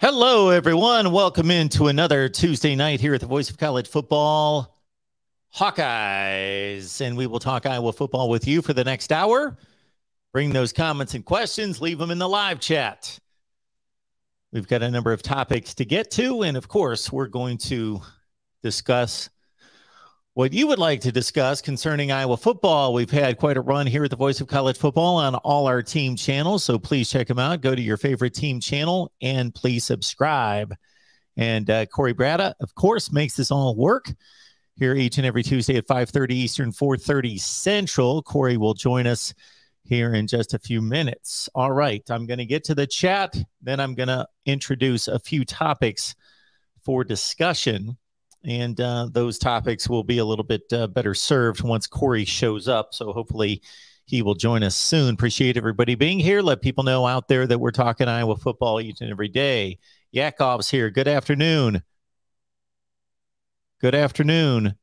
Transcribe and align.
Hello, 0.00 0.50
everyone. 0.50 1.10
Welcome 1.10 1.50
into 1.50 1.88
another 1.88 2.28
Tuesday 2.28 2.76
night 2.76 3.00
here 3.00 3.14
at 3.14 3.20
the 3.20 3.26
Voice 3.26 3.50
of 3.50 3.58
College 3.58 3.88
Football 3.88 4.78
Hawkeyes. 5.56 7.00
And 7.00 7.16
we 7.16 7.26
will 7.26 7.40
talk 7.40 7.66
Iowa 7.66 7.92
football 7.92 8.30
with 8.30 8.46
you 8.46 8.62
for 8.62 8.72
the 8.72 8.84
next 8.84 9.10
hour. 9.10 9.58
Bring 10.32 10.50
those 10.50 10.72
comments 10.72 11.14
and 11.14 11.24
questions, 11.24 11.80
leave 11.80 11.98
them 11.98 12.12
in 12.12 12.18
the 12.18 12.28
live 12.28 12.60
chat. 12.60 13.18
We've 14.52 14.68
got 14.68 14.84
a 14.84 14.88
number 14.88 15.12
of 15.12 15.20
topics 15.20 15.74
to 15.74 15.84
get 15.84 16.12
to. 16.12 16.42
And 16.42 16.56
of 16.56 16.68
course, 16.68 17.10
we're 17.10 17.26
going 17.26 17.58
to 17.58 18.00
discuss 18.62 19.28
what 20.38 20.52
you 20.52 20.68
would 20.68 20.78
like 20.78 21.00
to 21.00 21.10
discuss 21.10 21.60
concerning 21.60 22.12
Iowa 22.12 22.36
football. 22.36 22.94
We've 22.94 23.10
had 23.10 23.38
quite 23.38 23.56
a 23.56 23.60
run 23.60 23.88
here 23.88 24.04
at 24.04 24.10
the 24.10 24.16
Voice 24.16 24.40
of 24.40 24.46
College 24.46 24.78
Football 24.78 25.16
on 25.16 25.34
all 25.34 25.66
our 25.66 25.82
team 25.82 26.14
channels. 26.14 26.62
So 26.62 26.78
please 26.78 27.10
check 27.10 27.26
them 27.26 27.40
out. 27.40 27.60
Go 27.60 27.74
to 27.74 27.82
your 27.82 27.96
favorite 27.96 28.34
team 28.34 28.60
channel 28.60 29.10
and 29.20 29.52
please 29.52 29.84
subscribe. 29.84 30.76
And 31.36 31.68
uh, 31.68 31.86
Corey 31.86 32.14
Brada, 32.14 32.54
of 32.60 32.72
course, 32.76 33.10
makes 33.10 33.34
this 33.34 33.50
all 33.50 33.74
work 33.74 34.14
here 34.76 34.94
each 34.94 35.18
and 35.18 35.26
every 35.26 35.42
Tuesday 35.42 35.74
at 35.74 35.88
5:30 35.88 36.30
Eastern, 36.30 36.70
4:30 36.70 37.40
Central. 37.40 38.22
Corey 38.22 38.56
will 38.56 38.74
join 38.74 39.08
us 39.08 39.34
here 39.82 40.14
in 40.14 40.28
just 40.28 40.54
a 40.54 40.60
few 40.60 40.80
minutes. 40.80 41.48
All 41.52 41.72
right, 41.72 42.04
I'm 42.08 42.26
going 42.26 42.38
to 42.38 42.46
get 42.46 42.62
to 42.66 42.76
the 42.76 42.86
chat, 42.86 43.34
then 43.60 43.80
I'm 43.80 43.96
going 43.96 44.06
to 44.06 44.24
introduce 44.46 45.08
a 45.08 45.18
few 45.18 45.44
topics 45.44 46.14
for 46.84 47.02
discussion 47.02 47.98
and 48.44 48.80
uh, 48.80 49.08
those 49.10 49.38
topics 49.38 49.88
will 49.88 50.04
be 50.04 50.18
a 50.18 50.24
little 50.24 50.44
bit 50.44 50.72
uh, 50.72 50.86
better 50.86 51.14
served 51.14 51.62
once 51.62 51.86
Corey 51.86 52.24
shows 52.24 52.68
up. 52.68 52.94
So 52.94 53.12
hopefully 53.12 53.62
he 54.04 54.22
will 54.22 54.34
join 54.34 54.62
us 54.62 54.76
soon. 54.76 55.14
Appreciate 55.14 55.56
everybody 55.56 55.94
being 55.94 56.18
here. 56.18 56.40
Let 56.40 56.62
people 56.62 56.84
know 56.84 57.06
out 57.06 57.28
there 57.28 57.46
that 57.46 57.58
we're 57.58 57.70
talking 57.70 58.08
Iowa 58.08 58.36
football 58.36 58.80
each 58.80 59.00
and 59.00 59.10
every 59.10 59.28
day. 59.28 59.78
Yakov's 60.12 60.70
here. 60.70 60.90
Good 60.90 61.08
afternoon. 61.08 61.82
Good 63.80 63.94
afternoon. 63.94 64.76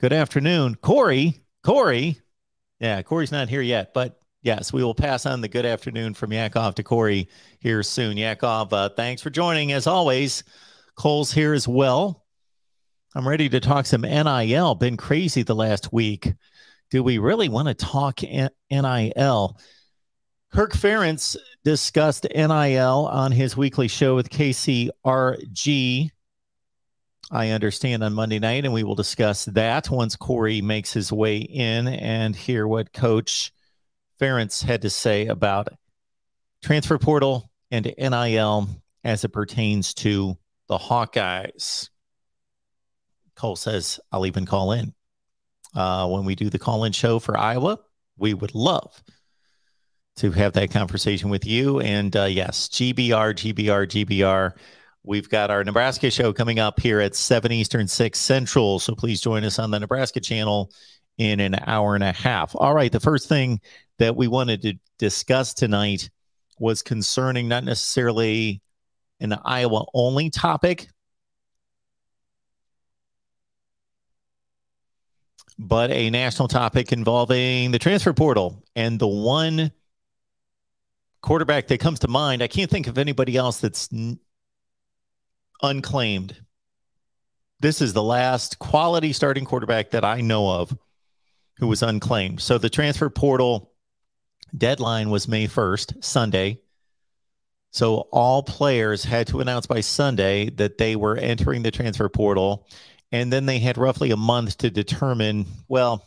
Good 0.00 0.12
afternoon. 0.12 0.76
Corey, 0.76 1.44
Corey. 1.62 2.18
Yeah, 2.80 3.02
Corey's 3.02 3.30
not 3.30 3.48
here 3.48 3.60
yet, 3.60 3.94
but 3.94 4.18
yes, 4.42 4.72
we 4.72 4.82
will 4.82 4.94
pass 4.94 5.26
on 5.26 5.40
the 5.40 5.48
good 5.48 5.66
afternoon 5.66 6.14
from 6.14 6.32
Yakov 6.32 6.74
to 6.76 6.82
Corey 6.82 7.28
here 7.60 7.82
soon. 7.82 8.16
Yakov, 8.16 8.72
uh, 8.72 8.88
thanks 8.88 9.22
for 9.22 9.30
joining 9.30 9.72
as 9.72 9.86
always. 9.86 10.42
Cole's 10.96 11.32
here 11.32 11.52
as 11.54 11.66
well. 11.66 12.24
I'm 13.14 13.28
ready 13.28 13.48
to 13.50 13.60
talk 13.60 13.86
some 13.86 14.02
NIL. 14.02 14.74
Been 14.74 14.96
crazy 14.96 15.42
the 15.42 15.54
last 15.54 15.92
week. 15.92 16.32
Do 16.90 17.02
we 17.02 17.18
really 17.18 17.48
want 17.48 17.68
to 17.68 17.74
talk 17.74 18.20
NIL? 18.22 19.58
Kirk 20.52 20.72
Ferentz 20.72 21.36
discussed 21.64 22.26
NIL 22.34 23.08
on 23.10 23.32
his 23.32 23.56
weekly 23.56 23.88
show 23.88 24.14
with 24.14 24.28
KCRG. 24.28 26.10
I 27.30 27.48
understand 27.50 28.04
on 28.04 28.12
Monday 28.12 28.38
night, 28.38 28.64
and 28.64 28.74
we 28.74 28.84
will 28.84 28.94
discuss 28.94 29.46
that 29.46 29.88
once 29.88 30.16
Corey 30.16 30.60
makes 30.60 30.92
his 30.92 31.10
way 31.10 31.38
in 31.38 31.88
and 31.88 32.36
hear 32.36 32.68
what 32.68 32.92
Coach 32.92 33.52
Ferentz 34.20 34.62
had 34.62 34.82
to 34.82 34.90
say 34.90 35.26
about 35.26 35.68
transfer 36.62 36.98
portal 36.98 37.50
and 37.70 37.92
NIL 37.98 38.68
as 39.04 39.24
it 39.24 39.30
pertains 39.30 39.94
to 39.94 40.36
the 40.72 40.78
Hawkeyes. 40.78 41.90
Cole 43.36 43.56
says, 43.56 44.00
I'll 44.10 44.24
even 44.24 44.46
call 44.46 44.72
in. 44.72 44.94
Uh, 45.74 46.08
when 46.08 46.24
we 46.24 46.34
do 46.34 46.48
the 46.48 46.58
call 46.58 46.84
in 46.84 46.92
show 46.92 47.18
for 47.18 47.36
Iowa, 47.36 47.78
we 48.16 48.32
would 48.32 48.54
love 48.54 49.02
to 50.16 50.30
have 50.30 50.54
that 50.54 50.70
conversation 50.70 51.28
with 51.28 51.44
you. 51.44 51.80
And 51.80 52.16
uh, 52.16 52.24
yes, 52.24 52.68
GBR, 52.68 53.34
GBR, 53.34 53.86
GBR. 53.86 54.52
We've 55.02 55.28
got 55.28 55.50
our 55.50 55.62
Nebraska 55.62 56.10
show 56.10 56.32
coming 56.32 56.58
up 56.58 56.80
here 56.80 57.00
at 57.00 57.14
7 57.14 57.52
Eastern, 57.52 57.86
6 57.86 58.18
Central. 58.18 58.78
So 58.78 58.94
please 58.94 59.20
join 59.20 59.44
us 59.44 59.58
on 59.58 59.70
the 59.70 59.80
Nebraska 59.80 60.20
channel 60.20 60.70
in 61.18 61.38
an 61.40 61.56
hour 61.66 61.94
and 61.94 62.04
a 62.04 62.12
half. 62.12 62.56
All 62.56 62.74
right. 62.74 62.90
The 62.90 62.98
first 62.98 63.28
thing 63.28 63.60
that 63.98 64.16
we 64.16 64.26
wanted 64.26 64.62
to 64.62 64.72
discuss 64.98 65.52
tonight 65.52 66.08
was 66.58 66.80
concerning 66.80 67.46
not 67.46 67.62
necessarily 67.62 68.62
an 69.22 69.38
Iowa 69.44 69.84
only 69.94 70.30
topic. 70.30 70.88
But 75.58 75.90
a 75.90 76.10
national 76.10 76.48
topic 76.48 76.92
involving 76.92 77.70
the 77.70 77.78
transfer 77.78 78.12
portal 78.12 78.64
and 78.74 78.98
the 78.98 79.06
one 79.06 79.70
quarterback 81.20 81.68
that 81.68 81.78
comes 81.78 82.00
to 82.00 82.08
mind. 82.08 82.42
I 82.42 82.48
can't 82.48 82.70
think 82.70 82.88
of 82.88 82.98
anybody 82.98 83.36
else 83.36 83.60
that's 83.60 83.88
unclaimed. 85.62 86.36
This 87.60 87.80
is 87.80 87.92
the 87.92 88.02
last 88.02 88.58
quality 88.58 89.12
starting 89.12 89.44
quarterback 89.44 89.90
that 89.90 90.04
I 90.04 90.20
know 90.20 90.50
of 90.50 90.76
who 91.58 91.68
was 91.68 91.82
unclaimed. 91.82 92.40
So 92.40 92.58
the 92.58 92.68
transfer 92.68 93.08
portal 93.08 93.72
deadline 94.56 95.10
was 95.10 95.28
May 95.28 95.46
1st, 95.46 96.02
Sunday. 96.02 96.60
So 97.72 98.08
all 98.12 98.42
players 98.42 99.02
had 99.02 99.26
to 99.28 99.40
announce 99.40 99.66
by 99.66 99.80
Sunday 99.80 100.50
that 100.50 100.78
they 100.78 100.94
were 100.94 101.16
entering 101.16 101.62
the 101.62 101.70
transfer 101.70 102.08
portal. 102.08 102.68
And 103.10 103.32
then 103.32 103.46
they 103.46 103.58
had 103.58 103.78
roughly 103.78 104.10
a 104.10 104.16
month 104.16 104.58
to 104.58 104.70
determine, 104.70 105.46
well, 105.68 106.06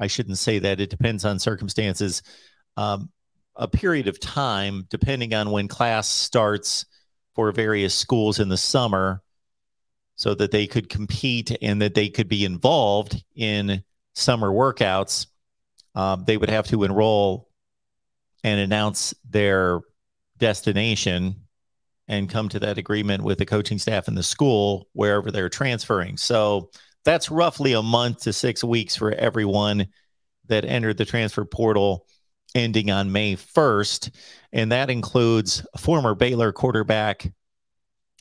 I 0.00 0.08
shouldn't 0.08 0.38
say 0.38 0.58
that. 0.58 0.80
It 0.80 0.90
depends 0.90 1.24
on 1.24 1.38
circumstances. 1.38 2.22
Um, 2.76 3.10
a 3.54 3.68
period 3.68 4.08
of 4.08 4.18
time, 4.18 4.86
depending 4.90 5.34
on 5.34 5.50
when 5.50 5.68
class 5.68 6.08
starts 6.08 6.84
for 7.34 7.52
various 7.52 7.94
schools 7.94 8.40
in 8.40 8.48
the 8.48 8.56
summer, 8.56 9.22
so 10.16 10.34
that 10.34 10.50
they 10.50 10.66
could 10.66 10.88
compete 10.88 11.56
and 11.62 11.82
that 11.82 11.94
they 11.94 12.08
could 12.08 12.28
be 12.28 12.44
involved 12.44 13.22
in 13.34 13.82
summer 14.14 14.50
workouts. 14.50 15.26
Um, 15.94 16.24
they 16.24 16.36
would 16.36 16.50
have 16.50 16.66
to 16.68 16.84
enroll 16.84 17.48
and 18.42 18.60
announce 18.60 19.14
their 19.28 19.80
destination 20.44 21.34
and 22.06 22.28
come 22.28 22.50
to 22.50 22.60
that 22.60 22.76
agreement 22.76 23.22
with 23.22 23.38
the 23.38 23.46
coaching 23.46 23.78
staff 23.78 24.08
and 24.08 24.16
the 24.16 24.22
school 24.22 24.88
wherever 24.92 25.30
they're 25.30 25.48
transferring. 25.48 26.18
So 26.18 26.68
that's 27.02 27.30
roughly 27.30 27.72
a 27.72 27.82
month 27.82 28.20
to 28.24 28.32
six 28.34 28.62
weeks 28.62 28.94
for 28.94 29.12
everyone 29.12 29.86
that 30.48 30.66
entered 30.66 30.98
the 30.98 31.06
transfer 31.06 31.46
portal 31.46 32.06
ending 32.54 32.90
on 32.90 33.10
May 33.10 33.36
1st. 33.36 34.10
And 34.52 34.70
that 34.70 34.90
includes 34.90 35.66
former 35.78 36.14
Baylor 36.14 36.52
quarterback 36.52 37.32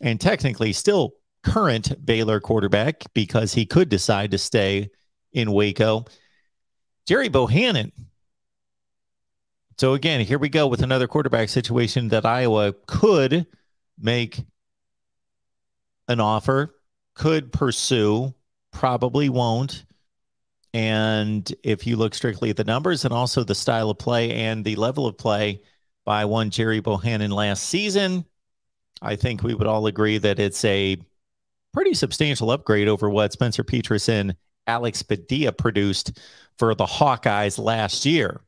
and 0.01 0.17
technically 0.17 0.72
still 0.72 1.16
current 1.44 2.06
Baylor 2.06 2.39
quarterback 2.39 3.03
because 3.13 3.53
he 3.53 3.66
could 3.66 3.89
decide 3.89 4.31
to 4.31 4.38
stay 4.38 4.91
in 5.33 5.51
Waco. 5.51 6.06
Jerry 7.06 7.28
Bohanon 7.28 7.91
so 9.78 9.94
again, 9.94 10.22
here 10.22 10.38
we 10.39 10.50
go 10.50 10.67
with 10.67 10.81
another 10.81 11.07
quarterback 11.07 11.50
situation 11.50 12.09
that 12.09 12.25
Iowa 12.25 12.73
could 12.88 13.47
make 14.00 14.44
an 16.07 16.19
offer, 16.19 16.75
could 17.16 17.51
pursue, 17.51 18.33
probably 18.72 19.29
won't. 19.29 19.85
And 20.73 21.51
if 21.63 21.85
you 21.85 21.95
look 21.95 22.16
strictly 22.16 22.50
at 22.50 22.57
the 22.57 22.63
numbers 22.63 23.06
and 23.06 23.13
also 23.13 23.44
the 23.44 23.56
style 23.56 23.89
of 23.89 24.00
play 24.00 24.31
and 24.31 24.66
the 24.66 24.75
level 24.75 25.06
of 25.06 25.17
play 25.17 25.62
by 26.06 26.25
one 26.25 26.50
Jerry 26.50 26.79
Bohanon 26.79 27.31
last 27.31 27.63
season, 27.63 28.25
I 29.01 29.16
think 29.16 29.44
we 29.44 29.53
would 29.53 29.67
all 29.67 29.85
agree 29.88 30.17
that 30.17 30.39
it's 30.39 30.63
a 30.66 30.97
pretty 31.73 31.94
substantial 31.94 32.51
upgrade 32.51 32.88
over 32.88 33.09
what 33.09 33.33
Spencer 33.33 33.63
Petras 33.63 34.09
and 34.09 34.35
Alex 34.66 35.03
Padilla 35.03 35.51
produced 35.51 36.19
for 36.57 36.73
the 36.73 36.85
Hawkeyes 36.85 37.59
last 37.59 38.06
year. 38.06 38.41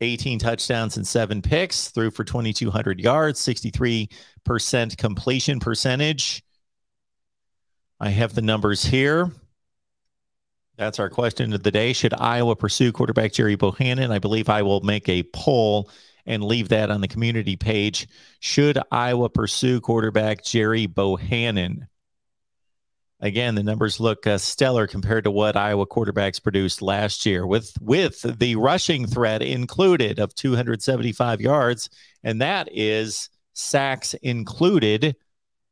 18 0.00 0.38
touchdowns 0.38 0.96
and 0.96 1.06
seven 1.06 1.42
picks, 1.42 1.88
threw 1.88 2.10
for 2.10 2.24
2,200 2.24 3.00
yards, 3.00 3.40
63% 3.40 4.96
completion 4.96 5.60
percentage. 5.60 6.42
I 8.00 8.08
have 8.08 8.34
the 8.34 8.42
numbers 8.42 8.84
here. 8.84 9.30
That's 10.76 10.98
our 10.98 11.10
question 11.10 11.52
of 11.52 11.62
the 11.62 11.70
day. 11.70 11.92
Should 11.92 12.14
Iowa 12.14 12.56
pursue 12.56 12.90
quarterback 12.90 13.32
Jerry 13.32 13.54
Bohanon? 13.54 14.10
I 14.10 14.18
believe 14.18 14.48
I 14.48 14.62
will 14.62 14.80
make 14.80 15.08
a 15.08 15.22
poll 15.22 15.88
and 16.26 16.42
leave 16.42 16.68
that 16.70 16.90
on 16.90 17.00
the 17.00 17.08
community 17.08 17.56
page. 17.56 18.08
Should 18.40 18.78
Iowa 18.90 19.28
pursue 19.28 19.80
quarterback 19.80 20.42
Jerry 20.42 20.86
Bohanon? 20.86 21.86
Again, 23.22 23.54
the 23.54 23.62
numbers 23.62 24.00
look 24.00 24.26
uh, 24.26 24.36
stellar 24.36 24.86
compared 24.86 25.24
to 25.24 25.30
what 25.30 25.56
Iowa 25.56 25.86
quarterbacks 25.86 26.42
produced 26.42 26.82
last 26.82 27.24
year, 27.24 27.46
with 27.46 27.72
with 27.80 28.20
the 28.38 28.56
rushing 28.56 29.06
threat 29.06 29.40
included 29.40 30.18
of 30.18 30.34
275 30.34 31.40
yards, 31.40 31.88
and 32.22 32.42
that 32.42 32.68
is 32.72 33.30
sacks 33.54 34.14
included. 34.14 35.16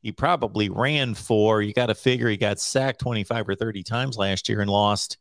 He 0.03 0.13
probably 0.13 0.71
ran 0.71 1.15
for. 1.15 1.61
You 1.61 1.75
got 1.75 1.87
to 1.87 1.95
figure 1.95 2.29
he 2.29 2.39
got 2.39 2.59
sacked 2.59 3.01
25 3.01 3.51
or 3.51 3.55
30 3.55 3.83
times 3.83 4.17
last 4.17 4.49
year 4.49 4.63
and 4.63 4.71
lost 4.71 5.19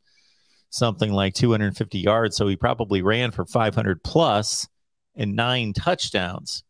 something 0.69 1.11
like 1.11 1.33
250 1.33 1.99
yards. 1.99 2.37
So 2.37 2.47
he 2.47 2.55
probably 2.55 3.01
ran 3.01 3.31
for 3.31 3.45
500 3.45 4.03
plus 4.03 4.69
and 5.17 5.35
nine 5.35 5.73
touchdowns. 5.73 6.63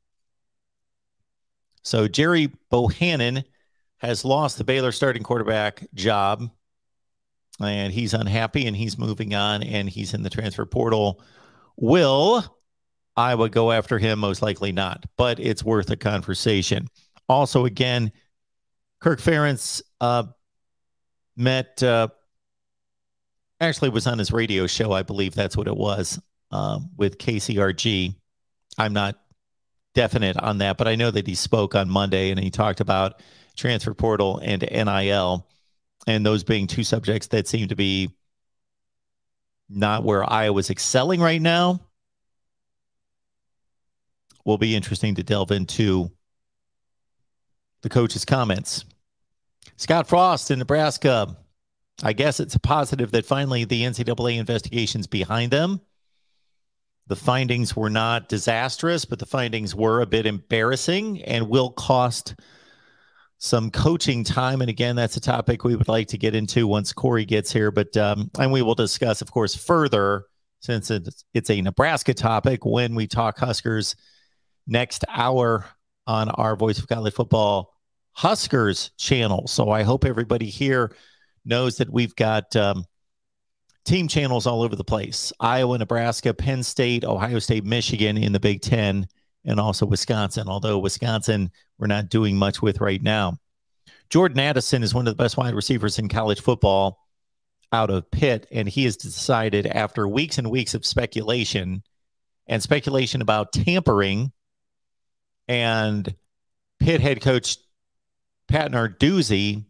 So 1.84 2.08
Jerry 2.08 2.52
Bohanon 2.72 3.44
has 4.00 4.25
lost 4.25 4.57
the 4.57 4.63
Baylor 4.63 4.92
starting 4.92 5.24
quarterback 5.24 5.86
job, 5.94 6.50
and 7.62 7.94
he's 7.94 8.13
unhappy 8.13 8.66
and 8.68 8.75
he's 8.75 8.98
moving 8.98 9.36
on 9.36 9.63
and 9.63 9.90
he's 9.90 10.13
in 10.13 10.24
the 10.24 10.30
transfer 10.30 10.66
portal. 10.66 11.22
Will 11.75 12.44
Iowa 13.16 13.50
go 13.50 13.72
after 13.72 14.00
him? 14.00 14.19
Most 14.19 14.42
likely 14.42 14.72
not, 14.72 15.06
but 15.18 15.40
it's 15.40 15.63
worth 15.63 15.90
a 15.90 15.98
conversation. 15.98 16.88
Also, 17.28 17.66
again, 17.66 18.12
Kirk 19.01 19.19
Ferentz 19.19 19.81
uh, 20.00 20.24
met, 21.36 21.84
uh, 21.84 22.07
actually 23.60 23.90
was 23.90 24.07
on 24.07 24.18
his 24.18 24.31
radio 24.31 24.68
show. 24.68 24.94
I 24.94 25.04
believe 25.04 25.36
that's 25.36 25.57
what 25.57 25.68
it 25.68 25.75
was 25.75 26.19
um, 26.51 26.90
with 26.98 27.18
KCRG. 27.18 28.16
I'm 28.78 28.94
not 28.94 29.19
definite 29.94 30.38
on 30.38 30.60
that, 30.60 30.78
but 30.78 30.88
I 30.88 30.96
know 30.96 31.12
that 31.12 31.28
he 31.28 31.36
spoke 31.36 31.75
on 31.75 31.90
Monday 31.90 32.31
and 32.31 32.40
he 32.40 32.50
talked 32.50 32.80
about 32.80 33.22
transfer 33.60 33.94
portal 33.94 34.40
and 34.44 34.62
NIL, 34.62 35.46
and 36.08 36.26
those 36.26 36.44
being 36.44 36.68
two 36.68 36.84
subjects 36.84 37.28
that 37.28 37.48
seem 37.48 37.68
to 37.68 37.76
be 37.76 38.10
not 39.70 40.04
where 40.04 40.28
Iowa's 40.28 40.70
excelling 40.70 41.22
right 41.22 41.42
now. 41.42 41.80
Will 44.46 44.58
be 44.58 44.76
interesting 44.76 45.16
to 45.16 45.24
delve 45.24 45.52
into 45.52 46.10
the 47.82 47.90
coach's 47.90 48.26
comments. 48.26 48.84
Scott 49.78 50.08
Frost 50.08 50.50
in 50.50 50.60
Nebraska. 50.60 51.36
I 52.02 52.14
guess 52.14 52.40
it's 52.40 52.56
a 52.56 52.60
positive 52.60 53.12
that 53.12 53.26
finally 53.26 53.66
the 53.66 53.84
NCAA 53.84 54.38
investigation's 54.38 55.06
behind 55.06 55.52
them. 55.52 55.82
The 57.08 57.16
findings 57.16 57.76
were 57.76 57.90
not 57.90 58.30
disastrous, 58.30 59.06
but 59.06 59.20
the 59.20 59.26
findings 59.26 59.76
were 59.76 60.02
a 60.02 60.06
bit 60.06 60.26
embarrassing 60.26 61.22
and 61.24 61.50
will 61.50 61.72
cost 61.72 62.36
some 63.39 63.71
coaching 63.71 64.24
time. 64.24 64.62
And 64.62 64.69
again, 64.69 64.95
that's 64.95 65.18
a 65.18 65.21
topic 65.21 65.63
we 65.63 65.75
would 65.75 65.88
like 65.88 66.09
to 66.09 66.18
get 66.18 66.36
into 66.36 66.68
once 66.68 66.94
Corey 66.94 67.25
gets 67.25 67.51
here. 67.51 67.71
But 67.71 67.95
um, 67.97 68.30
and 68.38 68.51
we 68.51 68.62
will 68.62 68.75
discuss, 68.75 69.21
of 69.21 69.31
course, 69.31 69.56
further 69.56 70.25
since 70.59 70.91
it's, 70.91 71.24
it's 71.33 71.50
a 71.50 71.62
Nebraska 71.62 72.13
topic 72.13 72.65
when 72.65 72.94
we 72.94 73.07
talk 73.07 73.39
Huskers 73.39 73.95
next 74.68 75.06
hour 75.07 75.65
on 76.06 76.30
our 76.30 76.56
Voice 76.57 76.80
of 76.80 76.88
College 76.88 77.13
Football 77.13 77.74
Huskers 78.12 78.91
channel. 78.97 79.47
So 79.47 79.69
I 79.69 79.83
hope 79.83 80.03
everybody 80.03 80.47
here 80.47 80.94
knows 81.45 81.77
that 81.77 81.89
we've 81.89 82.15
got 82.15 82.53
um, 82.57 82.83
team 83.86 84.09
channels 84.09 84.45
all 84.45 84.62
over 84.62 84.75
the 84.75 84.83
place 84.83 85.31
Iowa, 85.39 85.77
Nebraska, 85.77 86.33
Penn 86.33 86.62
State, 86.63 87.06
Ohio 87.06 87.39
State, 87.39 87.63
Michigan 87.63 88.18
in 88.18 88.33
the 88.33 88.39
Big 88.39 88.62
Ten, 88.62 89.07
and 89.45 89.59
also 89.59 89.86
Wisconsin, 89.86 90.47
although 90.47 90.80
Wisconsin 90.80 91.51
we're 91.77 91.88
not 91.88 92.09
doing 92.09 92.36
much 92.36 92.62
with 92.62 92.81
right 92.81 93.01
now. 93.01 93.38
Jordan 94.09 94.39
Addison 94.39 94.83
is 94.83 94.94
one 94.94 95.07
of 95.07 95.15
the 95.15 95.24
best 95.24 95.38
wide 95.38 95.53
receivers 95.53 96.00
in 96.00 96.09
college 96.09 96.41
football 96.41 97.00
out 97.71 97.91
of 97.91 98.09
Pitt, 98.09 98.47
and 98.51 98.68
he 98.68 98.83
has 98.86 98.97
decided 98.97 99.68
after 99.68 100.07
weeks 100.07 100.38
and 100.38 100.50
weeks 100.50 100.74
of 100.74 100.86
speculation 100.86 101.83
and 102.47 102.63
speculation 102.63 103.21
about 103.21 103.53
tampering 103.53 104.31
and 105.47 106.15
Pitt 106.80 107.01
head 107.01 107.21
coach 107.21 107.57
Pat 108.47 108.71
Narduzzi 108.71 109.65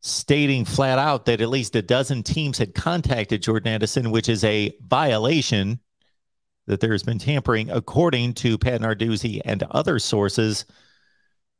stating 0.00 0.64
flat 0.64 0.98
out 0.98 1.26
that 1.26 1.40
at 1.40 1.48
least 1.48 1.76
a 1.76 1.82
dozen 1.82 2.22
teams 2.22 2.58
had 2.58 2.74
contacted 2.74 3.42
Jordan 3.42 3.72
Addison, 3.72 4.10
which 4.10 4.28
is 4.28 4.42
a 4.44 4.74
violation 4.86 5.78
that 6.70 6.80
there 6.80 6.92
has 6.92 7.02
been 7.02 7.18
tampering, 7.18 7.70
according 7.70 8.34
to 8.34 8.58
Pat 8.58 8.80
Narduzzi 8.80 9.40
and 9.44 9.62
other 9.64 9.98
sources. 9.98 10.64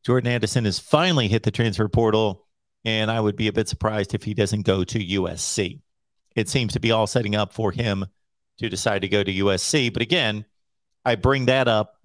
Jordan 0.05 0.33
Addison 0.33 0.65
has 0.65 0.79
finally 0.79 1.29
hit 1.29 1.43
the 1.43 1.51
transfer 1.51 1.89
portal, 1.89 2.47
and 2.85 3.11
I 3.11 3.21
would 3.21 3.37
be 3.37 3.49
a 3.49 3.53
bit 3.53 3.69
surprised 3.69 4.15
if 4.15 4.23
he 4.23 4.35
doesn't 4.35 4.63
go 4.63 4.85
to 4.85 4.99
USC. 4.99 5.81
It 6.35 6.49
seems 6.49 6.73
to 6.73 6.81
be 6.81 6.93
all 6.93 7.07
setting 7.07 7.35
up 7.35 7.53
for 7.53 7.73
him 7.73 8.07
to 8.59 8.69
decide 8.69 9.03
to 9.03 9.09
go 9.09 9.23
to 9.23 9.33
USC. 9.33 9.93
But 9.93 10.03
again, 10.03 10.47
I 11.05 11.17
bring 11.17 11.47
that 11.47 11.69
up 11.69 11.97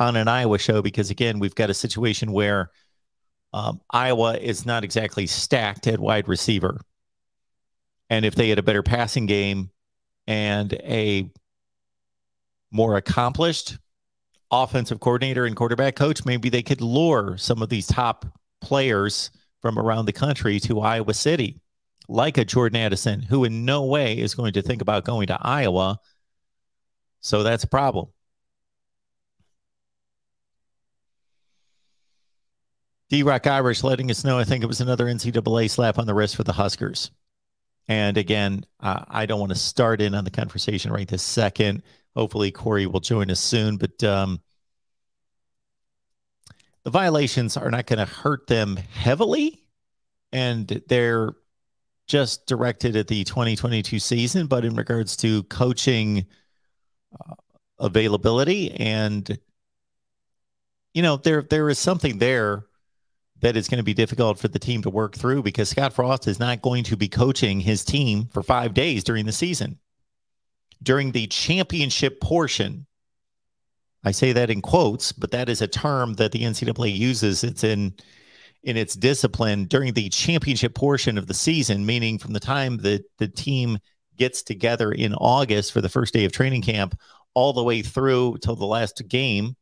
on 0.00 0.16
an 0.16 0.26
Iowa 0.26 0.58
show 0.58 0.82
because, 0.82 1.10
again, 1.10 1.38
we've 1.38 1.54
got 1.54 1.70
a 1.70 1.74
situation 1.74 2.32
where– 2.32 2.70
um, 3.54 3.80
Iowa 3.88 4.36
is 4.36 4.66
not 4.66 4.82
exactly 4.82 5.28
stacked 5.28 5.86
at 5.86 6.00
wide 6.00 6.26
receiver. 6.26 6.80
And 8.10 8.24
if 8.24 8.34
they 8.34 8.48
had 8.48 8.58
a 8.58 8.64
better 8.64 8.82
passing 8.82 9.26
game 9.26 9.70
and 10.26 10.72
a 10.72 11.30
more 12.74 12.96
accomplished 12.96 13.78
offensive 14.50 14.98
coordinator 15.00 15.46
and 15.46 15.54
quarterback 15.54 15.94
coach, 15.94 16.24
maybe 16.24 16.48
they 16.48 16.62
could 16.62 16.80
lure 16.80 17.38
some 17.38 17.62
of 17.62 17.68
these 17.68 17.86
top 17.86 18.26
players 18.60 19.30
from 19.62 19.78
around 19.78 20.06
the 20.06 20.12
country 20.12 20.58
to 20.60 20.80
Iowa 20.80 21.14
City, 21.14 21.60
like 22.08 22.36
a 22.36 22.44
Jordan 22.44 22.80
Addison, 22.80 23.22
who 23.22 23.44
in 23.44 23.64
no 23.64 23.84
way 23.84 24.18
is 24.18 24.34
going 24.34 24.52
to 24.54 24.62
think 24.62 24.82
about 24.82 25.04
going 25.04 25.28
to 25.28 25.38
Iowa. 25.40 25.98
So 27.20 27.44
that's 27.44 27.64
a 27.64 27.68
problem. 27.68 28.08
D 33.08 33.22
Rock 33.22 33.46
Irish 33.46 33.84
letting 33.84 34.10
us 34.10 34.24
know 34.24 34.38
I 34.38 34.44
think 34.44 34.64
it 34.64 34.66
was 34.66 34.80
another 34.80 35.06
NCAA 35.06 35.70
slap 35.70 35.98
on 35.98 36.06
the 36.06 36.14
wrist 36.14 36.34
for 36.34 36.42
the 36.42 36.52
Huskers. 36.52 37.10
And 37.88 38.16
again, 38.16 38.64
uh, 38.80 39.04
I 39.08 39.26
don't 39.26 39.40
want 39.40 39.52
to 39.52 39.58
start 39.58 40.00
in 40.00 40.14
on 40.14 40.24
the 40.24 40.30
conversation 40.30 40.92
right 40.92 41.06
this 41.06 41.22
second. 41.22 41.82
Hopefully, 42.16 42.50
Corey 42.50 42.86
will 42.86 43.00
join 43.00 43.30
us 43.30 43.40
soon. 43.40 43.76
But 43.76 44.02
um, 44.02 44.40
the 46.84 46.90
violations 46.90 47.56
are 47.56 47.70
not 47.70 47.86
going 47.86 47.98
to 47.98 48.12
hurt 48.12 48.46
them 48.46 48.76
heavily. 48.76 49.60
And 50.32 50.82
they're 50.88 51.34
just 52.06 52.46
directed 52.46 52.96
at 52.96 53.08
the 53.08 53.24
2022 53.24 53.98
season. 53.98 54.46
But 54.46 54.64
in 54.64 54.74
regards 54.74 55.16
to 55.18 55.42
coaching 55.44 56.26
uh, 57.20 57.34
availability 57.78 58.72
and, 58.72 59.38
you 60.94 61.02
know, 61.02 61.16
there 61.16 61.42
there 61.42 61.68
is 61.68 61.78
something 61.78 62.18
there 62.18 62.66
that 63.44 63.58
is 63.58 63.68
going 63.68 63.76
to 63.76 63.84
be 63.84 63.92
difficult 63.92 64.38
for 64.38 64.48
the 64.48 64.58
team 64.58 64.80
to 64.80 64.88
work 64.88 65.14
through 65.14 65.42
because 65.42 65.68
Scott 65.68 65.92
Frost 65.92 66.26
is 66.26 66.40
not 66.40 66.62
going 66.62 66.82
to 66.84 66.96
be 66.96 67.08
coaching 67.08 67.60
his 67.60 67.84
team 67.84 68.26
for 68.32 68.42
five 68.42 68.72
days 68.72 69.04
during 69.04 69.26
the 69.26 69.32
season. 69.32 69.78
During 70.82 71.12
the 71.12 71.26
championship 71.26 72.22
portion, 72.22 72.86
I 74.02 74.12
say 74.12 74.32
that 74.32 74.48
in 74.48 74.62
quotes, 74.62 75.12
but 75.12 75.30
that 75.32 75.50
is 75.50 75.60
a 75.60 75.68
term 75.68 76.14
that 76.14 76.32
the 76.32 76.40
NCAA 76.40 76.96
uses. 76.96 77.44
It's 77.44 77.62
in 77.62 77.92
in 78.62 78.78
its 78.78 78.94
discipline 78.94 79.66
during 79.66 79.92
the 79.92 80.08
championship 80.08 80.74
portion 80.74 81.18
of 81.18 81.26
the 81.26 81.34
season, 81.34 81.84
meaning 81.84 82.18
from 82.18 82.32
the 82.32 82.40
time 82.40 82.78
that 82.78 83.04
the 83.18 83.28
team 83.28 83.76
gets 84.16 84.42
together 84.42 84.90
in 84.90 85.12
August 85.16 85.70
for 85.70 85.82
the 85.82 85.90
first 85.90 86.14
day 86.14 86.24
of 86.24 86.32
training 86.32 86.62
camp 86.62 86.98
all 87.34 87.52
the 87.52 87.62
way 87.62 87.82
through 87.82 88.38
till 88.40 88.56
the 88.56 88.64
last 88.64 89.06
game 89.06 89.54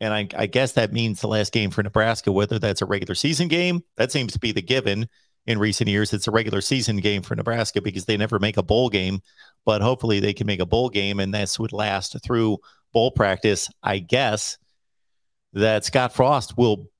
and 0.00 0.14
I, 0.14 0.28
I, 0.36 0.46
guess 0.46 0.72
that 0.72 0.92
means 0.92 1.20
the 1.20 1.28
last 1.28 1.52
game 1.52 1.70
for 1.70 1.82
Nebraska, 1.82 2.30
whether 2.30 2.58
that's 2.58 2.82
a 2.82 2.86
regular 2.86 3.14
season 3.14 3.48
game, 3.48 3.82
that 3.96 4.12
seems 4.12 4.32
to 4.32 4.38
be 4.38 4.52
the 4.52 4.62
given 4.62 5.08
in 5.46 5.58
recent 5.58 5.88
years. 5.88 6.12
It's 6.12 6.28
a 6.28 6.30
regular 6.30 6.60
season 6.60 6.98
game 6.98 7.22
for 7.22 7.34
Nebraska 7.34 7.80
because 7.80 8.04
they 8.04 8.16
never 8.16 8.38
make 8.38 8.56
a 8.56 8.62
bowl 8.62 8.90
game, 8.90 9.20
but 9.64 9.80
hopefully 9.80 10.20
they 10.20 10.34
can 10.34 10.46
make 10.46 10.60
a 10.60 10.66
bowl 10.66 10.88
game, 10.88 11.18
and 11.20 11.34
this 11.34 11.58
would 11.58 11.72
last 11.72 12.16
through 12.22 12.58
bowl 12.92 13.10
practice. 13.10 13.68
I 13.82 13.98
guess 13.98 14.58
that 15.54 15.84
Scott 15.84 16.14
Frost 16.14 16.56
will 16.56 16.90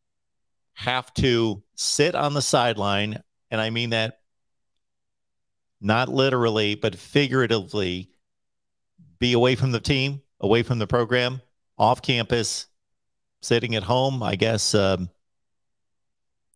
have 0.72 1.12
to 1.14 1.62
sit 1.74 2.14
on 2.14 2.34
the 2.34 2.42
sideline, 2.42 3.22
and 3.50 3.60
I 3.60 3.70
mean 3.70 3.90
that 3.90 4.20
not 5.80 6.08
literally, 6.08 6.74
but 6.74 6.96
figuratively, 6.96 8.10
be 9.18 9.32
away 9.32 9.56
from 9.56 9.72
the 9.72 9.80
team, 9.80 10.22
away 10.40 10.62
from 10.62 10.78
the 10.78 10.86
program, 10.86 11.42
off 11.76 12.02
campus, 12.02 12.67
sitting 13.40 13.74
at 13.74 13.82
home, 13.82 14.22
I 14.22 14.36
guess, 14.36 14.74
um, 14.74 15.10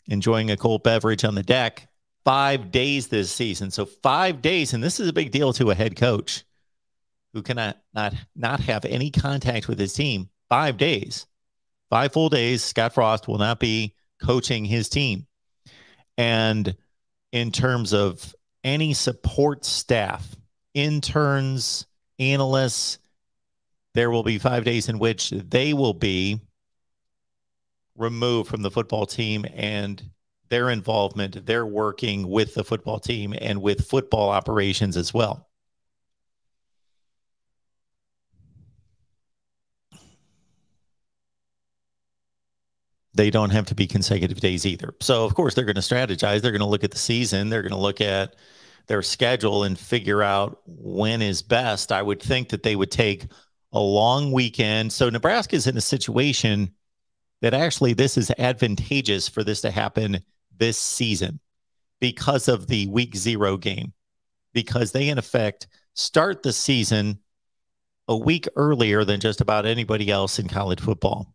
enjoying 0.06 0.50
a 0.50 0.56
cold 0.56 0.82
beverage 0.82 1.24
on 1.24 1.34
the 1.34 1.42
deck. 1.42 1.88
Five 2.24 2.70
days 2.70 3.08
this 3.08 3.32
season. 3.32 3.70
So 3.70 3.84
five 3.84 4.42
days, 4.42 4.74
and 4.74 4.82
this 4.82 5.00
is 5.00 5.08
a 5.08 5.12
big 5.12 5.32
deal 5.32 5.52
to 5.54 5.70
a 5.70 5.74
head 5.74 5.96
coach 5.96 6.44
who 7.32 7.42
cannot 7.42 7.78
not 7.94 8.14
not 8.36 8.60
have 8.60 8.84
any 8.84 9.10
contact 9.10 9.66
with 9.66 9.78
his 9.78 9.92
team. 9.92 10.28
Five 10.48 10.76
days, 10.76 11.26
five 11.90 12.12
full 12.12 12.28
days. 12.28 12.62
Scott 12.62 12.94
Frost 12.94 13.26
will 13.26 13.38
not 13.38 13.58
be 13.58 13.94
coaching 14.22 14.64
his 14.64 14.88
team. 14.88 15.26
And 16.16 16.76
in 17.32 17.50
terms 17.50 17.92
of 17.92 18.34
any 18.62 18.94
support 18.94 19.64
staff, 19.64 20.36
interns, 20.74 21.86
analysts, 22.18 22.98
there 23.94 24.10
will 24.10 24.22
be 24.22 24.38
five 24.38 24.64
days 24.64 24.88
in 24.88 24.98
which 24.98 25.30
they 25.30 25.72
will 25.72 25.94
be 25.94 26.40
removed 27.96 28.50
from 28.50 28.62
the 28.62 28.70
football 28.70 29.06
team 29.06 29.44
and 29.54 30.02
their 30.48 30.70
involvement, 30.70 31.46
they're 31.46 31.66
working 31.66 32.28
with 32.28 32.54
the 32.54 32.64
football 32.64 32.98
team 32.98 33.34
and 33.40 33.62
with 33.62 33.88
football 33.88 34.30
operations 34.30 34.96
as 34.96 35.14
well. 35.14 35.48
they 43.14 43.30
don't 43.30 43.50
have 43.50 43.66
to 43.66 43.74
be 43.74 43.86
consecutive 43.86 44.40
days 44.40 44.64
either. 44.64 44.94
So, 45.00 45.24
of 45.24 45.34
course, 45.34 45.54
they're 45.54 45.64
going 45.64 45.76
to 45.76 45.80
strategize. 45.80 46.40
They're 46.40 46.50
going 46.50 46.60
to 46.60 46.66
look 46.66 46.84
at 46.84 46.90
the 46.90 46.98
season. 46.98 47.50
They're 47.50 47.62
going 47.62 47.72
to 47.72 47.78
look 47.78 48.00
at 48.00 48.36
their 48.86 49.02
schedule 49.02 49.64
and 49.64 49.78
figure 49.78 50.22
out 50.22 50.60
when 50.66 51.22
is 51.22 51.42
best. 51.42 51.92
I 51.92 52.02
would 52.02 52.22
think 52.22 52.48
that 52.50 52.62
they 52.62 52.74
would 52.74 52.90
take 52.90 53.26
a 53.72 53.80
long 53.80 54.32
weekend. 54.32 54.92
So, 54.92 55.10
Nebraska 55.10 55.56
is 55.56 55.66
in 55.66 55.76
a 55.76 55.82
situation 55.82 56.72
that 57.42 57.54
actually 57.54 57.92
this 57.92 58.16
is 58.16 58.32
advantageous 58.38 59.28
for 59.28 59.44
this 59.44 59.60
to 59.60 59.70
happen 59.70 60.20
this 60.56 60.78
season 60.78 61.40
because 62.00 62.48
of 62.48 62.68
the 62.68 62.86
week 62.86 63.14
zero 63.14 63.56
game, 63.56 63.92
because 64.54 64.92
they, 64.92 65.08
in 65.08 65.18
effect, 65.18 65.66
start 65.94 66.42
the 66.42 66.52
season 66.52 67.18
a 68.08 68.16
week 68.16 68.48
earlier 68.56 69.04
than 69.04 69.20
just 69.20 69.40
about 69.40 69.66
anybody 69.66 70.10
else 70.10 70.38
in 70.38 70.48
college 70.48 70.80
football 70.80 71.34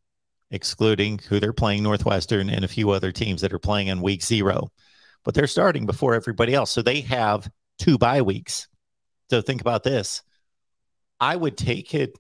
excluding 0.49 1.19
who 1.27 1.41
they're 1.41 1.51
playing 1.51 1.83
Northwestern 1.83 2.49
and 2.49 2.63
a 2.63 2.69
few 2.69 2.91
other 2.91 3.11
teams 3.11 3.41
that 3.41 3.51
are 3.51 3.59
playing 3.59 3.91
on 3.91 4.01
week 4.01 4.23
zero. 4.23 4.71
But 5.25 5.33
they're 5.33 5.45
starting 5.45 5.85
before 5.85 6.15
everybody 6.15 6.53
else. 6.53 6.71
So 6.71 6.81
they 6.81 7.01
have 7.01 7.49
two 7.79 7.97
bye 7.97 8.21
weeks. 8.21 8.69
So 9.29 9.41
think 9.41 9.59
about 9.59 9.83
this. 9.83 10.23
I 11.19 11.35
would 11.35 11.57
take 11.57 11.93
it 11.93 12.17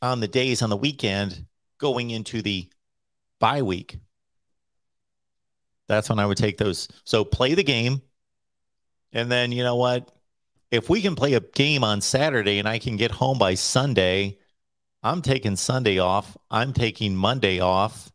on 0.00 0.20
the 0.20 0.28
days 0.28 0.62
on 0.62 0.70
the 0.70 0.76
weekend 0.76 1.44
going 1.82 2.10
into 2.10 2.40
the 2.40 2.70
bye 3.40 3.60
week. 3.60 3.98
That's 5.88 6.08
when 6.08 6.20
I 6.20 6.24
would 6.24 6.38
take 6.38 6.56
those. 6.56 6.88
So 7.04 7.24
play 7.24 7.54
the 7.54 7.64
game. 7.64 8.00
And 9.12 9.30
then, 9.30 9.52
you 9.52 9.64
know 9.64 9.76
what? 9.76 10.10
If 10.70 10.88
we 10.88 11.02
can 11.02 11.16
play 11.16 11.34
a 11.34 11.40
game 11.40 11.84
on 11.84 12.00
Saturday 12.00 12.58
and 12.60 12.66
I 12.66 12.78
can 12.78 12.96
get 12.96 13.10
home 13.10 13.36
by 13.36 13.54
Sunday, 13.54 14.38
I'm 15.02 15.20
taking 15.20 15.56
Sunday 15.56 15.98
off. 15.98 16.34
I'm 16.50 16.72
taking 16.72 17.14
Monday 17.14 17.58
off 17.60 18.10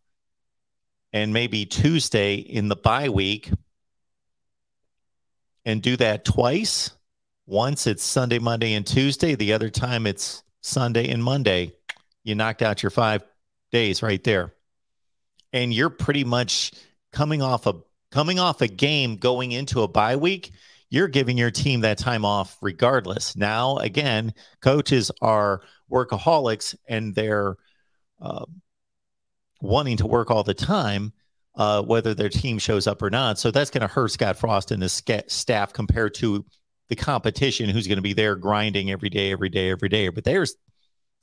and 1.12 1.34
maybe 1.34 1.66
Tuesday 1.66 2.36
in 2.36 2.70
the 2.70 2.76
bye 2.78 3.10
week 3.10 3.52
and 5.66 5.82
do 5.82 5.98
that 5.98 6.24
twice. 6.26 6.92
Once 7.46 7.86
it's 7.86 8.04
Sunday, 8.04 8.40
Monday, 8.40 8.74
and 8.74 8.88
Tuesday. 8.88 9.36
The 9.36 9.54
other 9.54 9.70
time 9.70 10.08
it's 10.08 10.44
Sunday 10.62 11.10
and 11.10 11.24
Monday. 11.24 11.74
You 12.24 12.36
knocked 12.36 12.62
out 12.62 12.82
your 12.82 12.90
five 12.90 13.24
days 13.72 14.02
right 14.02 14.24
there. 14.24 14.54
And 15.54 15.74
you're 15.74 15.90
pretty 15.90 16.24
much 16.24 16.72
coming 17.12 17.42
off 17.42 17.66
a 17.66 17.76
coming 18.12 18.40
off 18.40 18.62
a 18.62 18.68
game 18.68 19.18
going 19.18 19.52
into 19.52 19.82
a 19.82 19.88
bye 19.88 20.16
week. 20.16 20.52
You're 20.90 21.08
giving 21.08 21.38
your 21.38 21.52
team 21.52 21.82
that 21.82 21.98
time 21.98 22.24
off 22.24 22.58
regardless. 22.62 23.36
Now, 23.36 23.78
again, 23.78 24.34
coaches 24.62 25.12
are 25.22 25.62
workaholics 25.92 26.76
and 26.88 27.14
they're 27.14 27.58
uh, 28.22 28.46
wanting 29.62 29.98
to 29.98 30.08
work 30.08 30.32
all 30.32 30.44
the 30.44 30.54
time, 30.54 31.12
uh, 31.56 31.82
whether 31.82 32.14
their 32.14 32.30
team 32.30 32.58
shows 32.58 32.88
up 32.88 33.02
or 33.02 33.10
not. 33.10 33.38
So 33.38 33.52
that's 33.52 33.70
going 33.70 33.82
to 33.82 33.94
hurt 33.94 34.12
Scott 34.12 34.38
Frost 34.38 34.72
and 34.72 34.82
his 34.82 34.94
sca- 34.94 35.30
staff 35.30 35.74
compared 35.74 36.14
to 36.16 36.46
the 36.90 36.96
competition 36.96 37.70
who's 37.70 37.88
going 37.88 37.98
to 37.98 38.02
be 38.02 38.14
there 38.14 38.36
grinding 38.36 38.92
every 38.92 39.10
day, 39.10 39.32
every 39.32 39.50
day, 39.50 39.72
every 39.72 39.90
day. 39.90 40.08
But 40.08 40.24
there's 40.24 40.56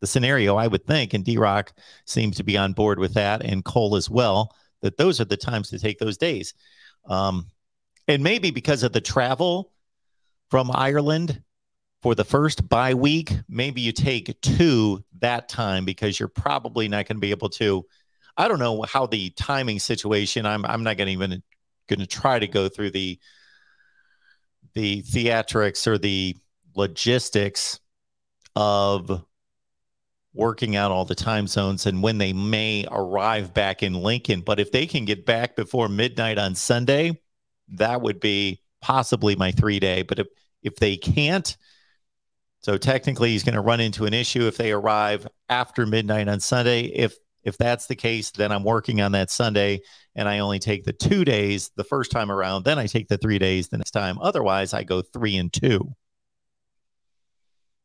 the 0.04 0.08
scenario 0.08 0.56
I 0.56 0.66
would 0.66 0.84
think, 0.84 1.14
and 1.14 1.24
D 1.24 1.38
Rock 1.38 1.72
seems 2.04 2.36
to 2.36 2.44
be 2.44 2.58
on 2.58 2.74
board 2.74 2.98
with 2.98 3.14
that, 3.14 3.42
and 3.42 3.64
Cole 3.64 3.96
as 3.96 4.10
well, 4.10 4.54
that 4.82 4.98
those 4.98 5.18
are 5.18 5.24
the 5.24 5.38
times 5.38 5.70
to 5.70 5.78
take 5.78 5.98
those 5.98 6.18
days. 6.18 6.52
Um, 7.06 7.46
and 8.06 8.22
maybe 8.22 8.50
because 8.50 8.82
of 8.82 8.92
the 8.92 9.00
travel 9.00 9.72
from 10.50 10.70
Ireland, 10.70 11.42
for 12.02 12.14
the 12.14 12.24
first 12.24 12.68
bye 12.68 12.92
week, 12.92 13.32
maybe 13.48 13.80
you 13.80 13.92
take 13.92 14.38
two 14.42 15.02
that 15.20 15.48
time 15.48 15.86
because 15.86 16.20
you're 16.20 16.28
probably 16.28 16.86
not 16.86 17.08
going 17.08 17.16
to 17.16 17.20
be 17.20 17.30
able 17.30 17.48
to. 17.48 17.86
I 18.36 18.46
don't 18.46 18.58
know 18.58 18.82
how 18.82 19.06
the 19.06 19.30
timing 19.30 19.78
situation. 19.78 20.44
I'm 20.44 20.66
I'm 20.66 20.82
not 20.82 20.98
going 20.98 21.06
to 21.06 21.12
even 21.12 21.42
going 21.88 22.00
to 22.00 22.06
try 22.06 22.38
to 22.38 22.46
go 22.46 22.68
through 22.68 22.90
the 22.90 23.18
the 24.74 25.00
theatrics 25.00 25.86
or 25.86 25.96
the 25.96 26.36
logistics 26.74 27.80
of 28.54 29.24
working 30.34 30.76
out 30.76 30.90
all 30.90 31.04
the 31.04 31.14
time 31.14 31.46
zones 31.46 31.86
and 31.86 32.02
when 32.02 32.18
they 32.18 32.32
may 32.32 32.84
arrive 32.90 33.54
back 33.54 33.82
in 33.82 33.94
Lincoln. 33.94 34.40
But 34.40 34.60
if 34.60 34.72
they 34.72 34.86
can 34.86 35.04
get 35.04 35.24
back 35.24 35.56
before 35.56 35.88
midnight 35.88 36.38
on 36.38 36.54
Sunday, 36.54 37.20
that 37.68 38.02
would 38.02 38.20
be 38.20 38.60
possibly 38.82 39.36
my 39.36 39.52
three 39.52 39.80
day. 39.80 40.02
But 40.02 40.18
if 40.18 40.26
if 40.62 40.76
they 40.76 40.96
can't, 40.96 41.56
so 42.60 42.78
technically, 42.78 43.30
he's 43.30 43.44
going 43.44 43.56
to 43.56 43.60
run 43.60 43.80
into 43.80 44.06
an 44.06 44.14
issue 44.14 44.46
if 44.46 44.56
they 44.56 44.72
arrive 44.72 45.28
after 45.50 45.84
midnight 45.84 46.28
on 46.28 46.40
Sunday. 46.40 46.84
If 46.84 47.14
if 47.42 47.58
that's 47.58 47.86
the 47.86 47.94
case, 47.94 48.30
then 48.30 48.50
I'm 48.50 48.64
working 48.64 49.02
on 49.02 49.12
that 49.12 49.30
Sunday, 49.30 49.82
and 50.14 50.26
I 50.26 50.38
only 50.38 50.58
take 50.58 50.84
the 50.84 50.94
two 50.94 51.26
days 51.26 51.70
the 51.76 51.84
first 51.84 52.10
time 52.10 52.32
around. 52.32 52.64
Then 52.64 52.78
I 52.78 52.86
take 52.86 53.08
the 53.08 53.18
three 53.18 53.38
days 53.38 53.68
the 53.68 53.76
next 53.76 53.90
time. 53.90 54.18
Otherwise, 54.18 54.72
I 54.72 54.82
go 54.82 55.02
three 55.02 55.36
and 55.36 55.52
two. 55.52 55.94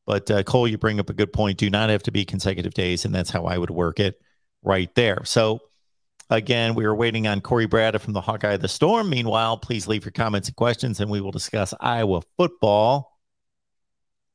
But 0.10 0.32
uh, 0.32 0.42
Cole, 0.42 0.68
you 0.68 0.80
bring 0.80 1.00
up 1.00 1.12
a 1.12 1.14
good 1.14 1.32
point. 1.32 1.60
Do 1.60 1.70
not 1.70 1.92
have 1.92 2.02
to 2.02 2.12
be 2.12 2.26
consecutive 2.26 2.74
days, 2.74 3.06
and 3.06 3.14
that's 3.14 3.30
how 3.30 3.46
I 3.46 3.60
would 3.60 3.70
work 3.70 4.00
it 4.00 4.20
right 4.64 4.90
there. 4.96 5.24
So 5.24 5.60
again, 6.32 6.74
we 6.74 6.86
are 6.86 6.96
waiting 6.96 7.28
on 7.28 7.42
Corey 7.42 7.68
Brada 7.68 8.02
from 8.02 8.14
the 8.14 8.22
Hawkeye 8.22 8.54
of 8.54 8.62
the 8.62 8.68
Storm. 8.68 9.12
Meanwhile, 9.12 9.58
please 9.58 9.88
leave 9.88 10.04
your 10.04 10.12
comments 10.12 10.48
and 10.48 10.58
questions, 10.58 11.00
and 11.00 11.12
we 11.12 11.22
will 11.22 11.30
discuss 11.30 11.76
Iowa 11.80 12.24
football. 12.38 13.20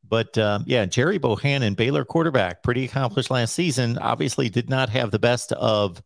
But 0.08 0.38
um, 0.38 0.62
yeah, 0.64 0.86
Jerry 0.86 1.18
Bohanon, 1.18 1.74
Baylor 1.74 2.04
quarterback, 2.04 2.62
pretty 2.62 2.84
accomplished 2.84 3.32
last 3.32 3.52
season. 3.52 3.98
Obviously, 3.98 4.48
did 4.48 4.70
not 4.70 4.90
have 4.90 5.10
the 5.10 5.18
best 5.18 5.50
of 5.50 6.00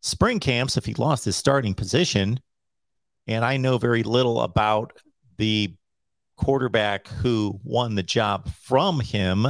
spring 0.00 0.40
camps 0.40 0.76
if 0.76 0.84
he 0.84 0.94
lost 0.94 1.24
his 1.24 1.36
starting 1.36 1.74
position. 1.74 2.40
And 3.28 3.44
I 3.44 3.56
know 3.56 3.78
very 3.78 4.02
little 4.02 4.40
about 4.40 4.94
the 5.36 5.76
quarterback 6.40 7.08
who 7.08 7.60
won 7.62 7.94
the 7.94 8.02
job 8.02 8.48
from 8.62 9.00
him. 9.00 9.46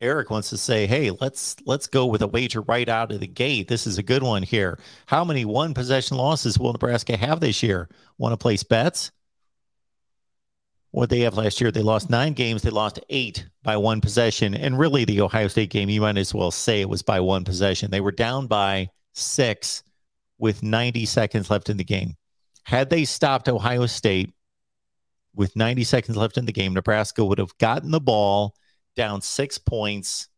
Eric 0.00 0.30
wants 0.30 0.50
to 0.50 0.58
say, 0.58 0.86
"Hey, 0.86 1.10
let's 1.10 1.56
let's 1.64 1.86
go 1.86 2.06
with 2.06 2.20
a 2.20 2.26
wager 2.26 2.60
right 2.60 2.88
out 2.88 3.12
of 3.12 3.20
the 3.20 3.26
gate. 3.26 3.68
This 3.68 3.86
is 3.86 3.96
a 3.96 4.02
good 4.02 4.22
one 4.22 4.42
here. 4.42 4.78
How 5.06 5.24
many 5.24 5.44
one 5.44 5.72
possession 5.72 6.16
losses 6.18 6.58
will 6.58 6.72
Nebraska 6.72 7.16
have 7.16 7.40
this 7.40 7.62
year? 7.62 7.88
Want 8.18 8.32
to 8.32 8.36
place 8.36 8.62
bets?" 8.62 9.10
what 10.94 11.10
they 11.10 11.20
have 11.20 11.36
last 11.36 11.60
year. 11.60 11.72
They 11.72 11.82
lost 11.82 12.08
nine 12.08 12.34
games. 12.34 12.62
They 12.62 12.70
lost 12.70 13.00
eight 13.10 13.48
by 13.64 13.76
one 13.76 14.00
possession. 14.00 14.54
And 14.54 14.78
really, 14.78 15.04
the 15.04 15.22
Ohio 15.22 15.48
State 15.48 15.70
game, 15.70 15.88
you 15.88 16.00
might 16.00 16.16
as 16.16 16.32
well 16.32 16.52
say 16.52 16.80
it 16.80 16.88
was 16.88 17.02
by 17.02 17.18
one 17.18 17.42
possession. 17.42 17.90
They 17.90 18.00
were 18.00 18.12
down 18.12 18.46
by 18.46 18.90
six 19.12 19.82
with 20.38 20.62
90 20.62 21.04
seconds 21.06 21.50
left 21.50 21.68
in 21.68 21.78
the 21.78 21.84
game. 21.84 22.14
Had 22.64 22.90
they 22.90 23.04
stopped 23.04 23.48
Ohio 23.48 23.86
State 23.86 24.34
with 25.34 25.56
90 25.56 25.84
seconds 25.84 26.16
left 26.16 26.38
in 26.38 26.46
the 26.46 26.52
game, 26.52 26.74
Nebraska 26.74 27.24
would 27.24 27.38
have 27.38 27.56
gotten 27.58 27.90
the 27.90 28.00
ball 28.00 28.54
down 28.96 29.20
six 29.20 29.58
points 29.58 30.28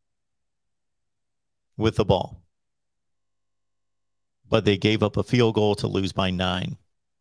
with 1.76 1.97
the 1.97 2.04
ball. 2.04 2.42
But 4.49 4.64
they 4.64 4.76
gave 4.76 5.02
up 5.02 5.16
a 5.16 5.23
field 5.23 5.54
goal 5.54 5.75
to 5.76 5.88
lose 5.88 6.12
by 6.12 6.30
nine. 6.30 6.76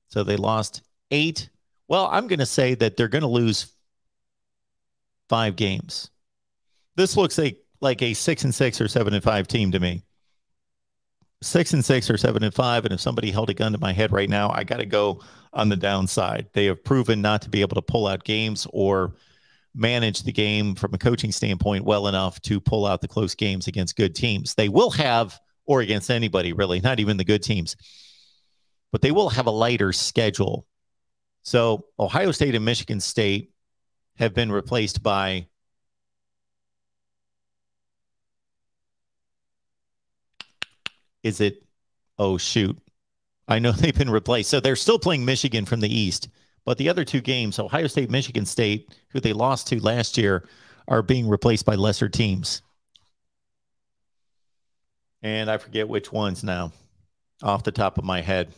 So 0.07 0.24
they 0.24 0.38
lost 0.38 0.81
eight 1.12 1.50
well, 1.88 2.07
I'm 2.12 2.27
going 2.27 2.39
to 2.39 2.45
say 2.45 2.75
that 2.75 2.97
they're 2.97 3.07
going 3.07 3.21
to 3.21 3.27
lose 3.27 3.71
five 5.29 5.55
games. 5.55 6.09
This 6.95 7.17
looks 7.17 7.38
like 7.38 7.57
like 7.81 8.01
a 8.01 8.13
six 8.13 8.43
and 8.43 8.55
six 8.55 8.81
or 8.81 8.88
seven 8.88 9.13
and 9.13 9.24
five 9.24 9.47
team 9.47 9.71
to 9.71 9.79
me. 9.79 10.03
Six 11.42 11.74
and 11.74 11.84
six 11.84 12.10
or 12.10 12.18
seven 12.18 12.44
and 12.44 12.54
five. 12.54 12.86
And 12.86 12.94
if 12.94 13.01
somebody 13.01 13.32
held 13.32 13.50
a 13.50 13.54
gun 13.54 13.72
to 13.74 13.77
my 13.77 13.94
head 13.94 14.12
right 14.12 14.30
now, 14.30 14.51
I 14.51 14.63
got 14.63 14.77
to 14.77 14.86
go 14.86 15.22
on 15.54 15.70
the 15.70 15.75
downside. 15.75 16.48
They 16.54 16.65
have 16.65 16.84
proven 16.84 17.22
not 17.22 17.42
to 17.44 17.50
be 17.50 17.62
able 17.62 17.75
to 17.75 17.82
pull 17.82 18.08
out 18.08 18.24
games 18.24 18.68
or 18.72 19.15
manage 19.74 20.24
the 20.24 20.32
game 20.32 20.75
from 20.75 20.94
a 20.94 20.98
coaching 20.98 21.32
standpoint 21.32 21.84
well 21.84 22.08
enough 22.08 22.42
to 22.44 22.60
pull 22.60 22.86
out 22.86 23.01
the 23.01 23.08
close 23.08 23.36
games 23.36 23.68
against 23.68 23.98
good 23.98 24.15
teams. 24.15 24.56
They 24.56 24.70
will 24.70 24.89
have, 24.92 25.39
or 25.65 25.82
against 25.82 26.10
anybody 26.10 26.54
really, 26.54 26.80
not 26.80 27.00
even 27.00 27.18
the 27.18 27.25
good 27.25 27.44
teams, 27.44 27.75
but 28.92 29.01
they 29.01 29.12
will 29.12 29.30
have 29.30 29.48
a 29.48 29.51
lighter 29.51 29.92
schedule 29.92 30.65
so 31.46 31.86
Ohio 32.00 32.32
State 32.32 32.56
and 32.56 32.65
Michigan 32.65 33.00
State 33.00 33.51
have 34.15 34.34
been 34.34 34.51
replaced 34.51 35.04
by 35.04 35.48
is 41.25 41.41
it 41.41 41.63
oh 42.17 42.38
shoot 42.38 42.77
i 43.48 43.60
know 43.60 43.72
they've 43.74 43.98
been 43.98 44.10
replaced 44.10 44.50
so 44.50 44.60
they're 44.60 44.75
still 44.75 45.00
playing 45.00 45.25
michigan 45.25 45.65
from 45.65 45.79
the 45.79 45.94
east 45.94 46.29
but 46.65 46.77
the 46.77 46.89
other 46.89 47.03
two 47.03 47.22
games 47.22 47.60
ohio 47.60 47.88
state 47.88 48.10
michigan 48.10 48.46
state 48.46 48.96
who 49.10 49.20
they 49.20 49.34
lost 49.34 49.67
to 49.67 49.82
last 49.82 50.17
year 50.17 50.48
are 50.88 51.01
being 51.01 51.27
replaced 51.27 51.65
by 51.65 51.75
lesser 51.75 52.08
teams 52.08 52.62
and 55.22 55.50
i 55.50 55.58
forget 55.58 55.88
which 55.88 56.12
ones 56.12 56.44
now 56.44 56.72
off 57.44 57.63
the 57.63 57.72
top 57.72 57.98
of 57.98 58.03
my 58.03 58.22
head 58.22 58.53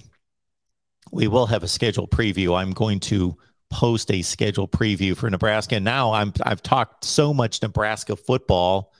we 1.12 1.28
will 1.28 1.46
have 1.46 1.64
a 1.64 1.68
schedule 1.68 2.08
preview. 2.08 2.58
I'm 2.58 2.72
going 2.72 3.00
to 3.02 3.38
post 3.70 4.12
a 4.12 4.22
schedule 4.22 4.68
preview 4.68 5.16
for 5.16 5.30
Nebraska. 5.30 5.76
And 5.76 5.86
now 5.86 6.14
I'm 6.14 6.34
I've 6.44 6.64
talked 6.64 7.04
so 7.04 7.34
much 7.34 7.62
Nebraska 7.62 8.16
football 8.16 8.94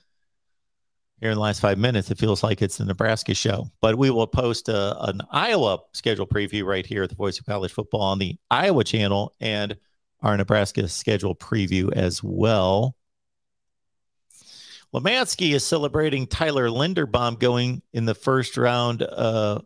here 1.20 1.32
in 1.32 1.36
the 1.36 1.42
last 1.42 1.62
five 1.62 1.78
minutes, 1.78 2.12
it 2.12 2.20
feels 2.20 2.44
like 2.44 2.62
it's 2.62 2.78
the 2.78 2.86
Nebraska 2.86 3.34
show. 3.34 3.72
But 3.82 3.98
we 3.98 4.12
will 4.12 4.28
post 4.28 4.70
a, 4.70 5.02
an 5.06 5.22
Iowa 5.32 5.80
schedule 5.94 6.28
preview 6.28 6.64
right 6.64 6.86
here 6.86 7.04
at 7.04 7.10
the 7.10 7.16
Voice 7.16 7.40
of 7.40 7.46
College 7.46 7.72
Football 7.72 8.02
on 8.02 8.20
the 8.20 8.38
Iowa 8.52 8.84
channel 8.84 9.34
and 9.40 9.78
our 10.22 10.38
Nebraska 10.38 10.88
schedule 10.88 11.36
preview 11.36 11.92
as 11.94 12.24
well. 12.24 12.96
Lemansky 14.94 15.54
is 15.54 15.66
celebrating 15.66 16.28
Tyler 16.28 16.70
Linderbaum 16.70 17.40
going 17.40 17.82
in 17.94 18.06
the 18.06 18.16
first 18.16 18.56
round 18.56 19.02
uh, 19.02 19.60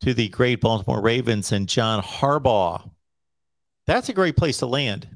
to 0.00 0.14
the 0.14 0.28
great 0.28 0.60
Baltimore 0.60 1.02
Ravens 1.02 1.52
and 1.52 1.68
John 1.68 2.02
Harbaugh. 2.02 2.90
That's 3.86 4.08
a 4.08 4.14
great 4.14 4.36
place 4.36 4.58
to 4.58 4.66
land. 4.66 5.08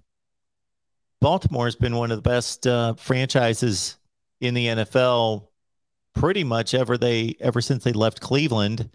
Baltimore 1.21 1.65
has 1.65 1.77
been 1.77 1.97
one 1.97 2.11
of 2.11 2.19
the 2.19 2.29
best 2.29 2.67
uh, 2.67 2.95
franchises 2.95 3.97
in 4.41 4.55
the 4.55 4.67
NFL 4.67 5.49
pretty 6.15 6.45
much 6.45 6.75
ever 6.75 6.97
they 6.97 7.37
ever 7.41 7.61
since 7.61 7.85
they 7.85 7.93
left 7.93 8.21
Cleveland. 8.21 8.91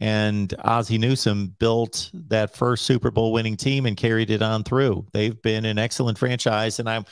And 0.00 0.54
Ozzie 0.60 0.98
Newsome 0.98 1.56
built 1.58 2.10
that 2.28 2.54
first 2.54 2.86
Super 2.86 3.10
Bowl 3.10 3.32
winning 3.32 3.56
team 3.56 3.84
and 3.84 3.96
carried 3.96 4.30
it 4.30 4.42
on 4.42 4.62
through. 4.62 5.06
They've 5.12 5.40
been 5.42 5.64
an 5.64 5.76
excellent 5.76 6.18
franchise, 6.18 6.78
and 6.78 6.88
I'm 6.88 7.04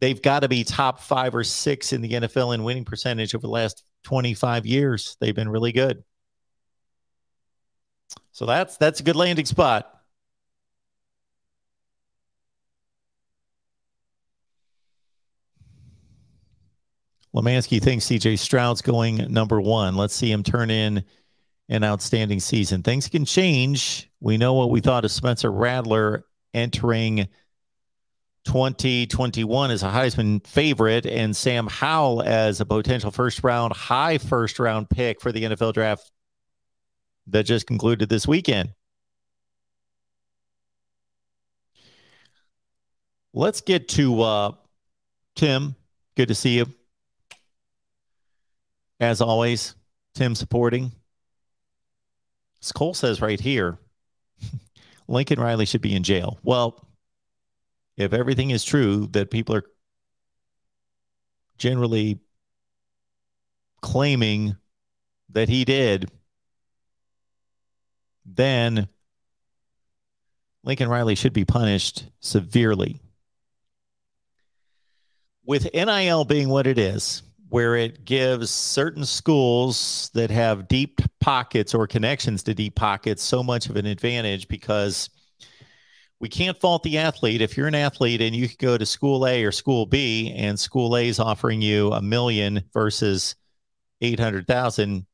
they've 0.00 0.20
got 0.20 0.40
to 0.40 0.48
be 0.48 0.64
top 0.64 1.00
five 1.00 1.34
or 1.36 1.44
six 1.44 1.92
in 1.92 2.00
the 2.00 2.10
NFL 2.10 2.54
in 2.54 2.64
winning 2.64 2.84
percentage 2.84 3.34
over 3.34 3.42
the 3.42 3.48
last 3.48 3.84
25 4.02 4.66
years. 4.66 5.16
They've 5.20 5.34
been 5.34 5.48
really 5.48 5.72
good. 5.72 6.02
So 8.32 8.46
that's 8.46 8.76
that's 8.76 8.98
a 8.98 9.04
good 9.04 9.16
landing 9.16 9.46
spot. 9.46 9.93
Lemansky 17.34 17.82
thinks 17.82 18.06
CJ 18.06 18.38
Stroud's 18.38 18.80
going 18.80 19.32
number 19.32 19.60
one. 19.60 19.96
Let's 19.96 20.14
see 20.14 20.30
him 20.30 20.42
turn 20.42 20.70
in 20.70 21.04
an 21.68 21.82
outstanding 21.82 22.38
season. 22.38 22.82
Things 22.82 23.08
can 23.08 23.24
change. 23.24 24.10
We 24.20 24.36
know 24.36 24.54
what 24.54 24.70
we 24.70 24.80
thought 24.80 25.04
of 25.04 25.10
Spencer 25.10 25.50
Rattler 25.50 26.26
entering 26.52 27.28
2021 28.44 29.70
as 29.70 29.82
a 29.82 29.88
Heisman 29.88 30.46
favorite 30.46 31.06
and 31.06 31.34
Sam 31.34 31.66
Howell 31.66 32.22
as 32.22 32.60
a 32.60 32.66
potential 32.66 33.10
first 33.10 33.42
round, 33.42 33.72
high 33.72 34.18
first 34.18 34.58
round 34.58 34.88
pick 34.88 35.20
for 35.20 35.32
the 35.32 35.42
NFL 35.42 35.72
draft 35.72 36.10
that 37.28 37.44
just 37.44 37.66
concluded 37.66 38.08
this 38.08 38.28
weekend. 38.28 38.70
Let's 43.32 43.62
get 43.62 43.88
to 43.88 44.22
uh, 44.22 44.52
Tim. 45.34 45.74
Good 46.16 46.28
to 46.28 46.34
see 46.36 46.58
you. 46.58 46.66
As 49.00 49.20
always, 49.20 49.74
Tim 50.14 50.34
supporting. 50.34 50.92
As 52.62 52.72
Cole 52.72 52.94
says 52.94 53.20
right 53.20 53.40
here, 53.40 53.78
Lincoln 55.08 55.40
Riley 55.40 55.66
should 55.66 55.82
be 55.82 55.94
in 55.94 56.02
jail. 56.02 56.38
Well, 56.42 56.88
if 57.96 58.12
everything 58.12 58.50
is 58.50 58.64
true 58.64 59.08
that 59.12 59.30
people 59.30 59.54
are 59.54 59.64
generally 61.58 62.20
claiming 63.82 64.56
that 65.30 65.48
he 65.48 65.64
did, 65.64 66.10
then 68.24 68.88
Lincoln 70.62 70.88
Riley 70.88 71.14
should 71.14 71.32
be 71.32 71.44
punished 71.44 72.06
severely. 72.20 73.00
With 75.44 75.68
NIL 75.74 76.24
being 76.24 76.48
what 76.48 76.66
it 76.66 76.78
is, 76.78 77.22
where 77.54 77.76
it 77.76 78.04
gives 78.04 78.50
certain 78.50 79.04
schools 79.04 80.10
that 80.12 80.28
have 80.28 80.66
deep 80.66 81.00
pockets 81.20 81.72
or 81.72 81.86
connections 81.86 82.42
to 82.42 82.52
deep 82.52 82.74
pockets 82.74 83.22
so 83.22 83.44
much 83.44 83.68
of 83.68 83.76
an 83.76 83.86
advantage 83.86 84.48
because 84.48 85.08
we 86.18 86.28
can't 86.28 86.58
fault 86.58 86.82
the 86.82 86.98
athlete. 86.98 87.40
If 87.40 87.56
you're 87.56 87.68
an 87.68 87.76
athlete 87.76 88.20
and 88.20 88.34
you 88.34 88.48
could 88.48 88.58
go 88.58 88.76
to 88.76 88.84
school 88.84 89.24
A 89.24 89.44
or 89.44 89.52
school 89.52 89.86
B 89.86 90.34
and 90.36 90.58
school 90.58 90.96
A 90.96 91.06
is 91.06 91.20
offering 91.20 91.62
you 91.62 91.92
a 91.92 92.02
million 92.02 92.60
versus 92.72 93.36
800,000, 94.00 95.06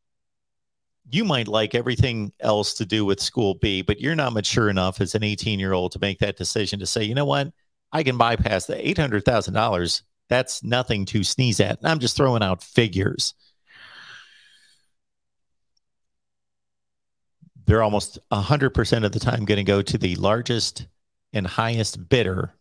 you 1.11 1.25
might 1.27 1.47
like 1.47 1.75
everything 1.75 2.33
else 2.41 2.73
to 2.73 2.87
do 2.87 3.05
with 3.05 3.21
school 3.21 3.57
B, 3.57 3.83
but 3.83 4.01
you're 4.01 4.15
not 4.15 4.33
mature 4.33 4.71
enough 4.71 5.03
as 5.03 5.15
an 5.15 5.23
18 5.23 5.61
year 5.61 5.75
old 5.75 5.93
to 5.93 5.99
make 5.99 6.21
that 6.21 6.39
decision 6.39 6.81
to 6.81 6.87
say, 6.87 7.05
you 7.05 7.15
know 7.15 7.27
what, 7.27 7.53
I 7.93 8.03
can 8.03 8.17
bypass 8.17 8.65
the 8.65 8.77
$800,000. 8.77 10.03
That's 10.31 10.63
nothing 10.63 11.07
to 11.07 11.25
sneeze 11.25 11.59
at. 11.59 11.81
I'm 11.83 11.99
just 11.99 12.17
throwing 12.17 12.43
out 12.43 12.63
figures. 12.63 13.35
They're 17.67 17.83
almost 17.83 18.19
100% 18.33 19.05
of 19.05 19.13
the 19.13 19.21
time 19.21 19.45
going 19.45 19.57
to 19.57 19.65
go 19.65 19.83
to 19.83 19.99
the 19.99 20.15
largest 20.15 20.87
and 21.33 21.47
highest 21.47 22.09
bidder. 22.09 22.55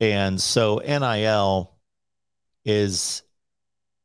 And 0.00 0.40
so 0.40 0.78
NIL 0.78 1.74
is 2.64 3.22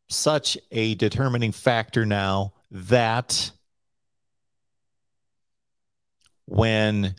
such 0.09 0.57
a 0.71 0.95
determining 0.95 1.51
factor 1.51 2.07
now 2.07 2.53
that 2.71 3.51
when 6.45 7.15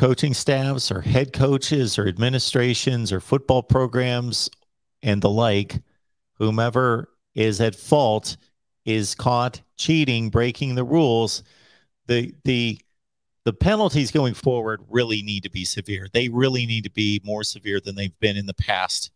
coaching 0.00 0.32
staffs 0.32 0.90
or 0.90 1.02
head 1.02 1.30
coaches 1.30 1.98
or 1.98 2.08
administrations 2.08 3.12
or 3.12 3.20
football 3.20 3.62
programs 3.62 4.48
and 5.02 5.20
the 5.20 5.28
like, 5.28 5.78
whomever 6.38 7.10
is 7.34 7.60
at 7.60 7.74
fault 7.74 8.38
is 8.86 9.14
caught 9.14 9.60
cheating, 9.76 10.30
breaking 10.30 10.74
the 10.74 10.84
rules, 10.84 11.42
the 12.06 12.34
the 12.44 12.80
the 13.44 13.52
penalties 13.52 14.10
going 14.10 14.32
forward 14.32 14.80
really 14.88 15.20
need 15.20 15.42
to 15.42 15.50
be 15.50 15.66
severe. 15.66 16.06
They 16.10 16.30
really 16.30 16.64
need 16.64 16.84
to 16.84 16.90
be 16.90 17.20
more 17.22 17.44
severe 17.44 17.78
than 17.78 17.94
they've 17.94 18.18
been 18.20 18.38
in 18.38 18.46
the 18.46 18.54
past. 18.54 19.10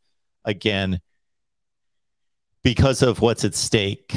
Again, 0.45 1.01
because 2.63 3.01
of 3.01 3.23
what's 3.23 3.43
at 3.47 3.55
stake. 3.55 4.15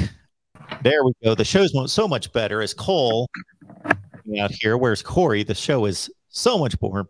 There 0.82 1.02
we 1.02 1.12
go. 1.24 1.34
The 1.34 1.46
show's 1.46 1.72
so 1.90 2.06
much 2.06 2.30
better 2.34 2.60
as 2.60 2.74
Cole 2.74 3.30
out 4.38 4.50
here. 4.50 4.76
Where's 4.76 5.02
Corey? 5.02 5.42
The 5.44 5.54
show 5.54 5.86
is 5.86 6.10
so 6.38 6.58
much 6.58 6.80
more 6.80 7.08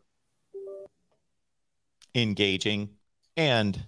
engaging 2.15 2.89
and 3.37 3.87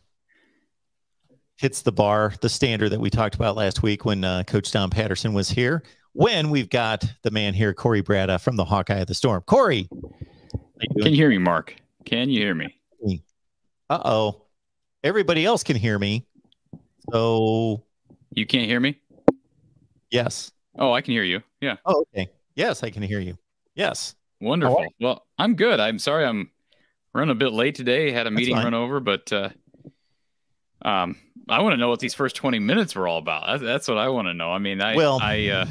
hits 1.57 1.83
the 1.83 1.93
bar, 1.93 2.33
the 2.41 2.49
standard 2.49 2.91
that 2.91 3.01
we 3.01 3.11
talked 3.11 3.35
about 3.35 3.57
last 3.57 3.83
week 3.83 4.05
when 4.05 4.23
uh, 4.25 4.43
Coach 4.47 4.71
Don 4.71 4.91
Patterson 4.91 5.33
was 5.33 5.49
here. 5.51 5.83
When 6.13 6.51
we've 6.51 6.69
got 6.69 7.05
the 7.23 7.31
man 7.31 7.55
here, 7.55 7.73
Corey 7.73 8.03
Brada 8.03 8.41
from 8.41 8.57
the 8.57 8.65
Hawkeye 8.65 8.99
of 8.99 9.07
the 9.07 9.15
Storm. 9.15 9.43
Corey, 9.47 9.89
you 9.93 11.03
can 11.03 11.13
you 11.13 11.17
hear 11.17 11.29
me, 11.29 11.39
Mark? 11.39 11.75
Can 12.05 12.29
you 12.29 12.41
hear 12.41 12.55
me? 12.55 12.77
Uh 13.89 14.01
oh. 14.05 14.47
Everybody 15.03 15.45
else 15.45 15.63
can 15.63 15.77
hear 15.77 15.99
me. 15.99 16.27
So 17.13 17.85
you 18.31 18.47
can't 18.47 18.67
hear 18.67 18.81
me? 18.81 19.01
Yes. 20.11 20.53
Oh, 20.79 20.93
I 20.93 21.01
can 21.01 21.13
hear 21.13 21.23
you. 21.23 21.43
Yeah. 21.61 21.77
Oh, 21.87 22.05
okay. 22.15 22.29
Yes, 22.55 22.83
I 22.83 22.91
can 22.91 23.03
hear 23.03 23.21
you. 23.21 23.37
Yes. 23.75 24.15
Wonderful. 24.41 24.87
Well, 25.01 25.27
I'm 25.39 25.55
good. 25.55 25.81
I'm 25.81 25.99
sorry 25.99 26.25
I'm 26.25 26.51
running 27.13 27.31
a 27.31 27.35
bit 27.35 27.53
late 27.53 27.75
today. 27.75 28.11
Had 28.11 28.27
a 28.27 28.31
meeting 28.31 28.57
run 28.57 28.75
over, 28.75 29.01
but 29.01 29.33
uh, 29.33 29.51
um, 30.83 31.17
I 31.49 31.61
want 31.61 31.75
to 31.75 31.77
know 31.77 31.89
what 31.89 32.01
these 32.01 32.15
first 32.15 32.37
20 32.37 32.59
minutes 32.59 32.95
were 32.95 33.07
all 33.07 33.19
about. 33.19 33.47
That's, 33.47 33.63
that's 33.63 33.89
what 33.89 33.99
I 33.99 34.09
want 34.09 34.29
to 34.29 34.35
know. 34.35 34.51
I 34.51 34.59
mean, 34.59 34.81
I, 34.81 34.97
well, 34.97 35.19
I, 35.21 35.49
uh, 35.49 35.67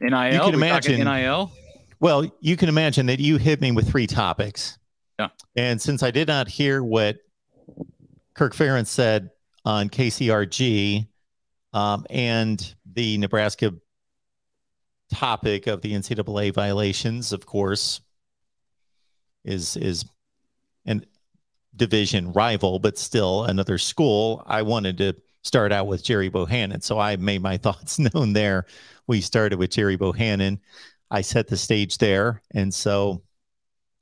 NIL, 0.00 0.32
you 0.32 0.40
can 0.40 0.54
imagine 0.54 1.04
NIL. 1.04 1.52
Well, 2.00 2.30
you 2.40 2.56
can 2.56 2.68
imagine 2.68 3.06
that 3.06 3.20
you 3.20 3.36
hit 3.36 3.60
me 3.60 3.72
with 3.72 3.88
three 3.88 4.06
topics. 4.06 4.78
Yeah. 5.18 5.28
And 5.56 5.80
since 5.80 6.02
I 6.02 6.10
did 6.10 6.28
not 6.28 6.48
hear 6.48 6.82
what 6.82 7.16
Kirk 8.34 8.54
Ferentz 8.54 8.86
said 8.86 9.30
on 9.64 9.88
KCRG 9.88 11.08
um, 11.72 12.06
and 12.08 12.74
the 12.94 13.18
Nebraska 13.18 13.74
topic 15.18 15.66
of 15.66 15.80
the 15.82 15.92
NCAA 15.94 16.54
violations, 16.54 17.32
of 17.32 17.44
course, 17.44 18.00
is 19.44 19.76
is 19.76 20.04
an 20.86 21.04
division 21.74 22.32
rival, 22.32 22.78
but 22.78 22.96
still 22.96 23.44
another 23.44 23.78
school. 23.78 24.44
I 24.46 24.62
wanted 24.62 24.98
to 24.98 25.14
start 25.42 25.72
out 25.72 25.88
with 25.88 26.04
Jerry 26.04 26.28
Bohanon, 26.28 26.80
so 26.82 27.00
I 27.00 27.16
made 27.16 27.42
my 27.42 27.56
thoughts 27.64 27.98
known 27.98 28.32
there. 28.32 28.66
We 29.08 29.20
started 29.20 29.58
with 29.58 29.70
Jerry 29.70 29.96
Bohanon. 29.96 30.60
I 31.10 31.22
set 31.22 31.48
the 31.48 31.56
stage 31.56 31.98
there, 31.98 32.42
and 32.54 32.72
so 32.72 33.22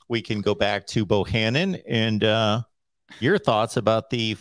we 0.08 0.20
can 0.20 0.42
go 0.42 0.54
back 0.54 0.86
to 0.88 1.06
Bohanon 1.06 1.76
and 1.88 2.24
uh, 2.24 2.62
your 3.20 3.38
thoughts 3.38 3.78
about 3.78 4.10
the 4.10 4.36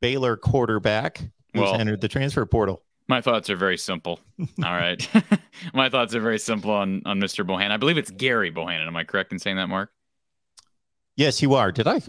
Baylor 0.00 0.36
quarterback 0.36 1.18
who's 1.52 1.62
well, 1.62 1.74
entered 1.74 2.00
the 2.00 2.08
transfer 2.08 2.46
portal. 2.46 2.83
My 3.06 3.20
thoughts 3.20 3.50
are 3.50 3.56
very 3.56 3.76
simple. 3.76 4.20
All 4.40 4.46
right. 4.72 5.06
my 5.74 5.88
thoughts 5.90 6.14
are 6.14 6.20
very 6.20 6.38
simple 6.38 6.70
on, 6.70 7.02
on 7.04 7.20
Mr. 7.20 7.46
Bohanon. 7.46 7.72
I 7.72 7.76
believe 7.76 7.98
it's 7.98 8.10
Gary 8.10 8.50
Bohanon. 8.50 8.86
Am 8.86 8.96
I 8.96 9.04
correct 9.04 9.32
in 9.32 9.38
saying 9.38 9.56
that, 9.56 9.68
Mark? 9.68 9.90
Yes, 11.16 11.42
you 11.42 11.54
are. 11.54 11.70
Did 11.70 11.86
I 11.86 12.00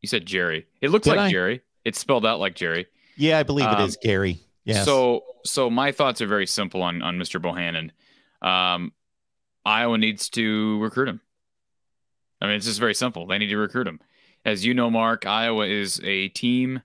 You 0.00 0.08
said 0.08 0.26
Jerry. 0.26 0.66
It 0.80 0.90
looks 0.90 1.04
Did 1.04 1.16
like 1.16 1.20
I? 1.20 1.30
Jerry. 1.30 1.62
It's 1.84 1.98
spelled 1.98 2.26
out 2.26 2.40
like 2.40 2.54
Jerry. 2.54 2.86
Yeah, 3.16 3.38
I 3.38 3.42
believe 3.42 3.66
um, 3.66 3.80
it 3.80 3.84
is 3.84 3.96
Gary. 4.00 4.40
Yeah. 4.64 4.84
So 4.84 5.24
so 5.44 5.70
my 5.70 5.92
thoughts 5.92 6.20
are 6.20 6.26
very 6.26 6.46
simple 6.46 6.82
on 6.82 7.02
on 7.02 7.18
Mr. 7.18 7.40
Bohanon. 7.40 7.92
Um, 8.42 8.92
Iowa 9.64 9.98
needs 9.98 10.28
to 10.30 10.80
recruit 10.80 11.08
him. 11.08 11.20
I 12.40 12.46
mean, 12.46 12.56
it's 12.56 12.66
just 12.66 12.80
very 12.80 12.94
simple. 12.94 13.26
They 13.26 13.38
need 13.38 13.48
to 13.48 13.56
recruit 13.56 13.86
him. 13.86 14.00
As 14.44 14.64
you 14.64 14.72
know, 14.74 14.90
Mark, 14.90 15.26
Iowa 15.26 15.66
is 15.66 16.00
a 16.04 16.28
team 16.28 16.82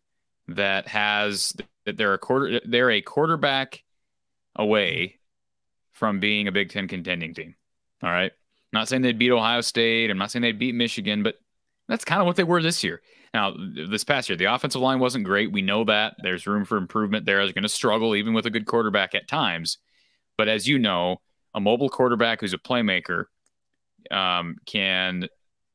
that 0.48 0.88
has 0.88 1.54
that 1.86 1.98
they're 1.98 2.14
a 2.14 2.18
quarter 2.18 2.62
they're 2.66 2.92
a 2.92 3.02
quarterback 3.02 3.84
away 4.56 5.20
from 5.92 6.20
being 6.20 6.48
a 6.48 6.52
Big 6.52 6.70
Ten 6.70 6.88
contending 6.88 7.34
team. 7.34 7.56
All 8.02 8.10
right. 8.10 8.32
not 8.72 8.88
saying 8.88 9.02
they'd 9.02 9.20
beat 9.20 9.32
Ohio 9.32 9.62
State. 9.62 10.10
I'm 10.10 10.18
not 10.18 10.32
saying 10.32 10.42
they'd 10.42 10.60
beat 10.60 10.76
Michigan, 10.76 11.24
but 11.24 11.36
that's 11.88 12.06
kind 12.06 12.22
of 12.22 12.28
what 12.28 12.36
they 12.36 12.44
were 12.44 12.62
this 12.62 12.84
year. 12.84 13.02
Now, 13.34 13.54
this 13.90 14.04
past 14.04 14.30
year, 14.30 14.38
the 14.38 14.54
offensive 14.54 14.82
line 14.82 15.00
wasn't 15.00 15.26
great. 15.26 15.52
We 15.52 15.62
know 15.62 15.84
that. 15.86 16.16
There's 16.22 16.46
room 16.46 16.66
for 16.66 16.78
improvement 16.78 17.26
there. 17.26 17.44
They're 17.44 17.54
going 17.54 17.64
to 17.64 17.70
struggle 17.70 18.16
even 18.16 18.34
with 18.34 18.46
a 18.46 18.52
good 18.52 18.66
quarterback 18.66 19.16
at 19.16 19.28
times. 19.28 19.80
But 20.38 20.48
as 20.48 20.68
you 20.68 20.78
know, 20.78 21.22
a 21.54 21.60
mobile 21.60 21.90
quarterback 21.90 22.42
who's 22.42 22.54
a 22.54 22.58
playmaker 22.58 23.26
um, 24.12 24.58
can 24.66 25.28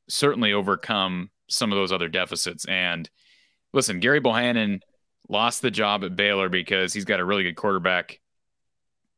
certainly 0.09 0.53
overcome 0.53 1.31
some 1.49 1.73
of 1.73 1.77
those 1.77 1.93
other 1.93 2.09
deficits. 2.09 2.65
And 2.67 3.09
listen, 3.73 4.01
Gary 4.01 4.21
Bohanon 4.21 4.81
lost 5.29 5.63
the 5.63 5.71
job 5.71 6.05
at 6.05 6.17
Baylor 6.17 6.49
because 6.49 6.93
he's 6.93 7.05
got 7.05 7.21
a 7.21 7.25
really 7.25 7.43
good 7.43 7.57
quarterback, 7.57 8.21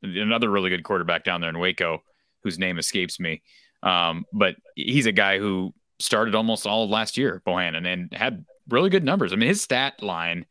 another 0.02 0.50
really 0.50 0.70
good 0.70 0.82
quarterback 0.82 1.24
down 1.24 1.40
there 1.40 1.50
in 1.50 1.58
Waco, 1.58 2.02
whose 2.42 2.58
name 2.58 2.78
escapes 2.78 3.20
me. 3.20 3.42
Um, 3.82 4.24
but 4.32 4.56
he's 4.74 5.06
a 5.06 5.12
guy 5.12 5.38
who 5.38 5.72
started 5.98 6.34
almost 6.34 6.66
all 6.66 6.84
of 6.84 6.90
last 6.90 7.16
year, 7.16 7.42
Bohanon, 7.44 7.86
and 7.86 8.12
had 8.12 8.44
really 8.68 8.90
good 8.90 9.04
numbers. 9.04 9.32
I 9.32 9.36
mean, 9.36 9.48
his 9.48 9.62
stat 9.62 10.02
line 10.02 10.46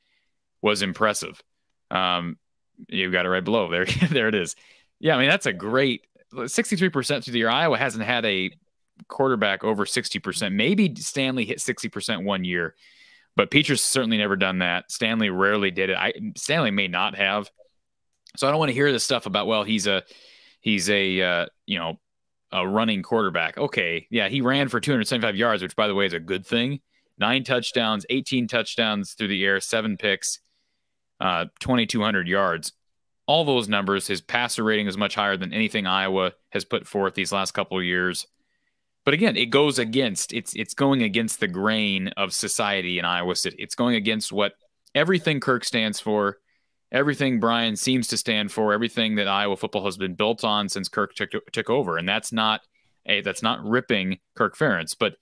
was 0.62 0.82
impressive. 0.82 1.42
Um, 1.92 2.38
you 2.88 3.12
got 3.12 3.26
it 3.26 3.30
right 3.30 3.44
below 3.44 3.70
there. 3.70 3.86
there 4.10 4.28
it 4.28 4.36
is. 4.36 4.56
Yeah, 5.00 5.16
I 5.16 5.20
mean 5.20 5.30
that's 5.30 5.46
a 5.46 5.54
great 5.54 6.06
63% 6.34 7.24
through 7.24 7.32
the 7.32 7.40
year. 7.40 7.50
Iowa 7.50 7.78
hasn't 7.78 8.04
had 8.04 8.26
a 8.26 8.52
quarterback 9.08 9.64
over 9.64 9.86
60%. 9.86 10.54
Maybe 10.54 10.94
Stanley 10.96 11.46
hit 11.46 11.60
60% 11.60 12.24
one 12.24 12.44
year, 12.44 12.76
but 13.40 13.52
Petras 13.52 13.80
certainly 13.80 14.18
never 14.18 14.36
done 14.36 14.60
that. 14.60 14.92
Stanley 14.92 15.30
rarely 15.30 15.72
did 15.72 15.90
it. 15.90 15.96
I 15.96 16.12
Stanley 16.36 16.72
may 16.72 16.90
not 16.90 17.16
have. 17.16 17.50
So 18.36 18.46
I 18.46 18.52
don't 18.52 18.60
want 18.60 18.68
to 18.68 18.74
hear 18.74 18.92
this 18.92 19.06
stuff 19.06 19.28
about 19.28 19.48
well 19.48 19.64
he's 19.64 19.88
a 19.88 20.04
he's 20.60 20.90
a 20.90 21.22
uh, 21.22 21.46
you 21.66 21.80
know 21.80 22.02
a 22.52 22.68
running 22.68 23.02
quarterback. 23.02 23.58
Okay, 23.58 24.08
yeah, 24.12 24.28
he 24.28 24.42
ran 24.42 24.68
for 24.68 24.82
275 24.82 25.38
yards, 25.38 25.62
which 25.62 25.74
by 25.78 25.88
the 25.88 25.96
way 25.96 26.06
is 26.06 26.12
a 26.12 26.20
good 26.20 26.46
thing. 26.46 26.82
Nine 27.18 27.46
touchdowns, 27.46 28.06
18 28.10 28.50
touchdowns 28.50 29.14
through 29.14 29.30
the 29.30 29.46
air, 29.46 29.62
seven 29.62 29.96
picks, 29.96 30.40
uh, 31.22 31.46
2,200 31.62 32.28
yards. 32.28 32.74
All 33.26 33.46
those 33.46 33.70
numbers, 33.70 34.06
his 34.06 34.20
passer 34.20 34.66
rating 34.66 34.88
is 34.88 34.98
much 34.98 35.16
higher 35.16 35.38
than 35.38 35.54
anything 35.54 35.88
Iowa 35.88 36.34
has 36.50 36.66
put 36.66 36.86
forth 36.86 37.14
these 37.14 37.32
last 37.32 37.54
couple 37.54 37.78
of 37.78 37.86
years. 37.86 38.28
But 39.10 39.16
again, 39.16 39.38
it 39.38 39.48
goes 39.48 39.80
against 39.80 40.34
it's 40.34 40.54
it's 40.54 40.76
going 40.76 41.02
against 41.02 41.40
the 41.40 41.48
grain 41.48 42.10
of 42.10 42.32
society 42.32 43.00
in 43.00 43.06
Iowa 43.06 43.36
City. 43.36 43.56
It's 43.58 43.74
going 43.74 43.96
against 43.96 44.32
what 44.32 44.54
everything 44.94 45.40
Kirk 45.40 45.66
stands 45.66 46.00
for, 46.00 46.38
everything 46.92 47.40
Brian 47.40 47.76
seems 47.76 48.08
to 48.10 48.18
stand 48.18 48.52
for, 48.52 48.72
everything 48.72 49.16
that 49.16 49.28
Iowa 49.28 49.58
football 49.58 49.86
has 49.86 49.98
been 49.98 50.14
built 50.14 50.44
on 50.44 50.70
since 50.70 50.88
Kirk 50.88 51.16
took, 51.16 51.32
took 51.52 51.72
over. 51.72 51.98
And 51.98 52.08
that's 52.08 52.32
not 52.32 52.62
a 53.08 53.22
that's 53.22 53.42
not 53.42 53.66
ripping 53.66 54.20
Kirk 54.36 54.56
Ferentz. 54.56 54.96
But 54.96 55.16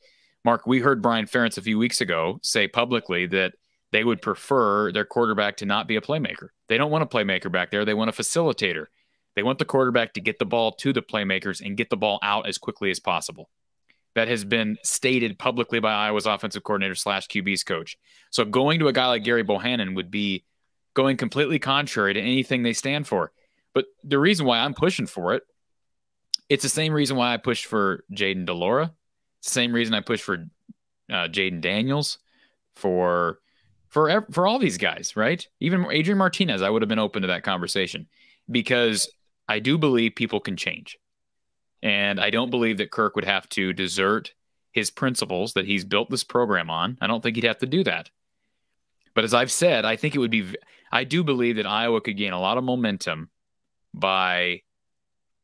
Mark, 0.44 0.68
we 0.68 0.82
heard 0.82 1.02
Brian 1.02 1.26
Ferentz 1.26 1.58
a 1.58 1.62
few 1.62 1.78
weeks 1.78 2.02
ago 2.02 2.40
say 2.44 2.68
publicly 2.68 3.26
that 3.28 3.54
they 3.94 4.04
would 4.04 4.22
prefer 4.22 4.92
their 4.92 5.06
quarterback 5.06 5.56
to 5.56 5.66
not 5.66 5.88
be 5.88 5.96
a 5.96 6.02
playmaker. 6.02 6.50
They 6.68 6.78
don't 6.78 6.92
want 6.92 7.06
a 7.06 7.08
playmaker 7.08 7.50
back 7.50 7.72
there. 7.72 7.86
They 7.86 7.94
want 7.94 8.10
a 8.10 8.22
facilitator. 8.22 8.88
They 9.38 9.44
want 9.44 9.60
the 9.60 9.64
quarterback 9.64 10.14
to 10.16 10.20
get 10.20 10.40
the 10.40 10.46
ball 10.46 10.74
to 10.74 10.92
the 10.92 11.02
playmakers 11.02 11.66
and 11.66 11.78
get 11.78 11.90
the 11.90 11.96
ball 11.96 12.20
out 12.22 12.50
as 12.50 12.58
quickly 12.58 12.92
as 12.92 13.00
possible 13.00 13.50
that 14.18 14.28
has 14.28 14.44
been 14.44 14.80
stated 14.82 15.38
publicly 15.38 15.80
by 15.80 15.94
Iowa's 15.94 16.26
offensive 16.26 16.64
coordinator 16.64 16.96
slash 16.96 17.28
QB's 17.28 17.64
coach. 17.64 18.00
So 18.32 18.46
going 18.46 18.80
to 18.80 18.88
a 18.88 18.94
guy 18.94 19.06
like 19.06 19.24
Gary 19.24 19.44
Bohanon 19.44 19.94
would 19.94 20.10
be 20.10 20.44
going 20.96 21.18
completely 21.18 21.60
contrary 21.60 22.16
to 22.16 22.20
anything 22.20 22.64
they 22.64 22.74
stand 22.74 23.06
for. 23.06 23.32
But 23.76 23.86
the 24.04 24.18
reason 24.18 24.48
why 24.48 24.58
I'm 24.58 24.74
pushing 24.74 25.06
for 25.06 25.36
it, 25.36 25.44
it's 26.50 26.64
the 26.64 26.70
same 26.70 26.94
reason 26.94 27.16
why 27.16 27.32
I 27.32 27.38
pushed 27.38 27.68
for 27.68 28.06
Jayden 28.12 28.48
de 28.48 28.54
Laura. 28.56 28.92
It's 29.38 29.50
the 29.50 29.54
same 29.54 29.72
reason 29.72 29.94
I 29.94 30.02
pushed 30.02 30.24
for 30.24 30.48
uh, 31.12 31.28
Jayden 31.28 31.62
Daniels, 31.62 32.18
for 32.76 33.38
for 33.88 34.26
for 34.32 34.48
all 34.48 34.58
these 34.58 34.80
guys, 34.80 35.16
right? 35.16 35.48
Even 35.60 35.86
Adrian 35.92 36.18
Martinez, 36.18 36.64
I 36.64 36.72
would 36.72 36.82
have 36.82 36.90
been 36.90 36.98
open 36.98 37.22
to 37.22 37.28
that 37.28 37.44
conversation 37.44 38.08
because 38.50 39.12
I 39.48 39.60
do 39.60 39.78
believe 39.78 40.16
people 40.16 40.40
can 40.40 40.58
change. 40.58 40.98
And 41.82 42.20
I 42.20 42.30
don't 42.30 42.50
believe 42.50 42.78
that 42.78 42.92
Kirk 42.92 43.16
would 43.16 43.26
have 43.26 43.48
to 43.50 43.74
desert 43.74 44.34
his 44.72 44.92
principles 44.92 45.54
that 45.54 45.66
he's 45.66 45.86
built 45.86 46.10
this 46.10 46.24
program 46.24 46.70
on. 46.70 46.98
I 47.02 47.08
don't 47.08 47.22
think 47.22 47.36
he'd 47.36 47.46
have 47.46 47.60
to 47.60 47.66
do 47.66 47.84
that. 47.84 48.10
But 49.14 49.24
as 49.24 49.34
I've 49.34 49.52
said, 49.52 49.86
I 49.86 49.96
think 49.96 50.16
it 50.16 50.20
would 50.20 50.32
be, 50.32 50.56
I 50.92 51.04
do 51.04 51.24
believe 51.24 51.56
that 51.56 51.66
Iowa 51.66 52.02
could 52.02 52.18
gain 52.18 52.34
a 52.34 52.40
lot 52.40 52.58
of 52.58 52.64
momentum 52.64 53.30
by, 53.94 54.62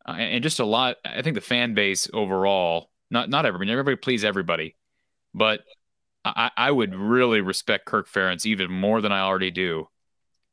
uh, 0.07 0.11
and 0.11 0.43
just 0.43 0.59
a 0.59 0.65
lot, 0.65 0.97
I 1.03 1.23
think 1.23 1.35
the 1.35 1.41
fan 1.41 1.73
base 1.73 2.07
overall, 2.13 2.91
not, 3.09 3.29
not 3.29 3.45
everybody, 3.45 3.71
everybody 3.71 3.95
please 3.95 4.23
everybody, 4.23 4.75
but 5.33 5.61
I, 6.23 6.51
I 6.55 6.71
would 6.71 6.95
really 6.95 7.41
respect 7.41 7.85
Kirk 7.85 8.07
Ferentz 8.07 8.45
even 8.45 8.71
more 8.71 9.01
than 9.01 9.11
I 9.11 9.21
already 9.21 9.51
do 9.51 9.87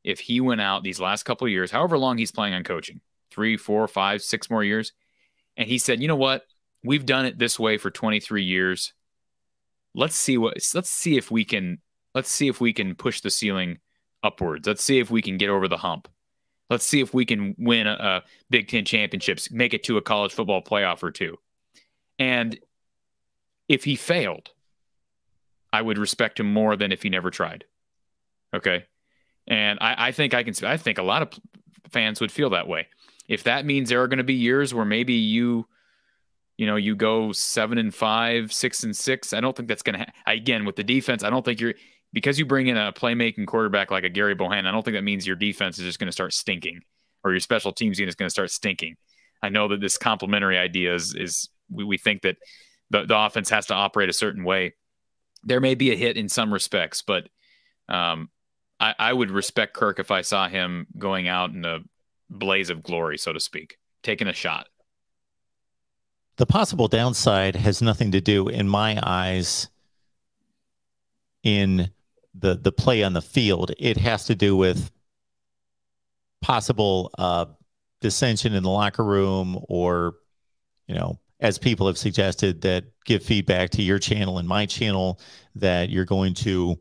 if 0.03 0.21
he 0.21 0.41
went 0.41 0.61
out 0.61 0.83
these 0.83 1.01
last 1.01 1.25
couple 1.25 1.47
years, 1.49 1.71
however 1.71 1.99
long 1.99 2.17
he's 2.17 2.33
playing 2.33 2.55
on 2.55 2.65
coaching, 2.65 3.01
three, 3.31 3.57
four, 3.57 3.87
five, 3.87 4.23
six 4.23 4.51
more 4.51 4.65
years, 4.65 4.93
and 5.61 5.69
he 5.69 5.77
said, 5.77 6.01
"You 6.01 6.09
know 6.09 6.17
what? 6.17 6.47
We've 6.83 7.05
done 7.05 7.27
it 7.27 7.39
this 7.39 7.59
way 7.59 7.77
for 7.77 7.91
23 7.91 8.43
years. 8.43 8.95
Let's 9.95 10.17
see 10.17 10.39
what 10.39 10.57
let's 10.75 10.89
see 10.89 11.19
if 11.19 11.31
we 11.31 11.45
can 11.45 11.83
let's 12.15 12.31
see 12.31 12.49
if 12.49 12.63
we 12.63 12.73
can 12.73 12.95
push 12.95 13.21
the 13.21 13.31
ceiling 13.31 13.79
upwards. 14.23 14.67
Let's 14.67 14.83
see 14.83 15.01
if 15.01 15.11
we 15.11 15.21
can 15.21 15.37
get 15.37 15.51
over 15.51 15.69
the 15.69 15.77
hump. 15.77 16.09
Let's 16.71 16.87
see 16.87 17.01
if 17.01 17.13
we 17.13 17.27
can 17.27 17.55
win 17.59 17.87
a, 17.87 17.93
a 17.93 18.23
Big 18.49 18.69
10 18.69 18.87
championships, 18.87 19.51
make 19.51 19.75
it 19.75 19.85
to 19.85 19.99
a 19.99 20.03
college 20.03 20.33
football 20.33 20.63
playoff 20.63 21.03
or 21.03 21.11
two. 21.11 21.37
And 22.19 22.59
if 23.69 23.85
he 23.85 23.97
failed, 23.97 24.51
I 25.73 25.83
would 25.83 25.99
respect 25.99 26.41
him 26.41 26.51
more 26.51 26.75
than 26.77 26.91
if 26.91 27.03
he 27.03 27.11
never 27.11 27.31
tried. 27.31 27.65
Okay. 28.55 28.85
And 29.47 29.79
I, 29.81 30.09
I, 30.09 30.13
think 30.13 30.33
I 30.33 30.43
can, 30.43 30.55
I 30.65 30.77
think 30.79 30.99
a 30.99 31.03
lot 31.03 31.23
of 31.23 31.41
fans 31.91 32.21
would 32.21 32.33
feel 32.33 32.51
that 32.51 32.69
way 32.69 32.87
if 33.31 33.45
that 33.45 33.65
means 33.65 33.89
there 33.89 34.03
are 34.03 34.09
going 34.09 34.19
to 34.19 34.25
be 34.25 34.35
years 34.35 34.75
where 34.75 34.85
maybe 34.85 35.15
you 35.15 35.67
you 36.59 36.67
know 36.67 36.77
you 36.77 36.95
go 36.95 37.33
seven 37.33 37.79
and 37.79 37.95
five 37.95 38.53
six 38.53 38.83
and 38.83 38.95
six 38.95 39.33
i 39.33 39.41
don't 39.41 39.57
think 39.57 39.69
that's 39.69 39.83
going 39.83 39.99
to 39.99 40.05
ha- 40.05 40.13
again 40.33 40.67
with 40.67 40.77
the 40.77 40.85
defense 40.85 41.25
i 41.25 41.31
don't 41.31 41.45
think 41.45 41.59
you're 41.59 41.75
because 42.13 42.39
you 42.39 42.45
bring 42.45 42.67
in 42.67 42.77
a 42.77 42.93
playmaking 42.93 43.47
quarterback 43.47 43.91
like 43.91 44.05
a 44.05 44.11
gary 44.11 44.35
bohanon 44.35 44.67
i 44.67 44.71
don't 44.71 44.85
think 44.85 44.97
that 44.97 45.05
means 45.05 45.27
your 45.27 45.37
defense 45.37 45.79
is 45.79 45.85
just 45.87 45.99
going 45.99 46.09
to 46.09 46.13
start 46.13 46.35
stinking 46.35 46.83
or 47.25 47.33
your 47.33 47.41
special 47.41 47.73
teams 47.73 47.99
unit 47.99 48.11
is 48.11 48.15
going 48.15 48.27
to 48.27 48.33
start 48.33 48.51
stinking. 48.51 48.97
I 49.43 49.49
know 49.49 49.69
that 49.69 49.81
this 49.81 49.99
complementary 49.99 50.59
idea 50.59 50.95
is 50.95 51.15
is 51.15 51.49
we, 51.71 51.85
we 51.85 51.99
think 51.99 52.23
that 52.23 52.37
the, 52.91 53.05
the 53.05 53.19
offense 53.19 53.51
has 53.51 53.67
to 53.67 53.75
operate 53.75 54.09
a 54.09 54.15
certain 54.15 54.45
way. 54.45 54.75
There 55.45 55.61
may 55.61 55.75
be 55.75 55.93
a 55.93 55.97
hit 55.97 56.17
in 56.17 56.29
some 56.29 56.53
respects 56.53 57.03
but 57.03 57.29
um, 57.89 58.29
I, 58.79 58.95
I 58.99 59.13
would 59.13 59.31
respect 59.31 59.75
kirk 59.75 59.99
if 59.99 60.11
i 60.11 60.23
saw 60.23 60.49
him 60.49 60.87
going 60.97 61.27
out 61.29 61.51
in 61.51 61.65
a 61.65 61.81
blaze 62.31 62.71
of 62.71 62.83
glory, 62.83 63.19
so 63.19 63.33
to 63.33 63.41
speak, 63.41 63.77
taking 64.03 64.29
a 64.29 64.33
shot. 64.33 64.69
The 66.37 66.47
possible 66.47 66.89
downside 66.89 67.57
has 67.57 67.83
nothing 67.83 68.13
to 68.13 68.21
do, 68.21 68.49
in 68.49 68.69
my 68.69 68.99
eyes, 69.03 69.69
in 71.43 71.91
the 72.35 72.55
the 72.55 72.73
play 72.73 73.03
on 73.03 73.13
the 73.13 73.21
field. 73.21 73.73
It 73.79 73.99
has 73.99 74.25
to 74.27 74.35
do 74.35 74.57
with 74.57 74.91
possible 76.41 77.11
uh, 77.19 77.47
dissension 78.01 78.55
in 78.55 78.63
the 78.63 78.71
locker 78.71 79.05
room, 79.05 79.63
or 79.69 80.15
you 80.87 80.95
know, 80.95 81.19
as 81.41 81.59
people 81.59 81.87
have 81.89 81.99
suggested, 81.99 82.63
that 82.63 82.85
give 83.05 83.23
feedback 83.23 83.71
to 83.71 83.83
your 83.83 83.99
channel 83.99 84.39
and 84.39 84.49
my 84.49 84.65
channel 84.65 85.21
that 85.57 85.91
you're 85.91 86.05
going 86.07 86.33
to 86.35 86.79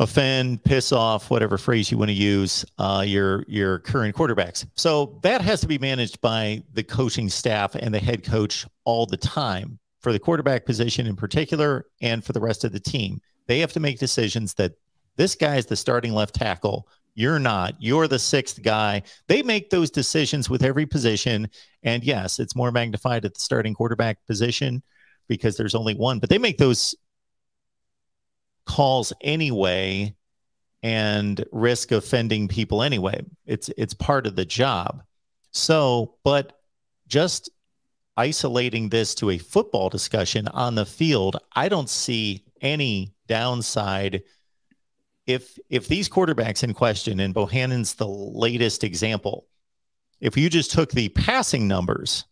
offend, 0.00 0.64
piss 0.64 0.90
off, 0.92 1.30
whatever 1.30 1.58
phrase 1.58 1.90
you 1.90 1.98
want 1.98 2.08
to 2.08 2.14
use, 2.14 2.64
uh, 2.78 3.04
your 3.06 3.44
your 3.46 3.78
current 3.80 4.16
quarterbacks. 4.16 4.66
So 4.74 5.20
that 5.22 5.42
has 5.42 5.60
to 5.60 5.68
be 5.68 5.78
managed 5.78 6.20
by 6.20 6.62
the 6.72 6.82
coaching 6.82 7.28
staff 7.28 7.76
and 7.76 7.94
the 7.94 8.00
head 8.00 8.24
coach 8.24 8.66
all 8.84 9.06
the 9.06 9.18
time 9.18 9.78
for 10.00 10.12
the 10.12 10.18
quarterback 10.18 10.64
position 10.64 11.06
in 11.06 11.14
particular, 11.14 11.86
and 12.00 12.24
for 12.24 12.32
the 12.32 12.40
rest 12.40 12.64
of 12.64 12.72
the 12.72 12.80
team. 12.80 13.20
They 13.46 13.58
have 13.60 13.72
to 13.74 13.80
make 13.80 13.98
decisions 13.98 14.54
that 14.54 14.72
this 15.16 15.34
guy 15.34 15.56
is 15.56 15.66
the 15.66 15.76
starting 15.76 16.14
left 16.14 16.34
tackle. 16.34 16.88
You're 17.14 17.38
not. 17.38 17.74
You're 17.78 18.08
the 18.08 18.18
sixth 18.18 18.62
guy. 18.62 19.02
They 19.28 19.42
make 19.42 19.68
those 19.68 19.90
decisions 19.90 20.48
with 20.48 20.62
every 20.62 20.86
position. 20.86 21.50
And 21.82 22.02
yes, 22.02 22.38
it's 22.38 22.56
more 22.56 22.72
magnified 22.72 23.26
at 23.26 23.34
the 23.34 23.40
starting 23.40 23.74
quarterback 23.74 24.24
position 24.26 24.82
because 25.28 25.56
there's 25.56 25.74
only 25.74 25.94
one, 25.94 26.18
but 26.18 26.30
they 26.30 26.38
make 26.38 26.56
those 26.56 26.94
calls 28.70 29.12
anyway 29.20 30.14
and 30.82 31.44
risk 31.50 31.90
offending 31.90 32.46
people 32.46 32.82
anyway. 32.82 33.20
It's 33.44 33.68
it's 33.76 33.94
part 33.94 34.26
of 34.26 34.36
the 34.36 34.44
job. 34.44 35.02
So, 35.50 36.14
but 36.22 36.60
just 37.08 37.50
isolating 38.16 38.88
this 38.88 39.14
to 39.16 39.30
a 39.30 39.38
football 39.38 39.88
discussion 39.88 40.46
on 40.48 40.76
the 40.76 40.86
field, 40.86 41.36
I 41.56 41.68
don't 41.68 41.90
see 41.90 42.44
any 42.60 43.12
downside 43.26 44.22
if 45.26 45.58
if 45.68 45.88
these 45.88 46.08
quarterbacks 46.08 46.62
in 46.62 46.72
question 46.72 47.18
and 47.18 47.34
Bohanon's 47.34 47.94
the 47.94 48.06
latest 48.06 48.84
example, 48.84 49.46
if 50.20 50.36
you 50.36 50.48
just 50.48 50.70
took 50.70 50.92
the 50.92 51.08
passing 51.10 51.66
numbers, 51.66 52.24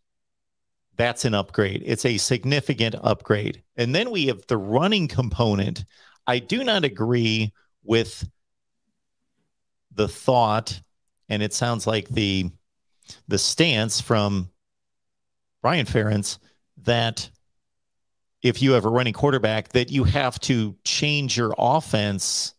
that's 0.96 1.24
an 1.24 1.34
upgrade. 1.34 1.82
It's 1.84 2.04
a 2.04 2.16
significant 2.16 2.94
upgrade. 3.02 3.62
And 3.76 3.94
then 3.94 4.10
we 4.10 4.26
have 4.26 4.46
the 4.46 4.56
running 4.56 5.08
component. 5.08 5.84
I 6.28 6.38
do 6.40 6.62
not 6.62 6.84
agree 6.84 7.54
with 7.82 8.28
the 9.94 10.06
thought, 10.06 10.78
and 11.30 11.42
it 11.42 11.54
sounds 11.54 11.86
like 11.86 12.08
the 12.10 12.50
the 13.26 13.38
stance 13.38 14.02
from 14.02 14.50
Brian 15.62 15.86
Ferentz 15.86 16.38
that 16.82 17.30
if 18.42 18.60
you 18.60 18.72
have 18.72 18.84
a 18.84 18.90
running 18.90 19.14
quarterback 19.14 19.70
that 19.70 19.90
you 19.90 20.04
have 20.04 20.38
to 20.40 20.76
change 20.84 21.36
your 21.36 21.54
offense. 21.58 22.54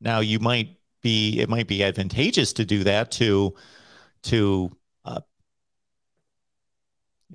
Now 0.00 0.18
you 0.18 0.40
might 0.40 0.76
be 1.00 1.38
it 1.38 1.48
might 1.48 1.68
be 1.68 1.84
advantageous 1.84 2.52
to 2.54 2.64
do 2.64 2.84
that 2.84 3.12
to 3.12 3.54
to 4.24 4.76
uh, 5.04 5.20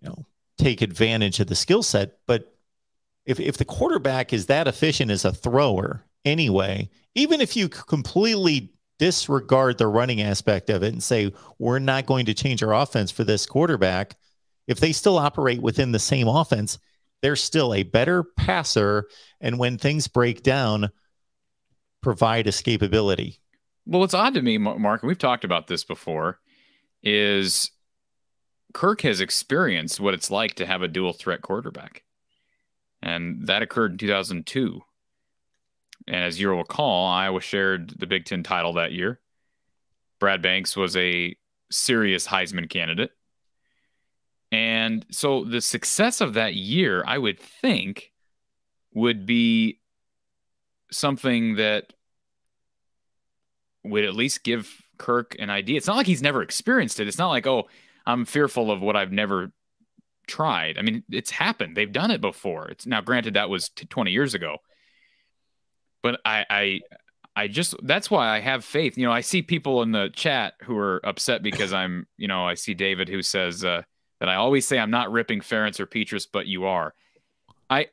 you 0.01 0.09
know 0.09 0.25
take 0.57 0.81
advantage 0.81 1.39
of 1.39 1.47
the 1.47 1.55
skill 1.55 1.81
set, 1.81 2.17
but 2.27 2.54
if 3.25 3.39
if 3.39 3.57
the 3.57 3.65
quarterback 3.65 4.33
is 4.33 4.45
that 4.45 4.67
efficient 4.67 5.11
as 5.11 5.25
a 5.25 5.31
thrower 5.31 6.05
anyway, 6.23 6.89
even 7.15 7.41
if 7.41 7.55
you 7.55 7.69
completely 7.69 8.71
disregard 8.97 9.77
the 9.77 9.87
running 9.87 10.21
aspect 10.21 10.69
of 10.69 10.83
it 10.83 10.93
and 10.93 11.03
say 11.03 11.33
we're 11.59 11.79
not 11.79 12.05
going 12.05 12.25
to 12.25 12.33
change 12.33 12.63
our 12.63 12.73
offense 12.73 13.11
for 13.11 13.23
this 13.23 13.45
quarterback, 13.45 14.15
if 14.67 14.79
they 14.79 14.91
still 14.91 15.17
operate 15.17 15.61
within 15.61 15.91
the 15.91 15.99
same 15.99 16.27
offense, 16.27 16.79
they're 17.21 17.35
still 17.35 17.73
a 17.73 17.83
better 17.83 18.23
passer. 18.23 19.07
And 19.41 19.59
when 19.59 19.77
things 19.77 20.07
break 20.07 20.43
down, 20.43 20.89
provide 22.01 22.45
escapability. 22.45 23.39
Well, 23.85 23.99
what's 23.99 24.13
odd 24.13 24.33
to 24.35 24.41
me, 24.41 24.57
Mark, 24.57 25.03
and 25.03 25.07
we've 25.07 25.17
talked 25.17 25.43
about 25.43 25.67
this 25.67 25.83
before, 25.83 26.39
is 27.03 27.71
Kirk 28.73 29.01
has 29.01 29.21
experienced 29.21 29.99
what 29.99 30.13
it's 30.13 30.31
like 30.31 30.55
to 30.55 30.65
have 30.65 30.81
a 30.81 30.87
dual 30.87 31.13
threat 31.13 31.41
quarterback. 31.41 32.03
And 33.05 33.47
that 33.47 33.61
occurred 33.61 33.91
in 33.91 33.97
2002. 33.99 34.81
And 36.07 36.23
as 36.23 36.39
you 36.39 36.49
recall, 36.53 37.07
Iowa 37.07 37.39
shared 37.39 37.93
the 37.97 38.07
Big 38.07 38.25
Ten 38.25 38.43
title 38.43 38.73
that 38.73 38.91
year. 38.91 39.19
Brad 40.19 40.41
Banks 40.41 40.75
was 40.75 40.97
a 40.97 41.35
serious 41.71 42.27
Heisman 42.27 42.69
candidate. 42.69 43.11
And 44.51 45.05
so 45.11 45.43
the 45.43 45.61
success 45.61 46.19
of 46.19 46.33
that 46.33 46.55
year, 46.55 47.03
I 47.05 47.17
would 47.17 47.39
think, 47.39 48.11
would 48.93 49.25
be 49.25 49.79
something 50.91 51.55
that 51.55 51.93
would 53.83 54.05
at 54.05 54.15
least 54.15 54.43
give 54.43 54.81
Kirk 54.97 55.35
an 55.37 55.49
idea. 55.49 55.77
It's 55.77 55.87
not 55.87 55.97
like 55.97 56.07
he's 56.07 56.21
never 56.21 56.41
experienced 56.41 56.99
it. 56.99 57.07
It's 57.07 57.17
not 57.17 57.29
like, 57.29 57.45
oh, 57.45 57.67
I'm 58.05 58.25
fearful 58.25 58.71
of 58.71 58.81
what 58.81 58.95
I've 58.95 59.11
never 59.11 59.51
tried. 60.27 60.77
I 60.77 60.81
mean, 60.81 61.03
it's 61.09 61.31
happened. 61.31 61.75
They've 61.75 61.91
done 61.91 62.11
it 62.11 62.21
before. 62.21 62.67
It's 62.69 62.85
now 62.85 63.01
granted 63.01 63.35
that 63.35 63.49
was 63.49 63.69
20 63.69 64.11
years 64.11 64.33
ago. 64.33 64.57
But 66.03 66.21
I 66.25 66.45
I 66.49 66.79
I 67.35 67.47
just 67.47 67.75
that's 67.83 68.11
why 68.11 68.29
I 68.29 68.39
have 68.39 68.63
faith. 68.63 68.97
You 68.97 69.05
know, 69.05 69.11
I 69.11 69.21
see 69.21 69.41
people 69.41 69.81
in 69.81 69.91
the 69.91 70.09
chat 70.13 70.53
who 70.63 70.77
are 70.77 71.01
upset 71.05 71.43
because 71.43 71.73
I'm, 71.73 72.07
you 72.17 72.27
know, 72.27 72.45
I 72.45 72.53
see 72.53 72.73
David 72.73 73.09
who 73.09 73.21
says 73.21 73.65
uh 73.65 73.81
that 74.19 74.29
I 74.29 74.35
always 74.35 74.67
say 74.67 74.79
I'm 74.79 74.91
not 74.91 75.11
ripping 75.11 75.41
Ferentz 75.41 75.79
or 75.79 75.87
Petras, 75.87 76.27
but 76.31 76.47
you 76.47 76.65
are. 76.65 76.93
I 77.69 77.87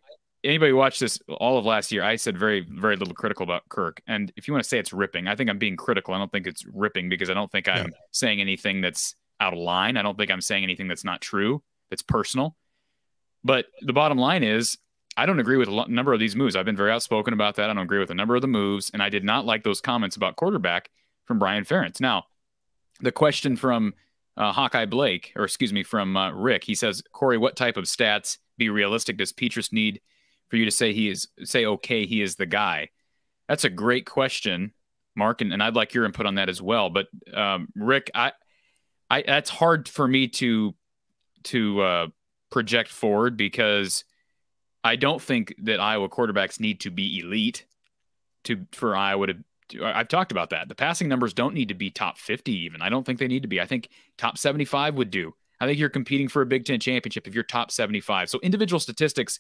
anybody 0.45 0.73
watch 0.73 0.99
this 0.99 1.19
all 1.29 1.59
of 1.59 1.65
last 1.65 1.93
year, 1.93 2.03
I 2.03 2.17
said 2.17 2.37
very, 2.37 2.67
very 2.69 2.97
little 2.97 3.15
critical 3.15 3.45
about 3.45 3.69
Kirk. 3.69 4.03
And 4.07 4.33
if 4.37 4.47
you 4.47 4.55
want 4.55 4.65
to 4.65 4.69
say 4.69 4.79
it's 4.79 4.93
ripping, 4.93 5.29
I 5.29 5.37
think 5.37 5.51
I'm 5.51 5.59
being 5.59 5.77
critical. 5.77 6.15
I 6.15 6.19
don't 6.19 6.31
think 6.33 6.47
it's 6.47 6.65
ripping 6.67 7.09
because 7.09 7.31
I 7.31 7.35
don't 7.35 7.51
think 7.51 7.69
I'm 7.69 7.87
yeah. 7.87 7.97
saying 8.11 8.41
anything 8.41 8.81
that's 8.81 9.15
out 9.41 9.53
of 9.53 9.59
line. 9.59 9.97
I 9.97 10.03
don't 10.03 10.17
think 10.17 10.31
I'm 10.31 10.41
saying 10.41 10.63
anything 10.63 10.89
that's 10.89 11.05
not 11.05 11.21
true, 11.21 11.63
that's 11.93 12.03
personal. 12.03 12.57
But 13.45 13.67
the 13.83 13.93
bottom 13.93 14.17
line 14.17 14.43
is, 14.43 14.79
I 15.15 15.27
don't 15.27 15.41
agree 15.41 15.59
with 15.59 15.69
a 15.69 15.85
number 15.89 16.15
of 16.15 16.21
these 16.21 16.35
moves. 16.35 16.57
I've 16.57 16.65
been 16.65 16.77
very 16.77 16.91
outspoken 16.91 17.35
about 17.35 17.57
that. 17.57 17.69
I 17.69 17.75
don't 17.75 17.83
agree 17.83 17.99
with 17.99 18.11
a 18.11 18.15
number 18.15 18.35
of 18.35 18.41
the 18.41 18.49
moves. 18.49 18.91
And 18.95 19.03
I 19.03 19.11
did 19.11 19.25
not 19.25 19.45
like 19.45 19.63
those 19.63 19.83
comments 19.83 20.17
about 20.17 20.37
quarterback 20.37 20.89
from 21.27 21.39
Brian 21.39 21.65
Ferentz. 21.65 22.01
Now, 22.01 22.25
the 23.01 23.13
question 23.13 23.57
from 23.57 23.93
uh, 24.39 24.53
Hawkeye 24.53 24.87
Blake, 24.87 25.33
or 25.37 25.45
excuse 25.45 25.71
me, 25.71 25.83
from 25.83 26.17
uh, 26.17 26.33
Rick. 26.33 26.65
He 26.65 26.75
says, 26.75 27.03
Corey, 27.13 27.37
what 27.37 27.57
type 27.57 27.77
of 27.77 27.85
stats 27.85 28.39
be 28.57 28.71
realistic 28.71 29.19
does 29.19 29.35
Petras 29.35 29.71
need 29.71 30.01
for 30.49 30.57
you 30.57 30.65
to 30.65 30.71
say 30.71 30.95
he 30.95 31.11
is 31.11 31.29
say 31.45 31.67
okay, 31.67 32.07
he 32.07 32.23
is 32.23 32.37
the 32.37 32.47
guy? 32.47 32.89
That's 33.49 33.65
a 33.65 33.71
great 33.71 34.07
question, 34.07 34.73
Mark, 35.15 35.43
and, 35.43 35.53
and 35.53 35.63
I'd 35.63 35.77
like 35.77 35.93
your 35.93 36.07
input 36.07 36.25
on 36.25 36.37
that 36.37 36.49
as 36.49 36.63
well. 36.63 36.89
But 36.89 37.09
um, 37.35 37.69
Rick, 37.77 38.11
I, 38.15 38.33
I 39.11 39.23
that's 39.27 39.51
hard 39.51 39.89
for 39.91 40.09
me 40.09 40.29
to 40.29 40.75
to 41.45 41.81
uh, 41.81 42.07
project 42.51 42.91
forward 42.91 43.37
because 43.37 44.05
I 44.85 44.97
don't 44.97 45.21
think 45.21 45.55
that 45.59 45.81
Iowa 45.81 46.09
quarterbacks 46.09 46.61
need 46.61 46.81
to 46.81 46.91
be 46.91 47.21
elite 47.21 47.67
to 48.45 48.67
for 48.73 48.97
Iowa 48.97 49.29
to 49.29 49.37
I've 49.81 50.09
talked 50.09 50.33
about 50.33 50.51
that. 50.51 50.69
The 50.69 50.75
passing 50.75 51.09
numbers 51.09 51.33
don't 51.33 51.55
need 51.55 51.69
to 51.69 51.75
be 51.75 51.91
top 51.91 52.19
50 52.19 52.53
even. 52.53 52.83
I 52.83 52.89
don't 52.89 53.05
think 53.05 53.19
they 53.19 53.29
need 53.29 53.43
to 53.43 53.49
be. 53.49 53.61
I 53.61 53.67
think 53.67 53.89
top 54.19 54.37
75 54.37 54.95
would 54.97 55.11
do. 55.11 55.35
I 55.61 55.67
think 55.67 55.79
you're 55.79 55.89
competing 55.89 56.29
for 56.29 56.43
a 56.43 56.47
Big 56.47 56.65
Ten 56.65 56.81
championship 56.81 57.27
if 57.27 57.35
you're 57.35 57.45
top 57.45 57.71
75. 57.71 58.29
So 58.29 58.41
individual 58.43 58.81
statistics, 58.81 59.39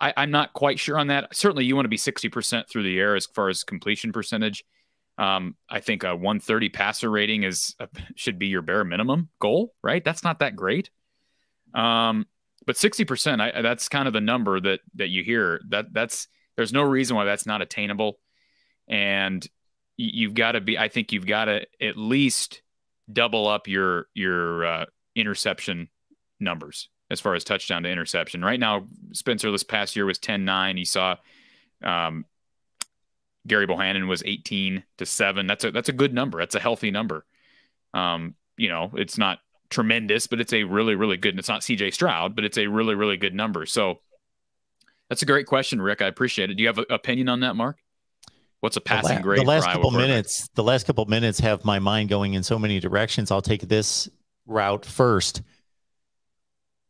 I, 0.00 0.12
am 0.16 0.30
not 0.30 0.54
quite 0.54 0.78
sure 0.78 0.98
on 0.98 1.08
that. 1.08 1.36
Certainly, 1.36 1.66
you 1.66 1.76
want 1.76 1.84
to 1.84 1.90
be 1.90 1.98
60% 1.98 2.68
through 2.68 2.82
the 2.82 2.98
air 2.98 3.14
as 3.14 3.26
far 3.26 3.48
as 3.48 3.62
completion 3.62 4.10
percentage. 4.10 4.64
Um, 5.18 5.56
I 5.68 5.80
think 5.80 6.04
a 6.04 6.16
130 6.16 6.70
passer 6.70 7.10
rating 7.10 7.42
is 7.42 7.74
a, 7.78 7.88
should 8.16 8.38
be 8.38 8.46
your 8.46 8.62
bare 8.62 8.84
minimum 8.84 9.28
goal, 9.40 9.74
right? 9.82 10.02
That's 10.02 10.24
not 10.24 10.38
that 10.38 10.56
great. 10.56 10.90
Um, 11.74 12.26
but 12.66 12.76
60%, 12.76 13.40
I, 13.40 13.62
that's 13.62 13.88
kind 13.88 14.06
of 14.06 14.14
the 14.14 14.20
number 14.20 14.58
that 14.60 14.80
that 14.94 15.08
you 15.08 15.22
hear. 15.22 15.60
That 15.68 15.92
that's 15.92 16.28
there's 16.56 16.72
no 16.72 16.82
reason 16.82 17.16
why 17.16 17.24
that's 17.24 17.46
not 17.46 17.62
attainable 17.62 18.18
and 18.88 19.46
you've 19.96 20.34
got 20.34 20.52
to 20.52 20.60
be. 20.60 20.78
I 20.78 20.88
think 20.88 21.12
you've 21.12 21.26
got 21.26 21.46
to 21.46 21.66
at 21.80 21.96
least 21.96 22.62
double 23.10 23.46
up 23.48 23.68
your 23.68 24.06
your 24.14 24.64
uh, 24.64 24.84
interception 25.14 25.88
numbers 26.40 26.88
as 27.10 27.20
far 27.20 27.34
as 27.34 27.44
touchdown 27.44 27.82
to 27.82 27.90
interception. 27.90 28.44
Right 28.44 28.60
now, 28.60 28.86
Spencer 29.12 29.50
this 29.50 29.64
past 29.64 29.96
year 29.96 30.06
was 30.06 30.18
10-9. 30.18 30.78
He 30.78 30.84
saw 30.86 31.16
um, 31.84 32.24
Gerry 33.46 33.66
Bohanon 33.66 34.08
was 34.08 34.22
18 34.24 34.82
to 34.98 35.06
7. 35.06 35.46
That's 35.46 35.64
a 35.64 35.70
that's 35.70 35.88
a 35.88 35.92
good 35.92 36.14
number. 36.14 36.38
That's 36.38 36.54
a 36.54 36.60
healthy 36.60 36.90
number. 36.90 37.24
Um, 37.94 38.34
you 38.56 38.68
know, 38.68 38.92
it's 38.94 39.18
not 39.18 39.40
tremendous, 39.70 40.26
but 40.26 40.40
it's 40.40 40.52
a 40.52 40.64
really, 40.64 40.94
really 40.94 41.16
good. 41.16 41.30
And 41.30 41.38
It's 41.38 41.48
not 41.48 41.62
CJ 41.62 41.92
Stroud, 41.94 42.36
but 42.36 42.44
it's 42.44 42.58
a 42.58 42.66
really, 42.66 42.94
really 42.94 43.16
good 43.16 43.34
number. 43.34 43.66
So 43.66 44.00
that's 45.08 45.22
a 45.22 45.26
great 45.26 45.46
question, 45.46 45.82
Rick. 45.82 46.02
I 46.02 46.06
appreciate 46.06 46.50
it. 46.50 46.54
Do 46.54 46.62
you 46.62 46.68
have 46.68 46.78
an 46.78 46.84
opinion 46.90 47.28
on 47.28 47.40
that, 47.40 47.56
Mark? 47.56 47.78
What's 48.60 48.76
a 48.76 48.80
passing 48.80 49.16
the 49.16 49.16
la- 49.16 49.22
grade? 49.22 49.40
The 49.40 49.44
last 49.44 49.66
couple 49.66 49.90
minutes, 49.90 50.48
the 50.54 50.62
last 50.62 50.86
couple 50.86 51.04
minutes 51.06 51.40
have 51.40 51.64
my 51.64 51.80
mind 51.80 52.08
going 52.08 52.34
in 52.34 52.44
so 52.44 52.58
many 52.58 52.78
directions. 52.78 53.32
I'll 53.32 53.42
take 53.42 53.62
this 53.62 54.08
route 54.46 54.86
first. 54.86 55.42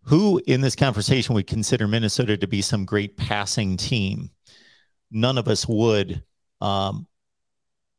Who 0.07 0.43
in 0.47 0.61
this 0.61 0.77
conversation 0.77 1.35
would 1.35 1.47
consider 1.47 1.89
Minnesota 1.89 2.37
to 2.37 2.47
be 2.47 2.61
some 2.61 2.85
great 2.85 3.17
passing 3.17 3.77
team? 3.77 4.31
None 5.11 5.39
of 5.39 5.49
us 5.49 5.67
would. 5.67 6.23
Um, 6.63 7.09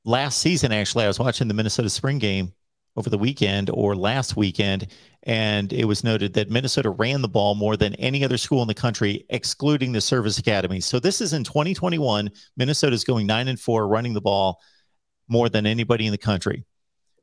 last 0.06 0.40
season, 0.40 0.72
actually, 0.72 1.04
I 1.04 1.08
was 1.08 1.20
watching 1.20 1.50
the 1.50 1.54
Minnesota 1.54 1.90
spring 1.90 2.18
game 2.18 2.54
over 2.96 3.10
the 3.10 3.18
weekend 3.18 3.70
or 3.74 3.96
last 3.96 4.38
weekend, 4.38 4.88
and 5.24 5.74
it 5.74 5.86
was 5.86 6.04
noted 6.04 6.34
that 6.34 6.50
Minnesota 6.50 6.90
ran 6.90 7.22
the 7.22 7.28
ball 7.28 7.56
more 7.56 7.76
than 7.76 7.94
any 7.96 8.24
other 8.24 8.38
school 8.38 8.62
in 8.62 8.68
the 8.68 8.74
country, 8.74 9.26
excluding 9.30 9.92
the 9.92 10.00
service 10.00 10.38
academy. 10.38 10.80
So 10.80 11.00
this 11.00 11.20
is 11.20 11.34
in 11.34 11.44
2021. 11.44 12.32
Minnesota 12.56 12.94
is 12.94 13.04
going 13.04 13.28
nine 13.28 13.50
and 13.50 13.60
four, 13.60 13.88
running 13.88 14.14
the 14.14 14.22
ball 14.22 14.60
more 15.28 15.50
than 15.50 15.66
anybody 15.66 16.06
in 16.06 16.12
the 16.12 16.18
country. 16.18 16.64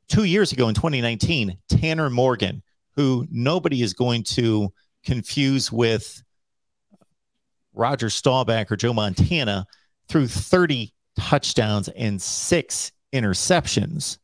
Two 0.09 0.25
years 0.25 0.51
ago 0.51 0.67
in 0.67 0.75
2019, 0.75 1.57
Tanner 1.69 2.09
Morgan, 2.09 2.61
who 2.95 3.25
nobody 3.31 3.81
is 3.81 3.93
going 3.93 4.23
to 4.23 4.71
confuse 5.03 5.71
with 5.71 6.21
Roger 7.73 8.09
Staubach 8.09 8.71
or 8.71 8.75
Joe 8.75 8.93
Montana, 8.93 9.65
threw 10.07 10.27
30 10.27 10.93
touchdowns 11.17 11.89
and 11.89 12.21
six 12.21 12.91
interceptions 13.13 14.17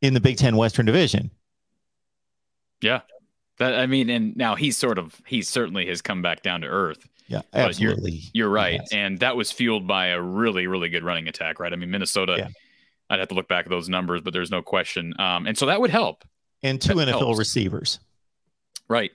in 0.00 0.14
the 0.14 0.20
Big 0.20 0.36
Ten 0.36 0.56
Western 0.56 0.86
Division. 0.86 1.30
Yeah. 2.80 3.00
That 3.58 3.74
I 3.74 3.86
mean, 3.86 4.10
and 4.10 4.36
now 4.36 4.54
he's 4.54 4.76
sort 4.76 4.98
of 4.98 5.20
he 5.26 5.42
certainly 5.42 5.86
has 5.86 6.02
come 6.02 6.22
back 6.22 6.42
down 6.42 6.62
to 6.62 6.66
earth. 6.66 7.06
Yeah, 7.28 7.42
absolutely. 7.54 8.10
You're, 8.10 8.46
you're, 8.46 8.48
right, 8.48 8.80
yes. 8.80 8.88
and 8.92 9.20
that 9.20 9.36
was 9.36 9.52
fueled 9.52 9.86
by 9.86 10.08
a 10.08 10.20
really, 10.20 10.66
really 10.66 10.88
good 10.88 11.04
running 11.04 11.28
attack, 11.28 11.60
right? 11.60 11.72
I 11.72 11.76
mean, 11.76 11.90
Minnesota. 11.90 12.34
Yeah. 12.38 12.48
I'd 13.10 13.18
have 13.18 13.28
to 13.28 13.34
look 13.34 13.46
back 13.46 13.66
at 13.66 13.70
those 13.70 13.90
numbers, 13.90 14.22
but 14.22 14.32
there's 14.32 14.50
no 14.50 14.62
question. 14.62 15.12
Um, 15.20 15.46
and 15.46 15.56
so 15.56 15.66
that 15.66 15.78
would 15.82 15.90
help. 15.90 16.24
And 16.62 16.80
two 16.80 16.94
that 16.94 17.08
NFL 17.08 17.18
helps. 17.18 17.38
receivers. 17.38 18.00
Right. 18.88 19.10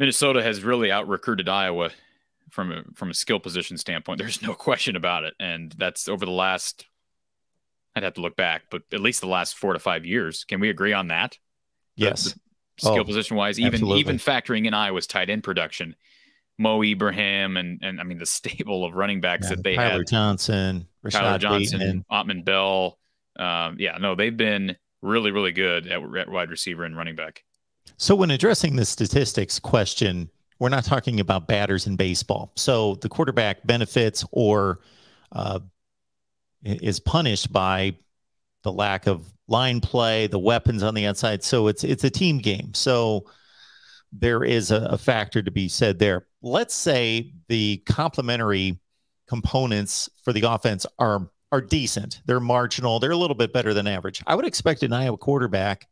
Minnesota 0.00 0.42
has 0.42 0.64
really 0.64 0.90
out 0.90 1.06
recruited 1.06 1.48
Iowa 1.48 1.90
from 2.50 2.72
a 2.72 2.82
from 2.94 3.10
a 3.10 3.14
skill 3.14 3.40
position 3.40 3.76
standpoint. 3.76 4.18
There's 4.18 4.42
no 4.42 4.54
question 4.68 4.96
about 4.96 5.24
it, 5.24 5.34
and 5.40 5.72
that's 5.78 6.08
over 6.08 6.24
the 6.24 6.32
last. 6.32 6.86
I'd 7.96 8.04
have 8.04 8.14
to 8.14 8.20
look 8.20 8.36
back, 8.36 8.64
but 8.70 8.82
at 8.92 9.00
least 9.00 9.20
the 9.20 9.26
last 9.26 9.56
four 9.56 9.72
to 9.72 9.78
five 9.80 10.06
years. 10.06 10.44
Can 10.44 10.60
we 10.60 10.70
agree 10.70 10.92
on 10.92 11.08
that? 11.08 11.36
Yes. 11.96 12.24
The, 12.24 12.30
the 12.30 12.80
skill 12.82 13.00
oh, 13.00 13.04
position 13.04 13.36
wise, 13.36 13.58
even 13.58 13.74
absolutely. 13.74 14.00
even 14.00 14.16
factoring 14.16 14.66
in 14.66 14.74
Iowa's 14.74 15.08
tight 15.08 15.28
end 15.28 15.42
production, 15.42 15.96
Mo 16.58 16.82
Ibrahim 16.82 17.56
and 17.56 17.80
and 17.82 18.00
I 18.00 18.04
mean 18.04 18.18
the 18.18 18.26
stable 18.26 18.84
of 18.84 18.94
running 18.94 19.20
backs 19.20 19.48
yeah, 19.48 19.56
that 19.56 19.64
they 19.64 19.74
Tyler 19.74 19.98
had. 19.98 20.06
Johnson, 20.06 20.86
Rashad 21.04 21.20
Kyler 21.20 21.38
Johnson, 21.40 22.04
Autman 22.10 22.44
Bell. 22.44 22.98
Um, 23.38 23.76
yeah, 23.78 23.98
no, 23.98 24.14
they've 24.14 24.36
been 24.36 24.76
really 25.02 25.30
really 25.30 25.52
good 25.52 25.86
at, 25.86 26.02
at 26.16 26.28
wide 26.28 26.50
receiver 26.50 26.84
and 26.84 26.96
running 26.96 27.16
back. 27.16 27.42
So 27.96 28.14
when 28.14 28.30
addressing 28.30 28.76
the 28.76 28.84
statistics 28.84 29.58
question, 29.58 30.30
we're 30.60 30.68
not 30.68 30.84
talking 30.84 31.18
about 31.18 31.48
batters 31.48 31.86
in 31.86 31.96
baseball. 31.96 32.52
So 32.54 32.94
the 32.96 33.08
quarterback 33.08 33.66
benefits 33.66 34.24
or 34.30 34.80
uh, 35.32 35.60
is 36.62 37.00
punished 37.00 37.52
by 37.52 37.96
the 38.62 38.70
lack 38.70 39.06
of 39.06 39.26
line 39.48 39.80
play, 39.80 40.26
the 40.26 40.38
weapons 40.38 40.82
on 40.82 40.94
the 40.94 41.06
outside. 41.06 41.42
So 41.42 41.66
it's 41.66 41.82
it's 41.82 42.04
a 42.04 42.10
team 42.10 42.38
game. 42.38 42.74
So 42.74 43.24
there 44.12 44.44
is 44.44 44.70
a, 44.70 44.82
a 44.90 44.98
factor 44.98 45.42
to 45.42 45.50
be 45.50 45.68
said 45.68 45.98
there. 45.98 46.26
Let's 46.42 46.74
say 46.74 47.32
the 47.48 47.78
complementary 47.86 48.78
components 49.26 50.10
for 50.22 50.32
the 50.32 50.42
offense 50.42 50.84
are 50.98 51.30
are 51.52 51.62
decent. 51.62 52.20
They're 52.26 52.38
marginal. 52.38 53.00
They're 53.00 53.10
a 53.12 53.16
little 53.16 53.34
bit 53.34 53.52
better 53.52 53.72
than 53.72 53.86
average. 53.86 54.22
I 54.26 54.34
would 54.34 54.44
expect 54.44 54.82
an 54.82 54.92
Iowa 54.92 55.16
quarterback 55.16 55.88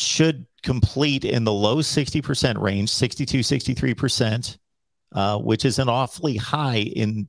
should 0.00 0.46
complete 0.62 1.24
in 1.24 1.44
the 1.44 1.52
low 1.52 1.76
60% 1.76 2.60
range, 2.60 2.90
62, 2.90 3.40
63%, 3.40 4.58
uh, 5.12 5.38
which 5.38 5.64
is 5.64 5.78
an 5.78 5.88
awfully 5.88 6.36
high 6.36 6.78
in, 6.78 7.28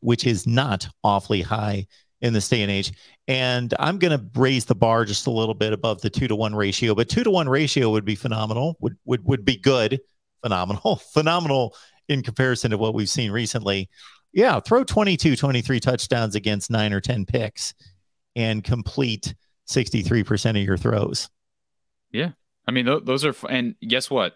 which 0.00 0.26
is 0.26 0.46
not 0.46 0.88
awfully 1.04 1.42
high 1.42 1.86
in 2.20 2.32
this 2.32 2.48
day 2.48 2.62
and 2.62 2.70
age. 2.70 2.92
And 3.28 3.72
I'm 3.78 3.98
going 3.98 4.18
to 4.18 4.24
raise 4.38 4.64
the 4.64 4.74
bar 4.74 5.04
just 5.04 5.26
a 5.26 5.30
little 5.30 5.54
bit 5.54 5.72
above 5.72 6.00
the 6.02 6.10
two 6.10 6.28
to 6.28 6.36
one 6.36 6.54
ratio, 6.54 6.94
but 6.94 7.08
two 7.08 7.24
to 7.24 7.30
one 7.30 7.48
ratio 7.48 7.90
would 7.90 8.04
be 8.04 8.14
phenomenal, 8.14 8.76
would, 8.80 8.96
would, 9.04 9.24
would 9.24 9.44
be 9.44 9.56
good, 9.56 10.00
phenomenal, 10.42 10.96
phenomenal 11.12 11.74
in 12.08 12.22
comparison 12.22 12.70
to 12.72 12.78
what 12.78 12.94
we've 12.94 13.08
seen 13.08 13.30
recently. 13.30 13.88
Yeah, 14.32 14.60
throw 14.60 14.84
22, 14.84 15.36
23 15.36 15.80
touchdowns 15.80 16.34
against 16.34 16.70
nine 16.70 16.92
or 16.92 17.00
10 17.00 17.24
picks 17.26 17.74
and 18.36 18.62
complete 18.62 19.34
63% 19.68 20.50
of 20.50 20.56
your 20.56 20.76
throws. 20.76 21.28
Yeah. 22.12 22.30
I 22.66 22.72
mean, 22.72 22.86
th- 22.86 23.04
those 23.04 23.24
are, 23.24 23.34
and 23.48 23.74
guess 23.80 24.10
what? 24.10 24.34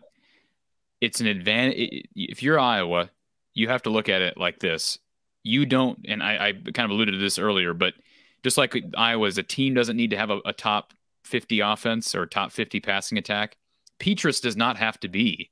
It's 1.00 1.20
an 1.20 1.26
advantage. 1.26 2.08
If 2.14 2.42
you're 2.42 2.58
Iowa, 2.58 3.10
you 3.52 3.68
have 3.68 3.82
to 3.82 3.90
look 3.90 4.08
at 4.08 4.22
it 4.22 4.36
like 4.36 4.58
this. 4.60 4.98
You 5.42 5.66
don't, 5.66 6.00
and 6.08 6.22
I, 6.22 6.48
I 6.48 6.52
kind 6.52 6.84
of 6.84 6.90
alluded 6.90 7.12
to 7.12 7.20
this 7.20 7.38
earlier, 7.38 7.74
but 7.74 7.94
just 8.42 8.58
like 8.58 8.74
Iowa 8.96 9.26
as 9.26 9.38
a 9.38 9.42
team 9.42 9.74
doesn't 9.74 9.96
need 9.96 10.10
to 10.10 10.16
have 10.16 10.30
a, 10.30 10.40
a 10.44 10.52
top 10.52 10.94
50 11.24 11.60
offense 11.60 12.14
or 12.14 12.26
top 12.26 12.52
50 12.52 12.80
passing 12.80 13.18
attack, 13.18 13.56
Petras 13.98 14.40
does 14.40 14.56
not 14.56 14.76
have 14.76 14.98
to 15.00 15.08
be 15.08 15.50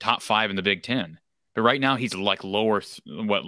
top 0.00 0.22
five 0.22 0.50
in 0.50 0.56
the 0.56 0.62
Big 0.62 0.82
Ten. 0.82 1.18
But 1.54 1.62
right 1.62 1.80
now, 1.80 1.96
he's 1.96 2.14
like 2.14 2.44
lower, 2.44 2.82
what, 3.06 3.42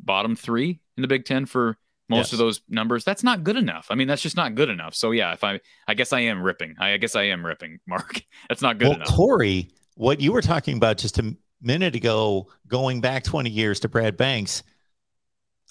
bottom 0.00 0.34
three 0.34 0.80
in 0.96 1.02
the 1.02 1.08
Big 1.08 1.24
Ten 1.24 1.46
for 1.46 1.76
most 2.08 2.26
yes. 2.28 2.32
of 2.32 2.38
those 2.38 2.60
numbers 2.68 3.04
that's 3.04 3.22
not 3.22 3.44
good 3.44 3.56
enough. 3.56 3.86
I 3.90 3.94
mean 3.94 4.08
that's 4.08 4.22
just 4.22 4.36
not 4.36 4.54
good 4.54 4.68
enough. 4.68 4.94
So 4.94 5.10
yeah 5.10 5.32
if 5.32 5.44
i 5.44 5.60
i 5.86 5.94
guess 5.94 6.12
i 6.12 6.20
am 6.20 6.42
ripping. 6.42 6.74
I, 6.78 6.96
guess 6.96 7.14
i 7.16 7.24
am 7.24 7.44
ripping 7.44 7.80
mark. 7.86 8.22
That's 8.48 8.62
not 8.62 8.78
good 8.78 8.88
well, 8.88 8.96
enough. 8.96 9.08
Corey 9.08 9.70
what 9.98 10.20
you 10.20 10.32
were 10.32 10.40
talking 10.40 10.76
about 10.76 10.96
just 10.96 11.18
a 11.18 11.36
minute 11.60 11.96
ago 11.96 12.46
going 12.68 13.00
back 13.00 13.24
20 13.24 13.50
years 13.50 13.80
to 13.80 13.88
brad 13.88 14.16
banks 14.16 14.62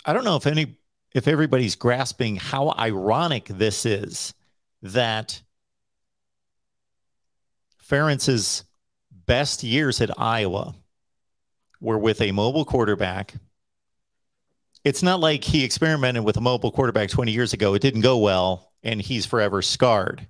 i 0.05 0.11
don't 0.11 0.25
know 0.25 0.35
if 0.35 0.45
any 0.45 0.77
if 1.13 1.29
everybody's 1.29 1.75
grasping 1.75 2.35
how 2.35 2.73
ironic 2.77 3.45
this 3.45 3.85
is 3.85 4.33
that 4.81 5.41
Ferentz's 7.89 8.65
best 9.25 9.63
years 9.63 10.01
at 10.01 10.19
iowa 10.19 10.75
were 11.79 11.97
with 11.97 12.19
a 12.19 12.33
mobile 12.33 12.65
quarterback 12.65 13.33
it's 14.87 15.03
not 15.03 15.19
like 15.19 15.43
he 15.43 15.65
experimented 15.65 16.23
with 16.23 16.37
a 16.37 16.41
mobile 16.41 16.71
quarterback 16.71 17.09
20 17.09 17.33
years 17.33 17.51
ago. 17.51 17.73
It 17.73 17.81
didn't 17.81 18.01
go 18.01 18.17
well, 18.17 18.71
and 18.83 19.01
he's 19.01 19.25
forever 19.25 19.61
scarred. 19.61 20.25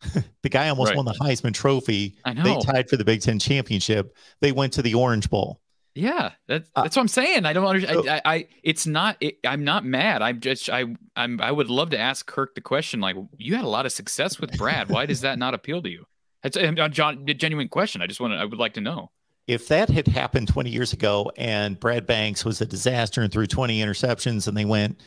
the 0.42 0.48
guy 0.48 0.68
almost 0.68 0.90
right. 0.90 0.96
won 0.96 1.06
the 1.06 1.12
Heisman 1.12 1.52
Trophy. 1.52 2.16
I 2.24 2.32
know. 2.32 2.44
They 2.44 2.56
tied 2.60 2.88
for 2.88 2.96
the 2.96 3.04
Big 3.04 3.20
Ten 3.20 3.40
championship. 3.40 4.16
They 4.40 4.52
went 4.52 4.72
to 4.74 4.82
the 4.82 4.94
Orange 4.94 5.28
Bowl. 5.28 5.60
Yeah, 5.96 6.30
that's 6.46 6.70
uh, 6.76 6.84
that's 6.84 6.96
uh, 6.96 7.00
what 7.00 7.02
I'm 7.02 7.08
saying. 7.08 7.44
I 7.46 7.52
don't 7.52 7.66
understand. 7.66 8.08
I, 8.08 8.16
I, 8.16 8.20
I, 8.24 8.46
it's 8.62 8.86
not. 8.86 9.16
It, 9.20 9.38
I'm 9.44 9.64
not 9.64 9.84
mad. 9.84 10.22
I'm 10.22 10.38
just. 10.38 10.70
I. 10.70 10.84
I'm. 11.16 11.40
I 11.40 11.50
would 11.50 11.68
love 11.68 11.90
to 11.90 11.98
ask 11.98 12.24
Kirk 12.24 12.54
the 12.54 12.60
question. 12.60 13.00
Like, 13.00 13.16
you 13.36 13.56
had 13.56 13.64
a 13.64 13.68
lot 13.68 13.86
of 13.86 13.92
success 13.92 14.38
with 14.38 14.56
Brad. 14.56 14.88
Why 14.88 15.04
does 15.04 15.22
that 15.22 15.38
not 15.38 15.52
appeal 15.52 15.82
to 15.82 15.90
you? 15.90 16.06
That's 16.44 16.56
a, 16.56 16.88
John, 16.88 17.24
a 17.28 17.34
genuine 17.34 17.68
question. 17.68 18.02
I 18.02 18.06
just 18.06 18.20
want 18.20 18.32
to. 18.34 18.36
I 18.36 18.44
would 18.44 18.58
like 18.58 18.74
to 18.74 18.80
know 18.80 19.10
if 19.50 19.66
that 19.66 19.90
had 19.90 20.06
happened 20.06 20.46
20 20.46 20.70
years 20.70 20.92
ago 20.92 21.32
and 21.36 21.78
Brad 21.78 22.06
Banks 22.06 22.44
was 22.44 22.60
a 22.60 22.66
disaster 22.66 23.20
and 23.20 23.32
threw 23.32 23.48
20 23.48 23.80
interceptions 23.80 24.46
and 24.46 24.56
they 24.56 24.64
went 24.64 25.00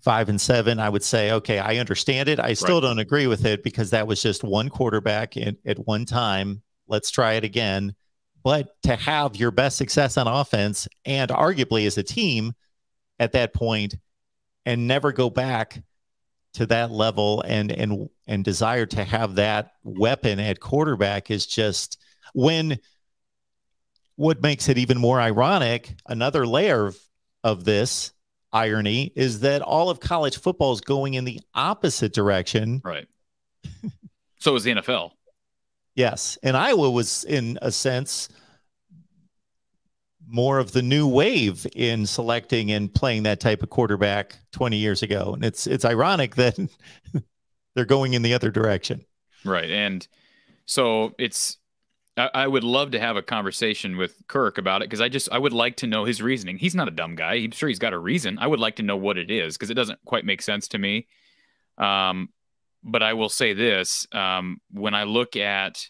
five 0.00 0.30
and 0.30 0.40
seven, 0.40 0.80
I 0.80 0.88
would 0.88 1.02
say, 1.02 1.32
okay, 1.32 1.58
I 1.58 1.76
understand 1.76 2.30
it. 2.30 2.40
I 2.40 2.54
still 2.54 2.76
right. 2.76 2.88
don't 2.88 2.98
agree 2.98 3.26
with 3.26 3.44
it 3.44 3.62
because 3.62 3.90
that 3.90 4.06
was 4.06 4.22
just 4.22 4.42
one 4.42 4.70
quarterback 4.70 5.36
in, 5.36 5.58
at 5.66 5.86
one 5.86 6.06
time. 6.06 6.62
Let's 6.88 7.10
try 7.10 7.34
it 7.34 7.44
again. 7.44 7.94
But 8.42 8.74
to 8.84 8.96
have 8.96 9.36
your 9.36 9.50
best 9.50 9.76
success 9.76 10.16
on 10.16 10.26
offense 10.28 10.88
and 11.04 11.30
arguably 11.30 11.86
as 11.86 11.98
a 11.98 12.02
team 12.02 12.54
at 13.18 13.32
that 13.32 13.52
point 13.52 13.96
and 14.64 14.88
never 14.88 15.12
go 15.12 15.28
back 15.28 15.82
to 16.54 16.64
that 16.66 16.90
level 16.90 17.42
and 17.42 17.70
and 17.70 18.08
and 18.26 18.44
desire 18.44 18.86
to 18.86 19.04
have 19.04 19.34
that 19.34 19.72
weapon 19.82 20.40
at 20.40 20.60
quarterback 20.60 21.30
is 21.30 21.46
just 21.46 22.00
when 22.32 22.78
what 24.16 24.42
makes 24.42 24.68
it 24.68 24.78
even 24.78 24.98
more 24.98 25.20
ironic, 25.20 25.96
another 26.06 26.46
layer 26.46 26.86
of, 26.86 26.98
of 27.42 27.64
this 27.64 28.12
irony 28.52 29.12
is 29.16 29.40
that 29.40 29.62
all 29.62 29.90
of 29.90 30.00
college 30.00 30.38
football 30.38 30.72
is 30.72 30.80
going 30.80 31.14
in 31.14 31.24
the 31.24 31.40
opposite 31.54 32.12
direction. 32.14 32.80
Right. 32.84 33.06
so 34.38 34.54
is 34.54 34.62
the 34.62 34.72
NFL. 34.72 35.10
Yes. 35.94 36.38
And 36.42 36.56
Iowa 36.56 36.90
was, 36.90 37.24
in 37.24 37.58
a 37.62 37.70
sense, 37.70 38.28
more 40.26 40.58
of 40.58 40.72
the 40.72 40.82
new 40.82 41.06
wave 41.06 41.66
in 41.74 42.06
selecting 42.06 42.72
and 42.72 42.92
playing 42.92 43.24
that 43.24 43.40
type 43.40 43.62
of 43.62 43.70
quarterback 43.70 44.38
20 44.52 44.76
years 44.76 45.02
ago. 45.02 45.32
And 45.34 45.44
it's 45.44 45.66
it's 45.66 45.84
ironic 45.84 46.34
that 46.36 46.58
they're 47.74 47.84
going 47.84 48.14
in 48.14 48.22
the 48.22 48.34
other 48.34 48.50
direction. 48.50 49.04
Right. 49.44 49.70
And 49.70 50.06
so 50.66 51.14
it's 51.18 51.58
I, 52.16 52.30
I 52.34 52.46
would 52.46 52.64
love 52.64 52.92
to 52.92 53.00
have 53.00 53.16
a 53.16 53.22
conversation 53.22 53.96
with 53.96 54.16
Kirk 54.28 54.58
about 54.58 54.82
it 54.82 54.88
because 54.88 55.00
I 55.00 55.08
just 55.08 55.28
I 55.32 55.38
would 55.38 55.52
like 55.52 55.76
to 55.76 55.86
know 55.86 56.04
his 56.04 56.22
reasoning. 56.22 56.58
He's 56.58 56.74
not 56.74 56.88
a 56.88 56.92
dumb 56.92 57.14
guy. 57.14 57.34
I'm 57.34 57.50
sure 57.50 57.68
he's 57.68 57.78
got 57.78 57.92
a 57.92 57.98
reason. 57.98 58.38
I 58.38 58.46
would 58.46 58.60
like 58.60 58.76
to 58.76 58.82
know 58.82 58.96
what 58.96 59.18
it 59.18 59.30
is 59.30 59.56
because 59.56 59.70
it 59.70 59.74
doesn't 59.74 59.98
quite 60.04 60.24
make 60.24 60.42
sense 60.42 60.68
to 60.68 60.78
me. 60.78 61.06
Um, 61.78 62.28
but 62.82 63.02
I 63.02 63.14
will 63.14 63.28
say 63.28 63.52
this: 63.52 64.06
um, 64.12 64.58
when 64.70 64.94
I 64.94 65.04
look 65.04 65.36
at 65.36 65.86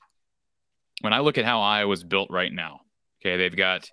when 1.01 1.13
I 1.13 1.21
look 1.21 1.39
at 1.39 1.45
how 1.45 1.61
Iowa's 1.61 2.05
built 2.05 2.31
right 2.31 2.53
now, 2.53 2.81
okay, 3.21 3.37
they've 3.37 3.57
got 3.57 3.91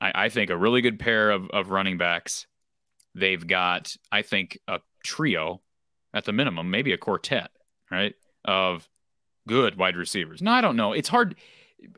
I, 0.00 0.26
I 0.26 0.28
think 0.28 0.50
a 0.50 0.56
really 0.56 0.80
good 0.80 0.98
pair 0.98 1.30
of, 1.30 1.50
of 1.50 1.70
running 1.70 1.98
backs. 1.98 2.46
They've 3.14 3.46
got 3.46 3.92
I 4.10 4.22
think 4.22 4.58
a 4.66 4.80
trio 5.04 5.60
at 6.14 6.24
the 6.24 6.32
minimum, 6.32 6.70
maybe 6.70 6.92
a 6.92 6.98
quartet, 6.98 7.50
right? 7.90 8.14
Of 8.44 8.88
good 9.46 9.76
wide 9.76 9.96
receivers. 9.96 10.42
No, 10.42 10.52
I 10.52 10.60
don't 10.60 10.76
know. 10.76 10.92
It's 10.92 11.08
hard. 11.08 11.36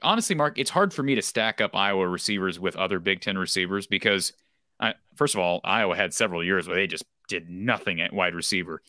Honestly, 0.02 0.34
Mark, 0.34 0.58
it's 0.58 0.70
hard 0.70 0.94
for 0.94 1.02
me 1.02 1.14
to 1.14 1.22
stack 1.22 1.60
up 1.60 1.74
Iowa 1.74 2.08
receivers 2.08 2.58
with 2.58 2.76
other 2.76 2.98
Big 2.98 3.20
Ten 3.20 3.36
receivers 3.36 3.86
because, 3.86 4.32
I, 4.80 4.94
first 5.16 5.34
of 5.34 5.40
all, 5.40 5.60
Iowa 5.62 5.96
had 5.96 6.14
several 6.14 6.42
years 6.42 6.66
where 6.66 6.76
they 6.76 6.86
just 6.86 7.04
did 7.28 7.50
nothing 7.50 8.00
at 8.00 8.12
wide 8.12 8.34
receiver. 8.34 8.82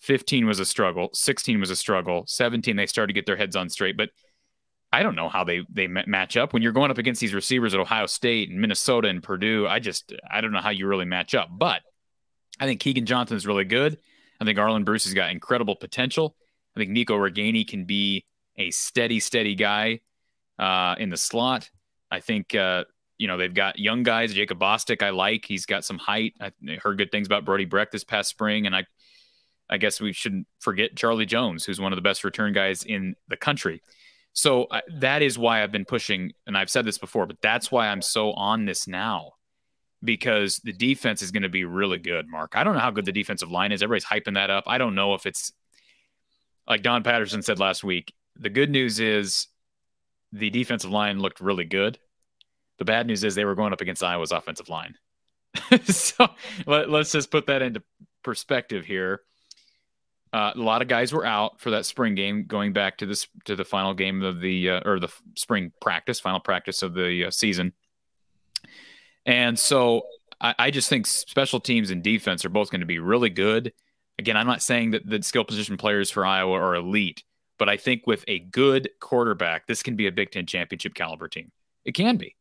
15 0.00 0.46
was 0.46 0.58
a 0.58 0.64
struggle. 0.64 1.10
16 1.12 1.60
was 1.60 1.70
a 1.70 1.76
struggle. 1.76 2.24
17, 2.26 2.74
they 2.76 2.86
started 2.86 3.08
to 3.08 3.18
get 3.18 3.26
their 3.26 3.36
heads 3.36 3.54
on 3.54 3.68
straight. 3.68 3.96
But 3.96 4.10
I 4.92 5.02
don't 5.02 5.14
know 5.14 5.28
how 5.28 5.44
they 5.44 5.62
they 5.70 5.86
match 5.86 6.36
up 6.36 6.52
when 6.52 6.62
you're 6.62 6.72
going 6.72 6.90
up 6.90 6.98
against 6.98 7.20
these 7.20 7.34
receivers 7.34 7.74
at 7.74 7.80
Ohio 7.80 8.06
State 8.06 8.50
and 8.50 8.60
Minnesota 8.60 9.08
and 9.08 9.22
Purdue. 9.22 9.66
I 9.68 9.78
just 9.78 10.12
I 10.28 10.40
don't 10.40 10.52
know 10.52 10.60
how 10.60 10.70
you 10.70 10.88
really 10.88 11.04
match 11.04 11.34
up. 11.34 11.48
But 11.52 11.82
I 12.58 12.66
think 12.66 12.80
Keagan 12.80 13.04
Johnson 13.04 13.36
is 13.36 13.46
really 13.46 13.64
good. 13.64 13.98
I 14.40 14.44
think 14.44 14.58
Arland 14.58 14.84
Bruce 14.84 15.04
has 15.04 15.14
got 15.14 15.30
incredible 15.30 15.76
potential. 15.76 16.34
I 16.76 16.80
think 16.80 16.90
Nico 16.90 17.16
Ragaini 17.16 17.66
can 17.66 17.84
be 17.84 18.24
a 18.56 18.70
steady, 18.70 19.20
steady 19.20 19.54
guy 19.54 20.00
uh, 20.58 20.94
in 20.98 21.10
the 21.10 21.16
slot. 21.16 21.70
I 22.10 22.20
think 22.20 22.54
uh, 22.54 22.84
you 23.18 23.26
know 23.26 23.36
they've 23.36 23.52
got 23.52 23.78
young 23.78 24.02
guys. 24.02 24.34
Jacob 24.34 24.58
Bostick, 24.58 25.02
I 25.02 25.10
like. 25.10 25.44
He's 25.44 25.66
got 25.66 25.84
some 25.84 25.98
height. 25.98 26.34
I 26.40 26.52
heard 26.82 26.98
good 26.98 27.10
things 27.10 27.26
about 27.26 27.44
Brody 27.44 27.64
Breck 27.64 27.90
this 27.90 28.04
past 28.04 28.30
spring, 28.30 28.66
and 28.66 28.74
I, 28.74 28.84
I 29.68 29.78
guess 29.78 30.00
we 30.00 30.12
shouldn't 30.12 30.46
forget 30.58 30.96
Charlie 30.96 31.26
Jones, 31.26 31.64
who's 31.64 31.80
one 31.80 31.92
of 31.92 31.96
the 31.96 32.02
best 32.02 32.24
return 32.24 32.52
guys 32.52 32.82
in 32.82 33.14
the 33.28 33.36
country. 33.36 33.82
So 34.32 34.64
uh, 34.64 34.80
that 34.98 35.22
is 35.22 35.38
why 35.38 35.62
I've 35.62 35.72
been 35.72 35.84
pushing, 35.84 36.32
and 36.46 36.56
I've 36.56 36.70
said 36.70 36.84
this 36.84 36.98
before, 36.98 37.26
but 37.26 37.40
that's 37.42 37.70
why 37.70 37.88
I'm 37.88 38.02
so 38.02 38.32
on 38.32 38.64
this 38.64 38.86
now 38.86 39.32
because 40.02 40.58
the 40.64 40.72
defense 40.72 41.22
is 41.22 41.30
going 41.30 41.42
to 41.42 41.48
be 41.48 41.64
really 41.64 41.98
good, 41.98 42.26
Mark. 42.28 42.52
I 42.54 42.64
don't 42.64 42.74
know 42.74 42.80
how 42.80 42.90
good 42.90 43.04
the 43.04 43.12
defensive 43.12 43.50
line 43.50 43.72
is. 43.72 43.82
Everybody's 43.82 44.06
hyping 44.06 44.34
that 44.34 44.50
up. 44.50 44.64
I 44.66 44.78
don't 44.78 44.94
know 44.94 45.14
if 45.14 45.26
it's 45.26 45.52
like 46.70 46.82
Don 46.82 47.02
Patterson 47.02 47.42
said 47.42 47.58
last 47.58 47.82
week. 47.82 48.14
The 48.38 48.48
good 48.48 48.70
news 48.70 49.00
is 49.00 49.48
the 50.32 50.48
defensive 50.50 50.90
line 50.90 51.18
looked 51.18 51.40
really 51.40 51.64
good. 51.64 51.98
The 52.78 52.84
bad 52.84 53.08
news 53.08 53.24
is 53.24 53.34
they 53.34 53.44
were 53.44 53.56
going 53.56 53.72
up 53.72 53.80
against 53.80 54.04
Iowa's 54.04 54.30
offensive 54.30 54.68
line. 54.68 54.94
so 55.84 56.28
let, 56.66 56.88
us 56.88 57.10
just 57.10 57.30
put 57.30 57.48
that 57.48 57.60
into 57.60 57.82
perspective 58.22 58.86
here. 58.86 59.22
Uh, 60.32 60.52
a 60.54 60.60
lot 60.60 60.80
of 60.80 60.86
guys 60.86 61.12
were 61.12 61.26
out 61.26 61.60
for 61.60 61.72
that 61.72 61.84
spring 61.84 62.14
game, 62.14 62.44
going 62.46 62.72
back 62.72 62.98
to 62.98 63.06
this 63.06 63.26
to 63.46 63.56
the 63.56 63.64
final 63.64 63.92
game 63.92 64.22
of 64.22 64.40
the 64.40 64.70
uh, 64.70 64.80
or 64.84 65.00
the 65.00 65.12
spring 65.34 65.72
practice, 65.80 66.20
final 66.20 66.38
practice 66.38 66.84
of 66.84 66.94
the 66.94 67.24
uh, 67.24 67.30
season. 67.32 67.72
And 69.26 69.58
so 69.58 70.02
I, 70.40 70.54
I, 70.56 70.70
just 70.70 70.88
think 70.88 71.08
special 71.08 71.58
teams 71.58 71.90
and 71.90 72.00
defense 72.00 72.44
are 72.44 72.48
both 72.48 72.70
going 72.70 72.80
to 72.80 72.86
be 72.86 73.00
really 73.00 73.28
good. 73.28 73.72
Again, 74.20 74.36
I'm 74.36 74.46
not 74.46 74.60
saying 74.60 74.90
that 74.90 75.08
the 75.08 75.22
skill 75.22 75.44
position 75.44 75.78
players 75.78 76.10
for 76.10 76.26
Iowa 76.26 76.52
are 76.52 76.74
elite, 76.74 77.24
but 77.58 77.70
I 77.70 77.78
think 77.78 78.06
with 78.06 78.22
a 78.28 78.40
good 78.40 78.90
quarterback, 79.00 79.66
this 79.66 79.82
can 79.82 79.96
be 79.96 80.06
a 80.06 80.12
Big 80.12 80.30
Ten 80.30 80.44
championship 80.44 80.92
caliber 80.92 81.26
team. 81.26 81.50
It 81.86 81.92
can 81.92 82.18
be, 82.18 82.36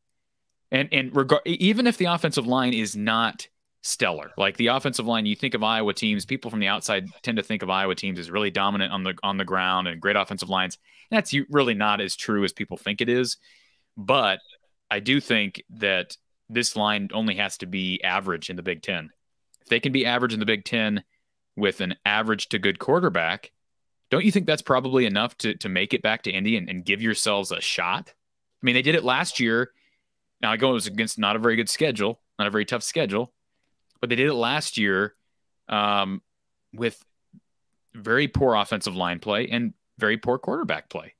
and 0.71 0.89
and 0.91 1.15
regard 1.15 1.43
even 1.45 1.87
if 1.87 1.95
the 1.95 2.05
offensive 2.05 2.45
line 2.45 2.73
is 2.73 2.97
not 2.97 3.47
stellar. 3.81 4.31
Like 4.35 4.57
the 4.57 4.67
offensive 4.67 5.05
line, 5.05 5.25
you 5.25 5.37
think 5.37 5.53
of 5.53 5.63
Iowa 5.63 5.93
teams, 5.93 6.25
people 6.25 6.51
from 6.51 6.59
the 6.59 6.67
outside 6.67 7.07
tend 7.21 7.37
to 7.37 7.43
think 7.43 7.63
of 7.63 7.69
Iowa 7.69 7.95
teams 7.95 8.19
as 8.19 8.29
really 8.29 8.51
dominant 8.51 8.91
on 8.91 9.03
the 9.03 9.15
on 9.23 9.37
the 9.37 9.45
ground 9.45 9.87
and 9.87 10.01
great 10.01 10.17
offensive 10.17 10.49
lines. 10.49 10.77
That's 11.09 11.33
really 11.49 11.75
not 11.75 12.01
as 12.01 12.17
true 12.17 12.43
as 12.43 12.51
people 12.51 12.75
think 12.75 12.99
it 12.99 13.07
is. 13.07 13.37
But 13.95 14.39
I 14.91 14.99
do 14.99 15.21
think 15.21 15.63
that 15.69 16.17
this 16.49 16.75
line 16.75 17.07
only 17.13 17.35
has 17.35 17.57
to 17.59 17.67
be 17.67 18.03
average 18.03 18.49
in 18.49 18.57
the 18.57 18.63
Big 18.63 18.81
Ten. 18.81 19.11
If 19.61 19.69
they 19.69 19.79
can 19.79 19.93
be 19.93 20.05
average 20.05 20.33
in 20.33 20.41
the 20.41 20.45
Big 20.45 20.65
Ten 20.65 21.05
with 21.59 21.81
an 21.81 21.95
average 22.05 22.49
to 22.49 22.59
good 22.59 22.79
quarterback, 22.79 23.51
don't 24.09 24.25
you 24.25 24.31
think 24.31 24.47
that's 24.47 24.61
probably 24.61 25.05
enough 25.05 25.37
to 25.39 25.55
to 25.55 25.69
make 25.69 25.93
it 25.93 26.01
back 26.01 26.23
to 26.23 26.31
Indy 26.31 26.57
and, 26.57 26.69
and 26.69 26.85
give 26.85 27.01
yourselves 27.01 27.51
a 27.51 27.61
shot? 27.61 28.13
I 28.61 28.65
mean, 28.65 28.75
they 28.75 28.81
did 28.81 28.95
it 28.95 29.03
last 29.03 29.39
year. 29.39 29.71
Now 30.41 30.51
I 30.51 30.57
go 30.57 30.71
it 30.71 30.73
was 30.73 30.87
against 30.87 31.19
not 31.19 31.35
a 31.35 31.39
very 31.39 31.55
good 31.55 31.69
schedule, 31.69 32.19
not 32.37 32.47
a 32.47 32.51
very 32.51 32.65
tough 32.65 32.83
schedule, 32.83 33.33
but 33.99 34.09
they 34.09 34.15
did 34.15 34.27
it 34.27 34.33
last 34.33 34.77
year 34.77 35.15
um, 35.67 36.21
with 36.73 37.03
very 37.93 38.27
poor 38.27 38.55
offensive 38.55 38.95
line 38.95 39.19
play 39.19 39.47
and 39.49 39.73
very 39.97 40.17
poor 40.17 40.37
quarterback 40.37 40.89
play. 40.89 41.13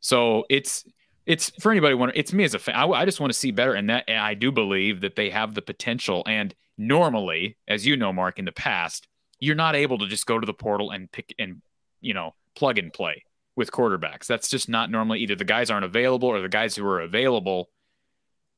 So 0.00 0.44
it's 0.48 0.84
it's 1.26 1.50
for 1.60 1.70
anybody 1.70 1.94
wondering. 1.94 2.18
It's 2.18 2.32
me 2.32 2.44
as 2.44 2.54
a 2.54 2.58
fan. 2.58 2.74
I, 2.74 2.86
I 2.86 3.04
just 3.04 3.20
want 3.20 3.32
to 3.32 3.38
see 3.38 3.50
better, 3.50 3.74
and 3.74 3.90
that 3.90 4.04
and 4.08 4.18
I 4.18 4.34
do 4.34 4.50
believe 4.50 5.00
that 5.02 5.16
they 5.16 5.30
have 5.30 5.54
the 5.54 5.62
potential. 5.62 6.22
And 6.26 6.54
normally, 6.78 7.58
as 7.66 7.86
you 7.86 7.96
know, 7.96 8.12
Mark, 8.12 8.38
in 8.38 8.44
the 8.44 8.52
past, 8.52 9.08
you're 9.40 9.54
not 9.54 9.76
able 9.76 9.98
to 9.98 10.06
just 10.06 10.26
go 10.26 10.38
to 10.38 10.46
the 10.46 10.54
portal 10.54 10.90
and 10.90 11.10
pick 11.10 11.34
and 11.38 11.62
you 12.00 12.14
know 12.14 12.34
plug 12.54 12.78
and 12.78 12.92
play 12.92 13.24
with 13.56 13.72
quarterbacks. 13.72 14.26
That's 14.26 14.48
just 14.48 14.68
not 14.68 14.90
normally 14.90 15.20
either 15.20 15.34
the 15.34 15.44
guys 15.44 15.70
aren't 15.70 15.84
available 15.84 16.28
or 16.28 16.40
the 16.40 16.48
guys 16.48 16.76
who 16.76 16.86
are 16.86 17.00
available 17.00 17.70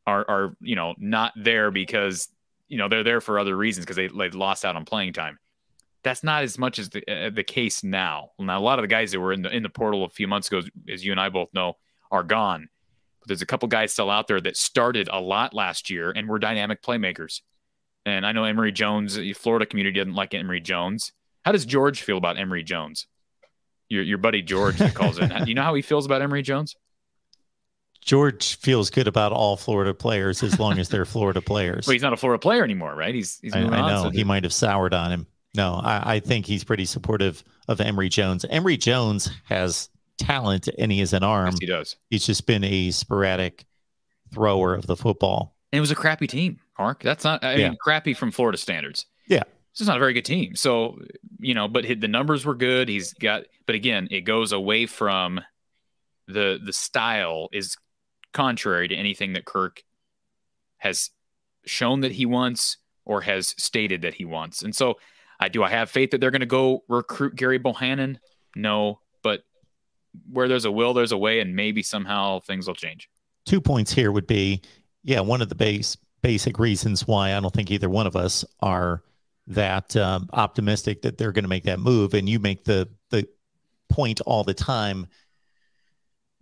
are 0.07 0.25
are 0.29 0.57
you 0.61 0.77
know 0.77 0.95
not 0.99 1.33
there 1.37 1.71
because 1.71 2.29
you 2.69 2.79
know 2.79 2.89
they're 2.89 3.05
there 3.05 3.21
for 3.21 3.39
other 3.39 3.57
reasons 3.57 3.85
because 3.85 3.97
they 3.97 4.09
they 4.09 4.31
lost 4.31 4.65
out 4.65 4.77
on 4.77 4.85
playing 4.85 5.13
time. 5.13 5.39
That's 6.03 6.25
not 6.25 6.45
as 6.45 6.59
much 6.59 6.79
as 6.79 6.91
the 6.91 7.03
uh, 7.11 7.31
the 7.31 7.45
case 7.45 7.85
now. 7.85 8.31
Now 8.39 8.59
a 8.59 8.61
lot 8.61 8.79
of 8.79 8.83
the 8.83 8.89
guys 8.89 9.13
that 9.13 9.21
were 9.21 9.33
in 9.33 9.43
the 9.43 9.55
in 9.55 9.63
the 9.63 9.69
portal 9.69 10.05
a 10.05 10.09
few 10.09 10.29
months 10.29 10.49
ago, 10.49 10.63
as 10.89 11.05
you 11.05 11.13
and 11.13 11.21
I 11.21 11.29
both 11.29 11.49
know, 11.53 11.77
are 12.11 12.23
gone. 12.23 12.69
But 13.21 13.29
there's 13.29 13.43
a 13.43 13.47
couple 13.47 13.69
guys 13.69 13.93
still 13.93 14.11
out 14.11 14.27
there 14.29 14.41
that 14.41 14.57
started 14.57 15.09
a 15.13 15.21
lot 15.21 15.53
last 15.53 15.91
year 15.91 16.11
and 16.11 16.29
were 16.29 16.39
dynamic 16.39 16.83
playmakers. 16.83 17.43
And 18.07 18.27
I 18.27 18.33
know 18.33 18.45
Emory 18.45 18.73
Jones, 18.73 19.17
the 19.17 19.33
Florida 19.35 19.67
community 19.67 19.99
didn't 19.99 20.15
like 20.15 20.35
Emory 20.35 20.61
Jones. 20.61 21.13
How 21.45 21.53
does 21.53 21.67
George 21.67 22.03
feel 22.03 22.17
about 22.17 22.39
Emory 22.39 22.63
Jones? 22.63 23.07
Your 23.89 24.03
your 24.03 24.19
buddy 24.19 24.43
George 24.43 24.79
that 24.79 24.95
calls 24.95 25.19
in. 25.19 25.31
You 25.47 25.55
know 25.55 25.63
how 25.63 25.75
he 25.75 25.83
feels 25.83 26.07
about 26.07 26.23
Emory 26.23 26.43
Jones? 26.43 26.77
George 28.01 28.57
feels 28.57 28.89
good 28.89 29.07
about 29.07 29.33
all 29.33 29.57
Florida 29.57 29.93
players 29.93 30.43
as 30.43 30.59
long 30.59 30.79
as 30.79 30.89
they're 30.89 31.05
Florida 31.05 31.41
players. 31.41 31.87
Well, 31.87 31.93
he's 31.93 32.03
not 32.03 32.13
a 32.13 32.17
Florida 32.17 32.41
player 32.41 32.65
anymore, 32.65 32.95
right? 32.95 33.15
He's, 33.15 33.39
he's 33.41 33.55
I, 33.55 33.61
I, 33.61 33.91
know 33.91 34.05
so 34.05 34.11
he 34.11 34.25
might 34.25 34.43
have 34.45 34.55
soured 34.55 34.95
on 34.95 35.11
him. 35.11 35.27
No, 35.55 35.75
I, 35.75 36.15
I, 36.15 36.21
think 36.21 36.47
he's 36.47 36.65
pretty 36.65 36.87
supportive 36.87 37.45
of 37.69 37.81
Emory 37.81 38.09
Jones. 38.09 38.47
Emory 38.49 38.79
Jones 38.79 39.31
has 39.45 39.91
talent 40.17 40.69
and 40.79 40.91
he 40.91 41.01
is 41.01 41.13
an 41.13 41.23
arm. 41.23 41.49
Yes, 41.49 41.59
he 41.61 41.67
does. 41.67 41.97
He's 42.09 42.25
just 42.25 42.47
been 42.47 42.65
a 42.65 42.91
sporadic 42.91 43.67
thrower 44.33 44.75
of 44.75 44.87
the 44.87 44.97
football. 44.97 45.57
And 45.73 45.79
it 45.79 45.81
was 45.81 45.91
a 45.91 45.97
crappy 45.97 46.27
team, 46.27 46.59
Mark. 46.79 47.03
That's 47.03 47.25
not, 47.25 47.45
I 47.45 47.55
yeah. 47.55 47.69
mean, 47.69 47.79
crappy 47.81 48.15
from 48.15 48.31
Florida 48.31 48.59
standards. 48.59 49.07
Yeah. 49.27 49.45
This 49.73 49.83
is 49.83 49.87
not 49.87 49.97
a 49.97 50.01
very 50.01 50.13
good 50.13 50.25
team. 50.25 50.57
So, 50.57 50.99
you 51.39 51.55
know, 51.55 51.69
but 51.69 51.85
the 51.85 52.09
numbers 52.09 52.45
were 52.45 52.57
good. 52.57 52.89
He's 52.89 53.13
got, 53.13 53.45
but 53.67 53.77
again, 53.77 54.09
it 54.11 54.23
goes 54.23 54.53
away 54.53 54.87
from 54.87 55.41
the 56.27 56.61
the 56.65 56.73
style 56.73 57.49
is 57.53 57.77
contrary 58.33 58.89
to 58.89 58.95
anything 58.95 59.33
that 59.35 59.45
Kirk 59.45 59.83
has 60.79 61.11
shown 61.67 62.01
that 62.01 62.13
he 62.13 62.27
wants 62.27 62.79
or 63.05 63.21
has 63.21 63.55
stated 63.59 64.03
that 64.03 64.15
he 64.15 64.25
wants. 64.25 64.63
And 64.63 64.75
so, 64.75 64.99
I 65.39 65.49
do 65.49 65.63
I 65.63 65.71
have 65.71 65.89
faith 65.89 66.11
that 66.11 66.21
they're 66.21 66.31
going 66.31 66.41
to 66.41 66.47
go 66.47 66.85
recruit 66.89 67.37
Gerry 67.37 67.59
Bohanon? 67.59 68.19
No, 68.55 69.01
but 69.23 69.43
where 70.31 70.49
there's 70.49 70.65
a 70.65 70.71
will, 70.71 70.95
there's 70.95 71.13
a 71.13 71.19
way, 71.19 71.41
and 71.41 71.55
maybe 71.55 71.83
somehow 71.83 72.41
things 72.41 72.67
will 72.67 72.75
change. 72.75 73.09
Two 73.47 73.61
points 73.61 73.93
here 73.93 74.13
would 74.13 74.27
be, 74.27 74.61
yeah, 75.03 75.21
one 75.21 75.43
of 75.43 75.49
the 75.49 75.55
base 75.55 75.97
basic 76.23 76.59
reasons 76.59 77.07
why 77.07 77.35
I 77.35 77.41
don't 77.41 77.53
think 77.53 77.71
either 77.71 77.89
one 77.89 78.07
of 78.07 78.17
us 78.17 78.45
are 78.61 79.03
that 79.47 79.97
um, 79.97 80.29
optimistic 80.33 81.03
that 81.03 81.17
they're 81.17 81.33
going 81.33 81.45
to 81.45 81.49
make 81.49 81.65
that 81.65 81.81
move, 81.81 82.15
and 82.15 82.29
you 82.29 82.39
make 82.39 82.65
the 82.65 82.89
the 83.11 83.27
point 83.89 84.21
all 84.23 84.45
the 84.45 84.55
time 84.55 85.07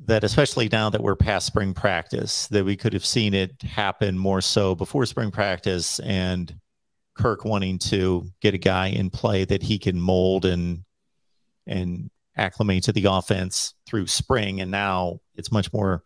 that 0.06 0.22
especially 0.22 0.68
now 0.70 0.90
that 0.90 1.02
we're 1.02 1.16
past 1.16 1.46
spring 1.46 1.74
practice, 1.74 2.46
that 2.48 2.64
we 2.64 2.76
could 2.76 2.92
have 2.92 3.04
seen 3.04 3.34
it 3.34 3.62
happen 3.62 4.16
more 4.16 4.40
so 4.40 4.74
before 4.74 5.04
spring 5.06 5.30
practice 5.30 5.98
and 6.00 6.54
Kirk 7.14 7.44
wanting 7.44 7.78
to 7.78 8.30
get 8.40 8.54
a 8.54 8.58
guy 8.58 8.88
in 8.88 9.10
play 9.10 9.44
that 9.44 9.62
he 9.62 9.78
can 9.78 10.00
mold 10.00 10.44
and 10.44 10.84
and 11.66 12.10
acclimate 12.36 12.84
to 12.84 12.92
the 12.92 13.06
offense 13.06 13.74
through 13.84 14.06
spring. 14.06 14.60
And 14.60 14.70
now 14.70 15.20
it's 15.34 15.50
much 15.50 15.72
more 15.72 16.02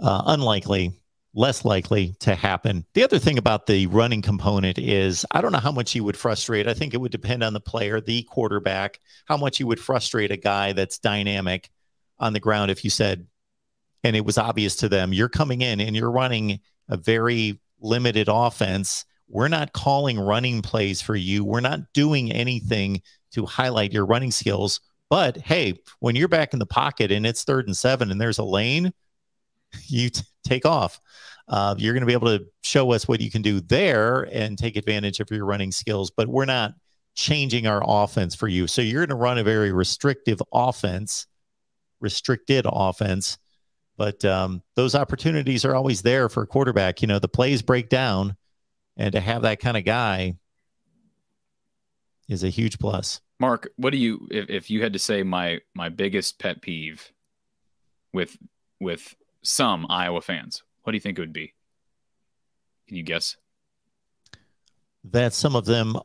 uh, 0.00 0.22
unlikely, 0.26 1.00
less 1.34 1.64
likely 1.64 2.14
to 2.20 2.34
happen. 2.34 2.84
The 2.94 3.04
other 3.04 3.18
thing 3.18 3.38
about 3.38 3.66
the 3.66 3.86
running 3.86 4.22
component 4.22 4.78
is 4.78 5.26
I 5.30 5.40
don't 5.40 5.52
know 5.52 5.58
how 5.58 5.72
much 5.72 5.94
you 5.94 6.02
would 6.04 6.16
frustrate. 6.16 6.66
I 6.66 6.74
think 6.74 6.94
it 6.94 7.00
would 7.00 7.12
depend 7.12 7.42
on 7.42 7.52
the 7.52 7.60
player, 7.60 8.00
the 8.00 8.22
quarterback, 8.24 9.00
how 9.26 9.36
much 9.36 9.60
you 9.60 9.66
would 9.66 9.80
frustrate 9.80 10.30
a 10.30 10.36
guy 10.36 10.72
that's 10.72 10.98
dynamic 10.98 11.70
on 12.18 12.32
the 12.32 12.40
ground 12.40 12.70
if 12.70 12.84
you 12.84 12.90
said, 12.90 13.26
and 14.04 14.16
it 14.16 14.24
was 14.24 14.38
obvious 14.38 14.76
to 14.76 14.88
them, 14.88 15.12
you're 15.12 15.28
coming 15.28 15.60
in 15.60 15.80
and 15.80 15.94
you're 15.94 16.10
running 16.10 16.60
a 16.88 16.96
very 16.96 17.60
limited 17.80 18.28
offense. 18.30 19.04
We're 19.28 19.48
not 19.48 19.72
calling 19.72 20.18
running 20.18 20.62
plays 20.62 21.00
for 21.00 21.14
you. 21.14 21.44
We're 21.44 21.60
not 21.60 21.92
doing 21.92 22.32
anything 22.32 23.02
to 23.32 23.44
highlight 23.44 23.92
your 23.92 24.06
running 24.06 24.30
skills. 24.30 24.80
But 25.10 25.36
hey, 25.36 25.80
when 26.00 26.16
you're 26.16 26.28
back 26.28 26.52
in 26.52 26.58
the 26.58 26.66
pocket 26.66 27.12
and 27.12 27.26
it's 27.26 27.44
third 27.44 27.66
and 27.66 27.76
seven 27.76 28.10
and 28.10 28.20
there's 28.20 28.38
a 28.38 28.44
lane, 28.44 28.92
you 29.86 30.10
take 30.48 30.66
off. 30.66 31.00
Uh, 31.48 31.74
you're 31.78 31.94
going 31.94 32.02
to 32.02 32.06
be 32.06 32.12
able 32.12 32.38
to 32.38 32.44
show 32.62 32.92
us 32.92 33.08
what 33.08 33.20
you 33.20 33.30
can 33.30 33.42
do 33.42 33.60
there 33.60 34.28
and 34.32 34.58
take 34.58 34.76
advantage 34.76 35.20
of 35.20 35.30
your 35.30 35.44
running 35.44 35.72
skills. 35.72 36.10
But 36.10 36.28
we're 36.28 36.44
not 36.44 36.74
changing 37.14 37.66
our 37.66 37.82
offense 37.84 38.34
for 38.34 38.48
you. 38.48 38.66
So 38.66 38.82
you're 38.82 39.06
going 39.06 39.16
to 39.16 39.22
run 39.22 39.38
a 39.38 39.44
very 39.44 39.72
restrictive 39.72 40.40
offense 40.52 41.26
restricted 42.00 42.66
offense. 42.68 43.38
But 43.96 44.24
um, 44.24 44.62
those 44.76 44.94
opportunities 44.94 45.64
are 45.64 45.74
always 45.74 46.02
there 46.02 46.28
for 46.28 46.42
a 46.42 46.46
quarterback. 46.46 47.02
You 47.02 47.08
know, 47.08 47.18
the 47.18 47.28
plays 47.28 47.62
break 47.62 47.88
down, 47.88 48.36
and 48.96 49.12
to 49.12 49.20
have 49.20 49.42
that 49.42 49.60
kind 49.60 49.76
of 49.76 49.84
guy 49.84 50.36
is 52.28 52.44
a 52.44 52.48
huge 52.48 52.78
plus. 52.78 53.20
Mark, 53.40 53.68
what 53.76 53.90
do 53.90 53.98
you 53.98 54.28
if, 54.30 54.48
if 54.48 54.70
you 54.70 54.82
had 54.82 54.92
to 54.92 54.98
say 54.98 55.22
my 55.22 55.60
my 55.74 55.88
biggest 55.88 56.38
pet 56.38 56.62
peeve 56.62 57.10
with 58.12 58.36
with 58.80 59.16
some 59.42 59.86
Iowa 59.88 60.20
fans, 60.20 60.62
what 60.82 60.92
do 60.92 60.96
you 60.96 61.00
think 61.00 61.18
it 61.18 61.22
would 61.22 61.32
be? 61.32 61.54
Can 62.86 62.96
you 62.96 63.02
guess? 63.02 63.36
That 65.04 65.32
some 65.32 65.56
of 65.56 65.64
them, 65.64 65.96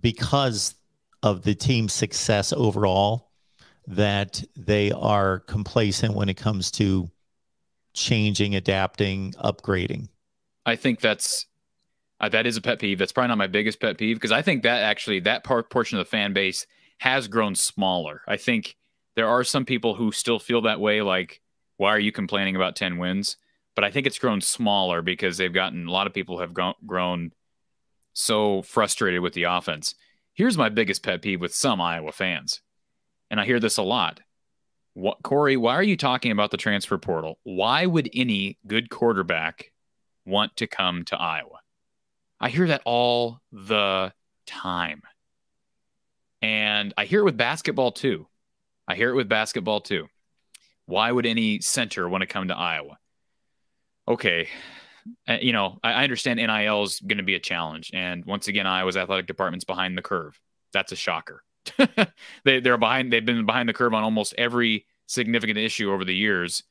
because 0.00 0.74
of 1.22 1.42
the 1.42 1.54
team's 1.54 1.92
success 1.92 2.52
overall, 2.52 3.30
that 3.86 4.42
they 4.56 4.92
are 4.92 5.40
complacent 5.40 6.14
when 6.14 6.28
it 6.28 6.36
comes 6.36 6.70
to 6.72 7.10
changing, 7.94 8.54
adapting, 8.54 9.32
upgrading. 9.42 10.08
I 10.66 10.76
think 10.76 11.00
that's 11.00 11.46
uh, 12.20 12.28
that 12.28 12.46
is 12.46 12.56
a 12.56 12.60
pet 12.60 12.78
peeve. 12.78 12.98
That's 12.98 13.12
probably 13.12 13.28
not 13.28 13.38
my 13.38 13.46
biggest 13.46 13.80
pet 13.80 13.96
peeve 13.96 14.16
because 14.16 14.32
I 14.32 14.42
think 14.42 14.62
that 14.62 14.82
actually 14.82 15.20
that 15.20 15.44
part 15.44 15.70
portion 15.70 15.98
of 15.98 16.04
the 16.04 16.10
fan 16.10 16.32
base 16.32 16.66
has 16.98 17.28
grown 17.28 17.54
smaller. 17.54 18.22
I 18.26 18.36
think 18.36 18.76
there 19.14 19.28
are 19.28 19.44
some 19.44 19.64
people 19.64 19.94
who 19.94 20.12
still 20.12 20.38
feel 20.38 20.62
that 20.62 20.80
way, 20.80 21.00
like, 21.00 21.40
why 21.78 21.90
are 21.90 21.98
you 21.98 22.12
complaining 22.12 22.54
about 22.54 22.76
10 22.76 22.98
wins? 22.98 23.38
But 23.74 23.84
I 23.84 23.90
think 23.90 24.06
it's 24.06 24.18
grown 24.18 24.40
smaller 24.40 25.00
because 25.00 25.38
they've 25.38 25.52
gotten 25.52 25.86
a 25.86 25.90
lot 25.90 26.06
of 26.06 26.12
people 26.12 26.40
have 26.40 26.52
grown 26.52 27.32
so 28.12 28.62
frustrated 28.62 29.22
with 29.22 29.32
the 29.32 29.44
offense. 29.44 29.94
Here's 30.34 30.58
my 30.58 30.68
biggest 30.68 31.02
pet 31.02 31.22
peeve 31.22 31.40
with 31.40 31.54
some 31.54 31.80
Iowa 31.80 32.12
fans, 32.12 32.60
and 33.30 33.40
I 33.40 33.44
hear 33.44 33.60
this 33.60 33.76
a 33.76 33.82
lot. 33.82 34.20
What, 34.94 35.22
Corey, 35.22 35.56
why 35.56 35.74
are 35.74 35.82
you 35.82 35.96
talking 35.96 36.32
about 36.32 36.50
the 36.50 36.56
transfer 36.56 36.98
portal? 36.98 37.38
Why 37.44 37.86
would 37.86 38.10
any 38.12 38.58
good 38.66 38.90
quarterback 38.90 39.70
want 40.26 40.56
to 40.56 40.66
come 40.66 41.04
to 41.06 41.16
Iowa? 41.16 41.60
I 42.40 42.48
hear 42.48 42.66
that 42.66 42.82
all 42.84 43.40
the 43.52 44.12
time. 44.46 45.02
And 46.42 46.92
I 46.96 47.04
hear 47.04 47.20
it 47.20 47.24
with 47.24 47.36
basketball 47.36 47.92
too. 47.92 48.26
I 48.88 48.96
hear 48.96 49.10
it 49.10 49.16
with 49.16 49.28
basketball 49.28 49.80
too. 49.80 50.08
Why 50.88 51.12
would 51.12 51.26
any 51.26 51.60
center 51.60 52.08
want 52.08 52.22
to 52.22 52.26
come 52.26 52.48
to 52.48 52.56
Iowa? 52.56 52.96
Okay. 54.08 54.48
Uh, 55.28 55.36
you 55.38 55.52
know, 55.52 55.78
I, 55.84 55.92
I 55.92 56.02
understand 56.02 56.38
NIL 56.38 56.82
is 56.82 56.98
going 57.00 57.18
to 57.18 57.24
be 57.24 57.34
a 57.34 57.40
challenge. 57.40 57.90
And 57.92 58.24
once 58.24 58.48
again, 58.48 58.66
Iowa's 58.66 58.96
athletic 58.96 59.26
department's 59.26 59.66
behind 59.66 59.98
the 59.98 60.02
curve. 60.02 60.40
That's 60.72 60.90
a 60.90 60.96
shocker. 60.96 61.44
they, 62.44 62.60
they're 62.60 62.78
behind, 62.78 63.12
they've 63.12 63.24
been 63.24 63.44
behind 63.44 63.68
the 63.68 63.74
curve 63.74 63.92
on 63.92 64.02
almost 64.02 64.34
every 64.38 64.86
significant 65.04 65.58
issue 65.58 65.92
over 65.92 66.06
the 66.06 66.14
years 66.14 66.62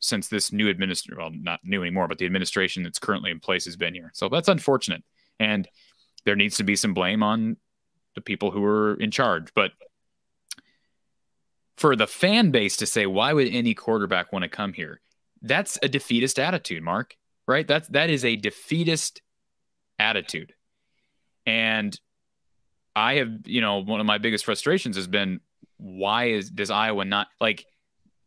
since 0.00 0.28
this 0.28 0.50
new 0.50 0.70
administration, 0.70 1.18
well, 1.18 1.30
not 1.30 1.60
new 1.64 1.82
anymore, 1.82 2.08
but 2.08 2.16
the 2.16 2.24
administration 2.24 2.82
that's 2.82 2.98
currently 2.98 3.30
in 3.30 3.40
place 3.40 3.66
has 3.66 3.76
been 3.76 3.92
here. 3.92 4.10
So 4.14 4.30
that's 4.30 4.48
unfortunate. 4.48 5.04
And 5.38 5.68
there 6.24 6.34
needs 6.34 6.56
to 6.56 6.64
be 6.64 6.76
some 6.76 6.94
blame 6.94 7.22
on 7.22 7.58
the 8.14 8.22
people 8.22 8.50
who 8.50 8.64
are 8.64 8.94
in 8.94 9.10
charge. 9.10 9.52
But 9.54 9.72
for 11.76 11.96
the 11.96 12.06
fan 12.06 12.50
base 12.50 12.76
to 12.78 12.86
say, 12.86 13.06
why 13.06 13.32
would 13.32 13.48
any 13.48 13.74
quarterback 13.74 14.32
want 14.32 14.44
to 14.44 14.48
come 14.48 14.72
here? 14.72 15.00
That's 15.42 15.78
a 15.82 15.88
defeatist 15.88 16.38
attitude, 16.38 16.82
Mark, 16.82 17.16
right? 17.46 17.66
That's, 17.66 17.88
that 17.88 18.10
is 18.10 18.24
a 18.24 18.36
defeatist 18.36 19.22
attitude. 19.98 20.54
And 21.46 21.98
I 22.96 23.14
have, 23.14 23.30
you 23.44 23.60
know, 23.60 23.78
one 23.78 24.00
of 24.00 24.06
my 24.06 24.18
biggest 24.18 24.44
frustrations 24.44 24.96
has 24.96 25.06
been 25.06 25.40
why 25.76 26.26
is 26.26 26.50
does 26.50 26.70
Iowa 26.70 27.04
not 27.04 27.28
like 27.40 27.66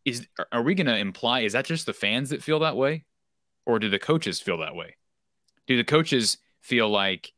is 0.04 0.26
are 0.52 0.62
we 0.62 0.74
going 0.74 0.86
to 0.86 0.96
imply 0.96 1.40
is 1.40 1.54
that 1.54 1.64
just 1.64 1.86
the 1.86 1.92
fans 1.92 2.30
that 2.30 2.42
feel 2.42 2.60
that 2.60 2.76
way 2.76 3.04
or 3.66 3.78
do 3.78 3.88
the 3.88 3.98
coaches 3.98 4.40
feel 4.40 4.58
that 4.58 4.74
way? 4.74 4.96
Do 5.66 5.76
the 5.76 5.84
coaches 5.84 6.38
feel 6.60 6.88
like 6.88 7.32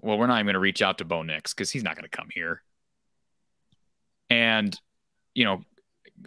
well, 0.00 0.18
we're 0.18 0.26
not 0.26 0.36
even 0.36 0.46
going 0.46 0.54
to 0.54 0.60
reach 0.60 0.82
out 0.82 0.98
to 0.98 1.04
Bo 1.04 1.22
Nix 1.22 1.54
cuz 1.54 1.70
he's 1.70 1.84
not 1.84 1.94
going 1.94 2.08
to 2.08 2.16
come 2.16 2.28
here. 2.32 2.62
And 4.28 4.78
you 5.34 5.44
know, 5.44 5.62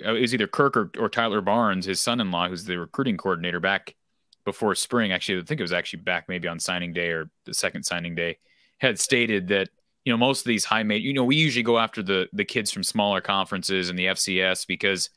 uh, 0.06 0.14
it 0.14 0.22
was 0.22 0.34
either 0.34 0.48
Kirk 0.48 0.76
or, 0.76 0.92
or 0.98 1.10
Tyler 1.10 1.42
Barnes, 1.42 1.86
his 1.86 2.00
son-in-law, 2.00 2.50
who's 2.50 2.66
the 2.66 2.78
recruiting 2.78 3.18
coordinator 3.18 3.60
back 3.60 3.96
before 4.44 4.76
spring. 4.76 5.12
Actually, 5.12 5.40
I 5.40 5.44
think 5.44 5.60
it 5.60 5.64
was 5.64 5.74
actually 5.74 6.02
back 6.02 6.28
maybe 6.28 6.48
on 6.48 6.60
signing 6.60 6.94
day 6.94 7.10
or 7.10 7.30
the 7.46 7.54
second 7.54 7.84
signing 7.84 8.16
day, 8.16 8.38
had 8.80 9.00
stated 9.00 9.48
that 9.50 9.70
you 10.06 10.14
know, 10.14 10.18
most 10.18 10.42
of 10.42 10.46
these 10.46 10.64
high 10.64 10.84
made, 10.84 11.02
you 11.02 11.14
know, 11.14 11.26
we 11.26 11.36
usually 11.36 11.64
go 11.64 11.80
after 11.80 12.04
the 12.04 12.30
the 12.32 12.46
kids 12.46 12.72
from 12.72 12.84
smaller 12.84 13.22
conferences 13.22 13.90
and 13.90 13.98
the 13.98 14.06
FCS 14.06 14.68
because 14.68 15.10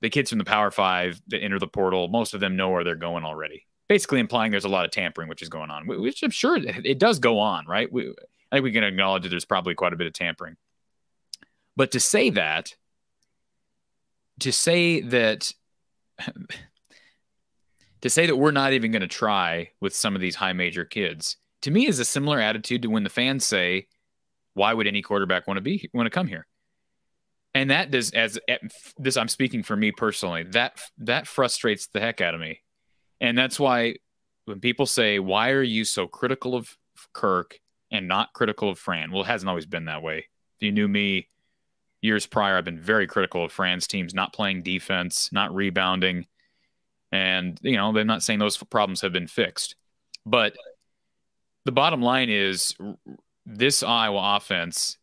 the 0.00 0.10
kids 0.10 0.30
from 0.30 0.38
the 0.38 0.44
Power 0.44 0.70
Five 0.70 1.20
that 1.28 1.42
enter 1.42 1.58
the 1.58 1.66
portal, 1.66 2.08
most 2.08 2.32
of 2.32 2.40
them 2.40 2.56
know 2.56 2.70
where 2.70 2.84
they're 2.84 2.94
going 2.94 3.24
already. 3.24 3.66
Basically, 3.88 4.20
implying 4.20 4.52
there's 4.52 4.64
a 4.64 4.68
lot 4.68 4.84
of 4.84 4.92
tampering 4.92 5.28
which 5.28 5.42
is 5.42 5.48
going 5.48 5.70
on, 5.70 5.86
which 5.86 6.22
I'm 6.22 6.30
sure 6.30 6.56
it 6.56 6.98
does 6.98 7.18
go 7.18 7.40
on, 7.40 7.66
right? 7.66 7.92
We, 7.92 8.14
I 8.50 8.56
think 8.56 8.64
we 8.64 8.72
can 8.72 8.84
acknowledge 8.84 9.24
that 9.24 9.30
there's 9.30 9.44
probably 9.44 9.74
quite 9.74 9.92
a 9.92 9.96
bit 9.96 10.06
of 10.06 10.12
tampering. 10.12 10.56
But 11.76 11.90
to 11.92 12.00
say 12.00 12.30
that, 12.30 12.74
to 14.40 14.52
say 14.52 15.00
that, 15.00 15.52
to 18.00 18.10
say 18.10 18.26
that 18.26 18.36
we're 18.36 18.50
not 18.50 18.72
even 18.72 18.90
going 18.90 19.02
to 19.02 19.08
try 19.08 19.70
with 19.80 19.94
some 19.94 20.14
of 20.14 20.20
these 20.20 20.36
high 20.36 20.52
major 20.52 20.84
kids, 20.84 21.36
to 21.62 21.70
me 21.70 21.86
is 21.86 21.98
a 21.98 22.04
similar 22.04 22.40
attitude 22.40 22.82
to 22.82 22.88
when 22.88 23.04
the 23.04 23.10
fans 23.10 23.46
say 23.46 23.86
why 24.54 24.74
would 24.74 24.86
any 24.86 25.02
quarterback 25.02 25.46
want 25.46 25.56
to 25.56 25.62
be 25.62 25.88
want 25.92 26.06
to 26.06 26.10
come 26.10 26.26
here? 26.26 26.46
And 27.54 27.70
that 27.70 27.90
does 27.90 28.10
as 28.12 28.38
eh, 28.48 28.58
this 28.98 29.16
I'm 29.16 29.28
speaking 29.28 29.62
for 29.62 29.76
me 29.76 29.92
personally. 29.92 30.44
That 30.44 30.80
that 30.98 31.26
frustrates 31.26 31.86
the 31.86 32.00
heck 32.00 32.20
out 32.20 32.34
of 32.34 32.40
me. 32.40 32.60
And 33.20 33.36
that's 33.36 33.60
why 33.60 33.96
when 34.46 34.60
people 34.60 34.86
say, 34.86 35.18
"Why 35.18 35.50
are 35.50 35.62
you 35.62 35.84
so 35.84 36.06
critical 36.06 36.54
of 36.54 36.76
Kirk 37.12 37.58
and 37.90 38.08
not 38.08 38.32
critical 38.32 38.70
of 38.70 38.78
Fran?" 38.78 39.10
Well, 39.10 39.22
it 39.22 39.26
hasn't 39.26 39.48
always 39.48 39.66
been 39.66 39.86
that 39.86 40.02
way. 40.02 40.18
If 40.58 40.66
you 40.66 40.72
knew 40.72 40.88
me 40.88 41.28
years 42.02 42.26
prior, 42.26 42.58
I've 42.58 42.64
been 42.64 42.80
very 42.80 43.06
critical 43.06 43.44
of 43.44 43.52
Fran's 43.52 43.86
teams 43.86 44.12
not 44.12 44.34
playing 44.34 44.62
defense, 44.62 45.30
not 45.32 45.54
rebounding, 45.54 46.26
and 47.10 47.58
you 47.62 47.76
know, 47.76 47.92
they're 47.92 48.04
not 48.04 48.22
saying 48.22 48.38
those 48.38 48.58
problems 48.58 49.00
have 49.00 49.12
been 49.12 49.28
fixed. 49.28 49.76
But 50.26 50.54
the 51.64 51.72
bottom 51.72 52.02
line 52.02 52.28
is 52.28 52.76
this 53.46 53.82
Iowa 53.82 54.36
offense 54.36 54.98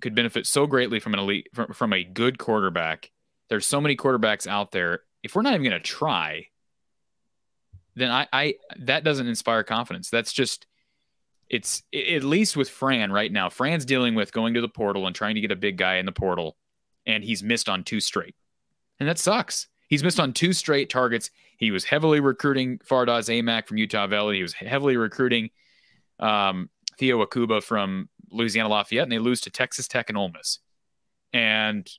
could 0.00 0.14
benefit 0.14 0.46
so 0.46 0.66
greatly 0.66 0.98
from 0.98 1.14
an 1.14 1.20
elite 1.20 1.48
from, 1.54 1.72
from 1.72 1.92
a 1.92 2.04
good 2.04 2.38
quarterback. 2.38 3.10
There's 3.48 3.66
so 3.66 3.80
many 3.80 3.96
quarterbacks 3.96 4.46
out 4.46 4.72
there. 4.72 5.02
If 5.22 5.34
we're 5.34 5.42
not 5.42 5.54
even 5.54 5.64
going 5.68 5.72
to 5.72 5.80
try, 5.80 6.46
then 7.94 8.10
I, 8.10 8.26
I 8.32 8.54
that 8.78 9.04
doesn't 9.04 9.26
inspire 9.26 9.62
confidence. 9.62 10.10
That's 10.10 10.32
just 10.32 10.66
it's 11.50 11.82
at 11.92 12.22
least 12.22 12.56
with 12.56 12.70
Fran 12.70 13.12
right 13.12 13.30
now. 13.30 13.50
Fran's 13.50 13.84
dealing 13.84 14.14
with 14.14 14.32
going 14.32 14.54
to 14.54 14.60
the 14.60 14.68
portal 14.68 15.06
and 15.06 15.14
trying 15.14 15.34
to 15.34 15.40
get 15.40 15.50
a 15.50 15.56
big 15.56 15.76
guy 15.76 15.96
in 15.96 16.06
the 16.06 16.12
portal, 16.12 16.56
and 17.06 17.24
he's 17.24 17.42
missed 17.42 17.68
on 17.68 17.84
two 17.84 18.00
straight, 18.00 18.36
and 18.98 19.08
that 19.08 19.18
sucks. 19.18 19.66
He's 19.88 20.04
missed 20.04 20.20
on 20.20 20.32
two 20.32 20.52
straight 20.52 20.88
targets. 20.88 21.30
He 21.56 21.72
was 21.72 21.84
heavily 21.84 22.20
recruiting 22.20 22.78
Fardaws 22.78 23.28
Aimaq 23.28 23.66
from 23.66 23.76
Utah 23.76 24.06
Valley. 24.06 24.36
He 24.36 24.42
was 24.42 24.52
heavily 24.52 24.96
recruiting 24.96 25.50
um, 26.20 26.70
Theo 26.96 27.24
Akwuba 27.26 27.60
from 27.60 28.08
Louisiana 28.30 28.68
Lafayette, 28.68 29.02
and 29.02 29.12
they 29.12 29.18
lose 29.18 29.40
to 29.42 29.50
Texas 29.50 29.88
Tech 29.88 30.08
and 30.08 30.16
Ole 30.16 30.30
Miss. 30.30 30.60
And 31.32 31.90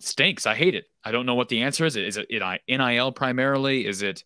stinks. 0.00 0.46
I 0.46 0.54
hate 0.54 0.74
it. 0.74 0.86
I 1.04 1.12
don't 1.12 1.26
know 1.26 1.34
what 1.34 1.48
the 1.48 1.62
answer 1.62 1.86
is. 1.86 1.96
Is 1.96 2.18
it 2.18 2.28
NIL 2.68 3.12
primarily? 3.12 3.86
Is 3.86 4.02
it 4.02 4.24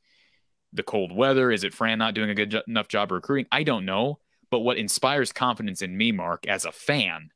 the 0.72 0.82
cold 0.82 1.14
weather? 1.14 1.52
Is 1.52 1.64
it 1.64 1.74
Fran 1.74 1.98
not 1.98 2.14
doing 2.14 2.30
a 2.30 2.34
good 2.34 2.60
enough 2.66 2.88
job 2.88 3.12
recruiting? 3.12 3.46
I 3.52 3.62
don't 3.62 3.84
know. 3.84 4.18
But 4.54 4.60
what 4.60 4.78
inspires 4.78 5.32
confidence 5.32 5.82
in 5.82 5.96
me, 5.96 6.12
Mark, 6.12 6.46
as 6.46 6.64
a 6.64 6.70
fan, 6.70 7.30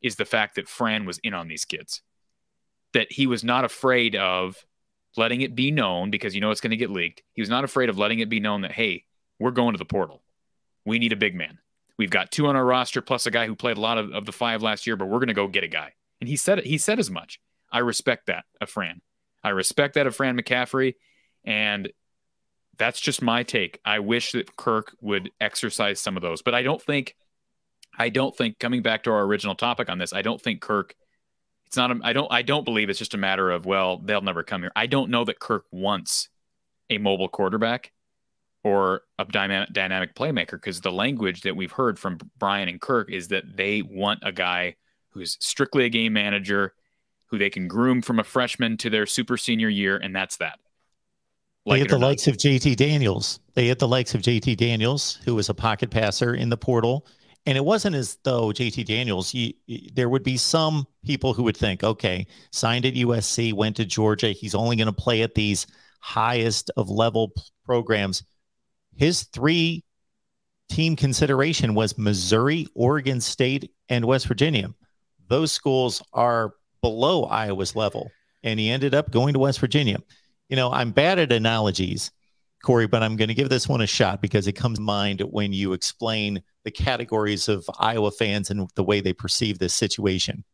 is 0.00 0.16
the 0.16 0.24
fact 0.24 0.54
that 0.54 0.70
Fran 0.70 1.04
was 1.04 1.18
in 1.18 1.34
on 1.34 1.48
these 1.48 1.66
kids. 1.66 2.00
That 2.94 3.12
he 3.12 3.26
was 3.26 3.44
not 3.44 3.66
afraid 3.66 4.16
of 4.16 4.64
letting 5.18 5.42
it 5.42 5.54
be 5.54 5.70
known 5.70 6.10
because 6.10 6.34
you 6.34 6.40
know 6.40 6.50
it's 6.50 6.62
going 6.62 6.70
to 6.70 6.78
get 6.78 6.88
leaked. 6.88 7.22
He 7.34 7.42
was 7.42 7.50
not 7.50 7.64
afraid 7.64 7.90
of 7.90 7.98
letting 7.98 8.20
it 8.20 8.30
be 8.30 8.40
known 8.40 8.62
that, 8.62 8.72
hey, 8.72 9.04
we're 9.38 9.50
going 9.50 9.74
to 9.74 9.78
the 9.78 9.84
portal. 9.84 10.22
We 10.86 10.98
need 10.98 11.12
a 11.12 11.16
big 11.16 11.34
man. 11.34 11.58
We've 11.98 12.08
got 12.08 12.32
two 12.32 12.46
on 12.46 12.56
our 12.56 12.64
roster 12.64 13.02
plus 13.02 13.26
a 13.26 13.30
guy 13.30 13.46
who 13.46 13.54
played 13.54 13.76
a 13.76 13.82
lot 13.82 13.98
of, 13.98 14.10
of 14.12 14.24
the 14.24 14.32
five 14.32 14.62
last 14.62 14.86
year, 14.86 14.96
but 14.96 15.08
we're 15.08 15.18
going 15.18 15.28
to 15.28 15.34
go 15.34 15.48
get 15.48 15.62
a 15.62 15.68
guy. 15.68 15.92
And 16.22 16.28
he 16.28 16.38
said 16.38 16.58
it. 16.58 16.64
He 16.64 16.78
said 16.78 16.98
as 16.98 17.10
much. 17.10 17.38
I 17.70 17.80
respect 17.80 18.28
that 18.28 18.46
of 18.62 18.70
Fran. 18.70 19.02
I 19.44 19.50
respect 19.50 19.92
that 19.96 20.06
of 20.06 20.16
Fran 20.16 20.40
McCaffery. 20.40 20.94
And 21.44 21.92
that's 22.78 23.00
just 23.00 23.22
my 23.22 23.42
take. 23.42 23.80
I 23.84 23.98
wish 23.98 24.32
that 24.32 24.56
Kirk 24.56 24.94
would 25.00 25.30
exercise 25.40 26.00
some 26.00 26.16
of 26.16 26.22
those, 26.22 26.42
but 26.42 26.54
I 26.54 26.62
don't 26.62 26.80
think, 26.80 27.16
I 27.98 28.08
don't 28.08 28.36
think 28.36 28.58
coming 28.58 28.82
back 28.82 29.04
to 29.04 29.10
our 29.10 29.22
original 29.22 29.54
topic 29.54 29.88
on 29.88 29.98
this, 29.98 30.12
I 30.12 30.22
don't 30.22 30.40
think 30.40 30.60
Kirk, 30.60 30.94
it's 31.66 31.76
not, 31.76 31.90
I 32.04 32.12
don't, 32.12 32.30
I 32.32 32.42
don't 32.42 32.64
believe 32.64 32.90
it's 32.90 32.98
just 32.98 33.14
a 33.14 33.18
matter 33.18 33.50
of, 33.50 33.66
well, 33.66 33.98
they'll 33.98 34.20
never 34.20 34.42
come 34.42 34.62
here. 34.62 34.72
I 34.76 34.86
don't 34.86 35.10
know 35.10 35.24
that 35.24 35.40
Kirk 35.40 35.64
wants 35.70 36.28
a 36.90 36.98
mobile 36.98 37.28
quarterback 37.28 37.92
or 38.62 39.02
a 39.18 39.24
dynamic, 39.24 39.72
dynamic 39.72 40.14
playmaker 40.14 40.52
because 40.52 40.80
the 40.80 40.92
language 40.92 41.42
that 41.42 41.56
we've 41.56 41.72
heard 41.72 41.98
from 41.98 42.18
Brian 42.38 42.68
and 42.68 42.80
Kirk 42.80 43.10
is 43.10 43.28
that 43.28 43.56
they 43.56 43.82
want 43.82 44.20
a 44.22 44.32
guy 44.32 44.76
who's 45.10 45.36
strictly 45.40 45.84
a 45.84 45.88
game 45.88 46.12
manager 46.12 46.74
who 47.26 47.38
they 47.38 47.50
can 47.50 47.66
groom 47.68 48.02
from 48.02 48.18
a 48.18 48.24
freshman 48.24 48.76
to 48.76 48.90
their 48.90 49.06
super 49.06 49.36
senior 49.36 49.68
year, 49.68 49.96
and 49.96 50.14
that's 50.14 50.36
that. 50.36 50.58
Like 51.66 51.80
they 51.80 51.84
get 51.84 51.90
the 51.90 51.98
likes 51.98 52.26
of 52.28 52.36
JT 52.36 52.76
Daniels. 52.76 53.40
They 53.54 53.66
get 53.66 53.78
the 53.78 53.88
likes 53.88 54.14
of 54.14 54.22
JT 54.22 54.56
Daniels, 54.56 55.18
who 55.24 55.34
was 55.34 55.48
a 55.48 55.54
pocket 55.54 55.90
passer 55.90 56.34
in 56.34 56.48
the 56.48 56.56
portal. 56.56 57.06
And 57.44 57.58
it 57.58 57.64
wasn't 57.64 57.96
as 57.96 58.18
though 58.24 58.48
JT 58.48 58.86
Daniels, 58.86 59.30
he, 59.30 59.56
there 59.94 60.08
would 60.08 60.22
be 60.22 60.36
some 60.36 60.86
people 61.04 61.34
who 61.34 61.42
would 61.44 61.56
think, 61.56 61.84
okay, 61.84 62.26
signed 62.52 62.86
at 62.86 62.94
USC, 62.94 63.52
went 63.52 63.76
to 63.76 63.84
Georgia. 63.84 64.28
He's 64.28 64.54
only 64.54 64.76
going 64.76 64.86
to 64.86 64.92
play 64.92 65.22
at 65.22 65.34
these 65.34 65.66
highest 66.00 66.70
of 66.76 66.88
level 66.88 67.32
programs 67.64 68.22
his 68.96 69.24
three 69.24 69.84
team 70.68 70.96
consideration 70.96 71.74
was 71.74 71.96
Missouri, 71.96 72.66
Oregon 72.74 73.20
State, 73.20 73.70
and 73.88 74.04
West 74.04 74.26
Virginia. 74.26 74.70
Those 75.28 75.52
schools 75.52 76.02
are 76.12 76.54
below 76.82 77.24
Iowa's 77.24 77.76
level, 77.76 78.10
and 78.42 78.58
he 78.58 78.70
ended 78.70 78.94
up 78.94 79.10
going 79.10 79.34
to 79.34 79.38
West 79.38 79.60
Virginia. 79.60 79.98
You 80.48 80.56
know, 80.56 80.70
I'm 80.72 80.92
bad 80.92 81.18
at 81.18 81.32
analogies, 81.32 82.10
Corey, 82.62 82.86
but 82.86 83.02
I'm 83.02 83.16
going 83.16 83.28
to 83.28 83.34
give 83.34 83.48
this 83.48 83.68
one 83.68 83.80
a 83.80 83.86
shot 83.86 84.22
because 84.22 84.46
it 84.46 84.52
comes 84.52 84.78
to 84.78 84.84
mind 84.84 85.20
when 85.20 85.52
you 85.52 85.72
explain 85.72 86.42
the 86.64 86.70
categories 86.70 87.48
of 87.48 87.68
Iowa 87.78 88.10
fans 88.10 88.50
and 88.50 88.68
the 88.74 88.84
way 88.84 89.00
they 89.00 89.12
perceive 89.12 89.58
this 89.58 89.74
situation. 89.74 90.44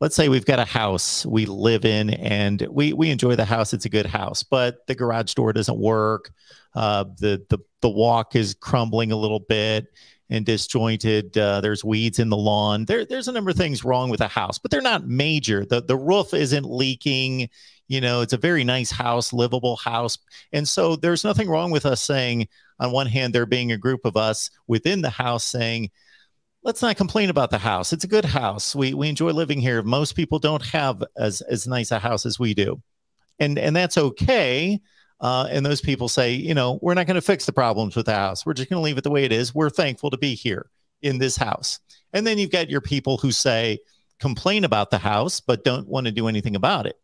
Let's 0.00 0.16
say 0.16 0.28
we've 0.28 0.44
got 0.44 0.58
a 0.58 0.64
house 0.64 1.24
we 1.24 1.46
live 1.46 1.84
in 1.84 2.10
and 2.10 2.66
we, 2.70 2.92
we 2.92 3.10
enjoy 3.10 3.36
the 3.36 3.44
house. 3.44 3.72
It's 3.72 3.84
a 3.84 3.90
good 3.90 4.06
house, 4.06 4.42
but 4.42 4.86
the 4.86 4.94
garage 4.94 5.34
door 5.34 5.52
doesn't 5.52 5.78
work. 5.78 6.32
Uh, 6.74 7.04
the, 7.18 7.44
the, 7.48 7.58
the 7.80 7.88
walk 7.88 8.34
is 8.34 8.54
crumbling 8.54 9.12
a 9.12 9.16
little 9.16 9.40
bit 9.40 9.86
and 10.30 10.44
disjointed. 10.44 11.36
Uh, 11.38 11.60
there's 11.60 11.84
weeds 11.84 12.18
in 12.18 12.28
the 12.28 12.36
lawn. 12.36 12.86
There, 12.86 13.04
there's 13.04 13.28
a 13.28 13.32
number 13.32 13.50
of 13.50 13.56
things 13.56 13.84
wrong 13.84 14.10
with 14.10 14.18
the 14.18 14.28
house, 14.28 14.58
but 14.58 14.70
they're 14.70 14.80
not 14.80 15.06
major. 15.06 15.64
The, 15.64 15.80
the 15.80 15.96
roof 15.96 16.34
isn't 16.34 16.64
leaking. 16.68 17.48
You 17.88 18.00
know, 18.00 18.22
it's 18.22 18.32
a 18.32 18.38
very 18.38 18.64
nice 18.64 18.90
house, 18.90 19.32
livable 19.32 19.76
house. 19.76 20.18
And 20.52 20.68
so 20.68 20.96
there's 20.96 21.24
nothing 21.24 21.48
wrong 21.48 21.70
with 21.70 21.84
us 21.86 22.02
saying, 22.02 22.48
on 22.80 22.92
one 22.92 23.06
hand, 23.06 23.34
there 23.34 23.46
being 23.46 23.72
a 23.72 23.78
group 23.78 24.04
of 24.04 24.16
us 24.16 24.50
within 24.66 25.02
the 25.02 25.10
house 25.10 25.44
saying, 25.44 25.90
let's 26.62 26.82
not 26.82 26.96
complain 26.96 27.28
about 27.28 27.50
the 27.50 27.58
house. 27.58 27.92
It's 27.92 28.04
a 28.04 28.08
good 28.08 28.24
house. 28.24 28.74
We, 28.74 28.94
we 28.94 29.08
enjoy 29.08 29.32
living 29.32 29.60
here. 29.60 29.82
Most 29.82 30.16
people 30.16 30.38
don't 30.38 30.64
have 30.66 31.04
as, 31.16 31.42
as 31.42 31.66
nice 31.66 31.90
a 31.90 31.98
house 31.98 32.24
as 32.24 32.38
we 32.38 32.54
do. 32.54 32.80
And, 33.38 33.58
and 33.58 33.76
that's 33.76 33.98
okay. 33.98 34.80
Uh, 35.20 35.46
and 35.50 35.64
those 35.64 35.80
people 35.80 36.08
say, 36.08 36.32
you 36.32 36.54
know, 36.54 36.78
we're 36.80 36.94
not 36.94 37.06
going 37.06 37.16
to 37.16 37.20
fix 37.20 37.44
the 37.46 37.52
problems 37.52 37.96
with 37.96 38.06
the 38.06 38.14
house. 38.14 38.46
We're 38.46 38.54
just 38.54 38.70
going 38.70 38.80
to 38.80 38.84
leave 38.84 38.98
it 38.98 39.04
the 39.04 39.10
way 39.10 39.24
it 39.24 39.32
is. 39.32 39.54
We're 39.54 39.70
thankful 39.70 40.10
to 40.10 40.18
be 40.18 40.34
here 40.34 40.70
in 41.02 41.18
this 41.18 41.36
house. 41.36 41.80
And 42.12 42.26
then 42.26 42.38
you've 42.38 42.50
got 42.50 42.70
your 42.70 42.80
people 42.80 43.18
who 43.18 43.30
say, 43.30 43.78
complain 44.18 44.64
about 44.64 44.90
the 44.90 44.98
house, 44.98 45.40
but 45.40 45.64
don't 45.64 45.88
want 45.88 46.06
to 46.06 46.12
do 46.12 46.28
anything 46.28 46.56
about 46.56 46.86
it. 46.86 46.98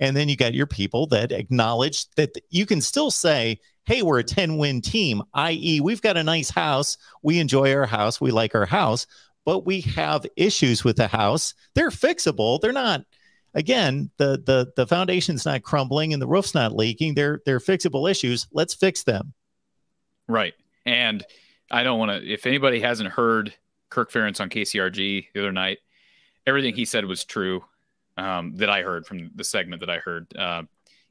And 0.00 0.16
then 0.16 0.28
you 0.28 0.36
got 0.36 0.54
your 0.54 0.66
people 0.66 1.06
that 1.08 1.32
acknowledge 1.32 2.10
that 2.16 2.36
you 2.50 2.66
can 2.66 2.80
still 2.80 3.10
say, 3.10 3.60
hey, 3.84 4.02
we're 4.02 4.18
a 4.18 4.24
10 4.24 4.56
win 4.56 4.80
team, 4.80 5.22
i.e., 5.34 5.80
we've 5.80 6.02
got 6.02 6.16
a 6.16 6.24
nice 6.24 6.50
house. 6.50 6.96
We 7.22 7.38
enjoy 7.38 7.74
our 7.74 7.86
house. 7.86 8.20
We 8.20 8.30
like 8.30 8.54
our 8.54 8.66
house, 8.66 9.06
but 9.44 9.66
we 9.66 9.82
have 9.82 10.26
issues 10.36 10.84
with 10.84 10.96
the 10.96 11.08
house. 11.08 11.54
They're 11.74 11.90
fixable. 11.90 12.60
They're 12.60 12.72
not, 12.72 13.04
again, 13.52 14.10
the, 14.16 14.42
the, 14.44 14.72
the 14.74 14.86
foundation's 14.86 15.44
not 15.44 15.62
crumbling 15.62 16.12
and 16.12 16.20
the 16.20 16.26
roof's 16.26 16.54
not 16.54 16.74
leaking. 16.74 17.14
They're, 17.14 17.40
they're 17.44 17.60
fixable 17.60 18.10
issues. 18.10 18.46
Let's 18.52 18.74
fix 18.74 19.04
them. 19.04 19.34
Right. 20.28 20.54
And 20.86 21.24
I 21.70 21.82
don't 21.82 21.98
want 21.98 22.10
to, 22.10 22.32
if 22.32 22.46
anybody 22.46 22.80
hasn't 22.80 23.10
heard 23.10 23.54
Kirk 23.90 24.10
Ferentz 24.10 24.40
on 24.40 24.48
KCRG 24.48 25.28
the 25.34 25.40
other 25.40 25.52
night, 25.52 25.78
everything 26.46 26.74
he 26.74 26.84
said 26.84 27.04
was 27.04 27.24
true 27.24 27.64
um, 28.16 28.56
that 28.56 28.70
I 28.70 28.82
heard 28.82 29.06
from 29.06 29.30
the 29.34 29.44
segment 29.44 29.80
that 29.80 29.90
I 29.90 29.98
heard. 29.98 30.26
Uh, 30.36 30.62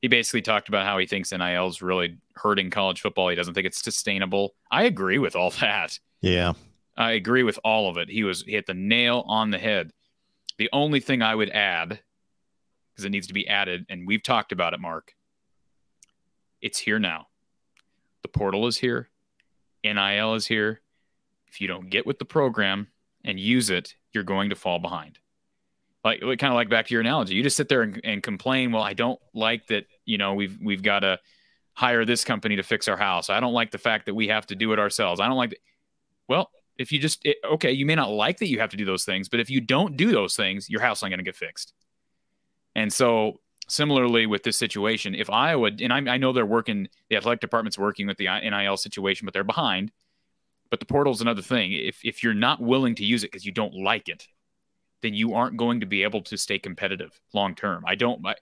he 0.02 0.08
basically 0.08 0.42
talked 0.42 0.68
about 0.68 0.86
how 0.86 0.98
he 0.98 1.06
thinks 1.06 1.32
NIL 1.32 1.68
is 1.68 1.82
really 1.82 2.18
hurting 2.36 2.70
college 2.70 3.02
football. 3.02 3.30
He 3.30 3.36
doesn't 3.36 3.54
think 3.54 3.66
it's 3.66 3.82
sustainable. 3.82 4.54
I 4.70 4.84
agree 4.84 5.18
with 5.18 5.36
all 5.36 5.52
that. 5.62 5.98
Yeah. 6.22 6.54
I 6.98 7.12
agree 7.14 7.44
with 7.44 7.58
all 7.64 7.90
of 7.90 7.98
it. 7.98 8.10
He 8.10 8.24
was 8.24 8.44
he 8.44 8.52
hit 8.52 8.68
the 8.68 8.74
nail 8.74 9.24
on 9.28 9.50
the 9.50 9.58
head. 9.58 9.92
The 10.58 10.70
only 10.72 11.00
thing 11.00 11.22
I 11.22 11.34
would 11.34 11.50
add, 11.50 12.00
because 12.92 13.06
it 13.06 13.10
needs 13.10 13.28
to 13.28 13.34
be 13.34 13.48
added, 13.48 13.86
and 13.90 14.06
we've 14.06 14.22
talked 14.22 14.52
about 14.52 14.74
it, 14.74 14.80
Mark. 14.80 15.14
It's 16.62 16.78
here 16.78 17.00
now. 17.00 17.28
The 18.22 18.28
portal 18.28 18.68
is 18.68 18.78
here. 18.78 19.10
NIL 19.84 20.36
is 20.36 20.46
here. 20.46 20.82
If 21.48 21.60
you 21.60 21.68
don't 21.68 21.90
get 21.90 22.06
with 22.06 22.20
the 22.20 22.26
program 22.26 22.88
and 23.26 23.40
use 23.40 23.70
it, 23.70 23.96
you're 24.12 24.24
going 24.24 24.50
to 24.50 24.56
fall 24.56 24.80
behind 24.80 25.18
like 26.04 26.20
kind 26.20 26.46
of 26.46 26.54
like 26.54 26.70
back 26.70 26.88
to 26.88 26.94
your 26.94 27.02
analogy. 27.02 27.36
You 27.36 27.44
just 27.44 27.56
sit 27.56 27.70
there 27.70 27.82
and, 27.82 28.00
and, 28.04 28.24
complain 28.24 28.72
well 28.72 28.84
i 28.84 28.94
don't 28.94 29.20
like 29.34 29.68
that 29.68 29.86
you 30.06 30.18
know 30.18 30.34
we've 30.34 30.58
we've 30.62 30.84
got 30.84 31.00
to 31.00 31.20
hire 31.74 32.06
this 32.06 32.24
company 32.24 32.56
to 32.56 32.64
fix 32.64 32.88
our 32.88 32.98
house. 32.98 33.32
I 33.32 33.40
don't 33.40 33.54
like 33.54 33.72
the 33.72 33.80
fact 33.80 34.06
that 34.06 34.14
we 34.14 34.28
have 34.28 34.46
to 34.48 34.56
do 34.56 34.74
it 34.74 34.80
ourselves. 34.80 35.20
I 35.20 35.28
don't 35.28 35.38
like 35.38 35.52
that 35.52 35.60
well 36.28 36.52
if 36.78 36.92
you 36.92 37.00
just 37.00 37.26
it, 37.26 37.38
okay 37.44 37.72
you 37.72 37.86
may 37.86 37.96
not 37.96 38.10
like 38.10 38.38
that 38.40 38.48
you 38.48 38.60
have 38.60 38.70
to 38.70 38.78
do 38.78 38.86
those 38.86 39.06
things 39.06 39.30
but 39.30 39.40
if 39.40 39.50
you 39.50 39.62
don't 39.62 39.98
do 39.98 40.12
those 40.12 40.36
things 40.36 40.70
your 40.70 40.82
house 40.82 41.04
ain't 41.04 41.12
going 41.12 41.18
to 41.18 41.24
get 41.24 41.36
fixed. 41.36 41.74
And 42.76 42.92
so 42.92 43.40
similarly 43.68 44.26
with 44.26 44.44
this 44.44 44.58
situation 44.58 45.16
if 45.16 45.30
iowa 45.30 45.72
and 45.80 45.94
I, 45.94 46.14
I 46.14 46.18
know 46.18 46.34
they're 46.34 46.46
working 46.46 46.88
the 47.10 47.16
athletic 47.16 47.42
department's 47.42 47.78
working 47.78 48.08
with 48.08 48.18
the 48.18 48.26
nil 48.26 48.78
situation 48.78 49.26
but 49.26 49.34
they're 49.34 49.44
behind. 49.44 49.92
But 50.70 50.80
the 50.80 50.88
portal's 50.88 51.22
another 51.22 51.44
thing. 51.44 51.72
If, 51.72 52.00
if 52.04 52.24
you're 52.24 52.34
not 52.34 52.60
willing 52.60 52.96
to 52.96 53.06
use 53.06 53.24
it 53.24 53.32
because 53.32 53.46
you 53.46 53.52
don't 53.52 53.76
like 53.76 54.10
it 54.10 54.28
then 55.04 55.14
you 55.14 55.36
aren't 55.36 55.58
going 55.58 55.82
to 55.82 55.86
be 55.86 56.02
able 56.02 56.22
to 56.24 56.38
stay 56.38 56.58
competitive 56.58 57.20
long 57.34 57.54
term. 57.54 57.84
I 57.86 57.94
don't 57.94 58.26
I, 58.26 58.36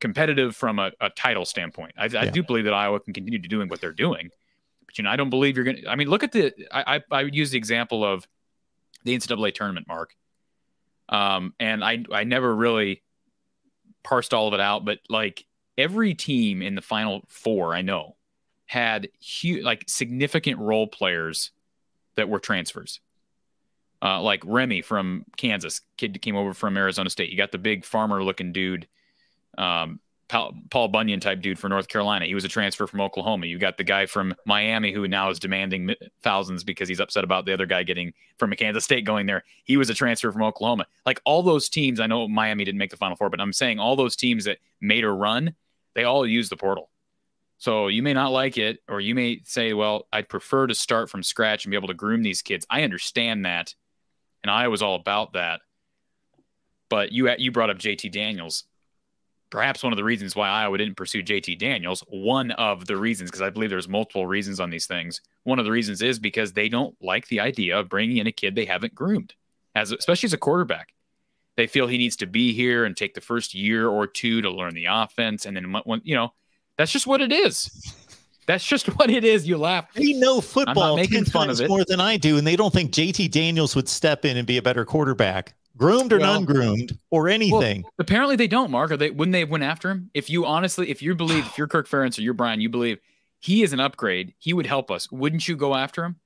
competitive 0.00 0.56
from 0.56 0.80
a, 0.80 0.90
a, 1.00 1.10
title 1.10 1.44
standpoint. 1.44 1.92
I, 1.96 2.06
yeah. 2.06 2.22
I, 2.22 2.28
do 2.28 2.42
believe 2.42 2.64
that 2.64 2.74
Iowa 2.74 2.98
can 2.98 3.12
continue 3.12 3.40
to 3.40 3.48
doing 3.48 3.68
what 3.68 3.80
they're 3.80 3.92
doing, 3.92 4.30
but 4.84 4.98
you 4.98 5.04
know 5.04 5.10
I 5.10 5.16
don't 5.16 5.30
believe 5.30 5.56
you're 5.56 5.64
going 5.64 5.76
to. 5.76 5.88
I 5.88 5.94
mean, 5.94 6.08
look 6.08 6.24
at 6.24 6.32
the 6.32 6.52
I, 6.72 6.96
I 6.96 7.02
I 7.12 7.20
use 7.22 7.50
the 7.52 7.58
example 7.58 8.02
of 8.04 8.26
the 9.04 9.16
NCAA 9.16 9.54
tournament, 9.54 9.86
Mark. 9.86 10.16
Um, 11.08 11.54
and 11.60 11.84
I 11.84 12.04
I 12.10 12.24
never 12.24 12.52
really 12.52 13.02
parsed 14.02 14.34
all 14.34 14.48
of 14.48 14.54
it 14.54 14.60
out, 14.60 14.84
but 14.84 14.98
like 15.08 15.44
every 15.78 16.14
team 16.14 16.62
in 16.62 16.74
the 16.74 16.82
final 16.82 17.22
four, 17.28 17.74
I 17.74 17.82
know 17.82 18.16
had 18.64 19.08
huge 19.20 19.62
like 19.62 19.84
significant 19.86 20.58
role 20.58 20.88
players 20.88 21.52
that 22.16 22.28
were 22.28 22.40
transfers 22.40 23.00
uh, 24.06 24.20
like 24.22 24.40
Remy 24.44 24.82
from 24.82 25.24
Kansas, 25.36 25.80
kid 25.96 26.22
came 26.22 26.36
over 26.36 26.54
from 26.54 26.76
Arizona 26.76 27.10
State. 27.10 27.30
You 27.30 27.36
got 27.36 27.50
the 27.50 27.58
big 27.58 27.84
farmer 27.84 28.22
looking 28.22 28.52
dude, 28.52 28.86
um, 29.58 29.98
Paul 30.28 30.88
Bunyan 30.88 31.18
type 31.18 31.40
dude 31.40 31.58
for 31.58 31.68
North 31.68 31.88
Carolina. 31.88 32.24
He 32.24 32.34
was 32.34 32.44
a 32.44 32.48
transfer 32.48 32.86
from 32.86 33.00
Oklahoma. 33.00 33.46
You 33.46 33.58
got 33.58 33.78
the 33.78 33.84
guy 33.84 34.06
from 34.06 34.34
Miami 34.44 34.92
who 34.92 35.08
now 35.08 35.30
is 35.30 35.40
demanding 35.40 35.94
thousands 36.22 36.62
because 36.62 36.88
he's 36.88 37.00
upset 37.00 37.24
about 37.24 37.46
the 37.46 37.52
other 37.52 37.66
guy 37.66 37.82
getting 37.82 38.12
from 38.38 38.52
Kansas 38.52 38.84
State 38.84 39.04
going 39.04 39.26
there. 39.26 39.42
He 39.64 39.76
was 39.76 39.90
a 39.90 39.94
transfer 39.94 40.30
from 40.30 40.42
Oklahoma. 40.42 40.86
Like 41.04 41.20
all 41.24 41.42
those 41.42 41.68
teams, 41.68 41.98
I 41.98 42.06
know 42.06 42.28
Miami 42.28 42.64
didn't 42.64 42.78
make 42.78 42.90
the 42.90 42.96
Final 42.96 43.16
Four, 43.16 43.30
but 43.30 43.40
I'm 43.40 43.52
saying 43.52 43.80
all 43.80 43.96
those 43.96 44.14
teams 44.14 44.44
that 44.44 44.58
made 44.80 45.02
a 45.02 45.10
run, 45.10 45.54
they 45.94 46.04
all 46.04 46.24
use 46.24 46.48
the 46.48 46.56
portal. 46.56 46.90
So 47.58 47.88
you 47.88 48.02
may 48.02 48.12
not 48.12 48.30
like 48.30 48.56
it, 48.56 48.80
or 48.88 49.00
you 49.00 49.16
may 49.16 49.40
say, 49.44 49.72
well, 49.72 50.06
I'd 50.12 50.28
prefer 50.28 50.68
to 50.68 50.74
start 50.74 51.10
from 51.10 51.24
scratch 51.24 51.64
and 51.64 51.70
be 51.70 51.76
able 51.76 51.88
to 51.88 51.94
groom 51.94 52.22
these 52.22 52.42
kids. 52.42 52.66
I 52.70 52.82
understand 52.82 53.44
that 53.46 53.74
and 54.46 54.50
I 54.50 54.68
was 54.68 54.80
all 54.80 54.94
about 54.94 55.32
that. 55.32 55.60
But 56.88 57.10
you 57.10 57.28
you 57.36 57.50
brought 57.50 57.68
up 57.68 57.78
JT 57.78 58.12
Daniels. 58.12 58.62
Perhaps 59.50 59.82
one 59.82 59.92
of 59.92 59.96
the 59.96 60.04
reasons 60.04 60.36
why 60.36 60.48
Iowa 60.48 60.78
didn't 60.78 60.96
pursue 60.96 61.22
JT 61.22 61.58
Daniels, 61.58 62.04
one 62.08 62.52
of 62.52 62.86
the 62.86 62.96
reasons, 62.96 63.30
because 63.30 63.42
I 63.42 63.50
believe 63.50 63.70
there's 63.70 63.88
multiple 63.88 64.26
reasons 64.26 64.60
on 64.60 64.70
these 64.70 64.86
things. 64.86 65.20
One 65.42 65.58
of 65.58 65.64
the 65.64 65.70
reasons 65.72 66.00
is 66.00 66.20
because 66.20 66.52
they 66.52 66.68
don't 66.68 66.96
like 67.00 67.26
the 67.26 67.40
idea 67.40 67.78
of 67.78 67.88
bringing 67.88 68.18
in 68.18 68.28
a 68.28 68.32
kid 68.32 68.54
they 68.54 68.66
haven't 68.66 68.94
groomed, 68.94 69.34
as 69.74 69.90
especially 69.90 70.28
as 70.28 70.32
a 70.32 70.38
quarterback. 70.38 70.92
They 71.56 71.66
feel 71.66 71.88
he 71.88 71.98
needs 71.98 72.16
to 72.16 72.26
be 72.26 72.52
here 72.52 72.84
and 72.84 72.96
take 72.96 73.14
the 73.14 73.20
first 73.20 73.52
year 73.52 73.88
or 73.88 74.06
two 74.06 74.42
to 74.42 74.50
learn 74.50 74.74
the 74.74 74.86
offense, 74.88 75.44
and 75.44 75.56
then 75.56 75.74
you 76.04 76.14
know, 76.14 76.34
that's 76.78 76.92
just 76.92 77.06
what 77.08 77.20
it 77.20 77.32
is. 77.32 77.70
That's 78.46 78.64
just 78.64 78.86
what 78.98 79.10
it 79.10 79.24
is. 79.24 79.46
You 79.46 79.58
laugh. 79.58 79.92
They 79.92 80.12
know 80.12 80.40
football 80.40 80.96
making 80.96 81.26
fun 81.26 81.50
of 81.50 81.60
it. 81.60 81.68
more 81.68 81.84
than 81.84 82.00
I 82.00 82.16
do, 82.16 82.38
and 82.38 82.46
they 82.46 82.56
don't 82.56 82.72
think 82.72 82.92
JT 82.92 83.30
Daniels 83.30 83.76
would 83.76 83.88
step 83.88 84.24
in 84.24 84.36
and 84.36 84.46
be 84.46 84.56
a 84.56 84.62
better 84.62 84.84
quarterback, 84.84 85.54
groomed 85.76 86.12
or 86.12 86.18
well, 86.18 86.34
non-groomed 86.34 86.98
or 87.10 87.28
anything. 87.28 87.82
Well, 87.82 87.92
apparently, 87.98 88.36
they 88.36 88.48
don't. 88.48 88.70
Mark, 88.70 88.92
are 88.92 88.96
they? 88.96 89.10
Wouldn't 89.10 89.32
they 89.32 89.40
have 89.40 89.50
went 89.50 89.64
after 89.64 89.90
him? 89.90 90.10
If 90.14 90.30
you 90.30 90.46
honestly, 90.46 90.88
if 90.90 91.02
you 91.02 91.14
believe, 91.14 91.46
if 91.46 91.58
you're 91.58 91.68
Kirk 91.68 91.88
Ferentz 91.88 92.18
or 92.18 92.22
you're 92.22 92.34
Brian, 92.34 92.60
you 92.60 92.68
believe 92.68 92.98
he 93.40 93.62
is 93.62 93.72
an 93.72 93.80
upgrade. 93.80 94.34
He 94.38 94.52
would 94.52 94.66
help 94.66 94.90
us. 94.90 95.10
Wouldn't 95.10 95.46
you 95.46 95.56
go 95.56 95.74
after 95.74 96.04
him? 96.04 96.16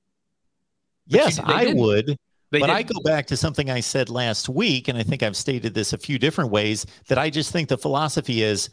But 1.07 1.19
yes, 1.19 1.37
you, 1.37 1.43
I 1.45 1.65
didn't. 1.65 1.81
would. 1.81 2.17
They 2.51 2.59
but 2.59 2.67
didn't. 2.67 2.77
I 2.77 2.83
go 2.83 2.99
back 3.03 3.27
to 3.27 3.37
something 3.37 3.69
I 3.69 3.79
said 3.79 4.09
last 4.09 4.49
week, 4.49 4.87
and 4.87 4.97
I 4.97 5.03
think 5.03 5.23
I've 5.23 5.37
stated 5.37 5.73
this 5.73 5.93
a 5.93 5.97
few 5.97 6.19
different 6.19 6.51
ways. 6.51 6.85
That 7.07 7.17
I 7.17 7.29
just 7.29 7.51
think 7.51 7.69
the 7.69 7.77
philosophy 7.77 8.43
is 8.43 8.69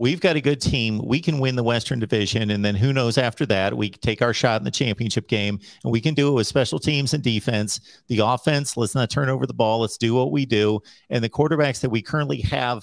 we've 0.00 0.20
got 0.20 0.34
a 0.34 0.40
good 0.40 0.62
team. 0.62 0.98
We 1.04 1.20
can 1.20 1.38
win 1.38 1.56
the 1.56 1.62
Western 1.62 2.00
Division. 2.00 2.50
And 2.50 2.64
then 2.64 2.74
who 2.74 2.90
knows 2.90 3.18
after 3.18 3.44
that? 3.46 3.76
We 3.76 3.90
take 3.90 4.22
our 4.22 4.32
shot 4.32 4.58
in 4.58 4.64
the 4.64 4.70
championship 4.70 5.28
game 5.28 5.60
and 5.84 5.92
we 5.92 6.00
can 6.00 6.14
do 6.14 6.28
it 6.28 6.32
with 6.32 6.46
special 6.46 6.78
teams 6.78 7.12
and 7.12 7.22
defense. 7.22 7.80
The 8.08 8.20
offense, 8.20 8.78
let's 8.78 8.94
not 8.94 9.10
turn 9.10 9.28
over 9.28 9.46
the 9.46 9.52
ball. 9.52 9.80
Let's 9.80 9.98
do 9.98 10.14
what 10.14 10.32
we 10.32 10.46
do. 10.46 10.80
And 11.10 11.22
the 11.22 11.28
quarterbacks 11.28 11.80
that 11.82 11.90
we 11.90 12.00
currently 12.00 12.40
have 12.40 12.82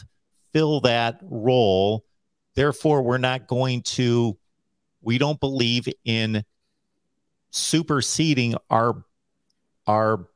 fill 0.53 0.79
that 0.81 1.19
role. 1.23 2.05
Therefore, 2.53 3.01
we're 3.01 3.17
not 3.17 3.47
going 3.47 3.81
to, 3.81 4.37
we 5.01 5.17
don't 5.17 5.39
believe 5.39 5.87
in 6.05 6.43
superseding 7.49 8.53
our, 8.69 9.03
our 9.87 10.27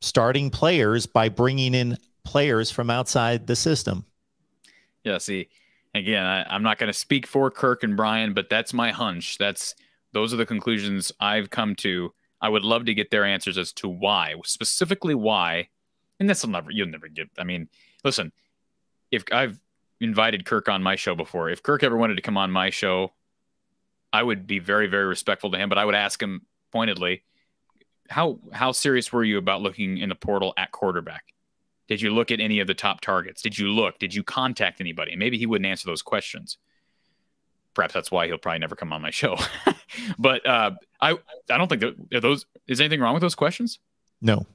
starting 0.00 0.48
players 0.48 1.06
by 1.06 1.28
bringing 1.28 1.74
in 1.74 1.98
players 2.22 2.70
from 2.70 2.88
outside 2.88 3.48
the 3.48 3.56
system. 3.56 4.06
Yeah, 5.02 5.18
see, 5.18 5.48
again, 5.94 6.24
I, 6.24 6.54
am 6.54 6.62
not 6.62 6.78
going 6.78 6.88
to 6.88 6.98
speak 6.98 7.26
for 7.26 7.50
Kirk 7.50 7.82
and 7.82 7.96
Brian, 7.96 8.34
but 8.34 8.48
that's 8.48 8.72
my 8.72 8.90
hunch. 8.90 9.38
That's 9.38 9.74
those 10.12 10.32
are 10.32 10.36
the 10.38 10.46
conclusions 10.46 11.12
I've 11.20 11.50
come 11.50 11.74
to. 11.76 12.12
I 12.40 12.48
would 12.48 12.64
love 12.64 12.86
to 12.86 12.94
get 12.94 13.10
their 13.10 13.24
answers 13.24 13.56
as 13.56 13.72
to 13.74 13.88
why, 13.88 14.34
specifically 14.44 15.14
why. 15.14 15.68
And 16.18 16.28
this 16.28 16.42
will 16.42 16.50
never, 16.50 16.70
you'll 16.70 16.88
never 16.88 17.08
get. 17.08 17.28
I 17.38 17.44
mean, 17.44 17.68
listen, 18.04 18.32
if 19.10 19.24
I've 19.32 19.58
invited 20.02 20.44
Kirk 20.44 20.68
on 20.68 20.82
my 20.82 20.96
show 20.96 21.14
before. 21.14 21.48
If 21.48 21.62
Kirk 21.62 21.82
ever 21.82 21.96
wanted 21.96 22.16
to 22.16 22.22
come 22.22 22.36
on 22.36 22.50
my 22.50 22.70
show, 22.70 23.12
I 24.12 24.22
would 24.22 24.46
be 24.46 24.58
very, 24.58 24.88
very 24.88 25.06
respectful 25.06 25.50
to 25.52 25.58
him, 25.58 25.68
but 25.68 25.78
I 25.78 25.84
would 25.84 25.94
ask 25.94 26.20
him 26.20 26.42
pointedly, 26.72 27.22
how 28.08 28.40
how 28.52 28.72
serious 28.72 29.12
were 29.12 29.24
you 29.24 29.38
about 29.38 29.62
looking 29.62 29.98
in 29.98 30.08
the 30.08 30.14
portal 30.14 30.52
at 30.56 30.72
quarterback? 30.72 31.32
Did 31.92 32.00
you 32.00 32.10
look 32.10 32.30
at 32.30 32.40
any 32.40 32.58
of 32.60 32.66
the 32.66 32.72
top 32.72 33.02
targets? 33.02 33.42
Did 33.42 33.58
you 33.58 33.68
look? 33.68 33.98
Did 33.98 34.14
you 34.14 34.22
contact 34.22 34.80
anybody? 34.80 35.14
maybe 35.14 35.36
he 35.36 35.44
wouldn't 35.44 35.66
answer 35.66 35.86
those 35.86 36.00
questions. 36.00 36.56
Perhaps 37.74 37.92
that's 37.92 38.10
why 38.10 38.28
he'll 38.28 38.38
probably 38.38 38.60
never 38.60 38.74
come 38.74 38.94
on 38.94 39.02
my 39.02 39.10
show. 39.10 39.36
but 40.18 40.46
uh, 40.46 40.70
I 41.02 41.18
I 41.50 41.58
don't 41.58 41.68
think 41.68 41.82
that 42.10 42.22
those 42.22 42.46
is 42.66 42.80
anything 42.80 42.98
wrong 42.98 43.12
with 43.12 43.20
those 43.20 43.34
questions. 43.34 43.78
No, 44.22 44.46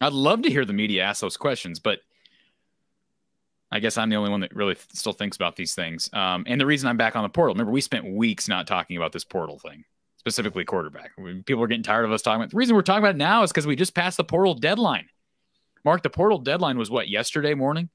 I'd 0.00 0.12
love 0.12 0.42
to 0.42 0.50
hear 0.50 0.64
the 0.64 0.72
media 0.72 1.02
ask 1.02 1.20
those 1.20 1.36
questions, 1.36 1.80
but 1.80 1.98
I 3.72 3.80
guess 3.80 3.98
I'm 3.98 4.08
the 4.08 4.14
only 4.14 4.30
one 4.30 4.38
that 4.42 4.54
really 4.54 4.76
still 4.92 5.12
thinks 5.12 5.36
about 5.36 5.56
these 5.56 5.74
things. 5.74 6.08
Um, 6.12 6.44
and 6.46 6.60
the 6.60 6.66
reason 6.66 6.88
I'm 6.88 6.96
back 6.96 7.16
on 7.16 7.24
the 7.24 7.28
portal, 7.28 7.54
remember, 7.54 7.72
we 7.72 7.80
spent 7.80 8.04
weeks 8.06 8.46
not 8.46 8.68
talking 8.68 8.96
about 8.96 9.10
this 9.10 9.24
portal 9.24 9.58
thing, 9.58 9.82
specifically 10.14 10.64
quarterback. 10.64 11.10
People 11.44 11.64
are 11.64 11.66
getting 11.66 11.82
tired 11.82 12.04
of 12.04 12.12
us 12.12 12.22
talking 12.22 12.40
about. 12.40 12.50
The 12.50 12.56
reason 12.56 12.76
we're 12.76 12.82
talking 12.82 13.02
about 13.02 13.16
it 13.16 13.18
now 13.18 13.42
is 13.42 13.50
because 13.50 13.66
we 13.66 13.74
just 13.74 13.96
passed 13.96 14.16
the 14.16 14.22
portal 14.22 14.54
deadline. 14.54 15.08
Mark, 15.84 16.02
the 16.02 16.10
portal 16.10 16.38
deadline 16.38 16.78
was 16.78 16.90
what 16.90 17.08
yesterday 17.08 17.54
morning. 17.54 17.88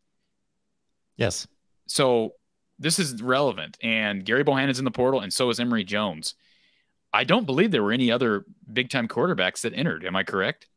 Yes. 1.17 1.47
So 1.87 2.33
this 2.79 2.99
is 2.99 3.21
relevant, 3.21 3.77
and 3.81 4.25
Gerry 4.25 4.43
Bohanon's 4.43 4.79
in 4.79 4.85
the 4.85 4.91
portal, 4.91 5.19
and 5.19 5.31
so 5.31 5.49
is 5.49 5.59
Emory 5.59 5.83
Jones. 5.83 6.35
I 7.13 7.23
don't 7.23 7.45
believe 7.45 7.71
there 7.71 7.83
were 7.83 7.91
any 7.91 8.11
other 8.11 8.45
big 8.71 8.89
time 8.89 9.07
quarterbacks 9.07 9.61
that 9.61 9.73
entered. 9.73 10.03
Am 10.03 10.15
I 10.15 10.23
correct? 10.23 10.67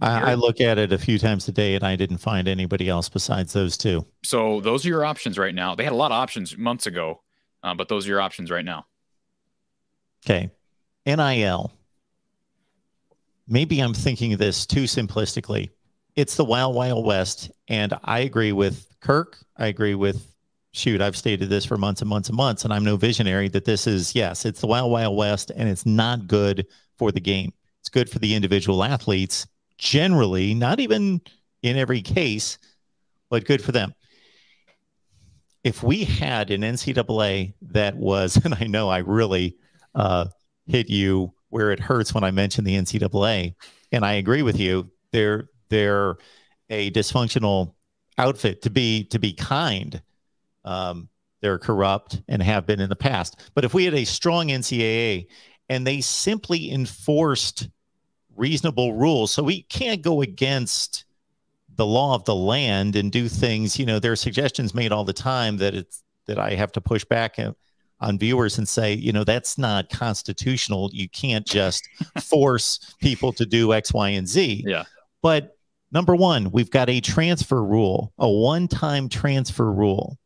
I, 0.00 0.32
I, 0.32 0.34
look 0.34 0.60
at 0.60 0.76
it 0.76 0.92
a 0.92 0.98
few 0.98 1.20
times 1.20 1.46
a 1.46 1.52
day 1.52 1.76
and 1.76 1.84
I 1.84 1.94
didn't 1.94 2.18
find 2.18 2.48
anybody 2.48 2.88
else 2.88 3.08
besides 3.08 3.52
those 3.52 3.76
two. 3.76 4.04
So 4.24 4.60
those 4.60 4.84
are 4.84 4.88
your 4.88 5.04
options 5.04 5.38
right 5.38 5.54
now. 5.54 5.76
They 5.76 5.84
had 5.84 5.92
a 5.92 5.96
lot 5.96 6.10
of 6.10 6.16
options 6.16 6.56
months 6.58 6.88
ago, 6.88 7.22
uh, 7.62 7.74
but 7.74 7.88
those 7.88 8.06
are 8.06 8.10
your 8.10 8.20
options 8.20 8.50
right 8.50 8.64
now. 8.64 8.86
Okay. 10.26 10.50
NIL. 11.06 11.72
Maybe 13.46 13.80
I'm 13.80 13.94
thinking 13.94 14.36
this 14.36 14.66
too 14.66 14.84
simplistically. 14.84 15.70
It's 16.16 16.36
the 16.36 16.44
wild, 16.44 16.74
wild 16.74 17.04
west. 17.04 17.50
And 17.68 17.92
I 18.04 18.20
agree 18.20 18.52
with 18.52 18.88
Kirk. 19.00 19.38
I 19.56 19.66
agree 19.66 19.94
with, 19.94 20.26
shoot, 20.72 21.00
I've 21.00 21.16
stated 21.16 21.48
this 21.50 21.64
for 21.64 21.76
months 21.76 22.00
and 22.00 22.08
months 22.08 22.28
and 22.28 22.36
months, 22.36 22.64
and 22.64 22.72
I'm 22.72 22.84
no 22.84 22.96
visionary 22.96 23.48
that 23.48 23.64
this 23.64 23.86
is, 23.86 24.14
yes, 24.14 24.44
it's 24.44 24.60
the 24.60 24.66
wild, 24.66 24.90
wild 24.90 25.16
west, 25.16 25.52
and 25.54 25.68
it's 25.68 25.84
not 25.84 26.26
good 26.26 26.66
for 26.96 27.12
the 27.12 27.20
game. 27.20 27.52
It's 27.80 27.90
good 27.90 28.08
for 28.08 28.18
the 28.18 28.34
individual 28.34 28.82
athletes 28.82 29.46
generally, 29.76 30.54
not 30.54 30.80
even 30.80 31.20
in 31.62 31.76
every 31.76 32.00
case, 32.00 32.58
but 33.28 33.44
good 33.44 33.62
for 33.62 33.72
them. 33.72 33.94
If 35.64 35.82
we 35.82 36.04
had 36.04 36.50
an 36.50 36.62
NCAA 36.62 37.54
that 37.62 37.96
was, 37.96 38.36
and 38.44 38.54
I 38.54 38.64
know 38.64 38.88
I 38.88 38.98
really 38.98 39.56
uh, 39.94 40.26
hit 40.66 40.88
you 40.88 41.33
where 41.54 41.70
it 41.70 41.78
hurts 41.78 42.12
when 42.12 42.24
I 42.24 42.32
mention 42.32 42.64
the 42.64 42.74
NCAA, 42.74 43.54
and 43.92 44.04
I 44.04 44.14
agree 44.14 44.42
with 44.42 44.58
you, 44.58 44.90
they're 45.12 45.48
they're 45.68 46.16
a 46.68 46.90
dysfunctional 46.90 47.74
outfit 48.18 48.62
to 48.62 48.70
be 48.70 49.04
to 49.04 49.20
be 49.20 49.32
kind. 49.32 50.02
Um, 50.64 51.08
they're 51.40 51.58
corrupt 51.58 52.22
and 52.26 52.42
have 52.42 52.66
been 52.66 52.80
in 52.80 52.88
the 52.88 52.96
past. 52.96 53.50
But 53.54 53.64
if 53.64 53.72
we 53.72 53.84
had 53.84 53.94
a 53.94 54.04
strong 54.04 54.48
NCAA 54.48 55.28
and 55.68 55.86
they 55.86 56.00
simply 56.00 56.72
enforced 56.72 57.68
reasonable 58.36 58.94
rules. 58.94 59.32
So 59.32 59.44
we 59.44 59.62
can't 59.62 60.02
go 60.02 60.22
against 60.22 61.04
the 61.76 61.86
law 61.86 62.16
of 62.16 62.24
the 62.24 62.34
land 62.34 62.96
and 62.96 63.12
do 63.12 63.28
things. 63.28 63.78
You 63.78 63.86
know, 63.86 64.00
there 64.00 64.12
are 64.12 64.16
suggestions 64.16 64.74
made 64.74 64.90
all 64.90 65.04
the 65.04 65.12
time 65.12 65.58
that 65.58 65.74
it's 65.74 66.02
that 66.26 66.38
I 66.38 66.54
have 66.54 66.72
to 66.72 66.80
push 66.80 67.04
back 67.04 67.38
on 68.00 68.18
viewers 68.18 68.58
and 68.58 68.68
say, 68.68 68.92
you 68.92 69.12
know, 69.12 69.24
that's 69.24 69.56
not 69.56 69.88
constitutional. 69.88 70.90
You 70.92 71.08
can't 71.08 71.46
just 71.46 71.88
force 72.20 72.94
people 73.00 73.32
to 73.32 73.46
do 73.46 73.72
X, 73.72 73.94
Y, 73.94 74.10
and 74.10 74.28
Z. 74.28 74.64
Yeah. 74.66 74.84
But 75.22 75.56
number 75.92 76.14
one, 76.14 76.50
we've 76.50 76.70
got 76.70 76.90
a 76.90 77.00
transfer 77.00 77.64
rule, 77.64 78.12
a 78.18 78.28
one-time 78.28 79.08
transfer 79.08 79.72
rule. 79.72 80.18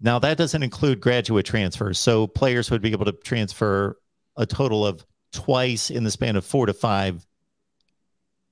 Now 0.00 0.18
that 0.20 0.38
doesn't 0.38 0.62
include 0.62 1.00
graduate 1.00 1.44
transfers. 1.44 1.98
So 1.98 2.26
players 2.26 2.70
would 2.70 2.80
be 2.80 2.92
able 2.92 3.06
to 3.06 3.12
transfer 3.12 3.98
a 4.36 4.46
total 4.46 4.86
of 4.86 5.04
twice 5.32 5.90
in 5.90 6.04
the 6.04 6.10
span 6.10 6.36
of 6.36 6.44
four 6.44 6.66
to 6.66 6.72
five 6.72 7.26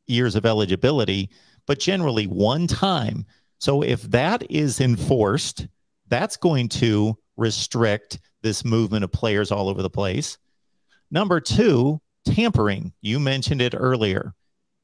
years 0.09 0.35
of 0.35 0.45
eligibility, 0.45 1.31
but 1.67 1.79
generally 1.79 2.27
one 2.27 2.67
time. 2.67 3.25
So 3.59 3.83
if 3.83 4.03
that 4.11 4.51
is 4.51 4.81
enforced, 4.81 5.69
that's 6.09 6.37
going 6.37 6.69
to 6.71 7.17
restrict 7.37 8.19
this 8.43 8.65
movement 8.65 9.05
of 9.05 9.13
players 9.13 9.51
all 9.51 9.69
over 9.69 9.83
the 9.83 9.91
place. 9.91 10.39
Number 11.11 11.41
two, 11.41 12.01
tampering. 12.25 12.93
You 13.01 13.21
mentioned 13.21 13.61
it 13.61 13.75
earlier. 13.77 14.35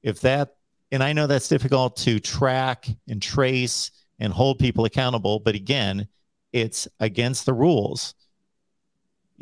If 0.03 0.21
that, 0.21 0.57
and 0.91 1.03
I 1.03 1.13
know 1.13 1.27
that's 1.27 1.49
difficult 1.49 1.97
to 1.99 2.21
track 2.21 2.87
and 3.09 3.23
trace 3.23 3.91
and 4.19 4.33
hold 4.33 4.59
people 4.59 4.85
accountable, 4.85 5.41
but 5.41 5.55
again, 5.55 6.09
it's 6.53 6.87
against 7.01 7.47
the 7.47 7.55
rules 7.55 8.15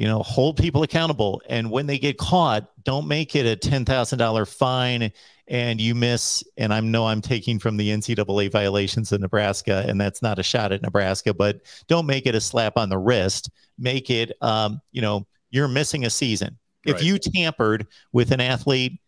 you 0.01 0.07
know, 0.07 0.23
hold 0.23 0.57
people 0.57 0.83
accountable. 0.83 1.43
And 1.47 1.71
when 1.71 1.87
they 1.87 1.99
get 1.99 2.17
caught, 2.17 2.71
don't 2.85 3.07
make 3.07 3.37
it 3.37 3.45
a 3.45 3.69
$10,000 3.69 4.49
fine 4.57 5.13
and 5.51 5.81
you 5.81 5.95
miss. 5.95 6.43
And 6.57 6.73
I 6.73 6.81
know 6.81 7.07
I'm 7.07 7.21
taking 7.21 7.59
from 7.59 7.77
the 7.77 7.91
NCAA 7.91 8.51
violations 8.51 9.13
in 9.13 9.21
Nebraska, 9.21 9.85
and 9.87 10.01
that's 10.01 10.23
not 10.23 10.39
a 10.39 10.43
shot 10.43 10.73
at 10.73 10.81
Nebraska, 10.81 11.35
but 11.35 11.61
don't 11.89 12.07
make 12.07 12.25
it 12.27 12.35
a 12.37 12.41
slap 12.41 12.79
on 12.79 12.89
the 12.89 12.99
wrist. 12.99 13.51
Make 13.77 14.09
it, 14.09 14.33
um, 14.41 14.81
you 14.93 15.03
know, 15.03 15.27
you're 15.51 15.69
missing 15.69 16.07
a 16.07 16.11
season. 16.11 16.57
Right. 16.87 16.95
If 16.95 17.03
you 17.03 17.19
tampered 17.19 17.87
with 18.13 18.31
an 18.31 18.41
athlete, 18.41 19.01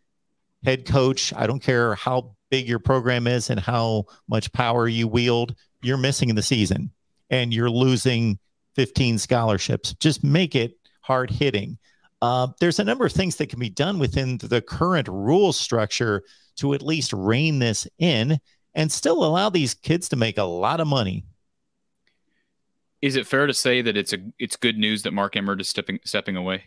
head 0.64 0.84
coach, 0.84 1.32
I 1.34 1.46
don't 1.46 1.62
care 1.62 1.94
how 1.94 2.34
big 2.50 2.68
your 2.68 2.80
program 2.80 3.26
is 3.26 3.48
and 3.48 3.58
how 3.58 4.06
much 4.28 4.52
power 4.52 4.88
you 4.88 5.08
wield, 5.08 5.54
you're 5.80 5.96
missing 5.96 6.34
the 6.34 6.42
season 6.42 6.90
and 7.30 7.54
you're 7.54 7.70
losing 7.70 8.38
15 8.74 9.18
scholarships. 9.18 9.94
Just 9.94 10.22
make 10.22 10.54
it 10.54 10.76
hard 11.00 11.30
hitting. 11.30 11.78
Uh, 12.22 12.46
there's 12.60 12.78
a 12.78 12.84
number 12.84 13.04
of 13.04 13.12
things 13.12 13.34
that 13.36 13.48
can 13.48 13.58
be 13.58 13.68
done 13.68 13.98
within 13.98 14.38
the 14.38 14.62
current 14.62 15.08
rule 15.08 15.52
structure 15.52 16.22
to 16.54 16.72
at 16.72 16.80
least 16.80 17.12
rein 17.12 17.58
this 17.58 17.88
in 17.98 18.38
and 18.74 18.92
still 18.92 19.24
allow 19.24 19.50
these 19.50 19.74
kids 19.74 20.08
to 20.08 20.14
make 20.14 20.38
a 20.38 20.44
lot 20.44 20.78
of 20.78 20.86
money. 20.86 21.24
Is 23.02 23.16
it 23.16 23.26
fair 23.26 23.48
to 23.48 23.52
say 23.52 23.82
that 23.82 23.96
it's 23.96 24.12
a 24.12 24.18
it's 24.38 24.54
good 24.54 24.78
news 24.78 25.02
that 25.02 25.10
Mark 25.10 25.36
Emmert 25.36 25.60
is 25.60 25.68
stepping 25.68 25.98
stepping 26.04 26.36
away? 26.36 26.62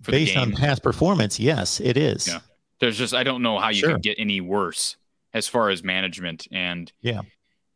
Based 0.00 0.36
on 0.36 0.52
past 0.52 0.82
performance, 0.82 1.38
yes, 1.38 1.80
it 1.80 1.98
is. 1.98 2.26
Yeah. 2.26 2.40
There's 2.80 2.96
just 2.96 3.12
I 3.12 3.22
don't 3.24 3.42
know 3.42 3.58
how 3.58 3.68
you 3.68 3.80
sure. 3.80 3.90
can 3.90 4.00
get 4.00 4.18
any 4.18 4.40
worse 4.40 4.96
as 5.34 5.46
far 5.46 5.68
as 5.68 5.84
management 5.84 6.48
and 6.50 6.90
yeah 7.02 7.20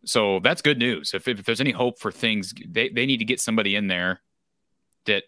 so 0.06 0.38
that's 0.38 0.62
good 0.62 0.78
news. 0.78 1.12
If, 1.14 1.26
if 1.26 1.44
there's 1.44 1.60
any 1.60 1.72
hope 1.72 1.98
for 1.98 2.12
things, 2.12 2.54
they, 2.66 2.88
they 2.88 3.06
need 3.06 3.16
to 3.18 3.24
get 3.24 3.40
somebody 3.40 3.74
in 3.74 3.88
there 3.88 4.22
that 5.06 5.24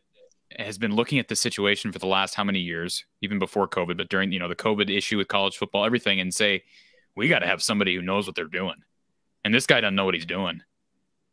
has 0.56 0.78
been 0.78 0.94
looking 0.94 1.18
at 1.18 1.28
the 1.28 1.36
situation 1.36 1.92
for 1.92 1.98
the 1.98 2.06
last 2.06 2.34
how 2.34 2.44
many 2.44 2.60
years, 2.60 3.04
even 3.20 3.38
before 3.38 3.68
COVID, 3.68 3.96
but 3.96 4.08
during 4.08 4.32
you 4.32 4.38
know 4.38 4.48
the 4.48 4.56
COVID 4.56 4.94
issue 4.94 5.16
with 5.16 5.28
college 5.28 5.56
football, 5.56 5.84
everything, 5.84 6.20
and 6.20 6.32
say 6.32 6.62
we 7.16 7.28
got 7.28 7.40
to 7.40 7.46
have 7.46 7.62
somebody 7.62 7.94
who 7.94 8.02
knows 8.02 8.26
what 8.26 8.36
they're 8.36 8.46
doing, 8.46 8.76
and 9.44 9.52
this 9.54 9.66
guy 9.66 9.80
doesn't 9.80 9.94
know 9.94 10.04
what 10.04 10.14
he's 10.14 10.26
doing. 10.26 10.62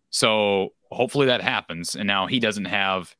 So 0.09 0.73
hopefully 0.91 1.27
that 1.27 1.41
happens, 1.41 1.95
and 1.95 2.07
now 2.07 2.27
he 2.27 2.39
doesn't 2.39 2.65
have, 2.65 3.15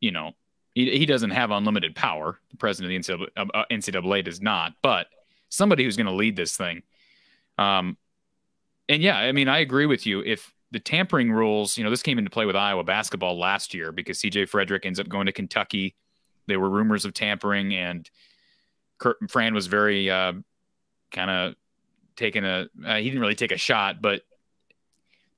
you 0.00 0.12
know, 0.12 0.32
he, 0.74 0.98
he 0.98 1.06
doesn't 1.06 1.30
have 1.30 1.50
unlimited 1.50 1.94
power. 1.94 2.38
The 2.50 2.56
president 2.56 2.94
of 2.94 3.06
the 3.06 3.26
NCAA, 3.36 3.50
uh, 3.54 3.64
NCAA 3.70 4.24
does 4.24 4.40
not, 4.40 4.74
but 4.82 5.06
somebody 5.48 5.84
who's 5.84 5.96
going 5.96 6.06
to 6.06 6.12
lead 6.12 6.36
this 6.36 6.56
thing. 6.56 6.82
Um, 7.58 7.96
and 8.88 9.02
yeah, 9.02 9.16
I 9.16 9.32
mean, 9.32 9.48
I 9.48 9.58
agree 9.58 9.86
with 9.86 10.06
you. 10.06 10.20
If 10.20 10.52
the 10.74 10.80
tampering 10.80 11.30
rules, 11.30 11.78
you 11.78 11.84
know, 11.84 11.90
this 11.90 12.02
came 12.02 12.18
into 12.18 12.32
play 12.32 12.46
with 12.46 12.56
Iowa 12.56 12.82
basketball 12.82 13.38
last 13.38 13.74
year 13.74 13.92
because 13.92 14.18
CJ 14.18 14.48
Frederick 14.48 14.84
ends 14.84 14.98
up 14.98 15.08
going 15.08 15.26
to 15.26 15.32
Kentucky. 15.32 15.94
There 16.48 16.58
were 16.58 16.68
rumors 16.68 17.04
of 17.04 17.14
tampering, 17.14 17.72
and 17.72 18.10
Kurt 18.98 19.18
Fran 19.30 19.54
was 19.54 19.68
very 19.68 20.10
uh, 20.10 20.32
kind 21.12 21.30
of 21.30 21.54
taking 22.16 22.44
a. 22.44 22.66
Uh, 22.84 22.96
he 22.96 23.04
didn't 23.04 23.20
really 23.20 23.36
take 23.36 23.52
a 23.52 23.56
shot, 23.56 24.02
but 24.02 24.22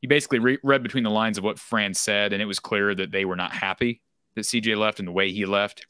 he 0.00 0.06
basically 0.06 0.38
re- 0.38 0.58
read 0.62 0.82
between 0.82 1.04
the 1.04 1.10
lines 1.10 1.36
of 1.36 1.44
what 1.44 1.58
Fran 1.58 1.92
said, 1.92 2.32
and 2.32 2.40
it 2.40 2.46
was 2.46 2.58
clear 2.58 2.94
that 2.94 3.10
they 3.10 3.26
were 3.26 3.36
not 3.36 3.52
happy 3.52 4.00
that 4.36 4.46
CJ 4.46 4.74
left 4.78 4.98
and 5.00 5.06
the 5.06 5.12
way 5.12 5.30
he 5.30 5.44
left. 5.44 5.86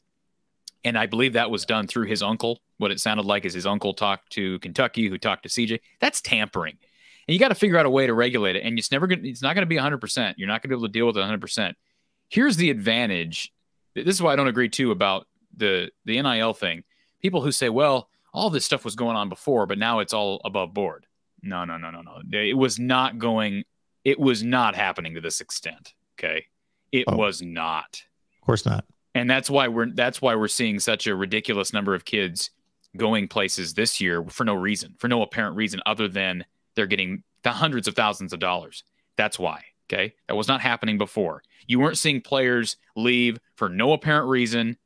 And 0.83 0.97
I 0.97 1.05
believe 1.05 1.33
that 1.33 1.49
was 1.49 1.65
done 1.65 1.87
through 1.87 2.07
his 2.07 2.21
uncle. 2.21 2.59
What 2.79 2.91
it 2.91 2.99
sounded 2.99 3.25
like 3.25 3.45
is 3.45 3.53
his 3.53 3.65
uncle 3.65 3.93
talked 3.93 4.29
to 4.33 4.59
Kentucky, 4.59 5.07
who 5.07 5.17
talked 5.17 5.43
to 5.43 5.49
CJ. 5.49 5.79
That's 6.01 6.19
tampering 6.19 6.77
and 7.27 7.33
you 7.33 7.39
got 7.39 7.49
to 7.49 7.55
figure 7.55 7.77
out 7.77 7.85
a 7.85 7.89
way 7.89 8.07
to 8.07 8.13
regulate 8.13 8.55
it. 8.55 8.63
And 8.63 8.77
it's 8.77 8.91
never 8.91 9.07
going 9.07 9.25
it's 9.25 9.41
not 9.41 9.53
going 9.55 9.63
to 9.63 9.67
be 9.67 9.77
100%. 9.77 10.35
You're 10.37 10.47
not 10.47 10.61
going 10.61 10.69
to 10.69 10.75
be 10.75 10.75
able 10.75 10.87
to 10.87 10.91
deal 10.91 11.07
with 11.07 11.17
it 11.17 11.21
100%. 11.21 11.73
Here's 12.29 12.57
the 12.57 12.69
advantage. 12.69 13.51
This 13.95 14.15
is 14.15 14.21
why 14.21 14.33
I 14.33 14.35
don't 14.35 14.47
agree 14.47 14.69
too 14.69 14.91
about 14.91 15.27
the 15.55 15.91
the 16.05 16.21
NIL 16.21 16.53
thing. 16.53 16.83
People 17.21 17.41
who 17.41 17.51
say, 17.51 17.69
"Well, 17.69 18.09
all 18.33 18.49
this 18.49 18.65
stuff 18.65 18.85
was 18.85 18.95
going 18.95 19.15
on 19.15 19.29
before, 19.29 19.65
but 19.65 19.79
now 19.79 19.99
it's 19.99 20.13
all 20.13 20.39
above 20.45 20.73
board. 20.73 21.05
No, 21.41 21.65
no, 21.65 21.77
no, 21.77 21.89
no, 21.89 22.01
no. 22.01 22.21
It 22.31 22.57
was 22.57 22.77
not 22.77 23.17
going. 23.17 23.63
It 24.03 24.19
was 24.19 24.43
not 24.43 24.75
happening 24.75 25.15
to 25.15 25.21
this 25.21 25.41
extent. 25.41 25.93
Okay, 26.17 26.45
it 26.91 27.05
oh. 27.07 27.15
was 27.15 27.41
not. 27.41 28.03
Of 28.41 28.45
course 28.45 28.65
not. 28.65 28.85
And 29.15 29.29
that's 29.29 29.49
why 29.49 29.67
we're 29.67 29.89
that's 29.91 30.21
why 30.21 30.35
we're 30.35 30.47
seeing 30.47 30.79
such 30.79 31.07
a 31.07 31.15
ridiculous 31.15 31.73
number 31.73 31.95
of 31.95 32.05
kids 32.05 32.51
going 32.95 33.27
places 33.27 33.73
this 33.73 33.99
year 33.99 34.23
for 34.29 34.43
no 34.43 34.53
reason, 34.53 34.95
for 34.99 35.07
no 35.07 35.21
apparent 35.23 35.55
reason 35.55 35.81
other 35.85 36.07
than 36.07 36.45
they're 36.77 36.87
getting 36.87 37.23
the 37.43 37.51
hundreds 37.51 37.89
of 37.89 37.95
thousands 37.95 38.31
of 38.31 38.39
dollars. 38.39 38.85
That's 39.17 39.37
why. 39.37 39.63
Okay. 39.91 40.13
That 40.27 40.35
was 40.35 40.47
not 40.47 40.61
happening 40.61 40.97
before. 40.97 41.43
You 41.65 41.79
weren't 41.79 41.97
seeing 41.97 42.21
players 42.21 42.77
leave 42.95 43.39
for 43.55 43.67
no 43.67 43.91
apparent 43.91 44.29
reason 44.29 44.77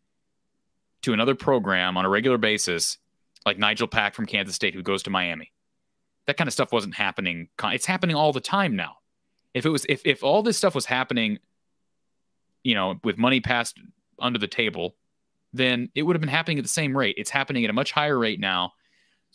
to 1.04 1.14
another 1.14 1.36
program 1.36 1.98
on 1.98 2.06
a 2.06 2.10
regular 2.10 2.38
basis, 2.38 2.98
like 3.46 3.58
Nigel 3.58 3.88
Pack 3.88 4.16
from 4.16 4.26
Kansas 4.26 4.56
State, 4.56 4.74
who 4.74 4.84
goes 4.84 5.04
to 5.04 5.10
Miami. 5.10 5.52
That 6.28 6.38
kind 6.38 6.48
of 6.48 6.54
stuff 6.54 6.72
wasn't 6.72 6.96
happening. 6.96 7.50
It's 7.64 7.86
happening 7.86 8.16
all 8.16 8.32
the 8.32 8.40
time 8.40 8.76
now. 8.76 8.98
If 9.54 9.66
it 9.66 9.70
was, 9.70 9.86
if, 9.90 10.06
if 10.06 10.24
all 10.24 10.44
this 10.44 10.58
stuff 10.58 10.76
was 10.76 10.86
happening, 10.86 11.40
you 12.64 12.76
know, 12.76 13.00
with 13.04 13.18
money 13.18 13.42
passed 13.42 13.80
under 14.20 14.40
the 14.40 14.48
table, 14.48 14.96
then 15.52 15.90
it 15.96 16.04
would 16.04 16.16
have 16.16 16.22
been 16.22 16.30
happening 16.30 16.60
at 16.60 16.64
the 16.64 16.70
same 16.70 16.96
rate. 16.96 17.16
It's 17.18 17.32
happening 17.32 17.64
at 17.64 17.70
a 17.70 17.74
much 17.74 17.92
higher 17.92 18.18
rate 18.18 18.40
now. 18.40 18.74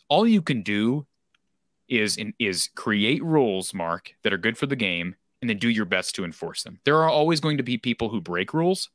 All 0.08 0.26
you 0.26 0.40
can 0.40 0.62
do 0.62 1.06
is 1.88 2.16
in, 2.16 2.34
is 2.38 2.70
create 2.74 3.22
rules, 3.22 3.72
Mark, 3.74 4.14
that 4.22 4.32
are 4.32 4.38
good 4.38 4.58
for 4.58 4.66
the 4.66 4.76
game, 4.76 5.14
and 5.40 5.50
then 5.50 5.58
do 5.58 5.68
your 5.68 5.84
best 5.84 6.14
to 6.16 6.24
enforce 6.24 6.62
them. 6.62 6.80
There 6.84 6.96
are 6.96 7.08
always 7.08 7.40
going 7.40 7.56
to 7.58 7.62
be 7.62 7.78
people 7.78 8.08
who 8.08 8.20
break 8.20 8.52
rules, 8.52 8.90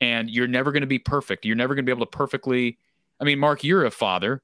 and 0.00 0.30
you're 0.30 0.48
never 0.48 0.72
going 0.72 0.82
to 0.82 0.86
be 0.86 0.98
perfect. 0.98 1.44
You're 1.44 1.56
never 1.56 1.74
going 1.74 1.84
to 1.84 1.88
be 1.88 1.96
able 1.96 2.06
to 2.06 2.16
perfectly. 2.16 2.78
I 3.20 3.24
mean, 3.24 3.38
Mark, 3.38 3.64
you're 3.64 3.84
a 3.84 3.90
father. 3.90 4.42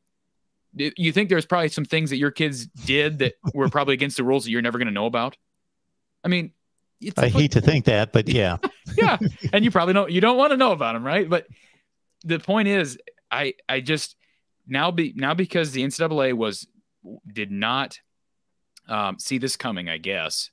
You 0.74 1.10
think 1.12 1.30
there's 1.30 1.46
probably 1.46 1.68
some 1.68 1.86
things 1.86 2.10
that 2.10 2.18
your 2.18 2.30
kids 2.30 2.66
did 2.66 3.18
that 3.20 3.34
were 3.54 3.68
probably 3.70 3.94
against 3.94 4.18
the 4.18 4.24
rules 4.24 4.44
that 4.44 4.50
you're 4.50 4.62
never 4.62 4.76
going 4.76 4.88
to 4.88 4.92
know 4.92 5.06
about? 5.06 5.36
I 6.22 6.28
mean, 6.28 6.52
I 7.16 7.28
hate 7.28 7.52
to 7.52 7.60
think 7.60 7.86
that, 7.86 8.12
but 8.12 8.28
yeah, 8.28 8.58
yeah, 8.96 9.18
and 9.52 9.64
you 9.64 9.70
probably 9.70 9.94
don't. 9.94 10.10
You 10.10 10.20
don't 10.20 10.36
want 10.36 10.50
to 10.50 10.56
know 10.56 10.72
about 10.72 10.94
them, 10.94 11.04
right? 11.04 11.28
But 11.28 11.46
the 12.24 12.38
point 12.38 12.68
is, 12.68 12.98
I 13.30 13.54
I 13.68 13.80
just 13.80 14.16
now 14.66 14.90
be 14.90 15.12
now 15.16 15.34
because 15.34 15.72
the 15.72 15.82
NCAA 15.82 16.34
was 16.34 16.66
did 17.30 17.50
not 17.50 18.00
um, 18.88 19.18
see 19.18 19.38
this 19.38 19.56
coming. 19.56 19.88
I 19.88 19.98
guess, 19.98 20.50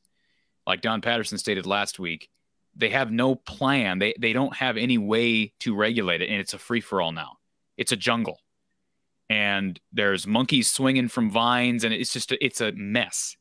like 0.65 0.81
Don 0.81 1.01
Patterson 1.01 1.37
stated 1.37 1.65
last 1.65 1.99
week, 1.99 2.29
they 2.75 2.89
have 2.89 3.11
no 3.11 3.35
plan. 3.35 3.99
They 3.99 4.13
they 4.19 4.33
don't 4.33 4.55
have 4.55 4.77
any 4.77 4.97
way 4.97 5.53
to 5.59 5.75
regulate 5.75 6.21
it, 6.21 6.29
and 6.29 6.39
it's 6.39 6.53
a 6.53 6.59
free 6.59 6.81
for 6.81 7.01
all 7.01 7.11
now. 7.11 7.37
It's 7.77 7.91
a 7.91 7.97
jungle, 7.97 8.39
and 9.29 9.79
there's 9.91 10.27
monkeys 10.27 10.71
swinging 10.71 11.07
from 11.07 11.29
vines, 11.29 11.83
and 11.83 11.93
it's 11.93 12.13
just 12.13 12.31
a, 12.31 12.43
it's 12.43 12.61
a 12.61 12.71
mess. 12.73 13.35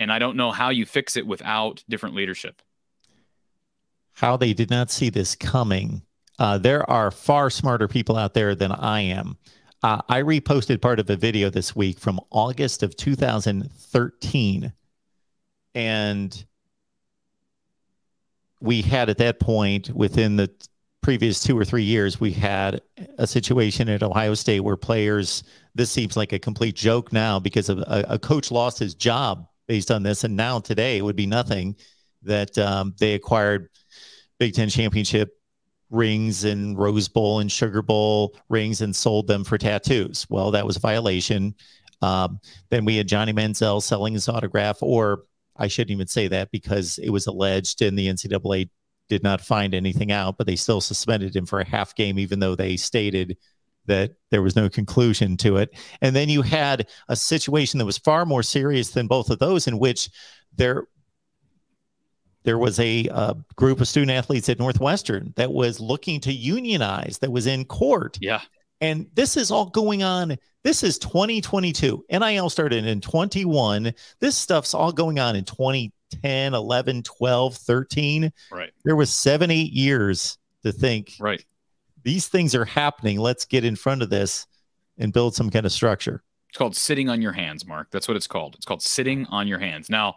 And 0.00 0.12
I 0.12 0.18
don't 0.18 0.36
know 0.36 0.50
how 0.50 0.70
you 0.70 0.84
fix 0.84 1.16
it 1.16 1.26
without 1.26 1.84
different 1.88 2.16
leadership. 2.16 2.60
How 4.14 4.36
they 4.36 4.52
did 4.52 4.68
not 4.68 4.90
see 4.90 5.10
this 5.10 5.36
coming 5.36 6.02
uh, 6.42 6.58
there 6.58 6.88
are 6.90 7.10
far 7.10 7.50
smarter 7.50 7.88
people 7.88 8.16
out 8.16 8.34
there 8.34 8.54
than 8.54 8.72
I 8.72 9.00
am. 9.02 9.36
Uh, 9.82 10.00
I 10.08 10.22
reposted 10.22 10.80
part 10.80 11.00
of 11.00 11.10
a 11.10 11.16
video 11.16 11.50
this 11.50 11.74
week 11.74 11.98
from 11.98 12.20
August 12.30 12.84
of 12.84 12.96
2013. 12.96 14.72
And 15.74 16.44
we 18.60 18.82
had 18.82 19.10
at 19.10 19.18
that 19.18 19.40
point, 19.40 19.90
within 19.90 20.36
the 20.36 20.48
previous 21.00 21.42
two 21.42 21.58
or 21.58 21.64
three 21.64 21.82
years, 21.82 22.20
we 22.20 22.30
had 22.30 22.80
a 23.18 23.26
situation 23.26 23.88
at 23.88 24.04
Ohio 24.04 24.34
State 24.34 24.60
where 24.60 24.76
players, 24.76 25.42
this 25.74 25.90
seems 25.90 26.16
like 26.16 26.32
a 26.32 26.38
complete 26.38 26.76
joke 26.76 27.12
now 27.12 27.40
because 27.40 27.68
of 27.68 27.78
a, 27.78 28.04
a 28.08 28.18
coach 28.20 28.52
lost 28.52 28.78
his 28.78 28.94
job 28.94 29.48
based 29.66 29.90
on 29.90 30.04
this. 30.04 30.22
And 30.22 30.36
now 30.36 30.60
today 30.60 30.98
it 30.98 31.02
would 31.02 31.16
be 31.16 31.26
nothing 31.26 31.74
that 32.22 32.56
um, 32.56 32.94
they 33.00 33.14
acquired 33.14 33.68
Big 34.38 34.54
Ten 34.54 34.68
championship 34.68 35.36
rings 35.92 36.44
and 36.44 36.76
Rose 36.78 37.08
Bowl 37.08 37.40
and 37.40 37.52
Sugar 37.52 37.82
Bowl 37.82 38.34
rings 38.48 38.80
and 38.80 38.94
sold 38.96 39.26
them 39.26 39.44
for 39.44 39.58
tattoos. 39.58 40.26
Well, 40.28 40.50
that 40.50 40.66
was 40.66 40.76
a 40.76 40.80
violation. 40.80 41.54
Um, 42.00 42.40
then 42.70 42.84
we 42.84 42.96
had 42.96 43.06
Johnny 43.06 43.32
Manziel 43.32 43.82
selling 43.82 44.14
his 44.14 44.28
autograph, 44.28 44.78
or 44.82 45.24
I 45.56 45.68
shouldn't 45.68 45.92
even 45.92 46.08
say 46.08 46.28
that 46.28 46.50
because 46.50 46.98
it 46.98 47.10
was 47.10 47.26
alleged 47.26 47.82
and 47.82 47.96
the 47.96 48.08
NCAA 48.08 48.70
did 49.08 49.22
not 49.22 49.40
find 49.40 49.74
anything 49.74 50.10
out, 50.10 50.38
but 50.38 50.46
they 50.46 50.56
still 50.56 50.80
suspended 50.80 51.36
him 51.36 51.46
for 51.46 51.60
a 51.60 51.68
half 51.68 51.94
game, 51.94 52.18
even 52.18 52.40
though 52.40 52.56
they 52.56 52.76
stated 52.76 53.36
that 53.86 54.12
there 54.30 54.42
was 54.42 54.56
no 54.56 54.68
conclusion 54.68 55.36
to 55.36 55.56
it. 55.58 55.70
And 56.00 56.14
then 56.16 56.28
you 56.28 56.42
had 56.42 56.88
a 57.08 57.16
situation 57.16 57.78
that 57.78 57.84
was 57.84 57.98
far 57.98 58.24
more 58.24 58.42
serious 58.42 58.90
than 58.90 59.08
both 59.08 59.28
of 59.30 59.38
those, 59.38 59.66
in 59.66 59.78
which 59.78 60.08
there 60.56 60.86
there 62.44 62.58
was 62.58 62.78
a 62.80 63.08
uh, 63.08 63.34
group 63.56 63.80
of 63.80 63.88
student 63.88 64.10
athletes 64.10 64.48
at 64.48 64.58
Northwestern 64.58 65.32
that 65.36 65.52
was 65.52 65.80
looking 65.80 66.20
to 66.20 66.32
unionize, 66.32 67.18
that 67.18 67.30
was 67.30 67.46
in 67.46 67.64
court. 67.64 68.18
Yeah. 68.20 68.40
And 68.80 69.06
this 69.14 69.36
is 69.36 69.50
all 69.50 69.66
going 69.66 70.02
on. 70.02 70.36
This 70.64 70.82
is 70.82 70.98
2022. 70.98 72.04
NIL 72.10 72.50
started 72.50 72.84
in 72.84 73.00
21. 73.00 73.94
This 74.18 74.36
stuff's 74.36 74.74
all 74.74 74.90
going 74.90 75.20
on 75.20 75.36
in 75.36 75.44
2010, 75.44 76.54
11, 76.54 77.02
12, 77.04 77.54
13. 77.54 78.32
Right. 78.50 78.72
There 78.84 78.96
was 78.96 79.12
seven, 79.12 79.52
eight 79.52 79.72
years 79.72 80.36
to 80.64 80.72
think. 80.72 81.12
Right. 81.20 81.44
These 82.02 82.26
things 82.26 82.56
are 82.56 82.64
happening. 82.64 83.20
Let's 83.20 83.44
get 83.44 83.64
in 83.64 83.76
front 83.76 84.02
of 84.02 84.10
this 84.10 84.48
and 84.98 85.12
build 85.12 85.36
some 85.36 85.48
kind 85.48 85.64
of 85.64 85.70
structure. 85.70 86.24
It's 86.48 86.58
called 86.58 86.76
sitting 86.76 87.08
on 87.08 87.22
your 87.22 87.32
hands, 87.32 87.64
Mark. 87.64 87.88
That's 87.92 88.08
what 88.08 88.16
it's 88.16 88.26
called. 88.26 88.56
It's 88.56 88.66
called 88.66 88.82
sitting 88.82 89.26
on 89.26 89.46
your 89.46 89.58
hands. 89.60 89.88
Now, 89.88 90.16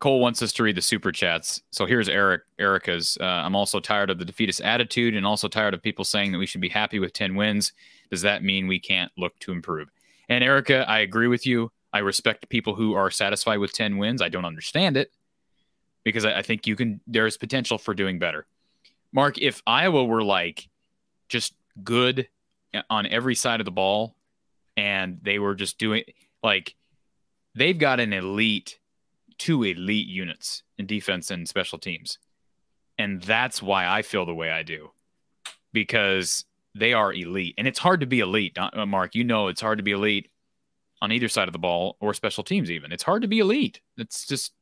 Cole 0.00 0.20
wants 0.20 0.42
us 0.42 0.52
to 0.52 0.62
read 0.62 0.76
the 0.76 0.82
super 0.82 1.10
chats. 1.10 1.62
So 1.70 1.84
here's 1.84 2.08
Eric 2.08 2.42
Erica's. 2.58 3.18
Uh, 3.20 3.24
I'm 3.24 3.56
also 3.56 3.80
tired 3.80 4.10
of 4.10 4.18
the 4.18 4.24
defeatist 4.24 4.60
attitude 4.60 5.14
and 5.14 5.26
also 5.26 5.48
tired 5.48 5.74
of 5.74 5.82
people 5.82 6.04
saying 6.04 6.32
that 6.32 6.38
we 6.38 6.46
should 6.46 6.60
be 6.60 6.68
happy 6.68 6.98
with 6.98 7.12
10 7.12 7.34
wins. 7.34 7.72
Does 8.10 8.22
that 8.22 8.44
mean 8.44 8.68
we 8.68 8.78
can't 8.78 9.10
look 9.18 9.38
to 9.40 9.52
improve? 9.52 9.88
And 10.28 10.44
Erica, 10.44 10.88
I 10.88 11.00
agree 11.00 11.26
with 11.26 11.46
you. 11.46 11.72
I 11.92 11.98
respect 11.98 12.48
people 12.48 12.74
who 12.74 12.94
are 12.94 13.10
satisfied 13.10 13.58
with 13.58 13.72
10 13.72 13.98
wins. 13.98 14.22
I 14.22 14.28
don't 14.28 14.44
understand 14.44 14.96
it 14.96 15.10
because 16.04 16.24
I, 16.24 16.38
I 16.38 16.42
think 16.42 16.66
you 16.66 16.76
can, 16.76 17.00
there's 17.06 17.36
potential 17.36 17.78
for 17.78 17.94
doing 17.94 18.18
better. 18.18 18.46
Mark, 19.12 19.38
if 19.38 19.62
Iowa 19.66 20.04
were 20.04 20.22
like 20.22 20.68
just 21.28 21.54
good 21.82 22.28
on 22.90 23.06
every 23.06 23.34
side 23.34 23.60
of 23.60 23.64
the 23.64 23.70
ball 23.70 24.14
and 24.76 25.18
they 25.22 25.38
were 25.38 25.54
just 25.54 25.78
doing 25.78 26.04
like 26.42 26.74
they've 27.54 27.78
got 27.78 28.00
an 28.00 28.12
elite 28.12 28.78
two 29.38 29.62
elite 29.62 30.08
units 30.08 30.62
in 30.78 30.86
defense 30.86 31.30
and 31.30 31.48
special 31.48 31.78
teams. 31.78 32.18
And 32.98 33.22
that's 33.22 33.62
why 33.62 33.86
I 33.86 34.02
feel 34.02 34.26
the 34.26 34.34
way 34.34 34.50
I 34.50 34.62
do 34.62 34.90
because 35.72 36.44
they 36.74 36.92
are 36.92 37.12
elite. 37.12 37.54
And 37.58 37.66
it's 37.66 37.78
hard 37.78 38.00
to 38.00 38.06
be 38.06 38.20
elite, 38.20 38.56
uh, 38.58 38.86
Mark. 38.86 39.14
You 39.14 39.24
know, 39.24 39.48
it's 39.48 39.60
hard 39.60 39.78
to 39.78 39.84
be 39.84 39.92
elite 39.92 40.28
on 41.00 41.12
either 41.12 41.28
side 41.28 41.48
of 41.48 41.52
the 41.52 41.58
ball 41.58 41.96
or 42.00 42.14
special 42.14 42.42
teams, 42.42 42.70
even. 42.70 42.92
It's 42.92 43.02
hard 43.02 43.22
to 43.22 43.28
be 43.28 43.38
elite. 43.38 43.80
It's 43.96 44.26
just, 44.26 44.52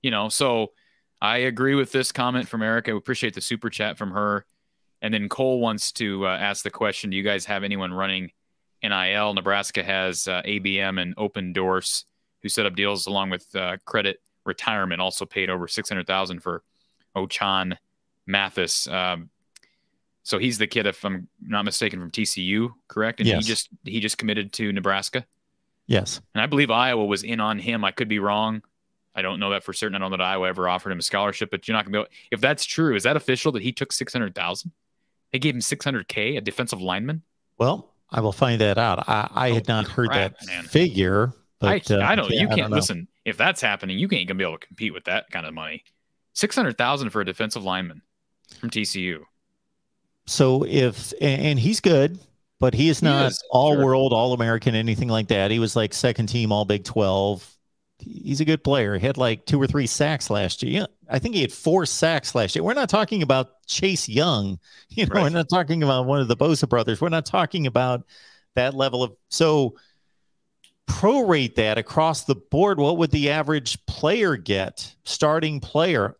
you 0.00 0.10
know, 0.10 0.28
so 0.28 0.72
I 1.20 1.38
agree 1.38 1.74
with 1.74 1.92
this 1.92 2.12
comment 2.12 2.48
from 2.48 2.62
Erica. 2.62 2.92
We 2.92 2.98
appreciate 2.98 3.34
the 3.34 3.40
super 3.40 3.70
chat 3.70 3.98
from 3.98 4.12
her. 4.12 4.46
And 5.02 5.12
then 5.12 5.28
Cole 5.28 5.60
wants 5.60 5.92
to 5.92 6.26
uh, 6.26 6.36
ask 6.36 6.62
the 6.62 6.70
question 6.70 7.10
Do 7.10 7.16
you 7.16 7.22
guys 7.22 7.44
have 7.46 7.64
anyone 7.64 7.92
running 7.92 8.30
NIL? 8.82 9.34
Nebraska 9.34 9.82
has 9.82 10.28
uh, 10.28 10.42
ABM 10.42 11.00
and 11.00 11.16
Opendorse 11.16 12.04
who 12.42 12.48
set 12.48 12.66
up 12.66 12.74
deals 12.74 13.06
along 13.06 13.30
with 13.30 13.54
uh, 13.54 13.76
credit 13.84 14.20
retirement, 14.44 15.00
also 15.00 15.24
paid 15.24 15.50
over 15.50 15.68
six 15.68 15.88
hundred 15.88 16.06
thousand 16.06 16.40
for 16.40 16.62
Ochaun 17.16 17.76
Mathis. 18.26 18.88
Um, 18.88 19.30
so 20.24 20.38
he's 20.38 20.58
the 20.58 20.66
kid, 20.66 20.86
if 20.86 21.04
I'm 21.04 21.28
not 21.40 21.64
mistaken, 21.64 22.00
from 22.00 22.10
TCU, 22.10 22.72
correct? 22.88 23.20
And 23.20 23.28
yes. 23.28 23.44
he 23.44 23.48
just 23.48 23.68
he 23.84 24.00
just 24.00 24.18
committed 24.18 24.52
to 24.54 24.72
Nebraska. 24.72 25.26
Yes, 25.86 26.20
and 26.34 26.42
I 26.42 26.46
believe 26.46 26.70
Iowa 26.70 27.04
was 27.04 27.22
in 27.22 27.40
on 27.40 27.58
him. 27.58 27.84
I 27.84 27.90
could 27.90 28.08
be 28.08 28.18
wrong. 28.18 28.62
I 29.14 29.22
don't 29.22 29.40
know 29.40 29.50
that 29.50 29.62
for 29.64 29.72
certain. 29.72 29.94
I 29.94 29.98
don't 29.98 30.10
know 30.10 30.16
that 30.16 30.22
Iowa 30.22 30.48
ever 30.48 30.68
offered 30.68 30.92
him 30.92 30.98
a 30.98 31.02
scholarship, 31.02 31.50
but 31.50 31.66
you're 31.66 31.76
not 31.76 31.84
gonna 31.84 31.92
be. 31.92 31.98
Able, 31.98 32.08
if 32.30 32.40
that's 32.40 32.64
true, 32.64 32.94
is 32.94 33.02
that 33.02 33.16
official 33.16 33.52
that 33.52 33.62
he 33.62 33.72
took 33.72 33.92
six 33.92 34.12
hundred 34.12 34.34
thousand? 34.34 34.70
They 35.32 35.38
gave 35.38 35.54
him 35.54 35.60
six 35.60 35.84
hundred 35.84 36.08
k, 36.08 36.36
a 36.36 36.40
defensive 36.40 36.80
lineman. 36.80 37.22
Well, 37.58 37.92
I 38.10 38.20
will 38.20 38.32
find 38.32 38.60
that 38.60 38.78
out. 38.78 39.08
I, 39.08 39.28
I 39.34 39.50
oh, 39.50 39.54
had 39.54 39.68
not 39.68 39.86
crap, 39.86 39.96
heard 39.96 40.10
that 40.12 40.46
man. 40.46 40.64
figure, 40.64 41.32
but 41.62 41.90
I, 41.90 41.94
uh, 41.94 42.00
I 42.02 42.14
don't. 42.16 42.30
Yeah, 42.30 42.42
you 42.42 42.48
can't 42.48 42.60
don't 42.60 42.70
listen. 42.72 43.08
If 43.24 43.36
that's 43.36 43.60
happening, 43.60 43.98
you 43.98 44.08
ain't 44.12 44.28
gonna 44.28 44.38
be 44.38 44.44
able 44.44 44.58
to 44.58 44.66
compete 44.66 44.92
with 44.92 45.04
that 45.04 45.30
kind 45.30 45.46
of 45.46 45.54
money. 45.54 45.84
Six 46.34 46.56
hundred 46.56 46.76
thousand 46.76 47.10
for 47.10 47.20
a 47.20 47.24
defensive 47.24 47.62
lineman 47.62 48.02
from 48.58 48.70
TCU. 48.70 49.20
So 50.26 50.64
if 50.64 51.12
and 51.20 51.58
he's 51.58 51.80
good, 51.80 52.18
but 52.58 52.74
he 52.74 52.88
is 52.88 53.00
not 53.00 53.32
is, 53.32 53.42
all 53.50 53.74
sure. 53.74 53.84
world, 53.84 54.12
all 54.12 54.32
American, 54.32 54.74
anything 54.74 55.08
like 55.08 55.28
that. 55.28 55.50
He 55.50 55.60
was 55.60 55.76
like 55.76 55.94
second 55.94 56.26
team, 56.26 56.50
all 56.50 56.64
Big 56.64 56.84
Twelve. 56.84 57.48
He's 57.98 58.40
a 58.40 58.44
good 58.44 58.64
player. 58.64 58.98
He 58.98 59.06
had 59.06 59.16
like 59.16 59.46
two 59.46 59.62
or 59.62 59.68
three 59.68 59.86
sacks 59.86 60.28
last 60.28 60.64
year. 60.64 60.80
Yeah, 60.80 60.86
I 61.08 61.20
think 61.20 61.36
he 61.36 61.42
had 61.42 61.52
four 61.52 61.86
sacks 61.86 62.34
last 62.34 62.56
year. 62.56 62.64
We're 62.64 62.74
not 62.74 62.88
talking 62.88 63.22
about 63.22 63.64
Chase 63.66 64.08
Young. 64.08 64.58
You 64.88 65.06
know, 65.06 65.14
right. 65.14 65.22
we're 65.22 65.30
not 65.30 65.48
talking 65.48 65.82
about 65.82 66.04
one 66.04 66.20
of 66.20 66.28
the 66.28 66.36
Bosa 66.36 66.68
brothers. 66.68 67.00
We're 67.00 67.08
not 67.08 67.24
talking 67.24 67.66
about 67.66 68.04
that 68.56 68.74
level 68.74 69.02
of 69.02 69.12
so 69.30 69.76
prorate 70.88 71.54
that 71.56 71.78
across 71.78 72.24
the 72.24 72.34
board. 72.34 72.78
What 72.78 72.96
would 72.98 73.10
the 73.10 73.30
average 73.30 73.84
player 73.86 74.36
get? 74.36 74.94
Starting 75.04 75.60
player, 75.60 76.16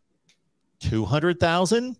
two 0.81 1.05
hundred 1.05 1.41
thousand. 1.41 1.97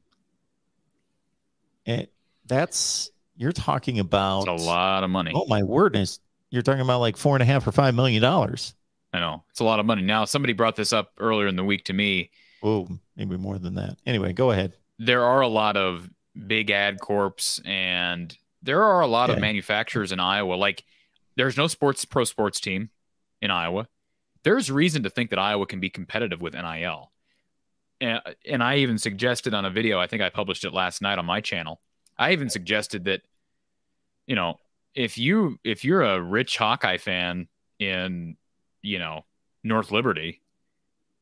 And 1.87 2.07
that's 2.47 3.11
you're 3.37 3.53
talking 3.53 3.99
about 3.99 4.49
a 4.49 4.55
lot 4.55 5.05
of 5.05 5.11
money. 5.11 5.33
Oh 5.35 5.47
my 5.47 5.63
wordness! 5.63 6.21
You're 6.51 6.63
talking 6.63 6.83
about 6.83 7.01
like 7.01 7.17
four 7.17 7.35
and 7.35 7.43
a 7.43 7.47
half 7.47 7.67
or 7.67 7.73
five 7.73 7.95
million 7.95 8.23
dollars. 8.23 8.75
I 9.13 9.21
know 9.21 9.45
it's 9.51 9.61
a 9.61 9.65
lot 9.65 9.79
of 9.79 9.87
money. 9.87 10.03
Now, 10.03 10.25
somebody 10.25 10.53
brought 10.53 10.77
this 10.77 10.93
up 10.93 11.13
earlier 11.19 11.47
in 11.47 11.57
the 11.57 11.65
week 11.65 11.85
to 11.85 11.93
me. 11.93 12.31
Oh, 12.63 12.89
maybe 13.17 13.37
more 13.37 13.59
than 13.59 13.75
that. 13.75 13.99
Anyway, 14.07 14.33
go 14.33 14.53
ahead. 14.53 14.75
There 14.99 15.25
are 15.25 15.41
a 15.41 15.49
lot 15.49 15.77
of 15.77 16.09
big 16.47 16.71
ad 16.71 17.01
corps, 17.01 17.61
and 17.65 18.37
there 18.63 18.83
are 18.83 19.01
a 19.01 19.07
lot 19.07 19.29
yeah. 19.29 19.35
of 19.35 19.41
manufacturers 19.41 20.13
in 20.13 20.21
Iowa. 20.21 20.55
Like, 20.55 20.85
there's 21.37 21.57
no 21.57 21.67
sports 21.67 22.05
pro 22.05 22.25
sports 22.25 22.61
team 22.61 22.91
in 23.41 23.51
Iowa. 23.51 23.89
There's 24.45 24.71
reason 24.71 25.03
to 25.05 25.11
think 25.11 25.31
that 25.31 25.39
Iowa 25.39 25.67
can 25.67 25.81
be 25.81 25.91
competitive 25.91 26.41
with 26.41 26.55
NIL. 26.55 27.13
And, 28.01 28.21
and 28.49 28.63
I 28.63 28.79
even 28.79 28.99
suggested 28.99 29.55
on 29.55 29.65
a 29.65 29.71
video, 29.71 30.01
I 30.01 30.09
think 30.09 30.23
I 30.23 30.31
published 30.31 30.65
it 30.65 30.73
last 30.73 31.01
night 31.01 31.19
on 31.19 31.27
my 31.27 31.41
channel. 31.41 31.81
I 32.19 32.33
even 32.33 32.51
suggested 32.51 33.05
that, 33.05 33.23
you 34.27 34.35
know, 34.35 34.57
if 34.95 35.17
you 35.17 35.59
if 35.65 35.85
you're 35.85 36.03
a 36.03 36.21
rich 36.21 36.59
Hawkeye 36.59 36.99
fan 36.99 37.49
in 37.79 38.37
you 38.83 38.99
know, 38.99 39.25
North 39.63 39.91
Liberty 39.91 40.43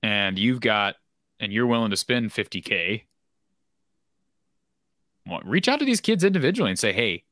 and 0.02 0.38
you've 0.38 0.60
got 0.60 0.96
and 1.38 1.52
you're 1.52 1.66
willing 1.66 1.90
to 1.90 1.96
spend 1.96 2.30
50k 2.30 3.02
well, 5.26 5.40
reach 5.44 5.68
out 5.68 5.78
to 5.78 5.84
these 5.84 6.00
kids 6.00 6.24
individually 6.24 6.70
and 6.70 6.78
say, 6.78 6.92
"Hey, 6.92 7.24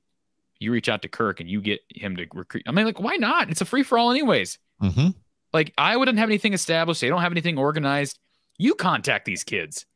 you 0.58 0.72
reach 0.72 0.88
out 0.88 1.02
to 1.02 1.08
Kirk 1.08 1.40
and 1.40 1.48
you 1.48 1.60
get 1.60 1.80
him 1.88 2.16
to 2.16 2.26
recruit." 2.32 2.64
I 2.66 2.72
mean, 2.72 2.86
like, 2.86 3.00
why 3.00 3.16
not? 3.16 3.50
It's 3.50 3.60
a 3.60 3.64
free 3.64 3.82
for 3.82 3.98
all, 3.98 4.10
anyways. 4.10 4.58
Mm-hmm. 4.82 5.08
Like, 5.52 5.72
I 5.78 5.96
wouldn't 5.96 6.18
have 6.18 6.28
anything 6.28 6.52
established. 6.52 7.00
They 7.00 7.08
don't 7.08 7.22
have 7.22 7.32
anything 7.32 7.58
organized. 7.58 8.18
You 8.58 8.74
contact 8.74 9.24
these 9.24 9.44
kids. 9.44 9.86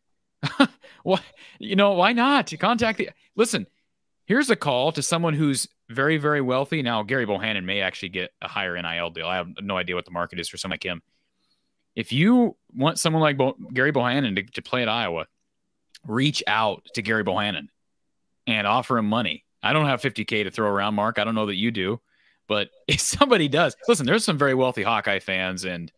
what 1.02 1.22
you 1.58 1.76
know? 1.76 1.92
Why 1.92 2.12
not? 2.12 2.52
Contact 2.58 2.98
the. 2.98 3.10
Listen, 3.36 3.66
here's 4.26 4.50
a 4.50 4.56
call 4.56 4.92
to 4.92 5.02
someone 5.02 5.34
who's 5.34 5.68
very, 5.88 6.16
very 6.16 6.40
wealthy. 6.40 6.82
Now, 6.82 7.02
Gary 7.02 7.26
Bohanon 7.26 7.66
may 7.66 7.80
actually 7.80 8.08
get 8.08 8.30
a 8.40 8.48
higher 8.48 8.80
NIL 8.80 9.10
deal. 9.10 9.26
I 9.26 9.36
have 9.36 9.48
no 9.60 9.76
idea 9.76 9.94
what 9.94 10.04
the 10.04 10.10
market 10.10 10.40
is 10.40 10.48
for 10.48 10.56
someone 10.56 10.74
like 10.74 10.84
him. 10.84 11.02
If 11.94 12.12
you 12.12 12.56
want 12.74 12.98
someone 12.98 13.22
like 13.22 13.36
Bo- 13.36 13.56
Gerry 13.72 13.90
Bohanon 13.90 14.34
to, 14.36 14.42
to 14.42 14.62
play 14.62 14.82
at 14.82 14.88
Iowa, 14.88 15.26
reach 16.06 16.42
out 16.46 16.82
to 16.94 17.02
Gary 17.02 17.22
Bohanon 17.22 17.68
and 18.46 18.66
offer 18.66 18.98
him 18.98 19.08
money. 19.08 19.44
I 19.62 19.72
don't 19.72 19.86
have 19.86 20.00
50K 20.00 20.44
to 20.44 20.50
throw 20.50 20.68
around, 20.68 20.94
Mark. 20.94 21.18
I 21.18 21.24
don't 21.24 21.34
know 21.34 21.46
that 21.46 21.54
you 21.54 21.70
do. 21.70 22.00
But 22.48 22.70
if 22.88 23.00
somebody 23.00 23.48
does, 23.48 23.76
listen, 23.88 24.06
there's 24.06 24.24
some 24.24 24.38
very 24.38 24.54
wealthy 24.54 24.82
Hawkeye 24.82 25.20
fans 25.20 25.64
and 25.64 25.92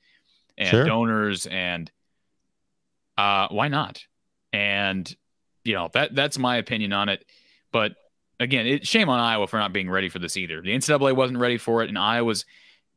and 0.57 0.69
sure. 0.69 0.85
donors 0.85 1.47
and 1.47 1.91
uh 3.19 3.49
why 3.51 3.67
not? 3.69 4.05
And 4.53 5.15
you 5.65 5.75
know, 5.75 5.91
that 5.95 6.15
that's 6.15 6.39
my 6.39 6.57
opinion 6.57 6.93
on 6.93 7.09
it. 7.09 7.25
But 7.73 7.97
again, 8.39 8.67
it, 8.67 8.87
shame 8.87 9.09
on 9.09 9.19
Iowa 9.19 9.47
for 9.47 9.59
not 9.59 9.73
being 9.73 9.91
ready 9.91 10.09
for 10.09 10.19
this 10.19 10.37
either. 10.37 10.61
The 10.61 10.71
NCAA 10.71 11.17
wasn't 11.17 11.39
ready 11.39 11.59
for 11.59 11.83
it, 11.83 11.89
and 11.89 11.99
Iowa's. 11.99 12.45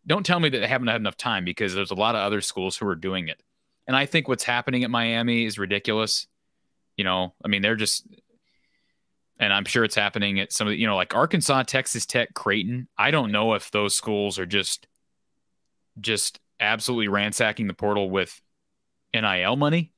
Don't 0.05 0.25
tell 0.25 0.39
me 0.39 0.47
that 0.47 0.59
they 0.59 0.67
haven't 0.67 0.87
had 0.87 1.01
enough 1.01 1.17
time 1.17 1.43
because 1.43 1.75
there's 1.75 1.91
a 1.91 1.95
lot 1.95 2.15
of 2.15 2.21
other 2.21 2.39
schools 2.39 2.77
who 2.77 2.87
are 2.87 2.95
doing 2.95 3.27
it. 3.27 3.43
And 3.87 3.95
I 3.95 4.05
think 4.05 4.29
what's 4.29 4.45
happening 4.45 4.85
at 4.85 4.89
Miami 4.89 5.45
is 5.45 5.59
ridiculous. 5.59 6.27
You 6.95 7.03
know, 7.03 7.33
I 7.43 7.49
mean, 7.49 7.61
they're 7.61 7.75
just, 7.75 8.07
and 9.39 9.53
I'm 9.53 9.65
sure 9.65 9.83
it's 9.83 9.95
happening 9.95 10.39
at 10.39 10.51
some 10.51 10.67
of 10.67 10.71
the, 10.71 10.77
you 10.77 10.87
know, 10.87 10.95
like 10.95 11.15
Arkansas, 11.15 11.63
Texas 11.63 12.05
Tech, 12.05 12.33
Creighton. 12.33 12.87
I 12.97 13.11
don't 13.11 13.31
know 13.31 13.53
if 13.53 13.71
those 13.71 13.95
schools 13.95 14.39
are 14.39 14.45
just, 14.45 14.87
just 15.99 16.39
absolutely 16.59 17.07
ransacking 17.07 17.67
the 17.67 17.73
portal 17.73 18.09
with 18.09 18.41
NIL 19.13 19.55
money 19.55 19.91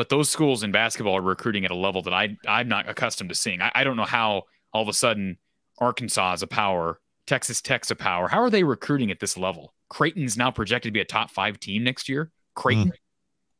but 0.00 0.08
those 0.08 0.30
schools 0.30 0.62
in 0.62 0.72
basketball 0.72 1.18
are 1.18 1.20
recruiting 1.20 1.66
at 1.66 1.70
a 1.70 1.76
level 1.76 2.00
that 2.00 2.14
I 2.14 2.34
I'm 2.48 2.68
not 2.68 2.88
accustomed 2.88 3.28
to 3.28 3.34
seeing. 3.34 3.60
I, 3.60 3.70
I 3.74 3.84
don't 3.84 3.98
know 3.98 4.06
how 4.06 4.44
all 4.72 4.80
of 4.80 4.88
a 4.88 4.94
sudden 4.94 5.36
Arkansas 5.78 6.32
is 6.32 6.42
a 6.42 6.46
power, 6.46 6.98
Texas 7.26 7.60
Tech's 7.60 7.90
a 7.90 7.94
power. 7.94 8.26
How 8.26 8.40
are 8.40 8.48
they 8.48 8.64
recruiting 8.64 9.10
at 9.10 9.20
this 9.20 9.36
level? 9.36 9.74
Creighton's 9.90 10.38
now 10.38 10.50
projected 10.50 10.88
to 10.88 10.92
be 10.92 11.00
a 11.00 11.04
top 11.04 11.30
five 11.30 11.60
team 11.60 11.84
next 11.84 12.08
year. 12.08 12.30
Creighton, 12.54 12.92
mm. 12.92 12.96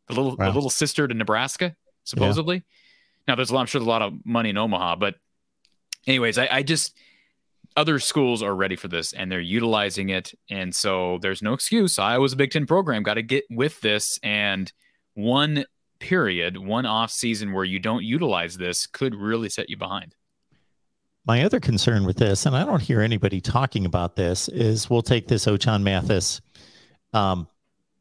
the 0.08 0.14
little 0.14 0.34
wow. 0.34 0.46
the 0.46 0.54
little 0.54 0.70
sister 0.70 1.06
to 1.06 1.12
Nebraska, 1.12 1.76
supposedly. 2.04 2.56
Yeah. 2.56 2.62
Now 3.30 3.36
there's 3.36 3.50
a 3.50 3.54
lot, 3.54 3.60
I'm 3.60 3.66
sure 3.66 3.78
there's 3.78 3.86
a 3.86 3.90
lot 3.90 4.02
of 4.02 4.14
money 4.24 4.50
in 4.50 4.56
Omaha, 4.56 4.96
but 4.96 5.14
anyways, 6.04 6.36
I, 6.36 6.48
I 6.50 6.62
just 6.64 6.96
other 7.76 8.00
schools 8.00 8.42
are 8.42 8.56
ready 8.56 8.74
for 8.74 8.88
this 8.88 9.12
and 9.12 9.30
they're 9.30 9.38
utilizing 9.38 10.08
it. 10.08 10.34
And 10.50 10.74
so 10.74 11.20
there's 11.22 11.40
no 11.40 11.52
excuse. 11.52 11.96
Iowa's 11.96 12.32
a 12.32 12.36
Big 12.36 12.50
Ten 12.50 12.66
program, 12.66 13.04
got 13.04 13.14
to 13.14 13.22
get 13.22 13.44
with 13.48 13.80
this. 13.82 14.18
And 14.24 14.72
one 15.14 15.64
period, 16.00 16.56
one 16.58 16.86
off 16.86 17.12
season 17.12 17.52
where 17.52 17.62
you 17.64 17.78
don't 17.78 18.02
utilize 18.02 18.56
this 18.56 18.88
could 18.88 19.14
really 19.14 19.48
set 19.48 19.70
you 19.70 19.76
behind. 19.76 20.16
My 21.24 21.44
other 21.44 21.60
concern 21.60 22.06
with 22.06 22.16
this, 22.16 22.46
and 22.46 22.56
I 22.56 22.64
don't 22.64 22.82
hear 22.82 23.00
anybody 23.00 23.40
talking 23.40 23.86
about 23.86 24.16
this, 24.16 24.48
is 24.48 24.90
we'll 24.90 25.02
take 25.02 25.28
this 25.28 25.46
Ochaun 25.46 25.84
Mathis 25.84 26.40
um, 27.12 27.46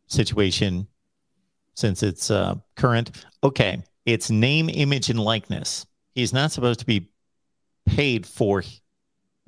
situation 0.07 0.87
since 1.75 2.01
it's 2.01 2.31
uh, 2.31 2.55
current. 2.75 3.11
Okay, 3.43 3.83
it's 4.13 4.29
name, 4.29 4.69
image, 4.69 5.09
and 5.09 5.19
likeness. 5.19 5.85
He's 6.15 6.33
not 6.33 6.51
supposed 6.51 6.79
to 6.79 6.85
be 6.85 7.09
paid 7.85 8.25
for 8.25 8.63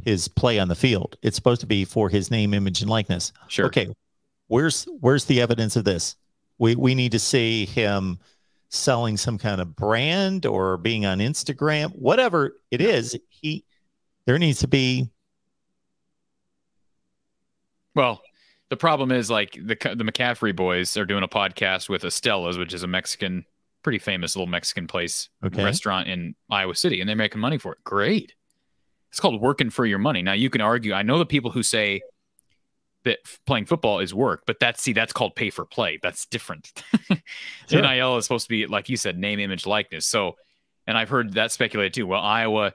his 0.04 0.28
play 0.28 0.60
on 0.60 0.68
the 0.68 0.76
field. 0.76 1.18
It's 1.22 1.36
supposed 1.36 1.62
to 1.62 1.68
be 1.68 1.86
for 1.86 2.10
his 2.10 2.32
name, 2.32 2.54
image, 2.54 2.82
and 2.82 2.90
likeness. 2.90 3.34
Sure. 3.48 3.68
Okay, 3.68 3.88
where's 4.48 4.86
where's 5.00 5.26
the 5.26 5.42
evidence 5.42 5.76
of 5.76 5.84
this? 5.84 6.16
We 6.58 6.76
we 6.76 6.96
need 6.96 7.12
to 7.14 7.20
see 7.20 7.66
him 7.66 8.20
selling 8.70 9.18
some 9.18 9.38
kind 9.38 9.60
of 9.60 9.76
brand 9.76 10.46
or 10.46 10.78
being 10.78 11.06
on 11.06 11.20
Instagram, 11.20 11.94
whatever 11.96 12.56
it 12.72 12.82
is, 12.82 13.18
he 13.30 13.66
there 14.26 14.40
needs 14.40 14.60
to 14.60 14.68
be. 14.68 15.10
Well, 17.94 18.22
the 18.70 18.78
problem 18.78 19.12
is 19.12 19.30
like 19.30 19.54
the 19.54 19.76
the 19.76 20.06
McCaffery 20.06 20.56
boys 20.56 20.96
are 20.96 21.06
doing 21.06 21.24
a 21.24 21.28
podcast 21.28 21.90
with 21.90 22.04
Estela's, 22.04 22.58
which 22.58 22.74
is 22.74 22.84
a 22.84 22.88
Mexican, 22.88 23.46
pretty 23.84 24.00
famous 24.00 24.36
little 24.36 24.48
Mexican 24.48 24.88
place 24.88 25.30
okay. 25.44 25.64
restaurant 25.64 26.08
in 26.08 26.36
Iowa 26.50 26.76
City, 26.76 27.00
and 27.00 27.10
they're 27.10 27.16
making 27.16 27.42
money 27.42 27.58
for 27.58 27.74
it. 27.74 27.84
Great. 27.84 28.36
It's 29.10 29.20
called 29.20 29.42
working 29.42 29.70
for 29.70 29.86
your 29.86 30.00
money. 30.00 30.22
Now 30.22 30.34
you 30.34 30.50
can 30.50 30.62
argue. 30.62 30.94
I 30.94 31.02
know 31.04 31.20
the 31.20 31.26
people 31.26 31.52
who 31.52 31.64
say 31.64 32.02
that 33.04 33.20
playing 33.46 33.66
football 33.66 34.00
is 34.00 34.14
work, 34.14 34.44
but 34.46 34.60
that's 34.60 34.82
see 34.82 34.94
that's 34.94 35.12
called 35.12 35.36
pay 35.36 35.50
for 35.50 35.66
play. 35.66 36.00
That's 36.02 36.26
different. 36.26 36.72
sure. 37.70 37.82
NIL 37.82 38.18
is 38.18 38.26
supposed 38.26 38.46
to 38.46 38.50
be 38.50 38.68
like 38.68 38.90
you 38.90 38.98
said, 38.98 39.18
name, 39.18 39.40
image, 39.40 39.66
likeness. 39.66 40.06
So, 40.06 40.36
and 40.88 40.98
I've 40.98 41.10
heard 41.10 41.34
that 41.34 41.52
speculated 41.52 41.94
too. 41.94 42.08
Well, 42.08 42.22
Iowa, 42.22 42.74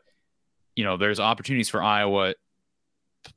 you 0.74 0.84
know, 0.84 0.96
there's 0.96 1.20
opportunities 1.20 1.68
for 1.68 1.82
Iowa 1.82 2.34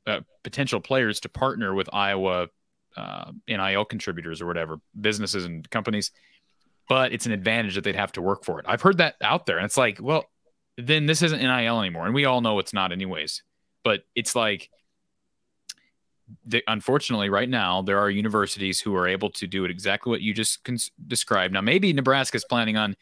uh, 0.06 0.20
potential 0.42 0.80
players 0.80 1.20
to 1.20 1.28
partner 1.28 1.74
with 1.74 1.88
Iowa 1.92 2.48
uh, 2.96 3.32
NIL 3.48 3.84
contributors 3.84 4.40
or 4.40 4.46
whatever 4.46 4.80
businesses 5.00 5.44
and 5.44 5.68
companies, 5.70 6.10
but 6.90 7.12
it's 7.12 7.24
an 7.24 7.30
advantage 7.30 7.76
that 7.76 7.84
they'd 7.84 7.94
have 7.94 8.10
to 8.10 8.20
work 8.20 8.44
for 8.44 8.58
it. 8.58 8.66
I've 8.68 8.82
heard 8.82 8.98
that 8.98 9.14
out 9.22 9.46
there, 9.46 9.58
and 9.58 9.64
it's 9.64 9.76
like, 9.76 9.98
well, 10.02 10.24
then 10.76 11.06
this 11.06 11.22
isn't 11.22 11.40
NIL 11.40 11.78
anymore, 11.78 12.04
and 12.04 12.12
we 12.12 12.24
all 12.24 12.40
know 12.40 12.58
it's 12.58 12.74
not 12.74 12.90
anyways. 12.90 13.44
But 13.84 14.00
it's 14.16 14.34
like 14.34 14.68
the, 16.44 16.64
unfortunately, 16.66 17.30
right 17.30 17.48
now, 17.48 17.80
there 17.80 18.00
are 18.00 18.10
universities 18.10 18.80
who 18.80 18.96
are 18.96 19.06
able 19.06 19.30
to 19.30 19.46
do 19.46 19.64
it 19.64 19.70
exactly 19.70 20.10
what 20.10 20.20
you 20.20 20.34
just 20.34 20.64
cons- 20.64 20.90
described. 21.06 21.54
Now, 21.54 21.60
maybe 21.60 21.92
Nebraska's 21.92 22.44
planning 22.44 22.76
on, 22.76 22.96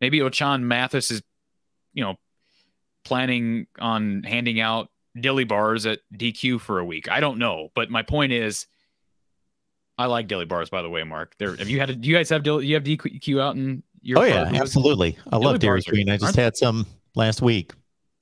maybe 0.00 0.20
Ochaun 0.20 0.62
Mathis 0.62 1.10
is, 1.10 1.20
you 1.92 2.04
know, 2.04 2.14
planning 3.04 3.66
on 3.80 4.22
handing 4.22 4.60
out 4.60 4.90
dilly 5.20 5.44
bars 5.44 5.86
at 5.86 5.98
DQ 6.16 6.60
for 6.60 6.78
a 6.78 6.84
week. 6.84 7.10
I 7.10 7.18
don't 7.18 7.38
know, 7.38 7.70
but 7.74 7.90
my 7.90 8.02
point 8.02 8.30
is, 8.30 8.68
I 9.96 10.06
like 10.06 10.26
dilly 10.26 10.44
bars, 10.44 10.70
by 10.70 10.82
the 10.82 10.90
way, 10.90 11.04
Mark. 11.04 11.36
There, 11.38 11.54
have 11.56 11.68
you 11.68 11.78
had? 11.78 11.90
A, 11.90 11.94
do 11.94 12.08
you 12.08 12.14
guys 12.16 12.28
have 12.30 12.42
dilly, 12.42 12.66
you 12.66 12.74
have 12.74 12.84
DQ 12.84 13.40
out 13.40 13.56
in 13.56 13.82
your? 14.02 14.18
Oh 14.18 14.24
yeah, 14.24 14.50
absolutely. 14.54 15.16
I 15.32 15.36
love 15.36 15.58
Dairy 15.60 15.82
Queen. 15.82 16.08
I 16.10 16.16
just 16.16 16.36
had 16.36 16.56
some 16.56 16.86
last 17.14 17.42
week. 17.42 17.72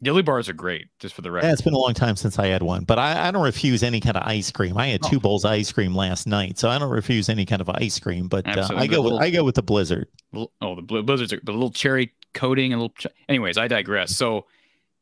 Dilly 0.02 0.22
bars 0.22 0.48
are 0.48 0.52
great, 0.52 0.88
just 0.98 1.14
for 1.14 1.22
the 1.22 1.30
record. 1.30 1.46
Yeah, 1.46 1.52
it's 1.52 1.62
been 1.62 1.74
a 1.74 1.78
long 1.78 1.94
time 1.94 2.16
since 2.16 2.36
I 2.36 2.48
had 2.48 2.62
one, 2.62 2.82
but 2.82 2.98
I, 2.98 3.28
I 3.28 3.30
don't 3.30 3.44
refuse 3.44 3.84
any 3.84 4.00
kind 4.00 4.16
of 4.16 4.24
ice 4.24 4.50
cream. 4.50 4.76
I 4.76 4.88
had 4.88 5.02
two 5.04 5.20
bowls 5.20 5.44
of 5.44 5.52
ice 5.52 5.70
cream 5.70 5.94
last 5.94 6.26
night, 6.26 6.58
so 6.58 6.68
I 6.68 6.78
don't 6.78 6.90
refuse 6.90 7.28
any 7.28 7.46
kind 7.46 7.62
of 7.62 7.68
ice 7.70 8.00
cream. 8.00 8.26
But 8.26 8.46
uh, 8.48 8.68
I 8.74 8.88
go 8.88 9.00
with 9.00 9.14
I 9.14 9.30
go 9.30 9.44
with 9.44 9.54
the 9.54 9.62
Blizzard. 9.62 10.08
Oh, 10.34 10.74
the 10.74 10.82
blizzards 10.82 11.32
are 11.32 11.40
the 11.44 11.52
little 11.52 11.70
cherry 11.70 12.12
coating 12.34 12.72
and 12.72 12.82
little. 12.82 12.94
Ch- 12.98 13.06
Anyways, 13.28 13.56
I 13.56 13.68
digress. 13.68 14.16
So 14.16 14.46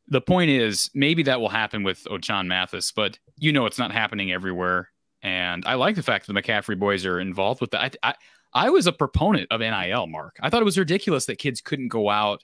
the 0.09 0.21
point 0.21 0.51
is, 0.51 0.91
maybe 0.95 1.23
that 1.23 1.41
will 1.41 1.49
happen 1.49 1.83
with 1.83 2.05
Ochaun 2.05 2.47
Mathis, 2.47 2.93
but 2.93 3.19
you 3.39 3.53
know 3.53 3.65
it's 3.65 3.79
not 3.79 3.93
happening 3.93 4.33
everywhere. 4.33 4.91
And 5.23 5.65
I 5.67 5.75
like 5.75 5.97
the 5.97 6.03
fact 6.03 6.27
that 6.27 6.33
the 6.33 6.41
McCaffery 6.41 6.79
boys 6.79 7.05
are 7.05 7.21
involved 7.21 7.61
with 7.61 7.73
that. 7.73 7.97
I, 8.03 8.11
I, 8.11 8.15
I 8.53 8.71
was 8.71 8.87
a 8.87 8.93
proponent 8.93 9.49
of 9.51 9.61
NIL, 9.61 10.07
Mark. 10.07 10.37
I 10.41 10.51
thought 10.51 10.63
it 10.63 10.65
was 10.65 10.79
ridiculous 10.79 11.27
that 11.27 11.37
kids 11.37 11.61
couldn't 11.61 11.89
go 11.89 12.09
out 12.11 12.43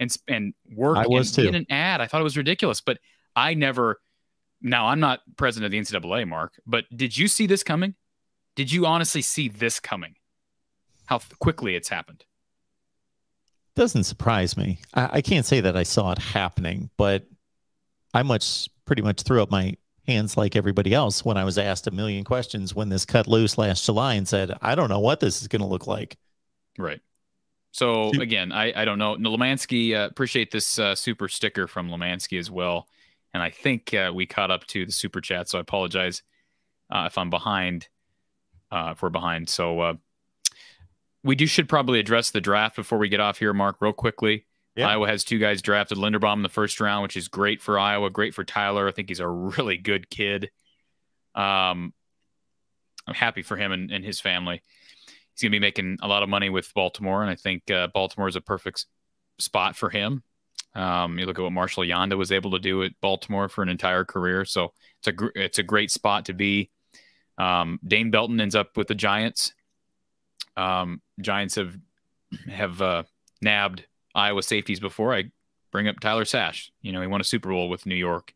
and 0.00 0.14
and 0.28 0.54
work 0.74 0.96
I 0.96 1.06
was 1.06 1.32
too. 1.32 1.48
in 1.48 1.54
an 1.54 1.66
ad. 1.70 2.00
I 2.00 2.06
thought 2.06 2.20
it 2.20 2.24
was 2.24 2.36
ridiculous, 2.36 2.80
but 2.80 2.98
I 3.34 3.54
never 3.54 4.00
now 4.60 4.86
I'm 4.86 5.00
not 5.00 5.20
president 5.36 5.66
of 5.66 5.70
the 5.72 5.78
NCAA, 5.78 6.28
Mark, 6.28 6.60
but 6.66 6.84
did 6.94 7.16
you 7.16 7.28
see 7.28 7.46
this 7.46 7.62
coming? 7.62 7.94
Did 8.54 8.72
you 8.72 8.86
honestly 8.86 9.22
see 9.22 9.48
this 9.48 9.80
coming? 9.80 10.14
How 11.06 11.20
quickly 11.38 11.74
it's 11.74 11.88
happened? 11.88 12.24
Doesn't 13.74 14.04
surprise 14.04 14.56
me. 14.56 14.80
I, 14.94 15.08
I 15.14 15.20
can't 15.22 15.46
say 15.46 15.60
that 15.60 15.76
I 15.76 15.84
saw 15.84 16.12
it 16.12 16.18
happening, 16.18 16.90
but 16.96 17.26
I 18.12 18.22
much 18.22 18.68
pretty 18.84 19.02
much 19.02 19.22
threw 19.22 19.42
up 19.42 19.50
my 19.50 19.76
hands 20.08 20.36
like 20.36 20.56
everybody 20.56 20.92
else 20.92 21.24
when 21.24 21.36
I 21.36 21.44
was 21.44 21.58
asked 21.58 21.86
a 21.86 21.90
million 21.92 22.24
questions 22.24 22.74
when 22.74 22.88
this 22.88 23.04
cut 23.04 23.28
loose 23.28 23.58
last 23.58 23.84
July 23.84 24.14
and 24.14 24.26
said, 24.26 24.56
I 24.60 24.74
don't 24.74 24.88
know 24.88 24.98
what 24.98 25.20
this 25.20 25.40
is 25.40 25.46
going 25.46 25.62
to 25.62 25.68
look 25.68 25.86
like. 25.86 26.16
Right. 26.76 27.00
So 27.70 28.10
again, 28.20 28.50
I, 28.50 28.72
I 28.74 28.84
don't 28.84 28.98
know. 28.98 29.14
Lemansky, 29.16 29.94
uh, 29.94 30.06
appreciate 30.06 30.50
this 30.50 30.78
uh, 30.78 30.94
super 30.94 31.28
sticker 31.28 31.68
from 31.68 31.90
Lemansky 31.90 32.38
as 32.38 32.50
well. 32.50 32.88
And 33.34 33.42
I 33.42 33.50
think 33.50 33.92
uh, 33.94 34.10
we 34.12 34.26
caught 34.26 34.50
up 34.50 34.66
to 34.68 34.86
the 34.86 34.92
super 34.92 35.20
chat. 35.20 35.48
So 35.48 35.58
I 35.58 35.60
apologize 35.60 36.22
uh, 36.90 37.04
if 37.06 37.18
I'm 37.18 37.30
behind, 37.30 37.88
uh, 38.72 38.94
if 38.96 39.02
we're 39.02 39.10
behind. 39.10 39.48
So 39.48 39.80
uh, 39.80 39.94
we 41.22 41.36
do 41.36 41.46
should 41.46 41.68
probably 41.68 42.00
address 42.00 42.30
the 42.30 42.40
draft 42.40 42.74
before 42.74 42.98
we 42.98 43.10
get 43.10 43.20
off 43.20 43.38
here, 43.38 43.52
Mark, 43.52 43.76
real 43.80 43.92
quickly. 43.92 44.46
Yeah. 44.78 44.90
Iowa 44.90 45.08
has 45.08 45.24
two 45.24 45.38
guys 45.38 45.60
drafted 45.60 45.98
Linderbaum 45.98 46.36
in 46.36 46.42
the 46.42 46.48
first 46.48 46.80
round, 46.80 47.02
which 47.02 47.16
is 47.16 47.26
great 47.26 47.60
for 47.60 47.80
Iowa, 47.80 48.10
great 48.10 48.32
for 48.32 48.44
Tyler. 48.44 48.86
I 48.86 48.92
think 48.92 49.08
he's 49.08 49.18
a 49.18 49.26
really 49.28 49.76
good 49.76 50.08
kid. 50.08 50.50
Um, 51.34 51.92
I'm 53.08 53.14
happy 53.14 53.42
for 53.42 53.56
him 53.56 53.72
and, 53.72 53.90
and 53.90 54.04
his 54.04 54.20
family. 54.20 54.62
He's 55.34 55.42
going 55.42 55.50
to 55.50 55.56
be 55.56 55.58
making 55.58 55.98
a 56.00 56.06
lot 56.06 56.22
of 56.22 56.28
money 56.28 56.48
with 56.48 56.72
Baltimore, 56.74 57.22
and 57.22 57.30
I 57.30 57.34
think 57.34 57.68
uh, 57.72 57.88
Baltimore 57.92 58.28
is 58.28 58.36
a 58.36 58.40
perfect 58.40 58.86
spot 59.40 59.74
for 59.74 59.90
him. 59.90 60.22
Um, 60.76 61.18
you 61.18 61.26
look 61.26 61.40
at 61.40 61.42
what 61.42 61.52
Marshall 61.52 61.82
Yanda 61.82 62.16
was 62.16 62.30
able 62.30 62.52
to 62.52 62.60
do 62.60 62.84
at 62.84 62.92
Baltimore 63.00 63.48
for 63.48 63.62
an 63.62 63.68
entire 63.68 64.04
career, 64.04 64.44
so 64.44 64.74
it's 65.00 65.08
a 65.08 65.12
gr- 65.12 65.34
it's 65.34 65.58
a 65.58 65.64
great 65.64 65.90
spot 65.90 66.26
to 66.26 66.34
be. 66.34 66.70
Um, 67.36 67.80
Dane 67.84 68.12
Belton 68.12 68.40
ends 68.40 68.54
up 68.54 68.76
with 68.76 68.86
the 68.86 68.94
Giants. 68.94 69.54
Um, 70.56 71.00
Giants 71.20 71.56
have 71.56 71.76
have 72.48 72.80
uh, 72.80 73.02
nabbed 73.42 73.84
Iowa 74.18 74.42
safeties 74.42 74.80
before. 74.80 75.14
I 75.14 75.30
bring 75.70 75.88
up 75.88 76.00
Tyler 76.00 76.24
Sash. 76.24 76.70
You 76.82 76.92
know, 76.92 77.00
he 77.00 77.06
won 77.06 77.20
a 77.20 77.24
Super 77.24 77.50
Bowl 77.50 77.68
with 77.68 77.86
New 77.86 77.94
York 77.94 78.34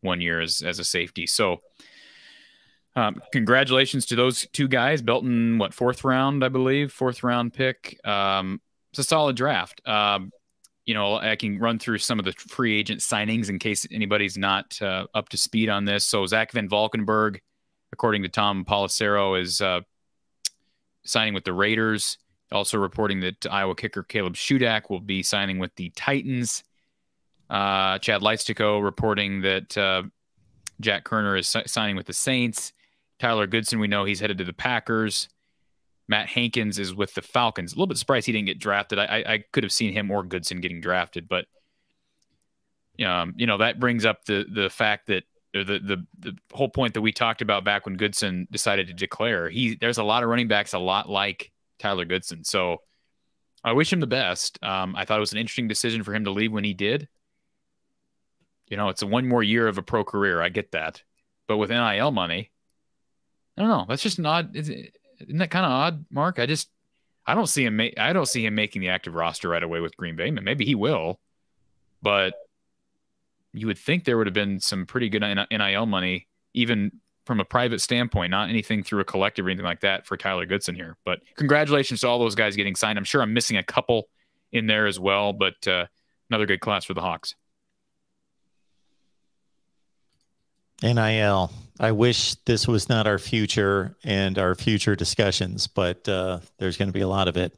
one 0.00 0.20
year 0.20 0.40
as, 0.40 0.62
as 0.62 0.78
a 0.78 0.84
safety. 0.84 1.26
So, 1.26 1.60
um, 2.96 3.22
congratulations 3.32 4.06
to 4.06 4.16
those 4.16 4.46
two 4.52 4.66
guys. 4.66 5.02
Belton, 5.02 5.58
what, 5.58 5.74
fourth 5.74 6.04
round, 6.04 6.44
I 6.44 6.48
believe, 6.48 6.92
fourth 6.92 7.22
round 7.22 7.54
pick. 7.54 8.00
Um, 8.06 8.60
it's 8.90 8.98
a 8.98 9.04
solid 9.04 9.36
draft. 9.36 9.86
Um, 9.86 10.32
you 10.84 10.94
know, 10.94 11.16
I 11.16 11.36
can 11.36 11.58
run 11.58 11.78
through 11.78 11.98
some 11.98 12.18
of 12.18 12.24
the 12.24 12.32
free 12.32 12.76
agent 12.76 13.00
signings 13.00 13.48
in 13.48 13.58
case 13.58 13.86
anybody's 13.92 14.36
not 14.36 14.80
uh, 14.82 15.06
up 15.14 15.28
to 15.28 15.36
speed 15.36 15.68
on 15.68 15.84
this. 15.84 16.04
So, 16.04 16.26
Zach 16.26 16.52
Van 16.52 16.68
Valkenburg, 16.68 17.40
according 17.92 18.22
to 18.22 18.28
Tom 18.28 18.64
Pelissero, 18.64 19.40
is 19.40 19.60
uh, 19.60 19.82
signing 21.04 21.34
with 21.34 21.44
the 21.44 21.52
Raiders. 21.52 22.18
Also 22.52 22.78
reporting 22.78 23.20
that 23.20 23.46
Iowa 23.50 23.74
kicker 23.74 24.02
Caleb 24.02 24.34
Shudak 24.34 24.90
will 24.90 25.00
be 25.00 25.22
signing 25.22 25.58
with 25.58 25.74
the 25.76 25.90
Titans. 25.90 26.64
Uh, 27.48 27.98
Chad 27.98 28.22
Leistikow 28.22 28.82
reporting 28.82 29.42
that 29.42 29.76
uh, 29.76 30.02
Jack 30.80 31.04
Koerner 31.04 31.38
is 31.38 31.48
si- 31.48 31.66
signing 31.66 31.96
with 31.96 32.06
the 32.06 32.12
Saints. 32.12 32.72
Tyler 33.18 33.46
Goodson, 33.46 33.78
we 33.78 33.88
know 33.88 34.04
he's 34.04 34.20
headed 34.20 34.38
to 34.38 34.44
the 34.44 34.52
Packers. 34.52 35.28
Matt 36.08 36.28
Hankins 36.28 36.78
is 36.78 36.94
with 36.94 37.14
the 37.14 37.22
Falcons. 37.22 37.72
A 37.72 37.76
little 37.76 37.86
bit 37.86 37.98
surprised 37.98 38.26
he 38.26 38.32
didn't 38.32 38.46
get 38.46 38.58
drafted. 38.58 38.98
I, 38.98 39.24
I 39.26 39.44
could 39.52 39.62
have 39.62 39.72
seen 39.72 39.92
him 39.92 40.10
or 40.10 40.24
Goodson 40.24 40.60
getting 40.60 40.80
drafted, 40.80 41.28
but 41.28 41.46
um, 43.04 43.34
you 43.36 43.46
know 43.46 43.58
that 43.58 43.78
brings 43.78 44.04
up 44.04 44.24
the 44.24 44.44
the 44.52 44.68
fact 44.68 45.06
that 45.06 45.24
the, 45.52 45.64
the 45.64 46.06
the 46.18 46.36
whole 46.52 46.68
point 46.68 46.94
that 46.94 47.00
we 47.00 47.12
talked 47.12 47.42
about 47.42 47.64
back 47.64 47.86
when 47.86 47.96
Goodson 47.96 48.48
decided 48.50 48.88
to 48.88 48.92
declare. 48.92 49.48
He 49.48 49.76
there's 49.76 49.98
a 49.98 50.04
lot 50.04 50.22
of 50.22 50.28
running 50.28 50.48
backs 50.48 50.72
a 50.72 50.78
lot 50.78 51.08
like 51.08 51.52
Tyler 51.80 52.04
Goodson. 52.04 52.44
So 52.44 52.82
I 53.64 53.72
wish 53.72 53.92
him 53.92 54.00
the 54.00 54.06
best. 54.06 54.58
Um, 54.62 54.94
I 54.96 55.04
thought 55.04 55.18
it 55.18 55.20
was 55.20 55.32
an 55.32 55.38
interesting 55.38 55.68
decision 55.68 56.02
for 56.02 56.14
him 56.14 56.24
to 56.24 56.30
leave 56.30 56.52
when 56.52 56.64
he 56.64 56.74
did. 56.74 57.08
You 58.68 58.76
know, 58.76 58.88
it's 58.88 59.02
a 59.02 59.06
one 59.06 59.26
more 59.26 59.42
year 59.42 59.66
of 59.66 59.78
a 59.78 59.82
pro 59.82 60.04
career. 60.04 60.40
I 60.40 60.48
get 60.48 60.72
that, 60.72 61.02
but 61.48 61.56
with 61.56 61.70
NIL 61.70 62.12
money, 62.12 62.52
I 63.58 63.62
don't 63.62 63.70
know. 63.70 63.84
That's 63.88 64.02
just 64.02 64.18
an 64.18 64.26
odd. 64.26 64.54
Isn't 64.54 64.92
that 65.38 65.50
kind 65.50 65.66
of 65.66 65.72
odd, 65.72 66.06
Mark? 66.10 66.38
I 66.38 66.46
just 66.46 66.70
I 67.26 67.34
don't 67.34 67.48
see 67.48 67.64
him. 67.64 67.76
Ma- 67.76 67.96
I 67.98 68.12
don't 68.12 68.28
see 68.28 68.46
him 68.46 68.54
making 68.54 68.80
the 68.80 68.90
active 68.90 69.14
roster 69.14 69.48
right 69.48 69.62
away 69.62 69.80
with 69.80 69.96
Green 69.96 70.14
Bay. 70.14 70.30
Maybe 70.30 70.64
he 70.64 70.76
will, 70.76 71.18
but 72.00 72.34
you 73.52 73.66
would 73.66 73.78
think 73.78 74.04
there 74.04 74.16
would 74.16 74.28
have 74.28 74.34
been 74.34 74.60
some 74.60 74.86
pretty 74.86 75.08
good 75.08 75.24
NIL 75.50 75.86
money 75.86 76.28
even 76.54 76.92
from 77.26 77.40
a 77.40 77.44
private 77.44 77.80
standpoint, 77.80 78.30
not 78.30 78.48
anything 78.48 78.82
through 78.82 79.00
a 79.00 79.04
collective 79.04 79.46
or 79.46 79.50
anything 79.50 79.64
like 79.64 79.80
that 79.80 80.06
for 80.06 80.16
Tyler 80.16 80.46
Goodson 80.46 80.74
here. 80.74 80.96
But 81.04 81.20
congratulations 81.36 82.00
to 82.00 82.08
all 82.08 82.18
those 82.18 82.34
guys 82.34 82.56
getting 82.56 82.74
signed. 82.74 82.98
I'm 82.98 83.04
sure 83.04 83.22
I'm 83.22 83.34
missing 83.34 83.56
a 83.56 83.62
couple 83.62 84.08
in 84.52 84.66
there 84.66 84.86
as 84.86 84.98
well, 84.98 85.32
but 85.32 85.66
uh, 85.68 85.86
another 86.28 86.46
good 86.46 86.60
class 86.60 86.84
for 86.84 86.94
the 86.94 87.00
Hawks. 87.00 87.34
NIL. 90.82 91.52
I 91.78 91.92
wish 91.92 92.34
this 92.46 92.66
was 92.66 92.88
not 92.88 93.06
our 93.06 93.18
future 93.18 93.96
and 94.04 94.38
our 94.38 94.54
future 94.54 94.96
discussions, 94.96 95.66
but 95.66 96.08
uh, 96.08 96.40
there's 96.58 96.76
going 96.76 96.88
to 96.88 96.92
be 96.92 97.00
a 97.00 97.08
lot 97.08 97.28
of 97.28 97.36
it. 97.36 97.56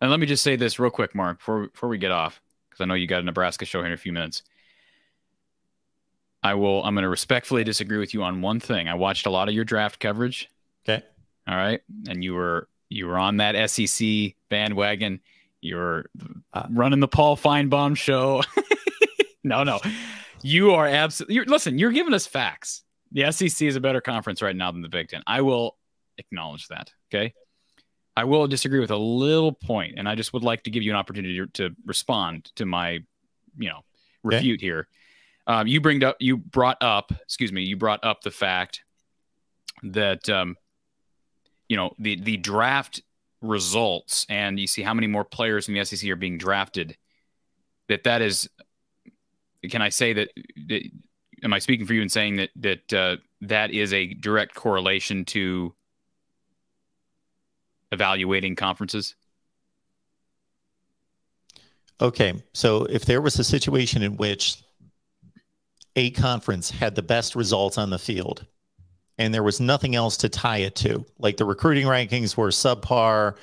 And 0.00 0.10
let 0.10 0.18
me 0.18 0.26
just 0.26 0.42
say 0.42 0.56
this 0.56 0.78
real 0.78 0.90
quick, 0.90 1.14
Mark, 1.14 1.38
before 1.38 1.68
before 1.68 1.88
we 1.88 1.98
get 1.98 2.10
off, 2.10 2.40
because 2.68 2.82
I 2.82 2.86
know 2.86 2.94
you 2.94 3.06
got 3.06 3.20
a 3.20 3.24
Nebraska 3.24 3.64
show 3.64 3.78
here 3.78 3.86
in 3.86 3.92
a 3.92 3.96
few 3.96 4.12
minutes. 4.12 4.42
I 6.42 6.54
will. 6.54 6.82
I'm 6.84 6.94
going 6.94 7.02
to 7.02 7.08
respectfully 7.08 7.64
disagree 7.64 7.98
with 7.98 8.14
you 8.14 8.22
on 8.22 8.42
one 8.42 8.60
thing. 8.60 8.88
I 8.88 8.94
watched 8.94 9.26
a 9.26 9.30
lot 9.30 9.48
of 9.48 9.54
your 9.54 9.64
draft 9.64 10.00
coverage. 10.00 10.48
Okay. 10.88 11.04
All 11.46 11.56
right, 11.56 11.80
and 12.08 12.22
you 12.22 12.34
were 12.34 12.68
you 12.88 13.06
were 13.06 13.18
on 13.18 13.38
that 13.38 13.70
SEC 13.70 14.34
bandwagon. 14.48 15.20
You 15.60 15.76
were 15.76 16.06
uh, 16.52 16.66
running 16.70 17.00
the 17.00 17.08
Paul 17.08 17.36
Finebaum 17.36 17.96
show. 17.96 18.42
no, 19.44 19.64
no, 19.64 19.80
you 20.42 20.72
are 20.72 20.86
absolutely. 20.86 21.44
listen, 21.46 21.78
you're 21.78 21.92
giving 21.92 22.14
us 22.14 22.26
facts. 22.26 22.82
The 23.12 23.30
SEC 23.30 23.66
is 23.66 23.76
a 23.76 23.80
better 23.80 24.00
conference 24.00 24.42
right 24.42 24.56
now 24.56 24.72
than 24.72 24.82
the 24.82 24.88
Big 24.88 25.08
Ten. 25.08 25.22
I 25.26 25.42
will 25.42 25.76
acknowledge 26.18 26.68
that. 26.68 26.90
Okay. 27.12 27.34
I 28.16 28.24
will 28.24 28.46
disagree 28.46 28.80
with 28.80 28.90
a 28.90 28.96
little 28.96 29.52
point, 29.52 29.94
and 29.96 30.08
I 30.08 30.14
just 30.14 30.32
would 30.32 30.44
like 30.44 30.64
to 30.64 30.70
give 30.70 30.82
you 30.82 30.90
an 30.90 30.96
opportunity 30.96 31.40
to 31.54 31.70
respond 31.86 32.50
to 32.56 32.66
my, 32.66 33.00
you 33.58 33.68
know, 33.68 33.80
refute 34.22 34.60
okay. 34.60 34.66
here. 34.66 34.88
Um, 35.46 35.66
you 35.66 35.80
bring 35.80 36.04
up, 36.04 36.16
you 36.20 36.36
brought 36.36 36.78
up, 36.80 37.12
excuse 37.22 37.52
me, 37.52 37.62
you 37.62 37.76
brought 37.76 38.04
up 38.04 38.22
the 38.22 38.30
fact 38.30 38.82
that, 39.82 40.28
um, 40.28 40.56
you 41.68 41.76
know, 41.76 41.94
the 41.98 42.20
the 42.20 42.36
draft 42.36 43.02
results, 43.40 44.26
and 44.28 44.60
you 44.60 44.66
see 44.66 44.82
how 44.82 44.94
many 44.94 45.06
more 45.06 45.24
players 45.24 45.68
in 45.68 45.74
the 45.74 45.84
SEC 45.84 46.08
are 46.10 46.16
being 46.16 46.38
drafted. 46.38 46.96
That 47.88 48.04
that 48.04 48.22
is, 48.22 48.48
can 49.68 49.82
I 49.82 49.88
say 49.88 50.12
that? 50.12 50.28
that 50.68 50.82
am 51.42 51.52
I 51.52 51.58
speaking 51.58 51.86
for 51.86 51.94
you 51.94 52.02
in 52.02 52.08
saying 52.08 52.36
that 52.36 52.50
that 52.56 52.92
uh, 52.92 53.16
that 53.42 53.70
is 53.70 53.92
a 53.92 54.14
direct 54.14 54.54
correlation 54.54 55.24
to 55.26 55.74
evaluating 57.90 58.56
conferences? 58.56 59.14
Okay, 62.00 62.34
so 62.52 62.84
if 62.86 63.04
there 63.04 63.20
was 63.20 63.38
a 63.38 63.44
situation 63.44 64.02
in 64.02 64.16
which 64.16 64.62
a 65.96 66.10
conference 66.10 66.70
had 66.70 66.94
the 66.94 67.02
best 67.02 67.34
results 67.34 67.78
on 67.78 67.90
the 67.90 67.98
field 67.98 68.46
and 69.18 69.32
there 69.32 69.42
was 69.42 69.60
nothing 69.60 69.94
else 69.94 70.16
to 70.18 70.28
tie 70.28 70.58
it 70.58 70.74
to. 70.76 71.04
Like 71.18 71.36
the 71.36 71.44
recruiting 71.44 71.86
rankings 71.86 72.36
were 72.36 72.48
subpar. 72.48 73.36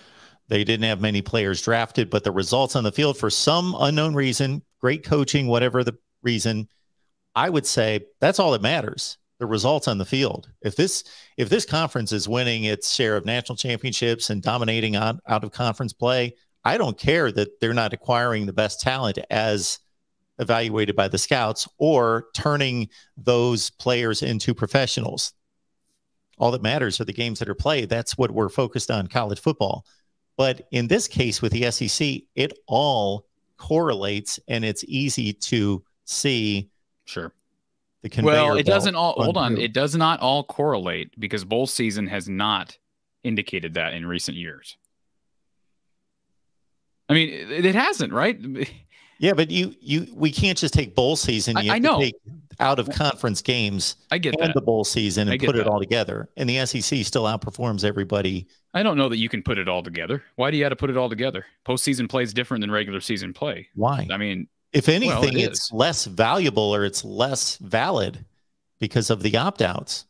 They 0.48 0.64
didn't 0.64 0.86
have 0.86 1.00
many 1.00 1.22
players 1.22 1.62
drafted, 1.62 2.10
but 2.10 2.24
the 2.24 2.32
results 2.32 2.76
on 2.76 2.84
the 2.84 2.92
field, 2.92 3.18
for 3.18 3.30
some 3.30 3.76
unknown 3.80 4.16
reason, 4.16 4.64
great 4.82 5.04
coaching, 5.04 5.48
whatever 5.48 5.84
the 5.84 5.98
reason, 6.24 6.68
I 7.36 7.50
would 7.50 7.66
say 7.66 8.06
that's 8.20 8.40
all 8.40 8.52
that 8.52 8.62
matters. 8.62 9.18
The 9.40 9.46
results 9.46 9.88
on 9.88 10.00
the 10.00 10.06
field. 10.06 10.50
If 10.62 10.76
this 10.76 11.06
if 11.38 11.48
this 11.48 11.66
conference 11.66 12.12
is 12.12 12.28
winning 12.28 12.66
its 12.66 12.94
share 12.94 13.16
of 13.16 13.26
national 13.26 13.56
championships 13.56 14.30
and 14.30 14.42
dominating 14.42 14.98
out, 14.98 15.22
out 15.28 15.46
of 15.46 15.52
conference 15.52 15.94
play, 15.94 16.36
I 16.66 16.78
don't 16.78 16.98
care 16.98 17.32
that 17.32 17.62
they're 17.62 17.74
not 17.74 17.94
acquiring 17.94 18.48
the 18.48 18.54
best 18.54 18.82
talent 18.82 19.18
as 19.30 19.80
evaluated 20.40 20.96
by 20.96 21.08
the 21.08 21.18
scouts 21.18 21.68
or 21.78 22.28
turning 22.34 22.90
those 23.18 23.70
players 23.70 24.24
into 24.24 24.54
professionals. 24.54 25.34
All 26.38 26.52
that 26.52 26.64
matters 26.64 27.00
are 27.00 27.06
the 27.06 27.14
games 27.14 27.40
that 27.40 27.50
are 27.50 27.56
played. 27.56 27.90
That's 27.90 28.18
what 28.18 28.32
we're 28.32 28.50
focused 28.50 28.90
on 28.90 29.08
college 29.08 29.42
football. 29.42 29.86
But 30.38 30.68
in 30.72 30.88
this 30.88 31.08
case 31.08 31.42
with 31.42 31.52
the 31.52 31.70
SEC, 31.70 32.22
it 32.36 32.54
all 32.66 33.26
correlates 33.58 34.40
and 34.48 34.64
it's 34.64 34.86
easy 34.88 35.34
to 35.34 35.84
see. 36.06 36.70
Sure. 37.06 37.34
The 38.02 38.22
well, 38.24 38.56
it 38.56 38.66
doesn't 38.66 38.96
all 38.96 39.22
hold 39.22 39.36
on. 39.36 39.56
Through. 39.56 39.66
It 39.66 39.74
does 39.74 39.94
not 39.94 40.22
all 40.22 40.46
correlate 40.46 41.20
because 41.20 41.44
bowl 41.44 41.68
season 41.68 42.08
has 42.08 42.30
not 42.30 42.78
indicated 43.26 43.74
that 43.74 43.94
in 43.94 44.06
recent 44.06 44.38
years. 44.38 44.78
I 47.10 47.14
mean, 47.14 47.30
it 47.30 47.76
hasn't, 47.76 48.14
right? 48.14 48.40
Yeah, 49.20 49.34
but 49.34 49.52
you 49.52 49.76
you 49.82 50.08
we 50.14 50.32
can't 50.32 50.58
just 50.58 50.74
take 50.74 50.96
bowl 50.96 51.16
season. 51.16 51.58
You 51.62 51.72
I, 51.72 51.76
I 51.76 51.80
know. 51.80 52.00
take 52.00 52.16
out 52.60 52.80
of 52.80 52.90
conference 52.90 53.42
games 53.42 53.96
I 54.12 54.18
get 54.18 54.34
and 54.40 54.50
that. 54.50 54.54
the 54.54 54.62
bowl 54.62 54.84
season 54.84 55.30
and 55.30 55.40
put 55.40 55.56
that. 55.56 55.62
it 55.62 55.68
all 55.68 55.80
together. 55.80 56.30
And 56.36 56.50
the 56.50 56.66
SEC 56.66 57.06
still 57.06 57.24
outperforms 57.24 57.86
everybody. 57.86 58.48
I 58.74 58.84
don't 58.84 58.98
know 58.98 59.10
that 59.10 59.18
you 59.18 59.30
can 59.30 59.44
put 59.44 59.58
it 59.58 59.68
all 59.68 59.82
together. 59.82 60.24
Why 60.36 60.52
do 60.52 60.58
you 60.58 60.64
have 60.64 60.72
to 60.72 60.76
put 60.76 60.90
it 60.90 60.98
all 60.98 61.10
together? 61.10 61.46
Postseason 61.66 62.10
play 62.10 62.24
is 62.24 62.34
different 62.34 62.62
than 62.62 62.72
regular 62.72 63.00
season 63.00 63.34
play. 63.34 63.68
Why? 63.76 64.08
I 64.12 64.18
mean, 64.18 64.48
if 64.74 64.90
anything, 64.90 65.10
well, 65.10 65.24
it 65.24 65.36
it's 65.36 65.72
less 65.72 66.06
valuable 66.06 66.76
or 66.76 66.86
it's 66.86 67.04
less 67.04 67.58
valid 67.58 68.26
because 68.80 69.10
of 69.10 69.24
the 69.24 69.36
opt 69.38 69.62
outs. 69.62 70.06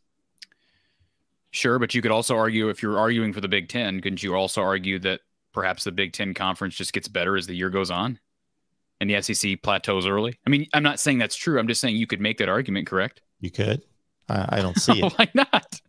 Sure, 1.51 1.79
but 1.79 1.95
you 1.95 2.01
could 2.01 2.11
also 2.11 2.37
argue 2.37 2.69
if 2.69 2.83
you're 2.83 2.99
arguing 2.99 3.33
for 3.33 3.41
the 3.41 3.47
Big 3.47 3.69
Ten, 3.69 4.01
couldn't 4.01 4.21
you 4.21 4.35
also 4.35 4.61
argue 4.61 4.99
that 4.99 5.21
perhaps 5.51 5.83
the 5.83 5.91
Big 5.91 6.13
Ten 6.13 6.33
conference 6.33 6.75
just 6.75 6.93
gets 6.93 7.07
better 7.07 7.35
as 7.35 7.47
the 7.47 7.55
year 7.55 7.69
goes 7.69 7.89
on? 7.89 8.19
And 8.99 9.09
the 9.09 9.21
SEC 9.21 9.61
plateaus 9.61 10.05
early? 10.05 10.39
I 10.45 10.49
mean, 10.49 10.67
I'm 10.73 10.83
not 10.83 10.99
saying 10.99 11.17
that's 11.19 11.35
true. 11.35 11.59
I'm 11.59 11.67
just 11.67 11.81
saying 11.81 11.95
you 11.95 12.07
could 12.07 12.21
make 12.21 12.37
that 12.39 12.49
argument, 12.49 12.87
correct? 12.87 13.21
You 13.39 13.51
could. 13.51 13.81
I, 14.27 14.57
I 14.57 14.61
don't 14.61 14.77
see 14.79 15.01
it. 15.03 15.13
Why 15.17 15.29
not? 15.33 15.81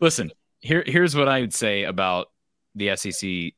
Listen, 0.00 0.32
here 0.60 0.84
here's 0.86 1.14
what 1.16 1.28
I 1.28 1.40
would 1.40 1.54
say 1.54 1.84
about 1.84 2.28
the 2.74 2.96
SEC, 2.96 3.52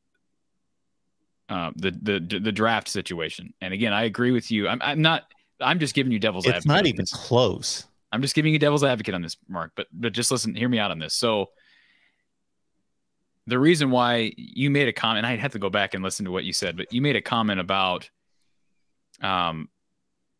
uh, 1.48 1.70
the 1.76 1.90
the 1.90 2.40
the 2.40 2.52
draft 2.52 2.88
situation. 2.88 3.54
And 3.60 3.72
again, 3.72 3.92
I 3.92 4.04
agree 4.04 4.30
with 4.30 4.50
you. 4.50 4.68
I'm 4.68 4.80
I'm 4.82 5.02
not. 5.02 5.24
I'm 5.60 5.78
just 5.78 5.94
giving 5.94 6.12
you 6.12 6.18
devil's 6.18 6.44
it's 6.46 6.56
advocate. 6.56 6.64
It's 6.64 6.66
not 6.66 6.86
even 6.86 7.04
close. 7.12 7.86
I'm 8.10 8.22
just 8.22 8.34
giving 8.34 8.52
you 8.52 8.58
devil's 8.58 8.84
advocate 8.84 9.14
on 9.14 9.22
this, 9.22 9.36
Mark. 9.48 9.72
But 9.76 9.86
but 9.92 10.12
just 10.12 10.30
listen, 10.30 10.54
hear 10.54 10.68
me 10.68 10.78
out 10.78 10.90
on 10.90 10.98
this. 10.98 11.14
So 11.14 11.50
the 13.46 13.58
reason 13.58 13.90
why 13.90 14.32
you 14.36 14.70
made 14.70 14.88
a 14.88 14.92
comment, 14.92 15.26
I'd 15.26 15.40
have 15.40 15.52
to 15.52 15.58
go 15.58 15.68
back 15.68 15.94
and 15.94 16.02
listen 16.02 16.24
to 16.24 16.30
what 16.30 16.44
you 16.44 16.52
said, 16.52 16.76
but 16.76 16.92
you 16.92 17.02
made 17.02 17.16
a 17.16 17.20
comment 17.20 17.60
about 17.60 18.08
um, 19.22 19.68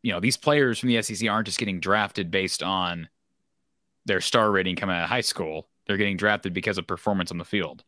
you 0.02 0.12
know, 0.12 0.20
these 0.20 0.36
players 0.36 0.78
from 0.78 0.90
the 0.90 1.00
SEC 1.02 1.28
aren't 1.28 1.46
just 1.46 1.58
getting 1.58 1.80
drafted 1.80 2.30
based 2.30 2.62
on 2.62 3.08
their 4.04 4.20
star 4.20 4.50
rating 4.50 4.76
coming 4.76 4.96
out 4.96 5.04
of 5.04 5.08
high 5.08 5.22
school. 5.22 5.68
They're 5.86 5.96
getting 5.96 6.16
drafted 6.16 6.52
because 6.52 6.78
of 6.78 6.86
performance 6.86 7.30
on 7.30 7.38
the 7.38 7.44
field. 7.44 7.84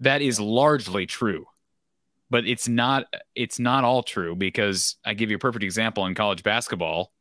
That 0.00 0.22
is 0.22 0.40
largely 0.40 1.06
true. 1.06 1.46
But 2.30 2.46
it's 2.46 2.68
not 2.68 3.06
it's 3.34 3.58
not 3.58 3.82
all 3.82 4.04
true 4.04 4.36
because 4.36 4.96
I 5.04 5.14
give 5.14 5.30
you 5.30 5.36
a 5.36 5.40
perfect 5.40 5.64
example 5.64 6.06
in 6.06 6.14
college 6.14 6.44
basketball. 6.44 7.12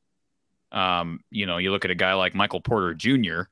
Um, 0.72 1.22
you 1.32 1.48
know, 1.48 1.58
you 1.58 1.72
look 1.72 1.84
at 1.84 1.92
a 1.92 1.96
guy 1.96 2.14
like 2.14 2.36
Michael 2.36 2.62
Porter 2.62 2.94
Jr., 2.94 3.44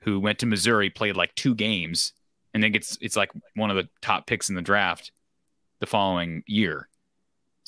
who 0.00 0.18
went 0.18 0.40
to 0.40 0.46
Missouri, 0.46 0.90
played 0.90 1.16
like 1.16 1.32
two 1.36 1.54
games, 1.54 2.12
and 2.52 2.62
then 2.62 2.72
gets 2.72 2.98
it's 3.00 3.16
like 3.16 3.30
one 3.54 3.70
of 3.70 3.76
the 3.76 3.88
top 4.02 4.26
picks 4.26 4.48
in 4.48 4.56
the 4.56 4.62
draft 4.62 5.12
the 5.78 5.86
following 5.86 6.42
year. 6.46 6.87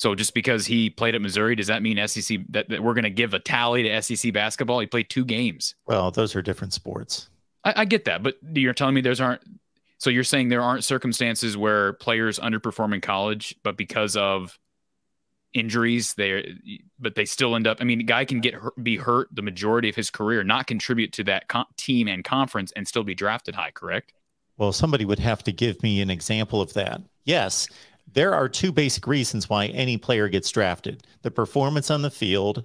So 0.01 0.15
just 0.15 0.33
because 0.33 0.65
he 0.65 0.89
played 0.89 1.13
at 1.13 1.21
Missouri, 1.21 1.55
does 1.55 1.67
that 1.67 1.83
mean 1.83 2.07
SEC 2.07 2.39
that, 2.49 2.67
that 2.69 2.81
we're 2.81 2.95
going 2.95 3.03
to 3.03 3.11
give 3.11 3.35
a 3.35 3.39
tally 3.39 3.83
to 3.83 4.01
SEC 4.01 4.33
basketball? 4.33 4.79
He 4.79 4.87
played 4.87 5.11
two 5.11 5.23
games. 5.23 5.75
Well, 5.85 6.09
those 6.09 6.35
are 6.35 6.41
different 6.41 6.73
sports. 6.73 7.29
I, 7.63 7.73
I 7.77 7.85
get 7.85 8.05
that, 8.05 8.23
but 8.23 8.37
you're 8.51 8.73
telling 8.73 8.95
me 8.95 9.01
there's 9.01 9.21
aren't. 9.21 9.43
So 9.99 10.09
you're 10.09 10.23
saying 10.23 10.49
there 10.49 10.63
aren't 10.63 10.83
circumstances 10.83 11.55
where 11.55 11.93
players 11.93 12.39
underperform 12.39 12.95
in 12.95 13.01
college, 13.01 13.55
but 13.61 13.77
because 13.77 14.17
of 14.17 14.57
injuries, 15.53 16.15
they 16.15 16.55
but 16.97 17.13
they 17.13 17.25
still 17.25 17.55
end 17.55 17.67
up. 17.67 17.77
I 17.79 17.83
mean, 17.83 17.99
a 17.99 18.03
guy 18.03 18.25
can 18.25 18.41
get 18.41 18.55
hurt, 18.55 18.83
be 18.83 18.97
hurt 18.97 19.27
the 19.31 19.43
majority 19.43 19.87
of 19.87 19.95
his 19.95 20.09
career, 20.09 20.43
not 20.43 20.65
contribute 20.65 21.13
to 21.13 21.23
that 21.25 21.43
team 21.77 22.07
and 22.07 22.23
conference, 22.23 22.71
and 22.75 22.87
still 22.87 23.03
be 23.03 23.13
drafted 23.13 23.53
high. 23.53 23.69
Correct? 23.69 24.13
Well, 24.57 24.71
somebody 24.71 25.05
would 25.05 25.19
have 25.19 25.43
to 25.43 25.51
give 25.51 25.81
me 25.83 26.01
an 26.01 26.09
example 26.09 26.59
of 26.59 26.73
that. 26.73 27.01
Yes, 27.25 27.67
there 28.13 28.33
are 28.33 28.49
two 28.49 28.71
basic 28.71 29.07
reasons 29.07 29.49
why 29.49 29.67
any 29.67 29.97
player 29.97 30.27
gets 30.27 30.49
drafted 30.49 31.03
the 31.21 31.31
performance 31.31 31.89
on 31.89 32.01
the 32.01 32.11
field 32.11 32.63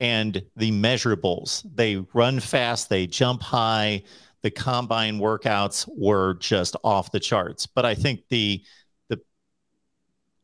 and 0.00 0.42
the 0.56 0.72
measurables. 0.72 1.64
They 1.74 2.04
run 2.12 2.40
fast, 2.40 2.88
they 2.88 3.06
jump 3.06 3.42
high. 3.42 4.02
The 4.42 4.50
combine 4.50 5.20
workouts 5.20 5.88
were 5.96 6.34
just 6.34 6.74
off 6.82 7.12
the 7.12 7.20
charts. 7.20 7.66
But 7.66 7.84
I 7.84 7.94
think 7.94 8.22
the 8.28 8.64
the 9.08 9.20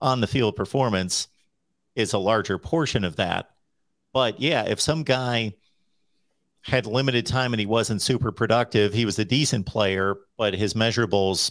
on 0.01 0.21
the 0.21 0.29
field 0.29 0.55
performance 0.55 1.27
is 1.97 2.13
a 2.13 2.19
larger 2.19 2.59
portion 2.59 3.03
of 3.03 3.17
that. 3.17 3.51
But 4.13 4.41
yeah, 4.41 4.65
if 4.69 4.81
some 4.81 5.03
guy 5.03 5.55
had 6.63 6.87
limited 6.87 7.27
time 7.27 7.53
and 7.53 7.61
he 7.61 7.67
wasn't 7.67 8.03
super 8.03 8.31
productive, 8.31 8.93
he 8.93 9.05
was 9.05 9.19
a 9.19 9.25
decent 9.25 9.67
player, 9.67 10.17
but 10.37 10.55
his 10.55 10.75
measurables 10.75 11.51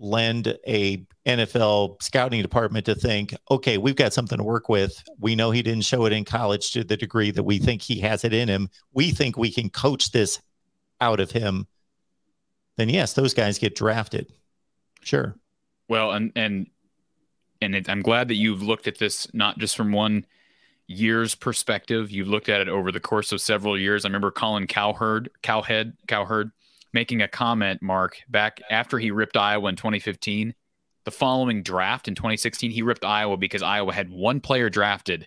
lend 0.00 0.58
a 0.66 1.06
NFL 1.26 2.02
scouting 2.02 2.42
department 2.42 2.86
to 2.86 2.94
think, 2.94 3.34
okay, 3.50 3.78
we've 3.78 3.96
got 3.96 4.14
something 4.14 4.38
to 4.38 4.44
work 4.44 4.68
with. 4.68 5.02
We 5.20 5.36
know 5.36 5.50
he 5.50 5.62
didn't 5.62 5.84
show 5.84 6.06
it 6.06 6.12
in 6.12 6.24
college 6.24 6.72
to 6.72 6.82
the 6.82 6.96
degree 6.96 7.30
that 7.30 7.42
we 7.42 7.58
think 7.58 7.82
he 7.82 8.00
has 8.00 8.24
it 8.24 8.32
in 8.32 8.48
him. 8.48 8.70
We 8.92 9.10
think 9.10 9.36
we 9.36 9.52
can 9.52 9.68
coach 9.68 10.10
this 10.10 10.40
out 11.00 11.20
of 11.20 11.30
him. 11.30 11.66
Then 12.76 12.88
yes, 12.88 13.12
those 13.12 13.34
guys 13.34 13.58
get 13.58 13.76
drafted. 13.76 14.32
Sure. 15.02 15.36
Well, 15.88 16.12
and 16.12 16.32
and 16.34 16.68
and 17.60 17.74
it, 17.74 17.90
I'm 17.90 18.00
glad 18.00 18.28
that 18.28 18.36
you've 18.36 18.62
looked 18.62 18.86
at 18.86 18.98
this 18.98 19.32
not 19.34 19.58
just 19.58 19.76
from 19.76 19.92
one 19.92 20.24
year's 20.86 21.34
perspective. 21.34 22.10
You've 22.10 22.28
looked 22.28 22.48
at 22.48 22.60
it 22.60 22.68
over 22.68 22.90
the 22.90 23.00
course 23.00 23.32
of 23.32 23.40
several 23.40 23.78
years. 23.78 24.04
I 24.04 24.08
remember 24.08 24.30
Colin 24.30 24.66
Cowherd, 24.66 25.30
Cowhead, 25.42 25.92
Cowherd 26.08 26.52
making 26.92 27.22
a 27.22 27.28
comment, 27.28 27.82
Mark, 27.82 28.18
back 28.28 28.60
after 28.70 28.98
he 28.98 29.10
ripped 29.10 29.36
Iowa 29.36 29.68
in 29.68 29.76
2015. 29.76 30.54
The 31.04 31.10
following 31.10 31.62
draft 31.62 32.08
in 32.08 32.14
2016, 32.14 32.70
he 32.70 32.82
ripped 32.82 33.04
Iowa 33.04 33.36
because 33.36 33.62
Iowa 33.62 33.92
had 33.92 34.10
one 34.10 34.40
player 34.40 34.68
drafted 34.68 35.26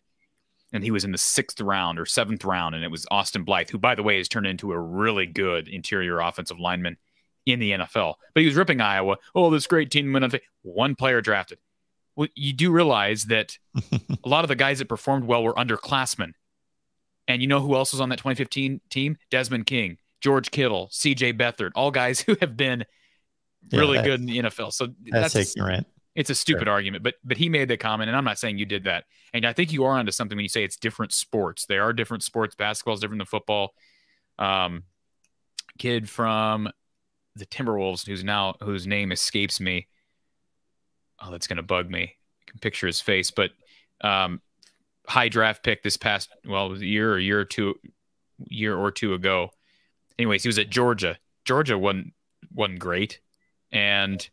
and 0.74 0.84
he 0.84 0.92
was 0.92 1.06
in 1.06 1.12
the 1.12 1.18
sixth 1.18 1.62
round 1.62 2.00
or 2.00 2.06
seventh 2.06 2.44
round, 2.44 2.74
and 2.74 2.84
it 2.84 2.92
was 2.92 3.06
Austin 3.12 3.44
Blythe, 3.44 3.70
who, 3.70 3.78
by 3.78 3.94
the 3.94 4.02
way, 4.04 4.18
has 4.18 4.28
turned 4.28 4.48
into 4.48 4.72
a 4.72 4.80
really 4.80 5.28
good 5.28 5.68
interior 5.68 6.20
offensive 6.20 6.60
lineman 6.60 6.98
in 7.46 7.60
the 7.60 7.72
NFL. 7.72 8.16
But 8.34 8.42
he 8.42 8.48
was 8.48 8.56
ripping 8.56 8.82
Iowa. 8.82 9.18
Oh, 9.36 9.52
this 9.52 9.68
great 9.68 9.92
team 9.92 10.12
went 10.12 10.26
on. 10.26 10.32
One 10.64 10.96
player 10.96 11.22
drafted. 11.22 11.60
Well, 12.16 12.28
you 12.36 12.54
do 12.54 12.72
realize 12.72 13.26
that 13.26 13.58
a 14.24 14.30
lot 14.30 14.44
of 14.44 14.48
the 14.48 14.56
guys 14.56 14.80
that 14.80 14.90
performed 14.90 15.26
well 15.26 15.44
were 15.44 15.54
underclassmen. 15.54 16.34
And 17.28 17.42
you 17.42 17.48
know 17.48 17.60
who 17.60 17.76
else 17.76 17.94
was 17.94 18.02
on 18.02 18.10
that 18.10 18.18
2015 18.18 18.82
team? 18.90 19.18
Desmond 19.30 19.66
King, 19.66 19.98
George 20.24 20.52
Kittle, 20.52 20.88
CJ 20.88 21.38
Beathard, 21.38 21.72
all 21.76 21.92
guys 21.92 22.20
who 22.22 22.36
have 22.40 22.58
been 22.58 22.86
really 23.72 23.98
yeah, 23.98 24.04
good 24.04 24.20
in 24.22 24.26
the 24.26 24.40
NFL. 24.40 24.74
So 24.74 24.88
that's, 25.06 25.34
that's 25.34 25.56
ignorant. 25.56 25.86
It's 26.16 26.30
a 26.30 26.36
stupid 26.36 26.66
sure. 26.66 26.74
argument, 26.74 27.04
but 27.04 27.16
but 27.24 27.38
he 27.38 27.50
made 27.50 27.68
the 27.68 27.78
comment, 27.78 28.08
and 28.08 28.16
I'm 28.16 28.24
not 28.24 28.38
saying 28.38 28.60
you 28.60 28.66
did 28.66 28.84
that. 28.84 29.06
And 29.34 29.46
I 29.46 29.54
think 29.54 29.74
you 29.74 29.84
are 29.86 29.98
onto 29.98 30.12
something 30.12 30.36
when 30.36 30.44
you 30.44 30.50
say 30.50 30.64
it's 30.64 30.78
different 30.78 31.12
sports. 31.12 31.66
They 31.66 31.80
are 31.80 31.92
different 31.92 32.24
sports. 32.24 32.56
Basketball 32.56 32.94
is 32.94 33.00
different 33.00 33.20
than 33.20 33.26
football. 33.26 33.74
Um, 34.38 34.84
kid 35.80 36.08
from 36.08 36.70
the 37.36 37.48
Timberwolves, 37.48 38.06
who's 38.06 38.24
now 38.24 38.56
whose 38.62 38.86
name 38.86 39.12
escapes 39.12 39.60
me. 39.60 39.88
Oh, 41.20 41.32
that's 41.32 41.48
gonna 41.48 41.64
bug 41.64 41.90
me. 41.90 42.04
I 42.04 42.52
can 42.52 42.60
picture 42.60 42.86
his 42.86 43.02
face, 43.02 43.32
but 43.32 43.50
um, 44.02 44.40
high 45.08 45.30
draft 45.30 45.64
pick 45.64 45.82
this 45.82 45.98
past 45.98 46.30
well, 46.46 46.68
it 46.68 46.70
was 46.70 46.82
a 46.82 46.86
year 46.86 47.12
or 47.12 47.18
year 47.18 47.40
or 47.40 47.46
two, 47.46 47.74
year 48.38 48.78
or 48.78 48.92
two 48.92 49.16
ago 49.16 49.50
anyways, 50.18 50.44
he 50.44 50.50
was 50.50 50.60
at 50.60 50.70
Georgia. 50.70 51.18
Georgia 51.46 51.78
wasn't 51.78 52.14
wasn't 52.54 52.80
great, 52.80 53.20
and 53.72 54.28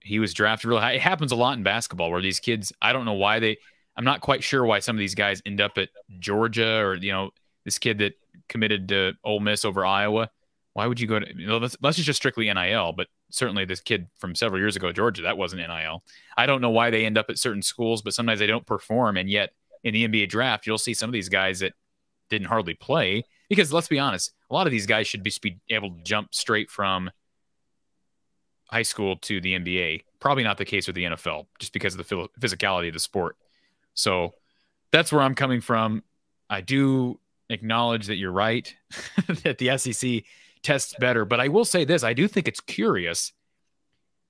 he 0.00 0.18
was 0.18 0.34
drafted 0.34 0.68
really 0.68 0.80
high. 0.80 0.92
It 0.92 1.00
happens 1.00 1.32
a 1.32 1.36
lot 1.36 1.56
in 1.56 1.62
basketball 1.62 2.10
where 2.10 2.22
these 2.22 2.40
kids. 2.40 2.72
I 2.80 2.92
don't 2.92 3.04
know 3.04 3.14
why 3.14 3.38
they. 3.38 3.58
I'm 3.96 4.04
not 4.04 4.20
quite 4.20 4.42
sure 4.42 4.64
why 4.64 4.78
some 4.78 4.96
of 4.96 5.00
these 5.00 5.14
guys 5.14 5.42
end 5.44 5.60
up 5.60 5.76
at 5.76 5.90
Georgia 6.18 6.78
or 6.78 6.94
you 6.94 7.12
know 7.12 7.30
this 7.64 7.78
kid 7.78 7.98
that 7.98 8.14
committed 8.48 8.88
to 8.88 9.12
Ole 9.24 9.40
Miss 9.40 9.64
over 9.64 9.84
Iowa. 9.84 10.30
Why 10.72 10.86
would 10.86 11.00
you 11.00 11.06
go 11.06 11.18
to? 11.18 11.26
You 11.36 11.46
know, 11.46 11.58
let's, 11.58 11.76
let's 11.82 11.98
just 11.98 12.16
strictly 12.16 12.52
NIL, 12.52 12.92
but 12.92 13.08
certainly 13.30 13.64
this 13.64 13.80
kid 13.80 14.06
from 14.18 14.34
several 14.34 14.60
years 14.60 14.76
ago, 14.76 14.92
Georgia, 14.92 15.22
that 15.22 15.36
wasn't 15.36 15.62
NIL. 15.62 16.02
I 16.36 16.46
don't 16.46 16.60
know 16.60 16.70
why 16.70 16.90
they 16.90 17.04
end 17.04 17.18
up 17.18 17.28
at 17.28 17.38
certain 17.38 17.62
schools, 17.62 18.02
but 18.02 18.14
sometimes 18.14 18.38
they 18.38 18.46
don't 18.46 18.66
perform, 18.66 19.16
and 19.16 19.28
yet 19.28 19.50
in 19.82 19.94
the 19.94 20.06
NBA 20.06 20.28
draft, 20.28 20.66
you'll 20.66 20.78
see 20.78 20.94
some 20.94 21.08
of 21.08 21.12
these 21.12 21.28
guys 21.28 21.60
that 21.60 21.72
didn't 22.28 22.46
hardly 22.46 22.74
play 22.74 23.24
because 23.48 23.72
let's 23.72 23.88
be 23.88 23.98
honest, 23.98 24.32
a 24.50 24.54
lot 24.54 24.66
of 24.66 24.70
these 24.70 24.86
guys 24.86 25.06
should 25.06 25.22
be 25.22 25.32
able 25.68 25.90
to 25.90 26.02
jump 26.02 26.34
straight 26.34 26.70
from 26.70 27.10
high 28.70 28.82
school 28.82 29.16
to 29.16 29.40
the 29.40 29.54
NBA. 29.58 30.02
Probably 30.18 30.44
not 30.44 30.58
the 30.58 30.64
case 30.64 30.86
with 30.86 30.96
the 30.96 31.04
NFL, 31.04 31.46
just 31.58 31.72
because 31.72 31.94
of 31.94 32.06
the 32.06 32.28
physicality 32.40 32.88
of 32.88 32.94
the 32.94 33.00
sport. 33.00 33.36
So 33.94 34.34
that's 34.92 35.12
where 35.12 35.22
I'm 35.22 35.34
coming 35.34 35.60
from. 35.60 36.02
I 36.48 36.60
do 36.60 37.20
acknowledge 37.48 38.06
that 38.06 38.16
you're 38.16 38.32
right 38.32 38.74
that 39.44 39.58
the 39.58 39.76
SEC 39.78 40.24
tests 40.62 40.94
better, 40.98 41.24
but 41.24 41.40
I 41.40 41.48
will 41.48 41.64
say 41.64 41.84
this: 41.84 42.02
I 42.02 42.12
do 42.12 42.28
think 42.28 42.48
it's 42.48 42.60
curious 42.60 43.32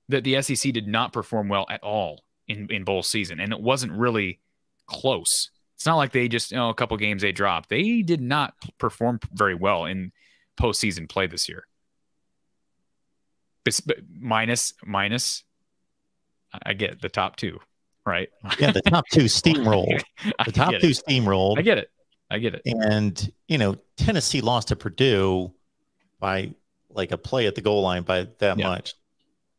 that 0.09 0.25
the 0.25 0.43
SEC 0.43 0.73
did 0.73 0.87
not 0.87 1.13
perform 1.13 1.49
well 1.49 1.67
at 1.71 1.83
all 1.83 2.25
in 2.47 2.71
in 2.71 2.85
bowl 2.85 3.03
season, 3.03 3.41
and 3.41 3.53
it 3.53 3.61
wasn't 3.61 3.93
really 3.93 4.41
close. 4.87 5.51
It's 5.81 5.87
not 5.87 5.97
like 5.97 6.13
they 6.13 6.29
just, 6.29 6.51
you 6.51 6.59
know, 6.59 6.69
a 6.69 6.75
couple 6.75 6.95
games 6.99 7.23
they 7.23 7.33
dropped. 7.33 7.71
They 7.71 8.03
did 8.03 8.21
not 8.21 8.53
perform 8.77 9.19
very 9.33 9.55
well 9.55 9.87
in 9.87 10.13
postseason 10.61 11.09
play 11.09 11.27
this 11.27 11.49
year. 11.49 11.67
But 13.65 13.81
Minus, 14.15 14.75
minus, 14.85 15.43
I 16.53 16.75
get 16.75 17.01
the 17.01 17.09
top 17.09 17.37
two, 17.37 17.61
right? 18.05 18.29
Yeah, 18.59 18.73
the 18.73 18.83
top 18.83 19.07
two 19.11 19.21
steamrolled. 19.25 20.03
The 20.45 20.53
top 20.53 20.75
two 20.83 20.91
steamrolled. 20.91 21.59
I 21.59 21.63
get 21.63 21.79
it. 21.79 21.91
I 22.31 22.41
get 22.41 22.57
it. 22.57 22.63
And 22.67 23.33
you 23.49 23.57
know, 23.57 23.77
Tennessee 23.97 24.43
lost 24.43 24.69
to 24.69 24.77
Purdue 24.77 25.51
by 26.19 26.53
like 26.91 27.11
a 27.13 27.17
play 27.17 27.47
at 27.47 27.55
the 27.55 27.63
goal 27.63 27.81
line 27.81 28.03
by 28.03 28.29
that 28.41 28.59
yeah. 28.59 28.69
much. 28.69 28.97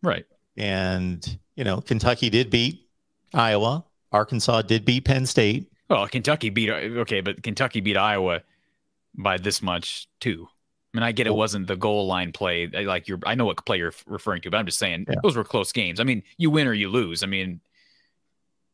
Right. 0.03 0.27
And 0.55 1.39
you 1.55 1.63
know, 1.63 1.81
Kentucky 1.81 2.29
did 2.29 2.51
beat 2.51 2.87
Iowa. 3.33 3.85
Arkansas 4.11 4.61
did 4.61 4.85
beat 4.85 5.05
Penn 5.05 5.25
State. 5.25 5.70
Well, 5.91 6.07
Kentucky 6.07 6.49
beat 6.49 6.69
okay, 6.69 7.19
but 7.19 7.43
Kentucky 7.43 7.81
beat 7.81 7.97
Iowa 7.97 8.43
by 9.13 9.37
this 9.37 9.61
much 9.61 10.07
too. 10.21 10.47
I 10.93 10.97
mean, 10.97 11.03
I 11.03 11.11
get 11.11 11.27
it 11.27 11.35
wasn't 11.35 11.67
the 11.67 11.75
goal 11.75 12.07
line 12.07 12.31
play. 12.31 12.67
Like 12.67 13.09
you're, 13.09 13.19
I 13.25 13.35
know 13.35 13.43
what 13.43 13.65
play 13.65 13.77
you're 13.77 13.93
referring 14.07 14.41
to, 14.43 14.49
but 14.49 14.57
I'm 14.57 14.65
just 14.65 14.79
saying 14.79 15.07
yeah. 15.09 15.15
those 15.21 15.35
were 15.35 15.43
close 15.43 15.73
games. 15.73 15.99
I 15.99 16.05
mean, 16.05 16.23
you 16.37 16.49
win 16.49 16.65
or 16.65 16.73
you 16.73 16.87
lose. 16.87 17.23
I 17.23 17.25
mean, 17.25 17.59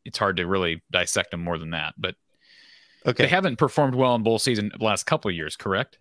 it's 0.04 0.16
hard 0.16 0.36
to 0.36 0.46
really 0.46 0.80
dissect 0.92 1.32
them 1.32 1.42
more 1.42 1.58
than 1.58 1.70
that. 1.70 1.94
But 1.98 2.14
okay, 3.04 3.24
they 3.24 3.28
haven't 3.28 3.56
performed 3.56 3.96
well 3.96 4.14
in 4.14 4.22
bowl 4.22 4.38
season 4.38 4.70
the 4.78 4.84
last 4.84 5.04
couple 5.04 5.28
of 5.28 5.34
years, 5.34 5.56
correct? 5.56 5.98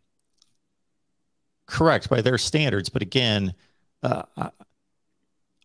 Correct 1.65 2.11
by 2.11 2.21
their 2.21 2.37
standards, 2.37 2.89
but 2.89 3.01
again, 3.01 3.55
uh, 4.03 4.21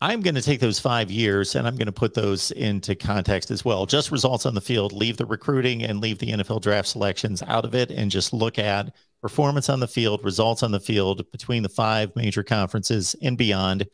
I'm 0.03 0.20
going 0.20 0.35
to 0.35 0.43
take 0.43 0.59
those 0.59 0.81
five 0.81 1.12
years 1.12 1.55
and 1.55 1.65
I'm 1.65 1.77
going 1.77 1.87
to 1.87 1.93
put 1.93 2.12
those 2.12 2.51
into 2.51 2.97
context 2.97 3.53
as 3.53 3.65
well. 3.65 3.87
Just 3.87 4.11
results 4.11 4.47
on 4.47 4.55
the 4.57 4.61
field, 4.61 4.93
leave 4.93 5.16
the 5.16 5.24
recruiting 5.24 5.85
and 5.85 6.01
leave 6.01 6.19
the 6.19 6.33
NFL 6.33 6.61
draft 6.61 6.89
selections 6.89 7.41
out 7.47 7.65
of 7.65 7.77
it 7.77 7.93
and 7.93 8.11
just 8.11 8.33
look 8.33 8.59
at 8.59 8.93
performance 9.20 9.69
on 9.69 9.79
the 9.79 9.87
field, 9.87 10.24
results 10.24 10.65
on 10.65 10.73
the 10.73 10.81
field 10.81 11.31
between 11.31 11.62
the 11.62 11.69
five 11.69 12.16
major 12.16 12.43
conferences 12.43 13.15
and 13.23 13.39
beyond 13.39 13.87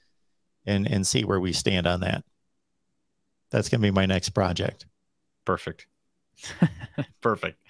and, 0.64 0.90
and 0.90 1.06
see 1.06 1.26
where 1.26 1.40
we 1.40 1.52
stand 1.52 1.86
on 1.86 2.00
that. 2.00 2.24
That's 3.50 3.68
going 3.68 3.82
to 3.82 3.86
be 3.86 3.90
my 3.90 4.06
next 4.06 4.30
project. 4.30 4.86
Perfect. 5.44 5.88
Perfect. 7.20 7.60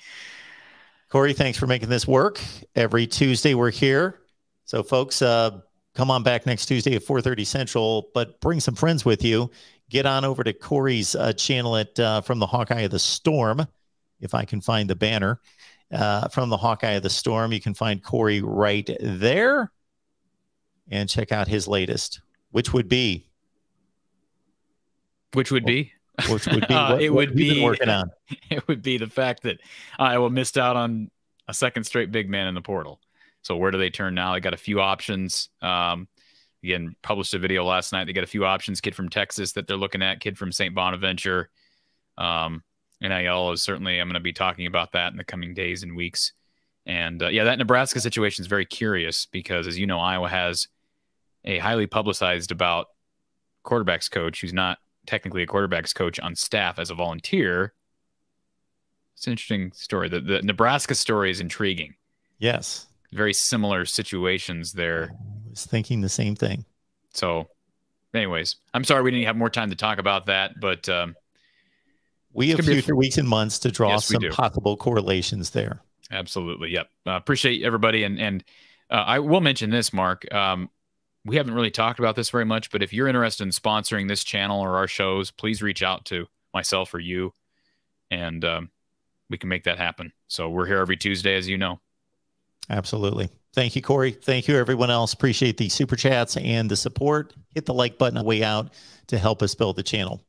Corey, 1.08 1.32
thanks 1.32 1.58
for 1.58 1.66
making 1.66 1.88
this 1.88 2.06
work. 2.06 2.40
Every 2.76 3.08
Tuesday 3.08 3.54
we're 3.54 3.72
here. 3.72 4.20
So, 4.64 4.84
folks, 4.84 5.22
uh, 5.22 5.58
come 5.98 6.12
on 6.12 6.22
back 6.22 6.46
next 6.46 6.66
Tuesday 6.66 6.94
at 6.94 7.02
4:30 7.02 7.44
Central, 7.44 8.10
but 8.14 8.40
bring 8.40 8.60
some 8.60 8.76
friends 8.76 9.04
with 9.04 9.24
you. 9.24 9.50
Get 9.90 10.06
on 10.06 10.24
over 10.24 10.44
to 10.44 10.52
Corey's 10.52 11.16
uh, 11.16 11.32
channel 11.32 11.76
at 11.76 11.98
uh, 11.98 12.20
from 12.20 12.38
the 12.38 12.46
Hawkeye 12.46 12.82
of 12.82 12.92
the 12.92 13.00
Storm, 13.00 13.66
if 14.20 14.32
I 14.32 14.44
can 14.44 14.60
find 14.60 14.88
the 14.88 14.94
banner 14.94 15.40
uh, 15.92 16.28
from 16.28 16.50
the 16.50 16.56
Hawkeye 16.56 16.92
of 16.92 17.02
the 17.02 17.10
Storm. 17.10 17.52
You 17.52 17.60
can 17.60 17.74
find 17.74 18.02
Corey 18.02 18.40
right 18.40 18.88
there, 19.00 19.72
and 20.88 21.08
check 21.08 21.32
out 21.32 21.48
his 21.48 21.66
latest, 21.66 22.20
which 22.52 22.72
would 22.72 22.88
be, 22.88 23.26
which 25.32 25.50
would 25.50 25.64
be. 25.64 25.92
Which 26.30 26.46
would 26.46 26.66
be 26.68 26.74
uh, 26.74 26.92
what, 26.92 27.02
it 27.02 27.10
would 27.10 27.34
be 27.34 27.62
working 27.62 27.88
on. 27.88 28.10
It 28.50 28.66
would 28.68 28.82
be 28.82 28.98
the 28.98 29.06
fact 29.06 29.42
that 29.44 29.58
Iowa 29.98 30.30
missed 30.30 30.58
out 30.58 30.76
on 30.76 31.10
a 31.48 31.54
second 31.54 31.84
straight 31.84 32.12
big 32.12 32.28
man 32.28 32.46
in 32.46 32.54
the 32.54 32.60
portal. 32.60 33.00
So 33.42 33.56
where 33.56 33.70
do 33.70 33.78
they 33.78 33.90
turn 33.90 34.14
now? 34.14 34.34
They 34.34 34.40
got 34.40 34.54
a 34.54 34.58
few 34.58 34.80
options. 34.80 35.48
Um, 35.62 36.08
again, 36.62 36.94
published 37.02 37.34
a 37.34 37.38
video 37.38 37.64
last 37.64 37.92
night. 37.92 38.04
They 38.04 38.12
got 38.12 38.24
a 38.24 38.28
few 38.28 38.44
options. 38.44 38.80
Kid 38.80 38.94
from 38.94 39.08
Texas 39.08 39.52
that 39.52 39.66
they're 39.66 39.76
looking 39.76 40.02
at. 40.02 40.20
Kid 40.20 40.36
from 40.36 40.52
St. 40.52 40.74
Bonaventure. 40.74 41.50
Um, 42.16 42.62
NIL 43.00 43.52
is 43.52 43.62
certainly. 43.62 43.98
I'm 43.98 44.08
going 44.08 44.14
to 44.14 44.20
be 44.20 44.32
talking 44.32 44.66
about 44.66 44.92
that 44.92 45.12
in 45.12 45.16
the 45.16 45.24
coming 45.24 45.54
days 45.54 45.82
and 45.82 45.96
weeks. 45.96 46.32
And 46.84 47.22
uh, 47.22 47.28
yeah, 47.28 47.44
that 47.44 47.58
Nebraska 47.58 48.00
situation 48.00 48.42
is 48.42 48.48
very 48.48 48.64
curious 48.64 49.26
because, 49.26 49.66
as 49.66 49.78
you 49.78 49.86
know, 49.86 50.00
Iowa 50.00 50.28
has 50.28 50.68
a 51.44 51.58
highly 51.58 51.86
publicized 51.86 52.50
about 52.50 52.88
quarterbacks 53.64 54.10
coach 54.10 54.40
who's 54.40 54.52
not 54.52 54.78
technically 55.06 55.42
a 55.42 55.46
quarterbacks 55.46 55.94
coach 55.94 56.18
on 56.18 56.34
staff 56.34 56.78
as 56.78 56.90
a 56.90 56.94
volunteer. 56.94 57.74
It's 59.16 59.26
an 59.26 59.32
interesting 59.32 59.72
story. 59.72 60.08
The, 60.08 60.20
the 60.20 60.42
Nebraska 60.42 60.94
story 60.94 61.30
is 61.30 61.40
intriguing. 61.40 61.94
Yes 62.38 62.87
very 63.12 63.32
similar 63.32 63.84
situations 63.84 64.72
there. 64.72 65.10
I 65.12 65.50
was 65.50 65.66
thinking 65.66 66.00
the 66.00 66.08
same 66.08 66.36
thing. 66.36 66.64
So, 67.12 67.48
anyways, 68.14 68.56
I'm 68.74 68.84
sorry 68.84 69.02
we 69.02 69.10
didn't 69.10 69.26
have 69.26 69.36
more 69.36 69.50
time 69.50 69.70
to 69.70 69.76
talk 69.76 69.98
about 69.98 70.26
that, 70.26 70.60
but 70.60 70.88
um, 70.88 71.16
we 72.32 72.50
have 72.50 72.60
future 72.60 72.94
weeks 72.94 73.18
and 73.18 73.28
months 73.28 73.58
to 73.60 73.70
draw 73.70 73.90
yes, 73.90 74.06
some 74.06 74.22
possible 74.30 74.76
correlations 74.76 75.50
there. 75.50 75.80
Absolutely. 76.10 76.70
Yep. 76.70 76.88
Uh, 77.06 77.10
appreciate 77.12 77.62
everybody. 77.62 78.04
And, 78.04 78.18
and 78.18 78.44
uh, 78.90 79.04
I 79.06 79.18
will 79.18 79.40
mention 79.40 79.70
this, 79.70 79.92
Mark. 79.92 80.32
Um, 80.32 80.70
we 81.24 81.36
haven't 81.36 81.54
really 81.54 81.70
talked 81.70 81.98
about 81.98 82.16
this 82.16 82.30
very 82.30 82.44
much, 82.44 82.70
but 82.70 82.82
if 82.82 82.92
you're 82.92 83.08
interested 83.08 83.42
in 83.42 83.50
sponsoring 83.50 84.08
this 84.08 84.24
channel 84.24 84.60
or 84.60 84.76
our 84.76 84.86
shows, 84.86 85.30
please 85.30 85.62
reach 85.62 85.82
out 85.82 86.04
to 86.06 86.26
myself 86.54 86.94
or 86.94 87.00
you, 87.00 87.34
and 88.10 88.44
um, 88.44 88.70
we 89.28 89.36
can 89.36 89.48
make 89.48 89.64
that 89.64 89.78
happen. 89.78 90.12
So 90.28 90.48
we're 90.48 90.66
here 90.66 90.78
every 90.78 90.96
Tuesday, 90.96 91.36
as 91.36 91.46
you 91.46 91.58
know. 91.58 91.80
Absolutely. 92.70 93.30
Thank 93.54 93.76
you, 93.76 93.82
Corey. 93.82 94.12
Thank 94.12 94.46
you, 94.46 94.56
everyone 94.56 94.90
else. 94.90 95.12
Appreciate 95.12 95.56
the 95.56 95.68
super 95.68 95.96
chats 95.96 96.36
and 96.36 96.70
the 96.70 96.76
support. 96.76 97.34
Hit 97.54 97.66
the 97.66 97.74
like 97.74 97.98
button 97.98 98.22
way 98.24 98.42
out 98.42 98.72
to 99.08 99.18
help 99.18 99.42
us 99.42 99.54
build 99.54 99.76
the 99.76 99.82
channel. 99.82 100.22